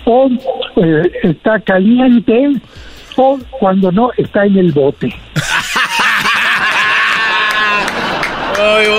O 0.06 0.30
eh, 0.78 1.12
está 1.24 1.60
caliente, 1.60 2.52
o 3.16 3.40
cuando 3.60 3.92
no, 3.92 4.10
está 4.18 4.46
en 4.46 4.58
el 4.58 4.72
bote. 4.72 5.14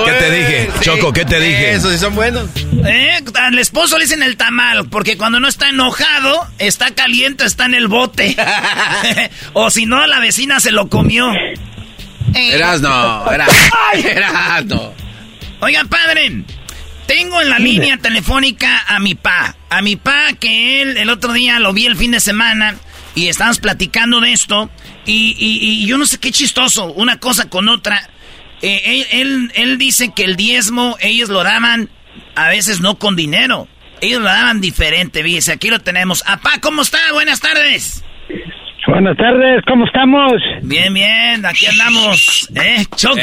¿Qué 0.05 0.11
te 0.19 0.31
dije? 0.31 0.69
Choco, 0.81 1.13
¿qué 1.13 1.25
te 1.25 1.39
dije? 1.39 1.73
Esos 1.73 1.91
sí 1.91 1.97
son 1.97 2.15
buenos. 2.15 2.49
¿Eh? 2.85 3.19
Al 3.35 3.57
esposo 3.59 3.97
le 3.97 4.05
dicen 4.05 4.23
el 4.23 4.37
tamal, 4.37 4.87
porque 4.89 5.17
cuando 5.17 5.39
no 5.39 5.47
está 5.47 5.69
enojado, 5.69 6.47
está 6.59 6.91
caliente, 6.93 7.45
está 7.45 7.65
en 7.65 7.73
el 7.73 7.87
bote. 7.87 8.35
o 9.53 9.69
si 9.69 9.85
no, 9.85 10.05
la 10.07 10.19
vecina 10.19 10.59
se 10.59 10.71
lo 10.71 10.89
comió. 10.89 11.31
Erasno, 12.33 13.31
era, 13.31 13.47
Erasno. 13.93 14.93
Oiga, 15.61 15.83
padre, 15.89 16.43
tengo 17.07 17.41
en 17.41 17.49
la 17.49 17.59
línea 17.59 17.97
telefónica 17.97 18.83
a 18.87 18.99
mi 18.99 19.15
pa. 19.15 19.55
A 19.69 19.81
mi 19.81 19.95
pa, 19.95 20.33
que 20.39 20.81
él 20.81 20.97
el 20.97 21.09
otro 21.09 21.33
día 21.33 21.59
lo 21.59 21.73
vi 21.73 21.85
el 21.85 21.95
fin 21.95 22.11
de 22.11 22.19
semana 22.19 22.75
y 23.15 23.27
estábamos 23.27 23.59
platicando 23.59 24.19
de 24.21 24.31
esto. 24.33 24.69
Y, 25.05 25.35
y- 25.37 25.83
y 25.83 25.85
yo 25.85 25.97
no 25.97 26.05
sé 26.05 26.17
qué 26.19 26.31
chistoso, 26.31 26.91
una 26.93 27.19
cosa 27.19 27.49
con 27.49 27.69
otra. 27.69 28.09
Eh, 28.61 28.81
él, 28.85 29.05
él, 29.11 29.51
él 29.55 29.77
dice 29.77 30.11
que 30.15 30.23
el 30.23 30.35
diezmo 30.35 30.97
ellos 30.99 31.29
lo 31.29 31.43
daban 31.43 31.89
a 32.35 32.49
veces 32.49 32.79
no 32.81 32.95
con 32.97 33.15
dinero, 33.15 33.67
ellos 34.01 34.19
lo 34.21 34.27
daban 34.27 34.61
diferente, 34.61 35.21
fíjese, 35.23 35.51
aquí 35.53 35.69
lo 35.69 35.79
tenemos. 35.79 36.23
Apá, 36.25 36.59
¿cómo 36.61 36.81
está? 36.81 36.99
Buenas 37.13 37.39
tardes. 37.41 38.03
Buenas 38.87 39.17
tardes, 39.17 39.61
¿cómo 39.67 39.85
estamos? 39.85 40.33
Bien, 40.61 40.93
bien, 40.93 41.45
aquí 41.45 41.65
andamos. 41.65 42.49
¿Eh, 42.55 42.85
Choco? 42.95 43.19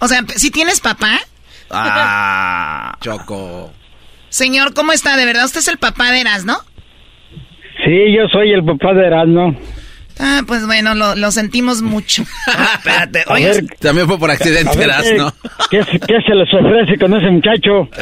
O 0.00 0.08
sea, 0.08 0.22
¿si 0.36 0.50
tienes 0.50 0.80
papá? 0.80 1.18
Ah, 1.70 2.96
Choco. 3.00 3.72
Señor, 4.28 4.74
¿cómo 4.74 4.92
está? 4.92 5.16
¿De 5.16 5.24
verdad 5.24 5.44
usted 5.44 5.60
es 5.60 5.68
el 5.68 5.78
papá 5.78 6.10
de 6.10 6.20
Erasno? 6.20 6.58
Sí, 7.84 8.12
yo 8.16 8.28
soy 8.28 8.52
el 8.52 8.64
papá 8.64 8.94
de 8.94 9.06
Erasno. 9.06 9.56
Ah, 10.18 10.42
pues 10.46 10.64
bueno, 10.66 10.94
lo, 10.94 11.30
sentimos 11.30 11.82
mucho. 11.82 12.22
espérate, 12.74 13.24
oye. 13.28 13.62
También 13.80 14.06
fue 14.06 14.18
por 14.18 14.30
accidente, 14.30 14.82
Erasno. 14.82 15.32
¿qué, 15.70 15.78
¿qué, 15.78 16.20
se 16.26 16.34
les 16.34 16.52
ofrece 16.54 16.98
con 16.98 17.14
ese 17.14 17.30
muchacho? 17.30 17.88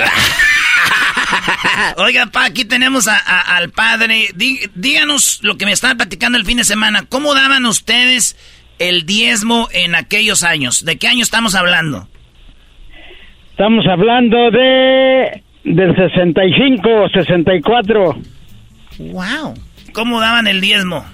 Oiga, 1.97 2.27
pa, 2.27 2.45
aquí 2.45 2.65
tenemos 2.65 3.09
al 3.09 3.70
padre. 3.70 4.28
díganos 4.74 5.41
lo 5.43 5.57
que 5.57 5.66
me 5.66 5.73
estaban 5.73 5.97
platicando 5.97 6.39
el 6.39 6.45
fin 6.45 6.59
de 6.59 6.65
semana. 6.65 7.05
¿Cómo 7.09 7.35
daban 7.35 7.66
ustedes 7.66 8.36
el 8.78 9.07
diezmo 9.07 9.69
en 9.73 9.95
aquellos 9.95 10.43
años? 10.43 10.85
¿De 10.85 10.99
qué 10.99 11.09
año 11.09 11.23
estamos 11.23 11.55
hablando? 11.55 12.09
Estamos 13.55 13.86
hablando 13.86 14.51
de 14.51 15.43
del 15.62 15.94
65, 15.94 17.09
64. 17.14 18.16
Wow. 18.98 19.55
¿Cómo 19.93 20.18
daban 20.18 20.48
el 20.48 20.60
diezmo? 20.60 21.05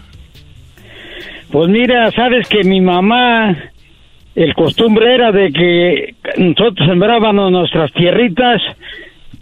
Pues 1.53 1.69
mira, 1.69 2.11
sabes 2.13 2.49
que 2.49 2.65
mi 2.65 2.81
mamá, 2.81 3.55
el 4.35 4.55
costumbre 4.55 5.17
era 5.17 5.33
de 5.33 5.53
que 5.53 6.15
nosotros 6.39 6.89
sembrábamos 6.89 7.53
nuestras 7.53 7.93
tierritas 7.93 8.63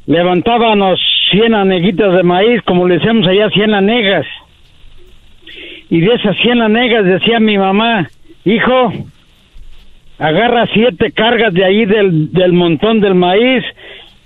levantábamos 0.07 0.99
100 1.31 1.55
aneguitas 1.55 2.12
de 2.15 2.25
maíz, 2.25 2.62
como 2.62 2.89
le 2.89 2.99
decíamos 2.99 3.29
allá, 3.29 3.49
100 3.49 3.75
anegas. 3.75 4.27
Y 5.89 6.01
de 6.01 6.15
esas 6.15 6.37
100 6.39 6.62
anegas 6.62 7.05
decía 7.05 7.39
mi 7.39 7.59
mamá, 7.59 8.09
hijo, 8.45 8.93
agarra 10.19 10.66
siete 10.73 11.12
cargas 11.12 11.55
de 11.55 11.65
ahí 11.65 11.85
del, 11.85 12.32
del 12.32 12.53
montón 12.53 13.01
del 13.01 13.15
maíz 13.15 13.65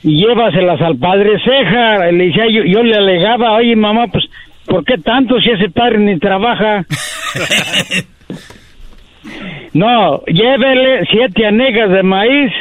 y 0.02 0.16
llévaselas 0.16 0.80
al 0.80 0.96
padre 0.96 1.38
Ceja. 1.44 2.10
Le 2.10 2.26
decía, 2.26 2.46
yo, 2.48 2.64
yo 2.64 2.82
le 2.82 2.96
alegaba, 2.96 3.52
oye 3.52 3.76
mamá, 3.76 4.08
pues, 4.08 4.24
¿por 4.66 4.84
qué 4.84 4.98
tanto 4.98 5.40
si 5.40 5.50
ese 5.50 5.70
padre 5.70 5.98
ni 5.98 6.18
trabaja? 6.18 6.84
no, 9.74 10.22
llévele 10.26 11.06
siete 11.10 11.46
anegas 11.46 11.90
de 11.90 12.02
maíz 12.02 12.52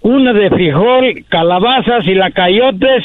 una 0.00 0.32
de 0.32 0.48
frijol, 0.50 1.24
calabazas 1.28 2.06
y 2.06 2.14
lacayotes 2.14 3.04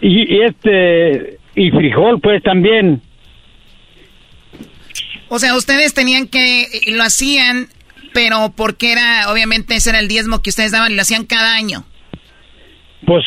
y, 0.00 0.34
y 0.34 0.40
este 0.42 1.38
y 1.54 1.70
frijol 1.70 2.20
pues 2.20 2.42
también. 2.42 3.02
O 5.30 5.38
sea, 5.38 5.54
ustedes 5.54 5.94
tenían 5.94 6.26
que 6.26 6.66
lo 6.88 7.04
hacían, 7.04 7.68
pero 8.12 8.52
porque 8.54 8.92
era 8.92 9.30
obviamente 9.30 9.76
ese 9.76 9.90
era 9.90 10.00
el 10.00 10.08
diezmo 10.08 10.42
que 10.42 10.50
ustedes 10.50 10.72
daban 10.72 10.90
y 10.92 10.96
lo 10.96 11.02
hacían 11.02 11.24
cada 11.24 11.54
año. 11.54 11.84
Pues 13.06 13.24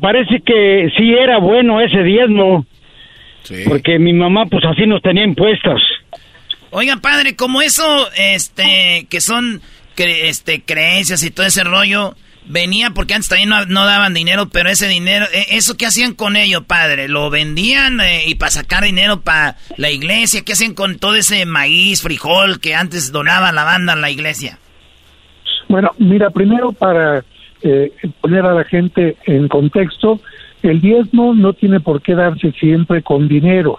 parece 0.00 0.40
que 0.46 0.88
sí 0.96 1.12
era 1.12 1.38
bueno 1.38 1.80
ese 1.80 2.02
diezmo. 2.04 2.64
Porque 3.68 3.98
mi 3.98 4.12
mamá 4.12 4.46
pues 4.46 4.64
así 4.64 4.86
nos 4.86 5.02
tenía 5.02 5.24
impuestos. 5.24 5.82
Oiga, 6.70 6.96
padre, 6.98 7.34
como 7.34 7.60
eso 7.62 8.08
este 8.16 9.08
que 9.10 9.20
son 9.20 9.60
este, 9.96 10.62
creencias 10.62 11.22
y 11.24 11.30
todo 11.30 11.46
ese 11.46 11.64
rollo 11.64 12.14
venía 12.46 12.90
porque 12.90 13.14
antes 13.14 13.28
también 13.28 13.50
no, 13.50 13.86
daban 13.86 14.14
dinero, 14.14 14.48
pero 14.48 14.68
ese 14.70 14.88
dinero, 14.88 15.26
e, 15.32 15.56
¿eso 15.56 15.76
qué 15.76 15.86
hacían 15.86 16.14
con 16.14 16.36
ello, 16.36 16.64
padre? 16.64 17.08
¿Lo 17.08 17.30
vendían 17.30 18.00
eh, 18.00 18.24
y 18.26 18.34
para 18.34 18.50
sacar 18.50 18.84
dinero 18.84 19.20
para 19.20 19.56
la 19.76 19.90
iglesia? 19.90 20.42
¿Qué 20.44 20.52
hacían 20.52 20.74
con 20.74 20.98
todo 20.98 21.14
ese 21.14 21.46
maíz, 21.46 22.02
frijol 22.02 22.60
que 22.60 22.74
antes 22.74 23.12
donaba 23.12 23.52
la 23.52 23.64
banda 23.64 23.92
en 23.92 24.00
la 24.00 24.10
iglesia? 24.10 24.58
Bueno, 25.68 25.90
mira, 25.98 26.30
primero 26.30 26.72
para 26.72 27.24
eh, 27.62 27.92
poner 28.20 28.44
a 28.44 28.54
la 28.54 28.64
gente 28.64 29.16
en 29.26 29.48
contexto, 29.48 30.20
el 30.62 30.80
diezmo 30.80 31.34
no 31.34 31.52
tiene 31.52 31.80
por 31.80 32.02
qué 32.02 32.14
darse 32.14 32.52
siempre 32.52 33.02
con 33.02 33.28
dinero. 33.28 33.78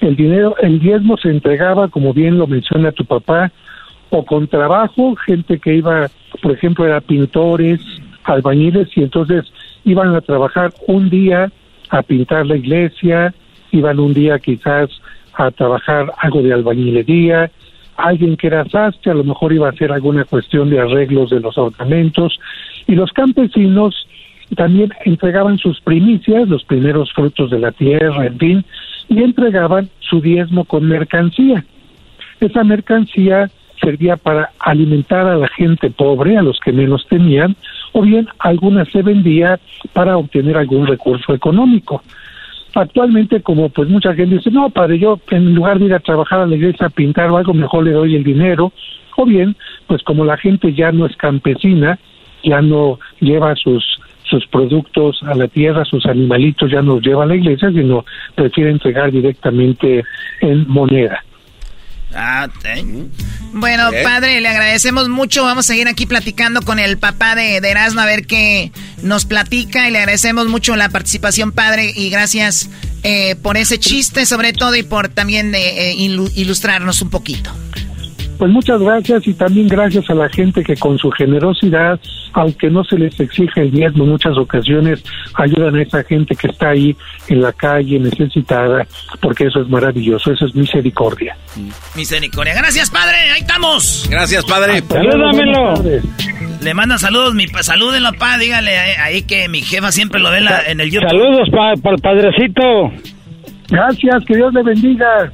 El 0.00 0.16
dinero, 0.16 0.56
el 0.60 0.78
diezmo 0.78 1.16
se 1.16 1.30
entregaba, 1.30 1.88
como 1.88 2.12
bien 2.12 2.38
lo 2.38 2.46
menciona 2.46 2.92
tu 2.92 3.04
papá, 3.04 3.50
o 4.10 4.24
con 4.24 4.46
trabajo, 4.46 5.16
gente 5.16 5.58
que 5.58 5.74
iba, 5.76 6.08
por 6.42 6.52
ejemplo, 6.52 6.86
era 6.86 7.00
pintores, 7.00 7.80
albañiles, 8.24 8.88
y 8.96 9.02
entonces 9.02 9.44
iban 9.84 10.14
a 10.14 10.20
trabajar 10.20 10.72
un 10.86 11.10
día 11.10 11.50
a 11.90 12.02
pintar 12.02 12.46
la 12.46 12.56
iglesia, 12.56 13.34
iban 13.70 13.98
un 14.00 14.14
día 14.14 14.38
quizás 14.38 14.90
a 15.34 15.50
trabajar 15.50 16.12
algo 16.18 16.42
de 16.42 16.52
albañilería, 16.52 17.50
alguien 17.96 18.36
que 18.36 18.46
era 18.46 18.64
sastre 18.68 19.10
a 19.10 19.14
lo 19.14 19.24
mejor 19.24 19.52
iba 19.52 19.66
a 19.66 19.70
hacer 19.70 19.92
alguna 19.92 20.24
cuestión 20.24 20.70
de 20.70 20.80
arreglos 20.80 21.30
de 21.30 21.40
los 21.40 21.56
ornamentos, 21.58 22.38
y 22.86 22.94
los 22.94 23.12
campesinos 23.12 24.06
también 24.56 24.90
entregaban 25.04 25.58
sus 25.58 25.80
primicias, 25.80 26.48
los 26.48 26.64
primeros 26.64 27.12
frutos 27.12 27.50
de 27.50 27.58
la 27.58 27.72
tierra, 27.72 28.26
en 28.26 28.38
fin, 28.38 28.64
y 29.08 29.22
entregaban 29.22 29.88
su 30.00 30.20
diezmo 30.20 30.64
con 30.64 30.86
mercancía. 30.86 31.64
Esa 32.40 32.64
mercancía 32.64 33.50
servía 33.80 34.16
para 34.16 34.50
alimentar 34.58 35.26
a 35.26 35.36
la 35.36 35.48
gente 35.48 35.90
pobre, 35.90 36.36
a 36.36 36.42
los 36.42 36.58
que 36.60 36.72
menos 36.72 37.06
tenían, 37.08 37.56
o 37.92 38.02
bien 38.02 38.28
algunas 38.38 38.88
se 38.88 39.02
vendía 39.02 39.58
para 39.92 40.16
obtener 40.16 40.56
algún 40.56 40.86
recurso 40.86 41.34
económico. 41.34 42.02
Actualmente, 42.74 43.40
como 43.40 43.70
pues 43.70 43.88
mucha 43.88 44.14
gente 44.14 44.36
dice, 44.36 44.50
no, 44.50 44.70
padre, 44.70 44.98
yo 44.98 45.18
en 45.30 45.54
lugar 45.54 45.78
de 45.78 45.86
ir 45.86 45.94
a 45.94 46.00
trabajar 46.00 46.40
a 46.40 46.46
la 46.46 46.56
iglesia 46.56 46.86
a 46.86 46.90
pintar 46.90 47.30
o 47.30 47.36
algo, 47.36 47.54
mejor 47.54 47.84
le 47.84 47.92
doy 47.92 48.14
el 48.14 48.24
dinero, 48.24 48.72
o 49.16 49.24
bien, 49.24 49.56
pues 49.86 50.02
como 50.02 50.24
la 50.24 50.36
gente 50.36 50.72
ya 50.74 50.92
no 50.92 51.06
es 51.06 51.16
campesina, 51.16 51.98
ya 52.42 52.62
no 52.62 52.98
lleva 53.20 53.56
sus 53.56 53.98
sus 54.28 54.46
productos 54.46 55.22
a 55.22 55.34
la 55.34 55.48
tierra, 55.48 55.84
sus 55.84 56.04
animalitos 56.06 56.70
ya 56.70 56.82
no 56.82 56.96
los 56.96 57.02
lleva 57.02 57.24
a 57.24 57.26
la 57.26 57.36
iglesia, 57.36 57.70
sino 57.70 58.04
prefiere 58.34 58.70
entregar 58.70 59.10
directamente 59.10 60.04
en 60.40 60.68
moneda. 60.68 61.24
Ah, 62.14 62.48
bueno, 63.52 63.90
padre, 64.02 64.40
le 64.40 64.48
agradecemos 64.48 65.08
mucho. 65.08 65.44
Vamos 65.44 65.66
a 65.66 65.68
seguir 65.68 65.88
aquí 65.88 66.06
platicando 66.06 66.62
con 66.62 66.78
el 66.78 66.98
papá 66.98 67.34
de, 67.34 67.60
de, 67.60 67.70
Erasmo 67.70 68.00
a 68.00 68.06
ver 68.06 68.26
qué 68.26 68.72
nos 69.02 69.24
platica. 69.24 69.88
Y 69.88 69.92
le 69.92 69.98
agradecemos 69.98 70.46
mucho 70.46 70.76
la 70.76 70.88
participación, 70.88 71.52
padre. 71.52 71.92
Y 71.94 72.10
gracias 72.10 72.68
eh, 73.02 73.36
por 73.36 73.56
ese 73.56 73.78
chiste, 73.78 74.26
sobre 74.26 74.52
todo, 74.52 74.74
y 74.76 74.82
por 74.82 75.08
también 75.08 75.54
eh, 75.54 75.94
ilustrarnos 75.96 77.02
un 77.02 77.10
poquito. 77.10 77.52
Pues 78.38 78.52
muchas 78.52 78.80
gracias 78.80 79.26
y 79.26 79.34
también 79.34 79.66
gracias 79.66 80.08
a 80.08 80.14
la 80.14 80.28
gente 80.28 80.62
que 80.62 80.76
con 80.76 80.96
su 80.96 81.10
generosidad, 81.10 81.98
aunque 82.32 82.70
no 82.70 82.84
se 82.84 82.96
les 82.96 83.18
exige 83.18 83.62
el 83.62 83.72
diezmo 83.72 84.04
en 84.04 84.10
muchas 84.10 84.38
ocasiones, 84.38 85.02
ayudan 85.34 85.74
a 85.74 85.82
esa 85.82 86.04
gente 86.04 86.36
que 86.36 86.46
está 86.46 86.70
ahí 86.70 86.96
en 87.28 87.42
la 87.42 87.52
calle 87.52 87.98
necesitada, 87.98 88.86
porque 89.20 89.46
eso 89.46 89.60
es 89.60 89.68
maravilloso, 89.68 90.32
eso 90.32 90.46
es 90.46 90.54
misericordia. 90.54 91.36
Misericordia. 91.96 92.54
Gracias, 92.54 92.90
padre, 92.90 93.16
ahí 93.34 93.40
estamos. 93.40 94.06
Gracias, 94.08 94.44
padre. 94.44 94.82
Salúdamelo. 94.88 95.74
Le 96.62 96.74
manda 96.74 96.98
saludos, 96.98 97.34
mi 97.34 97.46
salúdenlo, 97.48 98.12
pa, 98.18 98.38
dígale 98.38 98.76
ahí 98.76 99.22
que 99.22 99.48
mi 99.48 99.62
jefa 99.62 99.90
siempre 99.90 100.20
lo 100.20 100.30
ve 100.30 100.38
en 100.66 100.80
el 100.80 100.90
YouTube. 100.90 101.10
Saludos 101.10 101.48
para 101.50 101.72
el 101.72 102.00
padrecito. 102.00 102.62
Gracias, 103.68 104.24
que 104.24 104.36
Dios 104.36 104.54
le 104.54 104.62
bendiga. 104.62 105.32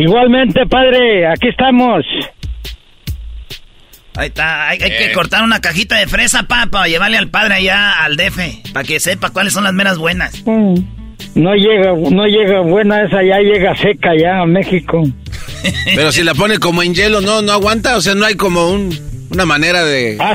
Igualmente, 0.00 0.66
padre, 0.66 1.26
aquí 1.26 1.48
estamos. 1.48 2.04
Ahí 4.16 4.28
está, 4.28 4.68
hay, 4.68 4.78
que 4.78 5.12
cortar 5.12 5.44
una 5.44 5.60
cajita 5.60 5.96
de 5.96 6.06
fresa, 6.06 6.42
pa, 6.44 6.66
para 6.66 6.88
llevarle 6.88 7.18
al 7.18 7.28
padre 7.28 7.54
allá 7.54 8.04
al 8.04 8.16
DF, 8.16 8.72
para 8.72 8.84
que 8.84 8.98
sepa 8.98 9.30
cuáles 9.30 9.52
son 9.52 9.64
las 9.64 9.72
meras 9.72 9.98
buenas. 9.98 10.42
Mm. 10.44 10.74
No 11.34 11.54
llega, 11.54 11.92
no 11.92 12.26
llega 12.26 12.60
buena 12.60 13.04
esa, 13.04 13.22
ya 13.22 13.38
llega 13.38 13.76
seca 13.76 14.10
ya 14.20 14.40
a 14.40 14.46
México. 14.46 15.04
Pero 15.94 16.10
si 16.10 16.24
la 16.24 16.34
pone 16.34 16.58
como 16.58 16.82
en 16.82 16.94
hielo, 16.94 17.20
no, 17.20 17.42
no 17.42 17.52
aguanta, 17.52 17.96
o 17.96 18.00
sea, 18.00 18.14
no 18.14 18.24
hay 18.24 18.34
como 18.34 18.70
un, 18.70 18.92
una 19.30 19.46
manera 19.46 19.84
de 19.84 20.16
ah, 20.20 20.34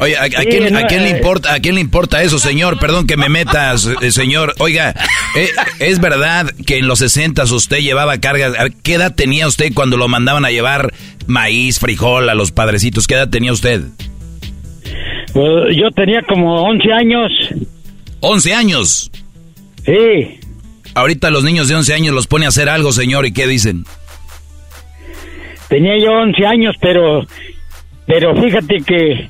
Oye, 0.00 0.16
¿a, 0.16 0.28
quién, 0.28 0.76
¿a, 0.76 0.86
quién, 0.86 1.02
le 1.02 1.10
importa, 1.10 1.54
¿a 1.54 1.60
quién 1.60 1.74
le 1.74 1.80
importa 1.80 2.22
eso, 2.22 2.38
señor? 2.38 2.78
Perdón 2.78 3.06
que 3.06 3.16
me 3.16 3.28
metas, 3.28 3.88
eh, 4.00 4.12
señor. 4.12 4.54
Oiga, 4.58 4.94
eh, 5.36 5.48
¿es 5.80 6.00
verdad 6.00 6.46
que 6.66 6.78
en 6.78 6.86
los 6.86 7.00
60 7.00 7.42
usted 7.44 7.78
llevaba 7.78 8.18
cargas? 8.18 8.54
¿Qué 8.82 8.94
edad 8.94 9.14
tenía 9.14 9.48
usted 9.48 9.72
cuando 9.74 9.96
lo 9.96 10.06
mandaban 10.06 10.44
a 10.44 10.50
llevar 10.50 10.92
maíz, 11.26 11.80
frijol 11.80 12.28
a 12.28 12.34
los 12.34 12.52
padrecitos? 12.52 13.08
¿Qué 13.08 13.14
edad 13.14 13.28
tenía 13.28 13.52
usted? 13.52 13.82
Pues 15.32 15.76
yo 15.76 15.90
tenía 15.90 16.22
como 16.22 16.62
11 16.62 16.92
años. 16.92 17.32
¿11 18.20 18.52
años? 18.52 19.10
Sí. 19.84 20.40
Ahorita 20.94 21.30
los 21.30 21.42
niños 21.42 21.68
de 21.68 21.74
11 21.74 21.94
años 21.94 22.14
los 22.14 22.26
pone 22.28 22.44
a 22.44 22.48
hacer 22.48 22.68
algo, 22.68 22.92
señor, 22.92 23.26
¿y 23.26 23.32
qué 23.32 23.46
dicen? 23.48 23.84
Tenía 25.68 25.98
yo 25.98 26.12
11 26.12 26.46
años, 26.46 26.76
pero 26.80 27.26
pero 28.06 28.34
fíjate 28.40 28.78
que 28.86 29.28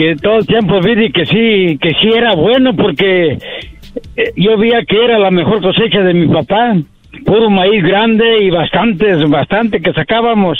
que 0.00 0.16
todo 0.16 0.38
el 0.38 0.46
tiempo 0.46 0.80
vi 0.80 1.12
que 1.12 1.26
sí, 1.26 1.78
que 1.78 1.90
sí 2.00 2.08
era 2.08 2.34
bueno 2.34 2.74
porque 2.74 3.32
eh, 4.16 4.32
yo 4.34 4.56
veía 4.56 4.82
que 4.88 5.04
era 5.04 5.18
la 5.18 5.30
mejor 5.30 5.60
cosecha 5.60 6.00
de 6.00 6.14
mi 6.14 6.26
papá. 6.26 6.74
Puro 7.26 7.50
maíz 7.50 7.82
grande 7.82 8.44
y 8.44 8.50
bastantes, 8.50 9.28
bastante 9.28 9.82
que 9.82 9.92
sacábamos. 9.92 10.58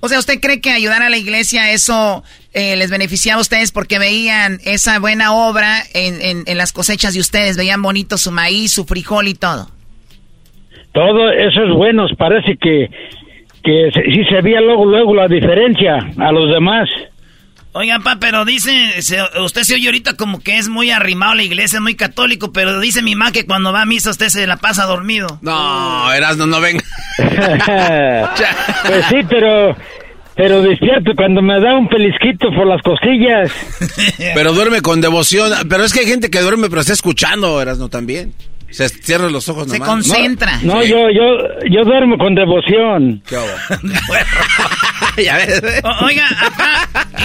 O 0.00 0.08
sea, 0.08 0.18
¿usted 0.18 0.40
cree 0.42 0.60
que 0.60 0.70
ayudar 0.70 1.00
a 1.00 1.08
la 1.08 1.16
iglesia 1.16 1.72
eso 1.72 2.22
eh, 2.52 2.76
les 2.76 2.90
beneficiaba 2.90 3.38
a 3.38 3.40
ustedes 3.40 3.72
porque 3.72 3.98
veían 3.98 4.58
esa 4.66 4.98
buena 4.98 5.32
obra 5.32 5.78
en, 5.94 6.44
en, 6.46 6.58
las 6.58 6.72
cosechas 6.72 7.14
de 7.14 7.20
ustedes? 7.20 7.56
Veían 7.56 7.80
bonito 7.80 8.18
su 8.18 8.30
maíz, 8.30 8.72
su 8.72 8.84
frijol 8.84 9.28
y 9.28 9.34
todo. 9.34 9.68
Todo 10.92 11.30
eso 11.30 11.64
es 11.64 11.74
bueno. 11.74 12.06
Parece 12.18 12.58
que, 12.60 12.90
que 13.64 13.90
sí 13.90 14.24
se 14.28 14.42
veía 14.42 14.60
luego, 14.60 14.84
luego 14.84 15.14
la 15.14 15.28
diferencia 15.28 15.96
a 16.18 16.30
los 16.30 16.52
demás. 16.52 16.90
Oiga, 17.72 17.98
pa, 18.00 18.16
pero 18.18 18.44
dice, 18.44 18.72
usted 19.40 19.62
se 19.62 19.74
oye 19.74 19.86
ahorita 19.86 20.14
como 20.14 20.40
que 20.40 20.56
es 20.56 20.68
muy 20.68 20.90
arrimado 20.90 21.32
a 21.32 21.36
la 21.36 21.42
iglesia, 21.42 21.80
muy 21.80 21.94
católico, 21.94 22.52
pero 22.52 22.80
dice 22.80 23.02
mi 23.02 23.14
mamá 23.14 23.30
que 23.30 23.46
cuando 23.46 23.72
va 23.72 23.82
a 23.82 23.86
misa 23.86 24.10
usted 24.10 24.28
se 24.28 24.46
la 24.46 24.56
pasa 24.56 24.84
dormido. 24.86 25.38
No, 25.42 26.12
Erasno, 26.12 26.46
no 26.46 26.60
venga. 26.60 26.82
pues 28.86 29.04
sí, 29.10 29.16
pero 29.28 29.76
pero 30.38 30.62
despierto 30.62 31.12
cuando 31.16 31.42
me 31.42 31.60
da 31.60 31.76
un 31.76 31.88
pelisquito 31.88 32.48
por 32.54 32.66
las 32.66 32.80
costillas. 32.82 33.50
pero 34.34 34.52
duerme 34.52 34.80
con 34.80 35.00
devoción. 35.00 35.52
Pero 35.68 35.84
es 35.84 35.92
que 35.92 36.00
hay 36.00 36.06
gente 36.06 36.30
que 36.30 36.40
duerme 36.40 36.68
pero 36.68 36.80
está 36.80 36.92
escuchando, 36.92 37.60
Erasno, 37.60 37.88
también. 37.88 38.32
Se 38.70 38.88
cierra 38.88 39.28
los 39.30 39.48
ojos 39.48 39.68
Se 39.68 39.80
concentra. 39.80 40.60
No, 40.62 40.84
yo, 40.84 41.10
yo, 41.10 41.68
yo 41.70 41.84
duermo 41.84 42.18
con 42.18 42.34
devoción. 42.34 43.22
¿Qué 43.26 43.36
oiga, 46.02 46.26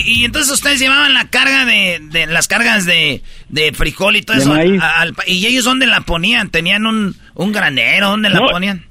y, 0.05 0.25
entonces 0.25 0.51
ustedes 0.51 0.79
llevaban 0.79 1.13
la 1.13 1.29
carga 1.29 1.65
de, 1.65 1.99
de 2.01 2.27
las 2.27 2.47
cargas 2.47 2.85
de, 2.85 3.21
de 3.49 3.71
frijol 3.73 4.15
y 4.15 4.21
todo 4.21 4.37
eso. 4.37 4.55
y 5.27 5.45
ellos 5.45 5.65
dónde 5.65 5.85
la 5.85 6.01
ponían? 6.01 6.49
¿Tenían 6.49 6.85
un, 6.85 7.15
un 7.35 7.51
granero? 7.51 8.09
¿Dónde 8.09 8.29
la 8.29 8.39
ponían? 8.39 8.85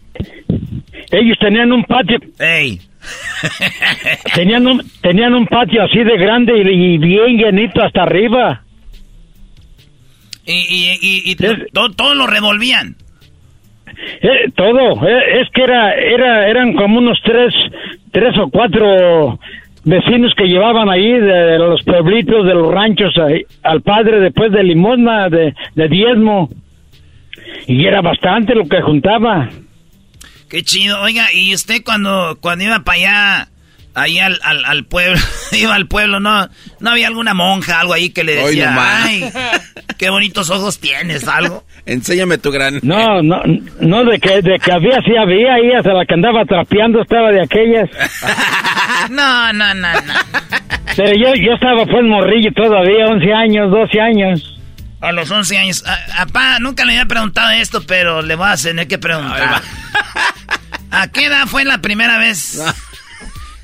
Ellos 1.10 1.38
tenían 1.38 1.72
un 1.72 1.84
patio. 1.84 2.18
Ey. 2.38 2.80
tenían 4.34 4.66
un, 4.66 4.82
tenían 5.00 5.34
un 5.34 5.46
patio 5.46 5.82
así 5.82 5.98
de 5.98 6.16
grande 6.16 6.52
y, 6.58 6.98
bien 6.98 7.36
llenito 7.36 7.82
hasta 7.82 8.02
arriba. 8.02 8.62
Y, 10.44 10.98
y, 11.24 11.36
todo, 11.36 12.14
lo 12.14 12.26
revolvían. 12.26 12.96
Eh, 14.20 14.50
todo, 14.54 15.06
eh, 15.06 15.40
es 15.40 15.48
que 15.50 15.62
era, 15.62 15.94
era, 15.94 16.48
eran 16.48 16.74
como 16.74 16.98
unos 16.98 17.18
tres, 17.22 17.54
tres 18.10 18.36
o 18.38 18.48
cuatro 18.48 19.38
vecinos 19.84 20.32
que 20.36 20.46
llevaban 20.46 20.88
ahí 20.88 21.10
de, 21.12 21.58
los 21.58 21.82
pueblitos, 21.82 22.46
de 22.46 22.54
los 22.54 22.72
ranchos, 22.72 23.14
al 23.62 23.82
padre 23.82 24.20
después 24.20 24.52
de 24.52 24.62
limosna, 24.62 25.28
de, 25.28 25.54
de 25.74 25.88
diezmo. 25.88 26.50
Y 27.66 27.84
era 27.84 28.00
bastante 28.00 28.54
lo 28.54 28.66
que 28.66 28.80
juntaba. 28.80 29.48
Qué 30.48 30.62
chido. 30.62 31.00
Oiga, 31.00 31.32
y 31.32 31.54
usted 31.54 31.82
cuando, 31.84 32.36
cuando 32.40 32.64
iba 32.64 32.80
para 32.80 32.98
allá, 32.98 33.48
ahí 33.94 34.18
al, 34.18 34.38
al, 34.42 34.84
pueblo, 34.84 35.18
iba 35.52 35.74
al 35.74 35.86
pueblo, 35.86 36.20
¿no? 36.20 36.48
¿No 36.80 36.90
había 36.90 37.08
alguna 37.08 37.34
monja, 37.34 37.80
algo 37.80 37.92
ahí 37.92 38.10
que 38.10 38.24
le 38.24 38.36
decía, 38.36 38.74
ay, 38.78 39.30
qué 39.98 40.10
bonitos 40.10 40.50
ojos 40.50 40.78
tienes, 40.78 41.26
algo? 41.28 41.64
Enséñame 41.86 42.38
tu 42.38 42.50
gran... 42.50 42.80
No, 42.82 43.22
no, 43.22 43.42
no, 43.80 44.04
de 44.04 44.18
que, 44.18 44.40
de 44.40 44.58
que 44.58 44.72
había, 44.72 45.00
sí 45.02 45.16
había, 45.16 45.54
ahí 45.54 45.72
hasta 45.76 45.92
la 45.92 46.04
que 46.06 46.14
andaba 46.14 46.44
trapeando 46.44 47.02
estaba 47.02 47.30
de 47.30 47.42
aquellas. 47.42 47.90
no, 49.10 49.52
no, 49.52 49.74
no, 49.74 49.92
no. 49.92 50.12
Pero 50.96 51.12
yo, 51.14 51.34
yo 51.34 51.54
estaba 51.54 51.84
pues 51.86 52.04
morrillo 52.04 52.52
todavía, 52.54 53.06
11 53.06 53.32
años, 53.32 53.70
12 53.70 54.00
años. 54.00 54.58
A 55.00 55.10
los 55.10 55.28
11 55.28 55.58
años. 55.58 55.84
Apá, 56.16 56.60
nunca 56.60 56.84
le 56.84 56.92
había 56.92 57.06
preguntado 57.06 57.50
esto, 57.50 57.82
pero 57.84 58.22
le 58.22 58.36
voy 58.36 58.48
a 58.48 58.56
tener 58.56 58.86
que 58.86 58.98
preguntar. 58.98 59.60
¿A 60.92 61.08
qué 61.08 61.24
edad 61.24 61.46
fue 61.46 61.64
la 61.64 61.78
primera 61.78 62.18
vez? 62.18 62.62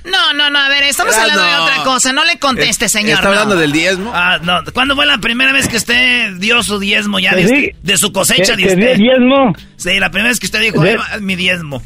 No, 0.04 0.32
no, 0.32 0.48
no, 0.48 0.58
a 0.58 0.68
ver, 0.68 0.84
estamos 0.84 1.14
hablando 1.16 1.42
de 1.42 1.54
otra 1.56 1.84
cosa. 1.84 2.12
No 2.12 2.24
le 2.24 2.38
conteste, 2.38 2.88
señor. 2.88 3.14
¿Está 3.14 3.28
hablando 3.28 3.56
del 3.56 3.72
diezmo? 3.72 4.12
Ah, 4.14 4.38
no. 4.42 4.60
¿Cuándo 4.72 4.94
fue 4.94 5.06
la 5.06 5.18
primera 5.18 5.52
vez 5.52 5.68
que 5.68 5.76
usted 5.76 6.34
dio 6.38 6.62
su 6.62 6.78
diezmo 6.78 7.18
ya 7.18 7.34
de, 7.34 7.74
su 7.96 8.12
cosecha? 8.12 8.56
¿De 8.56 8.96
diezmo? 8.96 9.54
Sí, 9.76 9.98
la 9.98 10.10
primera 10.10 10.30
vez 10.30 10.40
que 10.40 10.46
usted 10.46 10.60
dijo, 10.60 10.82
mi 11.20 11.36
diezmo. 11.36 11.82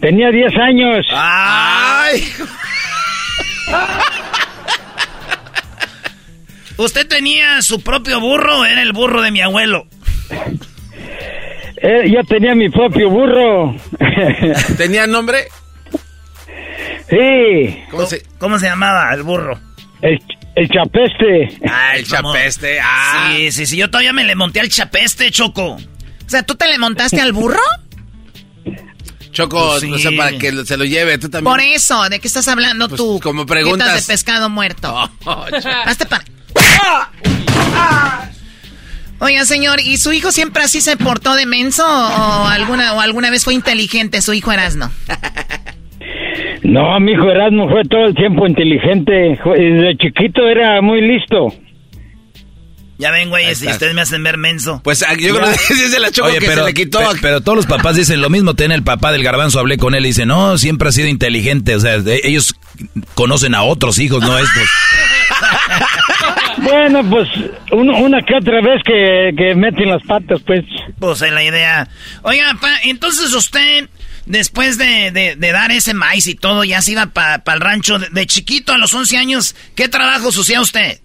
Tenía 0.00 0.30
10 0.30 0.52
años. 0.56 1.06
¡Ay! 1.12 2.24
¿Usted 6.76 7.06
tenía 7.06 7.62
su 7.62 7.80
propio 7.80 8.20
burro 8.20 8.60
o 8.60 8.64
era 8.64 8.82
el 8.82 8.92
burro 8.92 9.22
de 9.22 9.30
mi 9.30 9.40
abuelo? 9.40 9.86
Eh, 11.76 12.10
yo 12.10 12.22
tenía 12.24 12.54
mi 12.54 12.68
propio 12.68 13.08
burro. 13.08 13.76
¿Tenía 14.76 15.06
nombre? 15.06 15.46
Sí. 17.08 17.82
¿Cómo 18.38 18.58
se, 18.58 18.66
llamaba 18.66 19.12
el 19.14 19.22
burro? 19.22 19.58
El, 20.00 20.18
chapeste. 20.68 21.58
Ah, 21.68 21.96
el, 21.96 22.06
chapeste. 22.06 22.78
Ah. 22.80 23.32
Sí, 23.36 23.52
sí, 23.52 23.66
sí. 23.66 23.76
Yo 23.76 23.90
todavía 23.90 24.12
me 24.12 24.24
le 24.24 24.34
monté 24.34 24.60
al 24.60 24.68
chapeste, 24.68 25.30
Choco. 25.30 25.72
O 25.74 25.80
sea, 26.30 26.42
¿tú 26.42 26.54
te 26.54 26.66
le 26.68 26.78
montaste 26.78 27.20
al 27.20 27.32
burro? 27.32 27.60
Choco, 29.32 29.78
no 29.80 29.98
sé, 29.98 30.12
para 30.12 30.38
que 30.38 30.64
se 30.64 30.76
lo 30.76 30.84
lleve, 30.84 31.18
tú 31.18 31.28
también. 31.28 31.52
Por 31.52 31.60
eso, 31.60 32.08
¿de 32.08 32.20
qué 32.20 32.28
estás 32.28 32.46
hablando 32.46 32.88
pues, 32.88 32.98
tú? 32.98 33.20
Como 33.20 33.44
preguntas. 33.46 34.06
de 34.06 34.12
pescado 34.12 34.48
muerto. 34.48 35.10
Oh, 35.24 35.46
Hazte 35.84 36.06
para... 36.06 36.24
Oiga, 39.18 39.44
señor, 39.44 39.80
¿y 39.80 39.96
su 39.96 40.12
hijo 40.12 40.30
siempre 40.32 40.62
así 40.62 40.80
se 40.80 40.96
portó 40.96 41.34
de 41.34 41.46
menso 41.46 41.84
o 41.84 42.46
alguna, 42.46 42.92
o 42.94 43.00
alguna 43.00 43.30
vez 43.30 43.44
fue 43.44 43.54
inteligente 43.54 44.22
su 44.22 44.32
hijo 44.34 44.52
Erasno? 44.52 44.92
No, 46.62 46.98
mi 47.00 47.12
hijo 47.12 47.30
Erasmo 47.30 47.68
fue 47.68 47.82
todo 47.84 48.06
el 48.06 48.14
tiempo 48.14 48.46
inteligente. 48.46 49.38
Desde 49.44 49.96
chiquito 49.96 50.48
era 50.48 50.80
muy 50.80 51.00
listo. 51.00 51.52
Ya 52.96 53.10
ven, 53.10 53.28
güey, 53.28 53.52
si 53.56 53.66
ustedes 53.66 53.92
me 53.92 54.02
hacen 54.02 54.22
ver 54.22 54.38
menso. 54.38 54.80
Pues 54.84 55.02
ah, 55.02 55.14
yo 55.14 55.34
creo 55.34 55.48
que 55.48 55.74
es 55.74 55.98
la 55.98 56.12
choco 56.12 56.30
que 56.30 56.38
pero, 56.40 56.62
se 56.62 56.64
le 56.64 56.74
quitó. 56.74 57.00
pero 57.20 57.40
todos 57.40 57.56
los 57.56 57.66
papás 57.66 57.96
dicen 57.96 58.20
lo 58.20 58.30
mismo. 58.30 58.54
Tiene 58.54 58.76
el 58.76 58.84
papá 58.84 59.10
del 59.10 59.24
garbanzo, 59.24 59.58
hablé 59.58 59.78
con 59.78 59.94
él 59.94 60.04
y 60.04 60.08
dice, 60.08 60.26
no, 60.26 60.58
siempre 60.58 60.88
ha 60.88 60.92
sido 60.92 61.08
inteligente. 61.08 61.74
O 61.74 61.80
sea, 61.80 61.96
ellos 62.22 62.54
conocen 63.14 63.54
a 63.54 63.64
otros 63.64 63.98
hijos, 63.98 64.22
no 64.22 64.38
estos. 64.38 64.70
bueno, 66.62 67.02
pues 67.10 67.28
una 67.72 68.22
que 68.22 68.36
otra 68.36 68.60
vez 68.60 68.80
que, 68.84 69.54
meten 69.56 69.90
las 69.90 70.02
patas, 70.04 70.40
pues. 70.46 70.64
Pues 70.98 71.20
en 71.22 71.34
la 71.34 71.42
idea. 71.42 71.88
Oiga, 72.22 72.52
papá, 72.54 72.78
entonces 72.84 73.34
usted, 73.34 73.88
después 74.26 74.78
de, 74.78 75.36
dar 75.38 75.70
ese 75.70 75.94
maíz 75.94 76.26
y 76.26 76.34
todo, 76.34 76.64
ya 76.64 76.82
se 76.82 76.92
iba 76.92 77.06
para 77.06 77.42
el 77.46 77.60
rancho. 77.60 77.98
De, 77.98 78.26
chiquito, 78.26 78.72
a 78.72 78.78
los 78.78 78.92
11 78.94 79.16
años, 79.16 79.56
¿qué 79.74 79.88
trabajo 79.88 80.28
hacía 80.28 80.60
usted? 80.60 81.00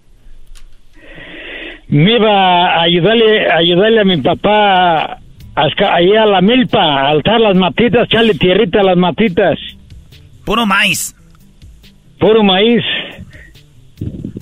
Me 1.88 2.16
iba 2.16 2.74
a 2.74 2.82
ayudarle, 2.82 3.50
ayudarle 3.50 4.00
a 4.00 4.04
mi 4.04 4.16
papá 4.22 5.18
ahí 5.54 6.16
a 6.16 6.26
la 6.26 6.40
milpa, 6.40 6.78
a 6.78 7.10
alzar 7.10 7.40
las 7.40 7.56
matitas, 7.56 8.06
echarle 8.06 8.34
tierrita 8.34 8.80
a 8.80 8.84
las 8.84 8.96
matitas. 8.96 9.58
Puro 10.44 10.66
maíz. 10.66 11.14
Puro 12.18 12.42
maíz. 12.42 12.82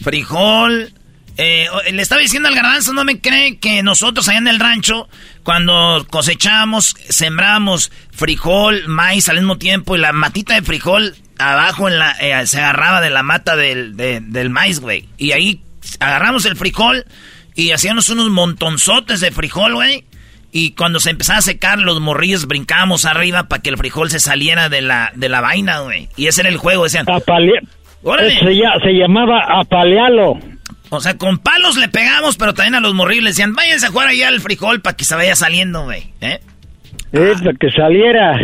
Frijol. 0.00 0.90
Eh, 1.36 1.66
le 1.92 2.02
estaba 2.02 2.20
diciendo 2.20 2.48
al 2.48 2.54
garbanzo, 2.54 2.92
no 2.92 3.04
me 3.04 3.20
cree 3.20 3.58
que 3.58 3.82
nosotros 3.84 4.28
allá 4.28 4.38
en 4.38 4.48
el 4.48 4.58
rancho, 4.58 5.08
cuando 5.48 6.06
cosechamos, 6.10 6.94
sembramos 7.08 7.90
frijol, 8.10 8.86
maíz 8.86 9.30
al 9.30 9.36
mismo 9.36 9.56
tiempo 9.56 9.96
y 9.96 9.98
la 9.98 10.12
matita 10.12 10.54
de 10.54 10.60
frijol 10.60 11.14
abajo 11.38 11.88
en 11.88 11.98
la, 11.98 12.10
eh, 12.20 12.46
se 12.46 12.60
agarraba 12.60 13.00
de 13.00 13.08
la 13.08 13.22
mata 13.22 13.56
del, 13.56 13.96
del 13.96 14.50
maíz, 14.50 14.80
güey. 14.80 15.06
Y 15.16 15.32
ahí 15.32 15.62
agarramos 16.00 16.44
el 16.44 16.54
frijol 16.54 17.06
y 17.54 17.70
hacíamos 17.70 18.10
unos 18.10 18.28
montonzotes 18.28 19.20
de 19.20 19.30
frijol, 19.30 19.72
güey. 19.72 20.04
Y 20.52 20.72
cuando 20.72 21.00
se 21.00 21.08
empezaba 21.08 21.38
a 21.38 21.42
secar, 21.42 21.78
los 21.78 21.98
morrillos 21.98 22.46
brincábamos 22.46 23.06
arriba 23.06 23.48
para 23.48 23.62
que 23.62 23.70
el 23.70 23.78
frijol 23.78 24.10
se 24.10 24.20
saliera 24.20 24.68
de 24.68 24.82
la, 24.82 25.12
de 25.14 25.30
la 25.30 25.40
vaina, 25.40 25.78
güey. 25.78 26.10
Y 26.14 26.26
ese 26.26 26.42
era 26.42 26.50
el 26.50 26.58
juego, 26.58 26.84
decían. 26.84 27.06
Se, 28.38 28.52
se, 28.84 28.92
llamaba 28.92 29.46
apalealo. 29.60 30.38
O 30.90 31.00
sea, 31.00 31.18
con 31.18 31.38
palos 31.38 31.76
le 31.76 31.88
pegamos, 31.88 32.36
pero 32.36 32.54
también 32.54 32.74
a 32.74 32.80
los 32.80 32.94
morrillos 32.94 33.24
le 33.24 33.30
decían, 33.30 33.54
váyanse 33.54 33.86
a 33.86 33.90
jugar 33.90 34.08
allá 34.08 34.28
al 34.28 34.40
frijol 34.40 34.80
para 34.80 34.96
que 34.96 35.04
se 35.04 35.14
vaya 35.14 35.34
saliendo, 35.36 35.84
güey. 35.84 36.12
¿Eh? 36.20 36.40
para 37.12 37.52
que 37.58 37.70
saliera. 37.70 38.38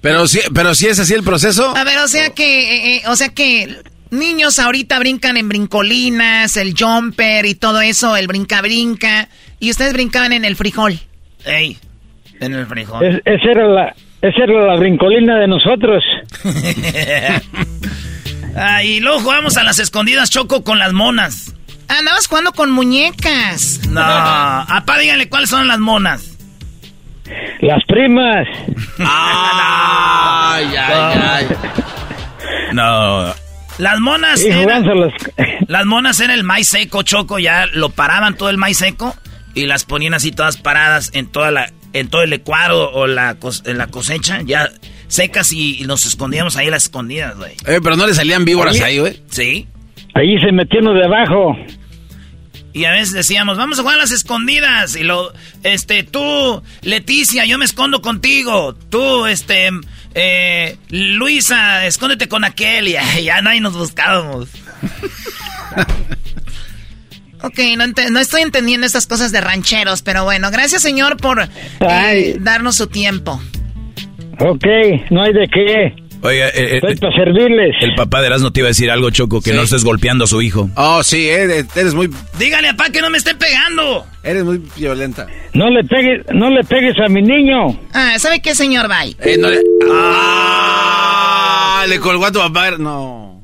Pero 0.00 0.26
sí, 0.26 0.40
pero 0.54 0.74
sí 0.74 0.88
es 0.88 0.98
así 0.98 1.14
el 1.14 1.22
proceso. 1.22 1.76
A 1.76 1.84
ver, 1.84 1.98
o 1.98 2.08
sea 2.08 2.30
que, 2.30 2.74
eh, 2.74 2.96
eh, 2.96 3.02
o 3.06 3.16
sea 3.16 3.28
que 3.30 3.76
niños 4.10 4.58
ahorita 4.58 4.98
brincan 4.98 5.36
en 5.36 5.48
brincolinas, 5.48 6.56
el 6.56 6.74
jumper 6.78 7.46
y 7.46 7.54
todo 7.54 7.80
eso, 7.80 8.16
el 8.16 8.26
brinca-brinca, 8.26 9.28
y 9.58 9.70
ustedes 9.70 9.92
brincaban 9.92 10.32
en 10.32 10.44
el 10.44 10.56
frijol. 10.56 10.98
Ey, 11.44 11.78
en 12.40 12.54
el 12.54 12.66
frijol. 12.66 13.22
esa, 13.24 13.50
era 13.50 13.66
la, 13.68 13.94
esa 14.20 14.44
era 14.44 14.66
la 14.66 14.76
brincolina 14.76 15.38
de 15.38 15.48
nosotros. 15.48 16.04
Ah, 18.54 18.84
y 18.84 19.00
luego 19.00 19.20
jugamos 19.20 19.56
a 19.56 19.64
las 19.64 19.78
escondidas, 19.78 20.28
Choco, 20.28 20.62
con 20.62 20.78
las 20.78 20.92
monas. 20.92 21.54
Andabas 21.98 22.26
jugando 22.26 22.52
con 22.52 22.70
muñecas. 22.70 23.80
No, 23.88 24.00
apá, 24.00 24.98
díganle 24.98 25.28
cuáles 25.28 25.50
son 25.50 25.66
las 25.68 25.78
monas. 25.78 26.36
Las 27.60 27.82
primas. 27.86 28.46
ay, 28.98 30.66
ay, 30.76 31.18
ay. 31.22 31.46
No. 32.72 33.32
Las 33.78 34.00
monas 34.00 34.40
Sí, 34.40 34.48
eran, 34.48 34.86
a 34.88 34.94
las- 35.68 35.86
monas 35.86 36.20
era 36.20 36.34
el 36.34 36.44
maíz 36.44 36.68
seco, 36.68 37.02
Choco, 37.02 37.38
ya 37.38 37.66
lo 37.72 37.88
paraban 37.90 38.36
todo 38.36 38.50
el 38.50 38.58
maíz 38.58 38.78
seco 38.78 39.14
y 39.54 39.66
las 39.66 39.84
ponían 39.84 40.14
así 40.14 40.30
todas 40.30 40.56
paradas 40.58 41.10
en 41.14 41.26
toda 41.26 41.50
la 41.50 41.70
en 41.94 42.08
todo 42.08 42.22
el 42.22 42.30
licuado 42.30 42.90
o 42.92 43.06
la 43.06 43.36
en 43.66 43.78
la 43.78 43.86
cosecha, 43.88 44.40
ya 44.42 44.68
secas 45.08 45.52
y, 45.52 45.82
y 45.82 45.84
nos 45.84 46.06
escondíamos 46.06 46.56
ahí 46.56 46.70
las 46.70 46.84
escondidas, 46.84 47.36
güey. 47.36 47.52
Eh, 47.66 47.80
pero 47.82 47.96
no 47.96 48.06
le 48.06 48.14
salían 48.14 48.44
víboras 48.44 48.80
ahí, 48.80 48.98
güey. 48.98 49.20
Sí. 49.30 49.66
Ahí 50.14 50.38
se 50.38 50.52
metió 50.52 50.80
uno 50.80 50.92
debajo. 50.94 51.56
Y 52.72 52.84
a 52.86 52.92
veces 52.92 53.12
decíamos, 53.12 53.58
vamos 53.58 53.78
a 53.78 53.82
jugar 53.82 53.96
a 53.96 54.02
las 54.02 54.12
escondidas. 54.12 54.96
Y 54.96 55.02
lo, 55.02 55.32
este, 55.62 56.02
tú, 56.02 56.62
Leticia, 56.82 57.44
yo 57.44 57.58
me 57.58 57.64
escondo 57.64 58.00
contigo. 58.00 58.74
Tú, 58.74 59.26
este, 59.26 59.70
eh, 60.14 60.76
Luisa, 60.88 61.86
escóndete 61.86 62.28
con 62.28 62.44
aquel. 62.44 62.88
Y 62.88 62.92
ya, 63.22 63.42
nadie 63.42 63.60
nos 63.60 63.74
buscábamos. 63.74 64.48
Ok, 67.44 67.58
no, 67.76 67.84
no 67.88 68.20
estoy 68.20 68.42
entendiendo 68.42 68.86
estas 68.86 69.08
cosas 69.08 69.32
de 69.32 69.40
rancheros, 69.40 70.02
pero 70.02 70.22
bueno, 70.22 70.52
gracias 70.52 70.80
señor 70.80 71.16
por 71.16 71.42
eh, 71.80 72.36
darnos 72.38 72.76
su 72.76 72.86
tiempo. 72.86 73.42
Ok, 74.38 74.64
no 75.10 75.24
hay 75.24 75.32
de 75.32 75.48
qué. 75.48 76.01
Oiga, 76.24 76.48
eh, 76.50 76.76
eh, 76.78 76.96
para 77.00 77.12
servirles. 77.16 77.74
el 77.80 77.94
papá 77.96 78.20
de 78.20 78.28
Erasmo 78.28 78.52
te 78.52 78.60
iba 78.60 78.68
a 78.68 78.70
decir 78.70 78.90
algo, 78.90 79.10
Choco, 79.10 79.40
que 79.40 79.50
Sí. 79.50 79.56
no 79.56 79.62
estés 79.62 79.82
golpeando 79.84 80.24
a 80.24 80.26
su 80.28 80.40
hijo. 80.40 80.70
Oh, 80.76 81.02
sí, 81.02 81.28
eres, 81.28 81.66
eres 81.76 81.94
muy, 81.94 82.08
Dígale 82.38 82.68
a 82.68 82.74
pa 82.74 82.90
que 82.90 83.00
no 83.00 83.10
me 83.10 83.18
esté 83.18 83.34
pegando. 83.34 84.06
eres 84.22 84.44
muy 84.44 84.58
violenta. 84.76 85.26
No 85.52 85.68
le 85.68 85.82
pegues, 85.84 86.24
no 86.32 86.48
le 86.50 86.62
pegues 86.64 86.94
a 87.04 87.08
mi 87.08 87.22
niño. 87.22 87.76
Ah, 87.92 88.14
¿sabe 88.18 88.40
qué, 88.40 88.54
señor 88.54 88.86
Bye? 88.88 89.16
Eh, 89.20 89.36
no 89.36 89.50
le... 89.50 89.60
Ah, 89.90 91.84
le 91.88 91.98
colgó 91.98 92.26
a 92.26 92.32
tu 92.32 92.38
papá. 92.38 92.70
No. 92.78 93.42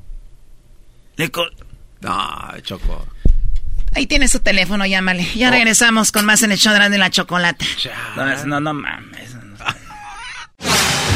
Le 1.16 1.30
col- 1.30 1.52
No, 2.00 2.14
Choco. 2.62 3.06
Ahí 3.96 4.06
tiene 4.06 4.28
su 4.28 4.38
teléfono, 4.38 4.86
llámale. 4.86 5.26
Ya 5.34 5.50
regresamos 5.50 6.12
con 6.12 6.24
más 6.24 6.42
en 6.44 6.52
el 6.52 6.58
show 6.58 6.72
de 6.74 6.98
la 6.98 7.10
chocolata. 7.10 7.64
no, 8.16 8.46
no, 8.46 8.60
no 8.60 8.74
mames. 8.74 9.36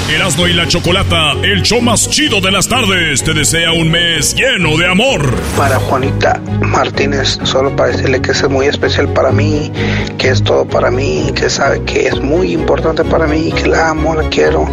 Erasmo 0.08 0.46
y 0.46 0.52
la 0.52 0.66
Chocolata, 0.66 1.32
el 1.42 1.62
show 1.62 1.80
más 1.80 2.08
chido 2.10 2.40
de 2.40 2.50
las 2.50 2.68
tardes, 2.68 3.22
te 3.22 3.32
desea 3.32 3.72
un 3.72 3.90
mes 3.90 4.34
lleno 4.34 4.76
de 4.76 4.86
amor. 4.86 5.34
Para 5.56 5.78
Juanita 5.78 6.40
Martínez, 6.60 7.38
solo 7.44 7.74
para 7.74 7.90
decirle 7.90 8.20
que 8.20 8.32
es 8.32 8.48
muy 8.48 8.66
especial 8.66 9.08
para 9.12 9.30
mí, 9.30 9.72
que 10.18 10.28
es 10.28 10.42
todo 10.42 10.66
para 10.66 10.90
mí, 10.90 11.30
que 11.34 11.48
sabe 11.48 11.82
que 11.84 12.08
es 12.08 12.20
muy 12.20 12.52
importante 12.52 13.04
para 13.04 13.26
mí, 13.26 13.52
que 13.52 13.68
la 13.68 13.90
amo, 13.90 14.14
la 14.14 14.28
quiero, 14.28 14.68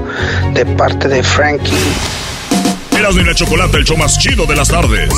de 0.54 0.66
parte 0.66 1.08
de 1.08 1.24
Frankie. 1.24 1.76
Erasmo 2.98 3.22
y 3.22 3.26
la 3.26 3.36
Chocolata, 3.36 3.78
el 3.78 3.86
show 3.86 3.98
más 3.98 4.20
chido 4.20 4.46
de 4.46 4.56
las 4.56 4.68
tardes. 4.68 5.10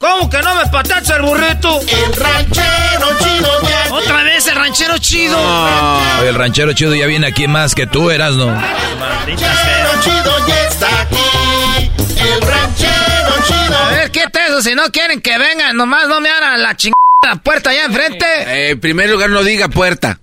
¿Cómo 0.00 0.30
que 0.30 0.38
no 0.40 0.54
me 0.54 0.66
patacha 0.70 1.16
el 1.16 1.22
burrito? 1.22 1.78
El 1.82 2.12
ranchero 2.16 3.18
chido 3.18 3.60
ya 3.68 3.92
Otra 3.94 4.22
vez 4.22 4.46
el 4.46 4.56
ranchero 4.56 4.96
chido. 4.96 5.36
Oye, 6.20 6.28
el 6.30 6.34
ranchero 6.34 6.72
chido 6.72 6.94
ya 6.94 7.04
viene 7.04 7.26
aquí 7.26 7.46
más 7.46 7.74
que 7.74 7.86
tú, 7.86 8.10
Erasmo. 8.10 8.46
ranchero 8.50 10.00
chido 10.02 10.46
ya 10.48 10.64
está 10.68 11.02
aquí. 11.02 11.90
El 12.18 12.40
ranchero 12.40 13.34
chido. 13.46 13.76
A 13.78 13.88
ver, 13.90 14.10
¿qué 14.10 14.20
es 14.20 14.48
eso? 14.48 14.62
Si 14.62 14.74
no 14.74 14.90
quieren 14.90 15.20
que 15.20 15.36
vengan, 15.36 15.76
nomás 15.76 16.08
no 16.08 16.18
me 16.22 16.30
abran 16.30 16.62
la 16.62 16.74
chingada 16.76 16.96
puerta 17.42 17.68
allá 17.68 17.84
enfrente. 17.84 18.24
Eh, 18.26 18.70
en 18.70 18.80
primer 18.80 19.10
lugar, 19.10 19.28
no 19.28 19.42
diga 19.44 19.68
puerta. 19.68 20.18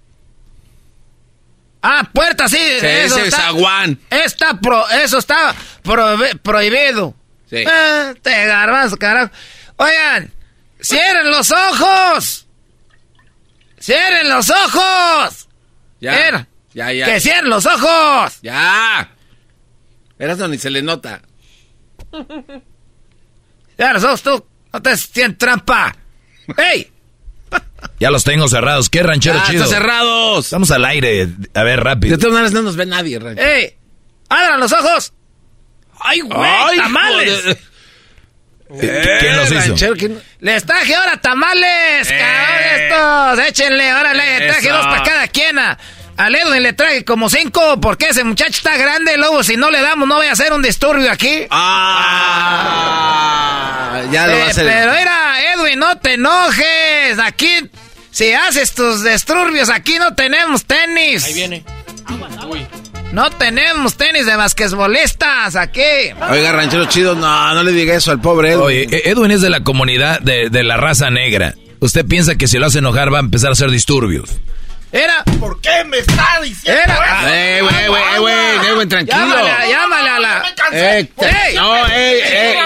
Ah, 1.84 2.10
puerta, 2.12 2.48
sí. 2.49 2.58
Eso 2.60 3.18
dice 3.18 3.28
está, 3.28 3.41
zaguán. 3.44 3.99
está 4.10 4.56
pro- 4.60 4.90
eso 4.90 5.20
está 5.20 5.54
prohibi- 5.84 6.40
prohibido. 6.41 7.14
Sí. 7.48 7.64
Ah, 7.66 8.14
te 8.24 8.45
garbanzo, 8.48 8.98
carajo. 8.98 9.32
Oigan, 9.78 10.32
cierren 10.82 11.30
los 11.32 11.52
ojos. 11.52 12.48
Cierren 13.80 14.30
los 14.30 14.49
ojos. 14.49 15.48
Ya. 16.02 16.28
Era. 16.28 16.48
Ya, 16.74 16.91
ya. 16.91 17.06
Que 17.06 17.20
cierren 17.20 17.49
los 17.49 17.66
ojos. 17.66 18.40
Ya. 18.41 19.10
Erasmo 20.20 20.48
ni 20.48 20.58
se 20.58 20.70
le 20.70 20.82
nota. 20.82 21.22
Cierren 23.76 23.94
los 23.94 24.04
ojos 24.04 24.22
tú. 24.24 24.45
No 24.74 24.82
te 24.82 24.98
sientes 24.98 25.38
trampa. 25.38 25.95
¡Ey! 26.58 26.91
Ya 27.99 28.10
los 28.12 28.24
tengo 28.24 28.48
cerrados. 28.48 28.90
¿Qué 28.90 29.04
ranchero 29.04 29.38
Ya, 29.40 29.45
chido? 29.45 29.64
están 29.64 29.80
cerrados. 29.82 30.45
Estamos 30.45 30.72
al 30.72 30.86
aire. 30.86 31.28
A 31.54 31.64
ver, 31.64 31.78
De 31.80 31.84
rápido. 31.84 32.18
todas 32.18 32.34
maneras, 32.34 32.52
no 32.54 32.62
nos 32.64 32.76
ve 32.76 32.86
nadie, 32.86 33.20
ranchero. 33.20 33.48
¡Ey! 33.48 33.76
¡Abran 34.30 34.60
los 34.60 34.72
ojos! 34.74 35.14
¡Ay, 35.99 36.20
güey! 36.22 36.40
Ay, 36.40 36.78
¡Tamales! 36.78 37.41
joder. 37.41 37.58
Eh, 38.69 39.18
¿Quién 39.19 39.38
los 39.38 39.52
hizo? 39.52 39.60
ranchero, 39.60 39.94
¿quién- 39.95 40.22
Les 40.41 40.65
traje 40.65 40.94
ahora 40.95 41.18
tamales, 41.22 42.07
cabrón, 42.10 42.64
estos. 42.76 43.39
Échenle, 43.48 43.94
órale, 43.94 44.41
traje 44.48 44.68
Eso. 44.68 44.76
dos 44.77 44.85
para 44.88 45.03
cada 45.03 45.27
quien. 45.27 45.57
A 45.60 45.77
a 46.19 46.30
Edwin 46.30 46.64
le 46.64 46.73
traje 46.73 47.06
como 47.06 47.30
cinco, 47.30 47.80
porque 47.80 48.07
ese 48.10 48.23
muchacho 48.23 48.49
está 48.52 48.76
grande. 48.76 49.15
Luego, 49.18 49.44
si 49.44 49.56
no 49.56 49.69
le 49.69 49.80
damos, 49.81 50.07
no 50.07 50.15
voy 50.15 50.26
a 50.26 50.31
hacer 50.31 50.52
un 50.52 50.64
disturbio 50.64 51.11
aquí. 51.11 51.45
Ah, 52.68 54.02
ya 54.11 54.26
lo 54.27 54.34
va 54.34 54.39
a 54.39 54.48
Eh, 54.48 54.49
hacer. 54.49 54.65
pero 54.65 54.94
era, 54.94 55.53
Edwin, 55.53 55.77
no 55.80 55.95
te 55.99 56.14
enojes. 56.14 57.19
Aquí, 57.23 57.69
si 58.10 58.34
haces 58.34 58.73
tus 58.73 59.03
disturbios, 59.03 59.69
aquí 59.69 59.99
no 59.99 60.15
tenemos 60.15 60.65
tenis. 60.65 61.23
Ahí 61.26 61.34
viene. 61.35 61.64
No 63.14 63.30
tenemos 63.32 63.96
tenis 63.96 64.26
de 64.26 64.36
basquetbolistas 64.36 65.56
aquí. 65.56 65.82
Oiga, 66.30 66.52
ranchero 66.52 66.86
chido, 66.86 67.16
no, 67.16 67.54
no 67.54 67.64
le 67.64 67.72
diga 67.72 67.96
eso 67.96 68.12
al 68.12 68.20
pobre 68.20 68.52
Edwin. 68.52 68.66
Oye, 68.66 68.88
eh, 68.92 69.02
Edwin 69.06 69.32
es 69.32 69.42
de 69.42 69.50
la 69.50 69.64
comunidad 69.64 70.20
de, 70.20 70.50
de 70.50 70.64
la 70.64 70.78
raza 70.78 71.10
negra. 71.10 71.56
¿Usted 71.80 72.06
piensa 72.06 72.36
que 72.36 72.48
si 72.48 72.58
lo 72.58 72.66
hace 72.66 72.80
enojar 72.80 73.14
va 73.14 73.18
a 73.18 73.22
empezar 73.22 73.50
a 73.50 73.54
hacer 73.54 73.72
disturbios? 73.72 74.40
Era, 74.92 75.24
¿Por 75.40 75.60
qué 75.60 75.84
me 75.86 75.98
está 76.00 76.40
diciendo 76.42 76.82
Era- 76.82 76.96
eso? 77.20 77.28
Eh, 77.30 77.60
güey, 77.62 77.88
güey, 77.88 78.04
eh, 78.16 78.20
güey, 78.20 78.36
Edwin, 78.68 78.90
tranquilo. 78.90 79.18
llámale, 79.20 80.10
a- 80.10 80.20
la... 80.20 80.40
Me 80.44 80.56
cansé. 80.56 81.00
Eh, 81.00 81.12
no, 81.56 81.88
ey, 81.88 82.20
ey, 82.22 82.58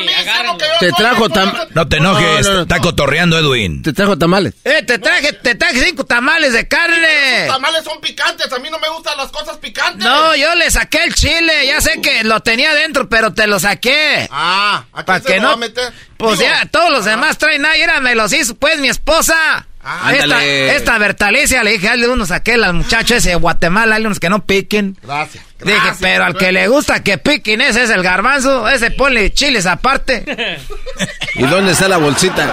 te 0.80 0.92
trajo 0.92 1.28
no 1.28 1.34
tam- 1.36 1.52
puedo- 1.52 1.68
No 1.74 1.88
te 1.88 1.98
enojes, 1.98 2.46
No, 2.46 2.50
no, 2.52 2.56
no. 2.58 2.62
está 2.64 2.80
cotorreando 2.80 3.38
Edwin. 3.40 3.82
te 3.82 3.92
trajo 3.94 4.18
tamales. 4.18 4.54
Eh, 4.64 4.84
te 4.84 5.00
traje, 5.00 5.34
te 5.34 5.56
traje 5.56 5.84
cinco 5.84 6.06
tamales 6.06 6.54
de 6.54 6.68
carne. 6.68 7.48
Los 7.48 7.56
tamales 7.56 7.84
son 7.84 8.00
picantes, 8.00 8.52
a 8.54 8.60
mí 8.60 8.70
no 8.70 8.78
me 8.80 8.90
gustan 8.90 9.18
las 9.18 9.32
cosas 9.32 9.58
picantes. 9.58 10.06
No, 10.06 10.36
yo 10.36 10.54
le 10.56 10.70
saqué 10.70 11.04
el 11.04 11.16
chile, 11.16 11.66
ya 11.66 11.82
sé 11.82 12.02
que 12.02 12.24
lo 12.24 12.40
tenía 12.42 12.74
dentro, 12.76 13.10
pero 13.10 13.34
te 13.34 13.48
lo 13.48 13.60
saqué. 13.60 14.28
Ah, 14.32 14.84
¿a 14.94 15.04
¿Pa' 15.06 15.20
quién 15.20 15.24
se 15.24 15.28
que 15.34 15.36
lo 15.38 15.42
no? 15.42 15.48
va 15.50 15.54
a 15.54 15.58
meter? 15.58 15.94
Pues 16.18 16.38
Digo, 16.40 16.52
ya, 16.52 16.66
todos 16.68 16.92
los 16.92 17.06
demás 17.06 17.38
traen 17.40 17.66
ahí, 17.66 17.82
era, 17.82 18.00
me 18.00 18.14
los 18.14 18.32
hizo, 18.32 18.54
pues, 18.56 18.78
mi 18.80 18.90
esposa. 18.90 19.66
Ah, 19.84 20.14
esta, 20.14 20.46
esta 20.46 20.98
Bertalicia 20.98 21.64
le 21.64 21.72
dije, 21.72 21.90
hazle 21.90 22.08
unos 22.08 22.32
a 22.32 22.36
aquel 22.36 22.64
al 22.64 22.74
muchacho 22.74 23.16
ese 23.16 23.30
de 23.30 23.36
Guatemala, 23.36 23.96
hazle 23.96 24.08
unos 24.08 24.20
que 24.20 24.30
no 24.30 24.46
piquen. 24.46 24.98
Gracias. 25.02 25.44
Dije, 25.60 25.76
gracias. 25.76 25.98
pero 26.02 26.26
al 26.26 26.38
que 26.38 26.52
le 26.52 26.68
gusta 26.68 27.04
que 27.04 27.18
piquen 27.18 27.62
ese 27.62 27.84
es 27.84 27.90
el 27.90 28.04
garbanzo, 28.04 28.68
ese 28.70 28.92
ponle 28.92 29.32
chiles 29.34 29.66
aparte. 29.66 30.24
¿Y 31.36 31.44
dónde 31.44 31.72
está 31.72 31.88
la 31.88 31.98
bolsita? 31.98 32.52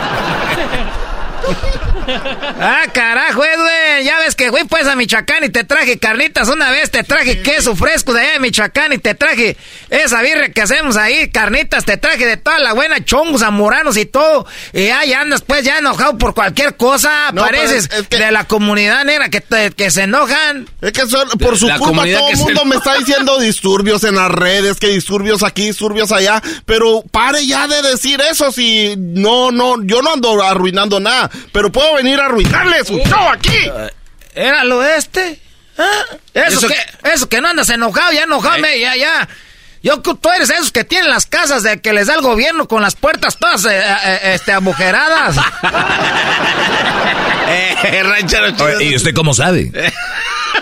Ah, 2.12 2.85
carajo, 2.93 3.44
Edwin. 3.44 4.05
Ya 4.05 4.18
ves 4.20 4.35
que 4.35 4.51
fui 4.51 4.64
pues 4.64 4.86
a 4.86 4.97
Michoacán 4.97 5.44
y 5.44 5.48
te 5.51 5.64
traje 5.64 5.98
carnitas 5.98 6.48
una 6.48 6.70
vez, 6.70 6.90
te 6.90 7.05
traje 7.05 7.43
queso 7.43 7.76
fresco 7.76 8.12
de 8.14 8.20
allá 8.22 8.32
de 8.35 8.40
Michoacán 8.40 8.93
y 8.93 8.98
te 8.98 9.14
traje 9.14 9.56
esa 9.90 10.22
birria 10.22 10.51
que 10.52 10.62
hacemos 10.62 10.97
ahí, 10.97 11.30
carnitas, 11.30 11.85
te 11.85 11.97
traje 11.97 12.26
de 12.26 12.36
toda 12.36 12.59
la 12.59 12.72
buena, 12.72 13.05
chongos, 13.05 13.40
zamoranos 13.40 13.97
y 13.97 14.06
todo. 14.06 14.47
Y 14.72 14.89
ahí 14.89 15.12
andas 15.12 15.43
pues 15.43 15.64
ya 15.64 15.78
enojado 15.78 16.16
por 16.18 16.35
cualquier 16.35 16.76
cosa. 16.76 17.30
No, 17.32 17.43
Pareces 17.43 17.89
es- 17.93 18.01
es 18.01 18.09
que- 18.09 18.16
de 18.18 18.30
la 18.32 18.44
comunidad 18.44 19.05
negra 19.05 19.28
que, 19.28 19.40
te- 19.40 19.70
que 19.72 19.90
se 19.90 20.02
enojan. 20.02 20.68
Es 20.80 20.93
que 20.93 21.06
son- 21.06 21.28
por 21.39 21.59
su 21.59 21.66
La 21.68 21.78
culpa 21.78 21.90
comunidad 21.97 22.18
todo 22.20 22.30
el 22.30 22.36
se- 22.36 22.43
mundo 22.43 22.64
me 22.64 22.76
está 22.76 22.94
diciendo 22.97 23.39
disturbios 23.39 24.05
en 24.05 24.14
las 24.16 24.30
redes, 24.30 24.78
que 24.78 24.89
disturbios 24.89 25.43
aquí, 25.43 25.66
disturbios 25.66 26.12
allá, 26.12 26.43
pero 26.64 27.05
pare 27.10 27.47
ya 27.47 27.66
de 27.68 27.82
decir 27.82 28.20
eso 28.30 28.51
si 28.52 28.94
no, 28.97 29.51
no, 29.51 29.82
yo 29.85 30.02
no 30.02 30.12
ando 30.14 30.43
arruinando 30.43 31.01
nada, 31.01 31.30
pero 31.52 31.70
puedo 31.70 31.97
venir 31.98 32.20
a 32.20 32.26
arruinarle 32.26 32.84
su 32.84 32.98
show 32.98 33.28
aquí. 33.28 33.70
¿Era 34.34 34.64
lo 34.64 34.84
este? 34.84 35.40
¿Ah? 35.76 36.02
Eso, 36.34 36.58
Eso- 36.58 36.68
que, 36.68 37.10
eso 37.12 37.28
que 37.28 37.40
no 37.40 37.48
andas 37.48 37.68
enojado, 37.70 38.12
ya 38.12 38.22
enojado, 38.24 38.58
me- 38.58 38.78
ya, 38.80 38.96
ya. 38.96 39.28
Yo, 39.82 40.00
tú 40.00 40.18
eres 40.34 40.50
esos 40.50 40.72
que 40.72 40.82
tienen 40.82 41.08
las 41.08 41.26
casas 41.26 41.62
de 41.62 41.80
que 41.80 41.92
les 41.92 42.08
da 42.08 42.14
el 42.14 42.20
gobierno 42.20 42.66
con 42.66 42.82
las 42.82 42.96
puertas 42.96 43.36
todas 43.38 43.64
eh, 43.66 43.78
eh, 43.80 44.20
este, 44.34 44.52
agujeradas. 44.52 45.36
Eh. 47.50 48.02
Oye, 48.60 48.84
¿Y 48.84 48.96
usted 48.96 49.14
cómo 49.14 49.32
sabe? 49.32 49.70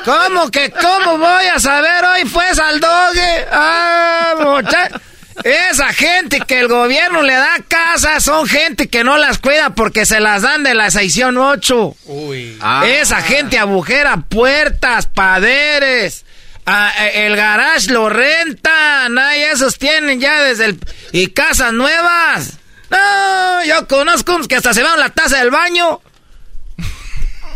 ¿Cómo 0.05 0.51
que 0.53 0.71
cómo 0.71 1.19
voy 1.19 1.47
a 1.47 1.59
saber 1.59 2.05
hoy 2.05 2.25
pues 2.27 2.59
al 2.61 2.79
dogue? 2.79 3.47
Ah, 3.51 4.35
mucha- 4.39 4.91
Esa 5.45 5.93
gente 5.93 6.41
que 6.41 6.61
el 6.61 6.69
gobierno 6.69 7.23
le 7.23 7.35
da 7.35 7.59
casa 7.69 8.21
son 8.21 8.47
gente 8.47 8.89
que 8.89 9.05
no 9.05 9.19
las 9.19 9.39
cuida 9.39 9.71
porque 9.71 10.07
se 10.07 10.21
las 10.21 10.43
dan 10.43 10.63
de 10.63 10.75
la 10.75 10.91
sección 10.91 11.37
8. 11.37 11.97
Uy. 12.07 12.59
Ah. 12.61 12.85
Esa 12.87 13.21
gente 13.21 13.59
agujera 13.59 14.17
puertas, 14.29 15.07
paderes. 15.07 16.25
Ah, 16.65 16.93
eh, 16.99 17.27
el 17.27 17.37
garage 17.37 17.93
lo 17.93 18.09
rentan. 18.09 19.19
Ay, 19.19 19.43
esos 19.43 19.79
tienen 19.79 20.21
ya 20.21 20.43
desde 20.43 20.65
el... 20.67 20.81
Y 21.13 21.29
casas 21.29 21.73
nuevas. 21.73 22.55
No, 22.91 23.65
yo 23.65 23.87
conozco 23.87 24.35
unos 24.35 24.49
que 24.49 24.57
hasta 24.57 24.75
se 24.75 24.83
van 24.83 24.99
la 24.99 25.11
taza 25.11 25.39
del 25.39 25.51
baño. 25.51 26.01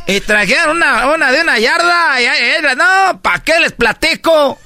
Y 0.07 0.20
trajeron 0.20 0.77
una, 0.77 1.07
una 1.12 1.32
de 1.32 1.40
una 1.40 1.59
yarda. 1.59 2.20
Y, 2.20 2.24
era, 2.24 2.74
no, 2.74 3.20
¿para 3.20 3.43
qué 3.43 3.59
les 3.61 3.73
platico? 3.73 4.59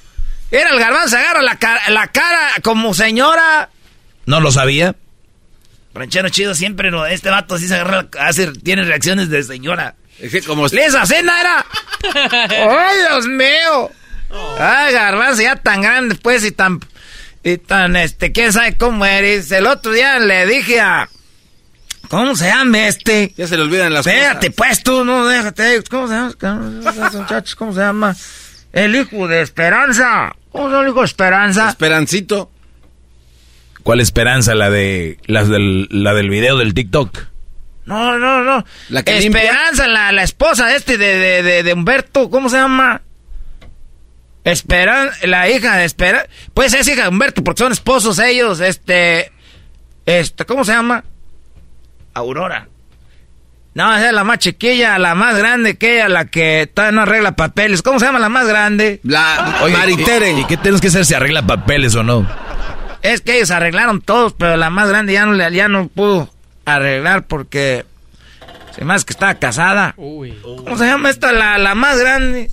Era 0.55 0.71
el 0.71 0.79
garbanzo, 0.79 1.17
agarra 1.17 1.43
la, 1.43 1.57
cara, 1.57 1.81
la 1.91 2.07
cara 2.07 2.51
como 2.63 2.95
señora. 2.95 3.71
¿No 4.27 4.41
lo 4.41 4.53
sabía? 4.53 4.95
Ranchero 5.93 6.29
chido 6.29 6.55
siempre, 6.55 6.93
no, 6.93 7.07
este 7.07 7.29
vato 7.29 7.57
así 7.57 7.67
se 7.67 7.75
agarra, 7.75 8.07
hace, 8.21 8.53
tiene 8.53 8.85
reacciones 8.85 9.31
de 9.31 9.43
señora. 9.43 9.97
Es 10.21 10.31
que 10.31 10.43
como... 10.43 10.67
Esa 10.67 11.07
cena 11.07 11.41
era... 11.41 11.67
¡Ay, 12.51 12.99
Dios 12.99 13.27
mío! 13.27 13.91
Ay, 14.61 14.93
garbanzo, 14.93 15.43
ya 15.43 15.57
tan 15.57 15.83
grande 15.83 16.15
pues 16.15 16.45
y 16.45 16.53
tan... 16.53 16.79
Y 17.43 17.59
tan, 17.59 17.97
este, 17.97 18.31
quién 18.31 18.53
sabe 18.53 18.77
cómo 18.77 19.05
eres. 19.05 19.51
El 19.51 19.67
otro 19.67 19.91
día 19.91 20.21
le 20.21 20.47
dije 20.47 20.81
a... 20.81 21.09
¿Cómo 22.09 22.37
se 22.37 22.47
llama 22.47 22.87
este? 22.87 23.35
Ya 23.37 23.49
se 23.49 23.57
le 23.57 23.65
olvidan 23.65 23.93
las 23.93 24.07
Espérate, 24.07 24.53
pues 24.53 24.85
tú, 24.85 25.05
no, 25.05 25.27
déjate. 25.27 25.83
¿Cómo 25.91 26.07
se 26.07 26.15
llama? 26.15 27.43
¿cómo 27.59 27.73
se 27.73 27.81
llama? 27.81 28.15
El 28.73 28.95
hijo 28.95 29.27
de 29.27 29.43
Esperanza. 29.43 30.33
¿Cómo 30.55 30.71
se 30.71 30.93
de 30.93 31.05
Esperanza? 31.05 31.69
Esperancito. 31.69 32.49
¿Cuál 33.83 33.99
esperanza? 33.99 34.55
La 34.55 34.71
de 34.71 35.19
la 35.27 35.43
del, 35.43 35.89
la 35.91 36.15
del 36.15 36.31
video 36.31 36.57
del 36.57 36.75
TikTok. 36.75 37.27
No, 37.87 38.21
no, 38.21 38.45
no. 38.45 38.65
La 38.89 39.03
que 39.03 39.19
Esperanza, 39.19 39.89
la, 39.89 40.13
la, 40.13 40.23
esposa 40.23 40.69
de 40.69 40.77
este 40.77 40.97
de, 40.97 41.43
de, 41.43 41.63
de, 41.65 41.73
Humberto, 41.73 42.31
¿cómo 42.31 42.49
se 42.49 42.57
llama? 42.57 43.03
Esperanza, 44.45 45.27
la 45.27 45.51
hija 45.51 45.77
de 45.77 45.87
Esperanza. 45.87 46.29
Pues 46.55 46.73
es 46.73 46.87
hija 46.87 47.03
de 47.03 47.09
Humberto, 47.09 47.43
porque 47.43 47.59
son 47.59 47.73
esposos 47.73 48.21
ellos, 48.21 48.61
este. 48.61 49.33
Este, 50.07 50.45
¿cómo 50.47 50.65
se 50.65 50.71
llama? 50.71 51.05
Aurora. 52.15 52.69
No, 53.75 53.93
esa 53.97 54.07
es 54.07 54.13
la 54.13 54.23
más 54.23 54.39
chiquilla, 54.39 54.99
la 54.99 55.17
más 55.17 55.37
grande 55.37 55.77
que 55.77 55.97
ella, 55.97 56.09
la 56.09 56.27
que 56.27 56.71
todavía 56.73 56.97
no 56.97 57.03
arregla 57.03 57.35
papeles. 57.35 57.83
¿Cómo 57.83 57.99
se 57.99 58.07
llama 58.07 58.21
la 58.21 58.29
más 58.29 58.47
grande? 58.47 59.01
La 59.03 59.59
Oye, 59.63 59.77
Maritere. 59.77 60.33
¿Y, 60.33 60.45
qué 60.45 60.57
tienes 60.57 60.81
que 60.81 60.89
hacer 60.89 61.05
si 61.05 61.15
arregla 61.15 61.43
papeles 61.43 61.95
o 61.97 62.05
no? 62.05 62.25
Es 63.03 63.21
que 63.21 63.37
ellos 63.37 63.51
arreglaron 63.51 64.01
todos, 64.01 64.33
pero 64.33 64.57
la 64.57 64.71
más 64.71 64.89
grande 64.89 65.13
ya 65.13 65.27
no, 65.27 65.49
ya 65.51 65.69
no 65.69 65.89
pudo 65.89 66.31
arreglar 66.65 67.27
porque... 67.27 67.85
Se 68.77 68.85
más 68.85 69.05
que 69.05 69.13
estaba 69.13 69.35
casada. 69.35 69.95
¿Cómo 69.97 70.77
se 70.77 70.85
llama 70.85 71.11
esta, 71.11 71.33
la, 71.33 71.59
la 71.59 71.77
más 71.77 71.97
grande? 71.97 72.51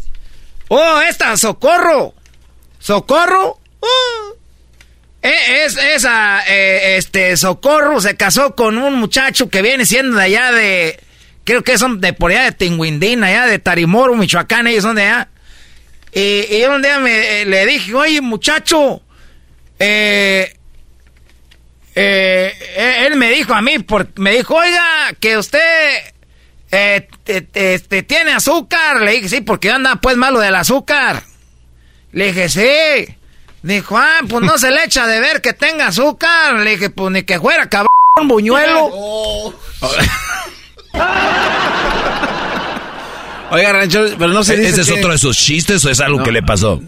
Oh, 0.68 1.02
esta, 1.08 1.36
Socorro. 1.36 2.14
Socorro. 2.78 3.60
Oh. 3.80 4.36
Eh, 5.24 5.66
es, 5.66 5.78
esa, 5.78 6.44
eh, 6.48 6.98
este, 6.98 7.38
Socorro 7.38 8.02
se 8.02 8.16
casó 8.18 8.56
con 8.56 8.78
un 8.78 8.96
muchacho 8.96 9.50
que 9.50 9.62
viene 9.62 9.86
siendo 9.86 10.18
de 10.18 10.24
allá 10.24 10.52
de, 10.52 11.00
creo 11.52 11.64
que 11.66 11.78
son 11.78 12.00
de 12.00 12.14
por 12.14 12.32
allá 12.32 12.46
de 12.46 12.54
Tinguindín, 12.54 13.26
allá 13.26 13.46
de 13.46 13.60
Tarimoro, 13.60 14.16
Michoacán, 14.16 14.68
ellos 14.68 14.84
son 14.84 14.96
de 14.96 15.04
allá. 15.04 15.28
Y, 16.14 16.60
yo 16.62 16.74
un 16.74 16.82
día 16.82 16.98
me, 17.00 17.42
eh, 17.42 17.46
le 17.46 17.66
dije, 17.66 17.94
oye, 17.94 18.22
muchacho, 18.22 19.02
eh, 19.78 20.56
él 21.94 23.16
me 23.18 23.32
dijo 23.32 23.54
a 23.54 23.62
mí, 23.62 23.76
me 24.16 24.32
dijo, 24.32 24.56
oiga, 24.56 25.14
que 25.20 25.38
usted 25.38 26.14
este, 26.72 28.04
tiene 28.04 28.32
azúcar. 28.32 29.02
Le 29.02 29.12
dije, 29.12 29.28
sí, 29.28 29.42
porque 29.42 29.72
anda 29.72 29.98
pues 29.98 30.16
malo 30.16 30.40
del 30.40 30.56
azúcar. 30.56 31.24
Le 32.14 32.28
dije, 32.28 32.48
sí. 32.48 33.18
Dijo, 33.62 33.98
ah, 33.98 34.22
pues 34.30 34.42
no 34.42 34.58
se 34.58 34.72
le 34.72 34.86
echa 34.86 35.06
de 35.06 35.20
ver 35.20 35.42
que 35.42 35.52
tenga 35.52 35.88
azúcar. 35.88 36.54
Le 36.56 36.72
dije, 36.72 36.90
pues 36.92 37.12
ni 37.12 37.24
que 37.24 37.42
fuera 37.42 37.68
cabrón, 37.68 37.90
buñuelo. 38.30 38.90
Oiga, 43.52 43.74
Rancho, 43.74 44.06
pero 44.18 44.30
no 44.30 44.44
se 44.44 44.56
dice 44.56 44.70
¿Ese 44.70 44.82
es 44.82 44.90
otro 44.92 45.12
de 45.12 45.18
sus 45.18 45.38
chistes 45.38 45.84
o 45.84 45.90
es 45.90 46.00
algo 46.00 46.24
que 46.24 46.32
le 46.32 46.42
pasó? 46.42 46.82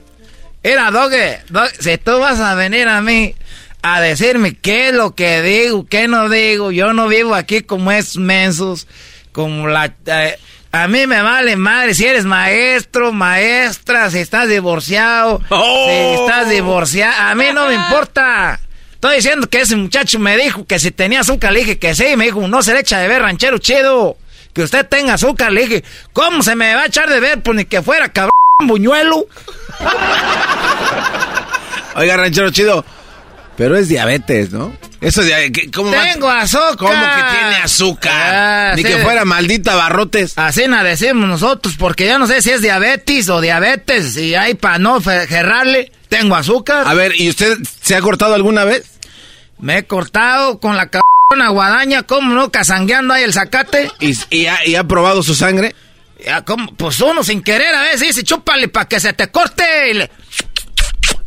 Era, 0.63 0.91
Doge, 0.91 1.41
si 1.79 1.97
tú 1.97 2.19
vas 2.19 2.39
a 2.39 2.55
venir 2.55 2.87
a 2.87 3.01
mí 3.01 3.35
a 3.81 3.99
decirme 3.99 4.55
qué 4.55 4.89
es 4.89 4.95
lo 4.95 5.13
que 5.13 5.41
digo, 5.41 5.85
qué 5.85 6.07
no 6.07 6.29
digo, 6.29 6.71
yo 6.71 6.93
no 6.93 7.09
vivo 7.09 7.35
aquí 7.35 7.63
como 7.63 7.91
es 7.91 8.15
mensos, 8.15 8.87
como 9.33 9.67
la... 9.67 9.93
Eh, 10.05 10.37
a 10.71 10.87
mí 10.87 11.05
me 11.05 11.21
vale 11.21 11.55
madre 11.55 11.93
si 11.93 12.05
eres 12.05 12.25
maestro, 12.25 13.11
maestra, 13.11 14.09
si 14.09 14.19
estás 14.19 14.49
divorciado, 14.49 15.39
si 15.39 15.45
oh. 15.51 16.25
estás 16.25 16.49
divorciado. 16.49 17.13
A 17.29 17.35
mí 17.35 17.45
no 17.53 17.67
me 17.67 17.75
importa. 17.75 18.59
Estoy 19.03 19.17
diciendo 19.17 19.49
que 19.49 19.59
ese 19.59 19.75
muchacho 19.75 20.17
me 20.17 20.37
dijo 20.37 20.65
que 20.65 20.79
si 20.79 20.91
tenía 20.91 21.19
azúcar, 21.19 21.51
le 21.51 21.59
dije 21.59 21.77
que 21.77 21.93
sí. 21.93 22.15
Me 22.15 22.23
dijo, 22.23 22.47
no 22.47 22.63
se 22.63 22.73
le 22.73 22.79
echa 22.79 22.99
de 22.99 23.09
ver, 23.09 23.21
ranchero 23.21 23.57
chido. 23.57 24.15
Que 24.53 24.63
usted 24.63 24.87
tenga 24.87 25.15
azúcar, 25.15 25.51
le 25.51 25.63
dije, 25.63 25.83
¿cómo 26.13 26.41
se 26.41 26.55
me 26.55 26.73
va 26.73 26.83
a 26.83 26.85
echar 26.85 27.09
de 27.09 27.19
ver? 27.19 27.43
Pues 27.43 27.57
ni 27.57 27.65
que 27.65 27.81
fuera 27.81 28.07
cabrón 28.07 28.31
buñuelo. 28.61 29.25
Oiga, 31.97 32.15
ranchero 32.15 32.49
chido, 32.51 32.85
pero 33.57 33.75
es 33.75 33.89
diabetes, 33.89 34.51
¿no? 34.51 34.73
Eso 35.01 35.21
de, 35.21 35.51
¿cómo 35.75 35.91
Tengo 35.91 36.29
azúcar. 36.29 36.77
¿Cómo 36.77 36.93
que 36.93 37.37
tiene 37.37 37.55
azúcar? 37.61 38.33
Ah, 38.33 38.73
Ni 38.77 38.83
que 38.83 38.99
fuera 38.99 39.25
maldita 39.25 39.75
barrotes. 39.75 40.37
Así 40.37 40.65
nada 40.65 40.85
decimos 40.85 41.27
nosotros, 41.27 41.75
porque 41.77 42.07
yo 42.07 42.17
no 42.19 42.25
sé 42.25 42.41
si 42.41 42.51
es 42.51 42.61
diabetes 42.61 43.27
o 43.27 43.41
diabetes. 43.41 44.15
Y 44.15 44.33
hay 44.33 44.53
para 44.53 44.79
no 44.79 45.01
gerrarle, 45.01 45.91
tengo 46.07 46.37
azúcar. 46.37 46.87
A 46.87 46.93
ver, 46.93 47.19
¿y 47.19 47.29
usted 47.29 47.57
se 47.81 47.97
ha 47.97 48.01
cortado 48.01 48.33
alguna 48.33 48.63
vez? 48.63 48.92
Me 49.59 49.79
he 49.79 49.87
cortado 49.87 50.59
con 50.59 50.75
la 50.75 50.89
cabrona 50.89 51.49
guadaña, 51.49 52.03
¿cómo 52.03 52.33
no? 52.33 52.51
Casangueando 52.51 53.13
ahí 53.13 53.23
el 53.23 53.33
zacate. 53.33 53.91
¿Y, 53.99 54.45
ha, 54.45 54.83
probado 54.83 55.23
su 55.23 55.35
sangre? 55.35 55.75
Ya, 56.23 56.43
¿cómo? 56.43 56.73
Pues 56.75 56.99
uno 57.01 57.23
sin 57.23 57.41
querer 57.41 57.73
a 57.75 57.83
veces 57.83 58.01
dice, 58.01 58.23
chúpale 58.23 58.67
para 58.67 58.87
que 58.87 58.99
se 58.99 59.13
te 59.13 59.29
corte. 59.31 59.63
Y 59.89 59.93
le... 59.93 60.11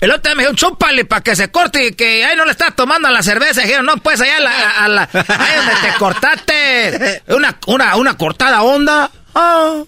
El 0.01 0.11
otro 0.11 0.31
día 0.31 0.35
me 0.35 0.43
dijo, 0.43 0.55
chúpale 0.55 1.05
para 1.05 1.23
que 1.23 1.35
se 1.35 1.51
corte 1.51 1.87
y 1.87 1.93
que 1.93 2.25
ahí 2.25 2.37
no 2.37 2.45
le 2.45 2.53
estás 2.53 2.77
tomando 2.77 3.09
la 3.11 3.23
cerveza. 3.23 3.63
dijeron, 3.63 3.87
no, 3.87 3.97
pues 3.99 4.21
allá 4.21 4.37
a 4.37 4.89
la, 4.89 5.03
ahí 5.13 5.57
donde 5.57 5.75
te 5.83 5.99
cortaste. 5.99 7.23
Una, 7.29 7.59
una, 7.67 7.97
una 7.97 8.17
cortada 8.17 8.63
onda. 8.63 9.11
Ah, 9.35 9.83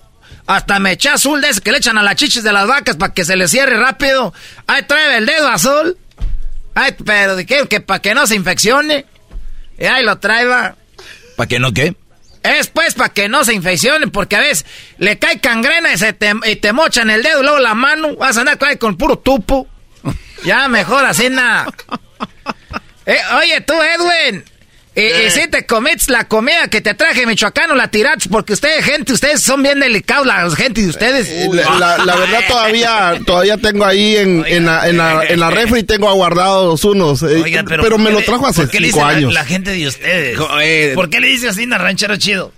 hasta 0.46 0.78
me 0.78 0.92
eché 0.92 1.10
azul 1.10 1.42
de 1.42 1.50
ese 1.50 1.60
que 1.60 1.70
le 1.70 1.78
echan 1.78 1.98
a 1.98 2.02
las 2.02 2.16
chichis 2.16 2.42
de 2.42 2.52
las 2.52 2.66
vacas 2.66 2.96
para 2.96 3.12
que 3.12 3.24
se 3.24 3.36
le 3.36 3.48
cierre 3.48 3.78
rápido. 3.78 4.32
Ahí 4.66 4.82
trae 4.84 5.18
el 5.18 5.26
dedo 5.26 5.46
azul. 5.46 5.98
Ay, 6.80 6.94
pero 7.04 7.34
de 7.34 7.44
qué, 7.44 7.66
que 7.66 7.80
para 7.80 8.00
que 8.00 8.14
no 8.14 8.24
se 8.28 8.36
infeccione. 8.36 9.04
Y 9.80 9.84
ahí 9.86 10.04
lo 10.04 10.20
trae, 10.20 10.46
¿Para 11.36 11.48
que 11.48 11.58
no 11.58 11.72
qué? 11.72 11.96
Es 12.44 12.68
pues 12.68 12.94
para 12.94 13.12
que 13.12 13.28
no 13.28 13.44
se 13.44 13.52
infeccione, 13.52 14.06
porque 14.06 14.36
a 14.36 14.40
veces 14.40 14.64
le 14.96 15.18
cae 15.18 15.40
cangrena 15.40 15.92
y, 15.92 15.98
se 15.98 16.12
te, 16.12 16.32
y 16.46 16.54
te 16.54 16.72
mochan 16.72 17.10
el 17.10 17.24
dedo 17.24 17.40
y 17.40 17.42
luego 17.42 17.58
la 17.58 17.74
mano. 17.74 18.14
Vas 18.14 18.36
a 18.36 18.42
andar 18.42 18.78
con 18.78 18.96
puro 18.96 19.18
tupo. 19.18 19.66
Ya, 20.44 20.68
mejor 20.68 21.04
así 21.04 21.28
nada. 21.28 21.66
Eh, 23.10 23.16
oye, 23.38 23.62
tú, 23.62 23.72
Edwin. 23.72 24.44
Y, 24.98 25.30
si 25.30 25.46
te 25.48 25.64
comes 25.64 26.08
la 26.08 26.24
comida 26.24 26.68
que 26.68 26.80
te 26.80 26.94
traje 26.94 27.24
michoacano, 27.24 27.74
la 27.74 27.88
tiraste, 27.88 28.28
porque 28.28 28.54
ustedes, 28.54 28.84
gente, 28.84 29.12
ustedes 29.12 29.40
son 29.40 29.62
bien 29.62 29.78
delicados, 29.78 30.26
la 30.26 30.50
gente 30.50 30.82
de 30.82 30.88
ustedes. 30.88 31.28
La, 31.78 32.16
verdad, 32.16 32.40
todavía 32.48 33.20
todavía 33.24 33.56
tengo 33.58 33.84
ahí 33.84 34.16
en, 34.16 34.44
en, 34.46 34.66
la, 34.66 34.88
en, 34.88 34.96
la, 34.96 35.24
en 35.24 35.38
la 35.38 35.50
refri, 35.50 35.84
tengo 35.84 36.08
aguardados 36.08 36.84
unos. 36.84 37.22
Eh, 37.22 37.62
pero, 37.64 37.98
me 37.98 38.10
lo 38.10 38.22
trajo 38.22 38.46
hace 38.46 38.66
cinco 38.66 39.04
años. 39.04 39.32
La, 39.32 39.44
gente 39.44 39.70
de 39.70 39.86
ustedes. 39.86 40.38
Eh, 40.62 40.92
¿Por 40.94 41.08
qué 41.10 41.20
le 41.20 41.28
dice 41.28 41.48
así, 41.48 41.64
ranchero 41.66 42.16
chido? 42.16 42.52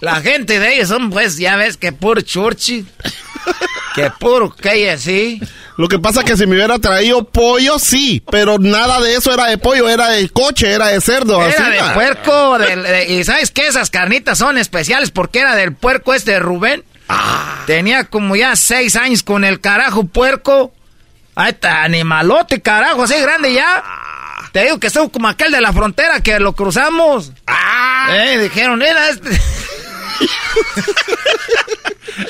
La 0.00 0.22
gente 0.22 0.58
de 0.58 0.74
ellos 0.74 0.88
son, 0.88 1.10
pues, 1.10 1.36
ya 1.36 1.56
ves, 1.56 1.76
que 1.76 1.92
puro 1.92 2.22
churchi. 2.22 2.86
que 3.94 4.10
puro 4.18 4.54
que 4.54 4.90
así. 4.90 5.40
Lo 5.76 5.88
que 5.88 5.98
pasa 5.98 6.20
es 6.20 6.26
que 6.26 6.36
si 6.36 6.46
me 6.46 6.56
hubiera 6.56 6.78
traído 6.78 7.24
pollo, 7.24 7.78
sí, 7.78 8.22
pero 8.30 8.58
nada 8.58 9.00
de 9.00 9.16
eso 9.16 9.32
era 9.32 9.46
de 9.46 9.58
pollo, 9.58 9.88
era 9.88 10.10
de 10.10 10.28
coche, 10.28 10.70
era 10.70 10.88
de 10.88 11.00
cerdo. 11.00 11.42
Era 11.42 11.70
de 11.70 11.94
puerco, 11.94 12.58
y 13.08 13.24
¿sabes 13.24 13.50
qué? 13.50 13.66
Esas 13.66 13.90
carnitas 13.90 14.38
son 14.38 14.58
especiales 14.58 15.10
porque 15.10 15.40
era 15.40 15.56
del 15.56 15.74
puerco 15.74 16.14
este 16.14 16.32
de 16.32 16.40
Rubén. 16.40 16.84
Ah. 17.08 17.64
Tenía 17.66 18.04
como 18.04 18.36
ya 18.36 18.54
seis 18.56 18.94
años 18.94 19.22
con 19.22 19.44
el 19.44 19.60
carajo 19.60 20.04
puerco. 20.04 20.72
Ahí 21.34 21.50
está, 21.50 21.82
animalote, 21.82 22.60
carajo, 22.60 23.04
así 23.04 23.18
grande 23.20 23.54
ya. 23.54 23.82
Ah. 23.84 24.48
Te 24.52 24.64
digo 24.64 24.78
que 24.78 24.90
son 24.90 25.08
como 25.08 25.28
aquel 25.28 25.52
de 25.52 25.60
la 25.60 25.72
frontera 25.72 26.20
que 26.20 26.38
lo 26.40 26.52
cruzamos. 26.52 27.32
Ah. 27.46 28.08
Eh, 28.10 28.38
dijeron, 28.38 28.82
era 28.82 29.08
este... 29.08 29.30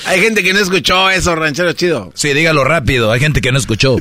Hay 0.06 0.20
gente 0.20 0.42
que 0.42 0.52
no 0.52 0.60
escuchó 0.60 1.10
eso, 1.10 1.34
ranchero 1.34 1.72
chido. 1.72 2.12
Sí, 2.14 2.32
dígalo 2.32 2.64
rápido. 2.64 3.10
Hay 3.12 3.20
gente 3.20 3.40
que 3.40 3.52
no 3.52 3.58
escuchó. 3.58 3.96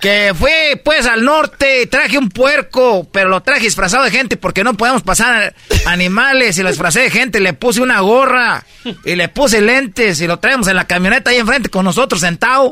que 0.00 0.32
fui 0.38 0.50
pues 0.84 1.06
al 1.06 1.24
norte 1.24 1.82
y 1.82 1.86
traje 1.86 2.18
un 2.18 2.28
puerco, 2.28 3.08
pero 3.12 3.28
lo 3.28 3.42
traje 3.42 3.62
disfrazado 3.62 4.04
de 4.04 4.10
gente 4.10 4.36
porque 4.36 4.62
no 4.64 4.74
podemos 4.74 5.02
pasar 5.02 5.54
animales 5.86 6.56
y 6.58 6.62
lo 6.62 6.68
disfrazé 6.68 7.00
de 7.00 7.10
gente, 7.10 7.40
le 7.40 7.52
puse 7.52 7.80
una 7.80 8.00
gorra 8.00 8.64
y 9.04 9.16
le 9.16 9.28
puse 9.28 9.60
lentes 9.60 10.20
y 10.20 10.26
lo 10.26 10.38
traemos 10.38 10.68
en 10.68 10.76
la 10.76 10.86
camioneta 10.86 11.30
ahí 11.30 11.38
enfrente 11.38 11.68
con 11.68 11.84
nosotros 11.84 12.20
sentado 12.20 12.70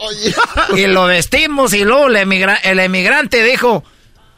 y 0.77 0.87
lo 0.87 1.07
vestimos 1.07 1.75
y 1.75 1.85
luego 1.85 2.07
el, 2.07 2.17
el 2.17 2.79
emigrante 2.79 3.43
dijo, 3.43 3.83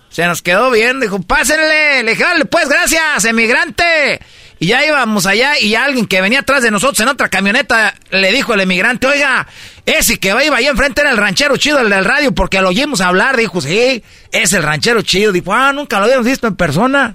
se 0.08 0.24
nos 0.26 0.40
quedó 0.40 0.70
bien, 0.70 1.00
dijo, 1.00 1.20
pásenle, 1.20 2.02
le 2.02 2.12
dije, 2.12 2.24
pues 2.50 2.68
gracias, 2.68 3.24
emigrante. 3.26 4.20
Y 4.60 4.68
ya 4.68 4.85
íbamos 4.85 5.26
allá 5.26 5.59
y 5.59 5.76
alguien 5.76 6.06
que 6.06 6.20
venía 6.20 6.40
atrás 6.40 6.62
de 6.62 6.70
nosotros 6.70 6.98
en 7.01 7.09
otra 7.09 7.28
camioneta 7.28 7.94
le 8.10 8.32
dijo 8.32 8.55
al 8.55 8.60
emigrante, 8.60 9.06
oiga, 9.06 9.47
ese 9.86 10.18
que 10.18 10.28
iba 10.28 10.56
ahí 10.56 10.66
enfrente 10.66 11.01
era 11.01 11.10
el 11.10 11.16
ranchero 11.16 11.56
chido, 11.56 11.78
el 11.78 11.90
del 11.90 12.05
radio, 12.05 12.35
porque 12.35 12.60
lo 12.60 12.70
oímos 12.70 13.01
hablar. 13.01 13.36
Dijo, 13.36 13.60
sí, 13.60 14.02
es 14.32 14.52
el 14.52 14.64
ranchero 14.64 15.02
chido. 15.02 15.30
Dijo, 15.32 15.55
ah, 15.55 15.72
nunca 15.72 15.98
lo 15.98 16.05
habíamos 16.06 16.26
visto 16.26 16.48
en 16.48 16.56
persona. 16.56 17.14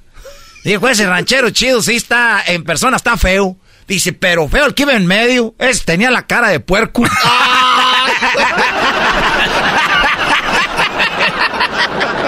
Dijo, 0.64 0.88
ese 0.88 1.06
ranchero 1.06 1.50
chido 1.50 1.82
sí 1.82 1.96
está 1.96 2.42
en 2.48 2.64
persona, 2.64 2.96
está 2.96 3.18
feo. 3.18 3.58
Dice, 3.88 4.14
pero 4.14 4.48
feo 4.48 4.66
el 4.66 4.74
que 4.74 4.84
iba 4.84 4.94
en 4.94 5.06
medio. 5.06 5.54
Ese 5.60 5.84
tenía 5.84 6.10
la 6.10 6.26
cara 6.26 6.48
de 6.48 6.62
puerco. 6.62 7.04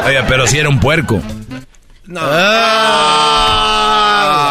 Oiga, 0.05 0.25
pero 0.27 0.45
si 0.45 0.59
era 0.59 0.67
un 0.69 0.79
puerco. 0.79 1.21
No. 2.05 2.21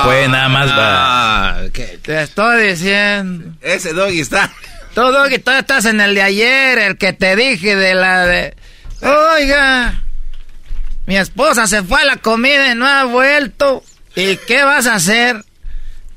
Pues 0.05 0.29
nada 0.29 0.49
más 0.49 0.71
va. 0.71 1.57
Te 1.73 2.23
estoy 2.23 2.69
diciendo. 2.69 3.57
Ese 3.61 3.93
doggy 3.93 4.21
está. 4.21 4.53
Tú, 4.95 5.01
doggy, 5.01 5.39
tú 5.39 5.51
estás 5.51 5.87
en 5.87 6.01
el 6.01 6.15
de 6.15 6.23
ayer, 6.23 6.79
el 6.79 6.99
que 6.99 7.13
te 7.13 7.35
dije 7.37 7.75
de 7.75 7.95
la 7.95 8.27
de. 8.27 8.55
Oiga, 9.03 10.03
mi 11.07 11.17
esposa 11.17 11.67
se 11.67 11.83
fue 11.83 12.01
a 12.01 12.05
la 12.05 12.17
comida 12.17 12.71
y 12.71 12.75
no 12.75 12.87
ha 12.87 13.05
vuelto. 13.05 13.83
¿Y 14.15 14.37
qué 14.37 14.63
vas 14.63 14.87
a 14.87 14.95
hacer? 14.95 15.45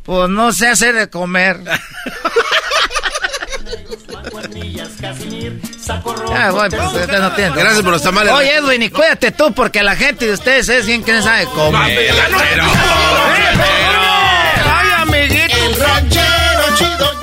Pues 0.03 0.30
no 0.30 0.51
sé 0.51 0.68
hacer 0.68 0.95
de 0.95 1.09
comer. 1.09 1.59
Ya, 6.30 6.51
voy, 6.51 6.69
pues 6.69 7.07
no 7.07 7.31
tiene. 7.34 7.55
Gracias 7.55 7.81
por 7.81 7.91
los 7.91 8.01
tamales. 8.01 8.34
Oye, 8.34 8.55
Edwin, 8.55 8.84
y 8.84 8.89
cuídate 8.89 9.31
tú, 9.31 9.53
porque 9.53 9.81
la 9.84 9.95
gente 9.95 10.27
de 10.27 10.34
ustedes 10.34 10.68
es 10.69 10.85
bien 10.85 11.03
que 11.03 11.22
sabe 11.22 11.45
cómo. 11.45 11.77
¡Ay, 11.77 12.07
amiguito! 14.97 15.55
El 15.55 15.76
ranchero 15.80 16.76
chido 16.76 17.19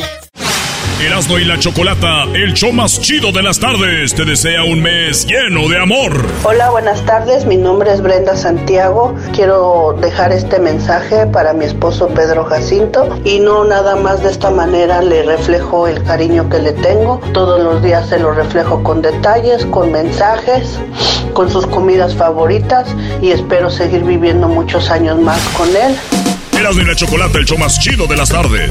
Erasmo 1.05 1.39
y 1.39 1.45
la 1.45 1.59
Chocolata, 1.59 2.25
el 2.33 2.55
show 2.55 2.73
más 2.73 2.99
chido 2.99 3.31
de 3.31 3.43
las 3.43 3.61
tardes, 3.61 4.15
te 4.15 4.25
desea 4.25 4.65
un 4.65 4.81
mes 4.81 5.27
lleno 5.27 5.69
de 5.69 5.79
amor. 5.79 6.25
Hola, 6.45 6.71
buenas 6.71 7.05
tardes, 7.05 7.45
mi 7.45 7.59
nombre 7.59 7.93
es 7.93 8.01
Brenda 8.01 8.35
Santiago. 8.35 9.15
Quiero 9.35 9.95
dejar 10.01 10.33
este 10.33 10.59
mensaje 10.59 11.27
para 11.27 11.53
mi 11.53 11.67
esposo 11.67 12.09
Pedro 12.09 12.47
Jacinto 12.47 13.21
y 13.23 13.39
no 13.39 13.65
nada 13.65 13.97
más 13.97 14.23
de 14.23 14.31
esta 14.31 14.51
manera 14.51 15.03
le 15.03 15.25
reflejo 15.25 15.89
el 15.89 16.03
cariño 16.05 16.49
que 16.49 16.59
le 16.59 16.73
tengo. 16.73 17.21
Todos 17.35 17.63
los 17.63 17.83
días 17.83 18.09
se 18.09 18.19
lo 18.19 18.33
reflejo 18.33 18.83
con 18.83 19.03
detalles, 19.03 19.67
con 19.67 19.93
mensajes, 19.93 20.79
con 21.35 21.51
sus 21.51 21.67
comidas 21.67 22.15
favoritas 22.15 22.89
y 23.21 23.31
espero 23.31 23.69
seguir 23.69 24.05
viviendo 24.05 24.49
muchos 24.49 24.91
años 24.91 25.19
más 25.21 25.41
con 25.51 25.69
él. 25.69 25.95
Erasmo 26.59 26.81
y 26.81 26.87
la 26.87 26.97
Chocolata, 26.97 27.37
el 27.37 27.45
show 27.45 27.59
más 27.59 27.79
chido 27.79 28.07
de 28.07 28.17
las 28.17 28.31
tardes. 28.31 28.71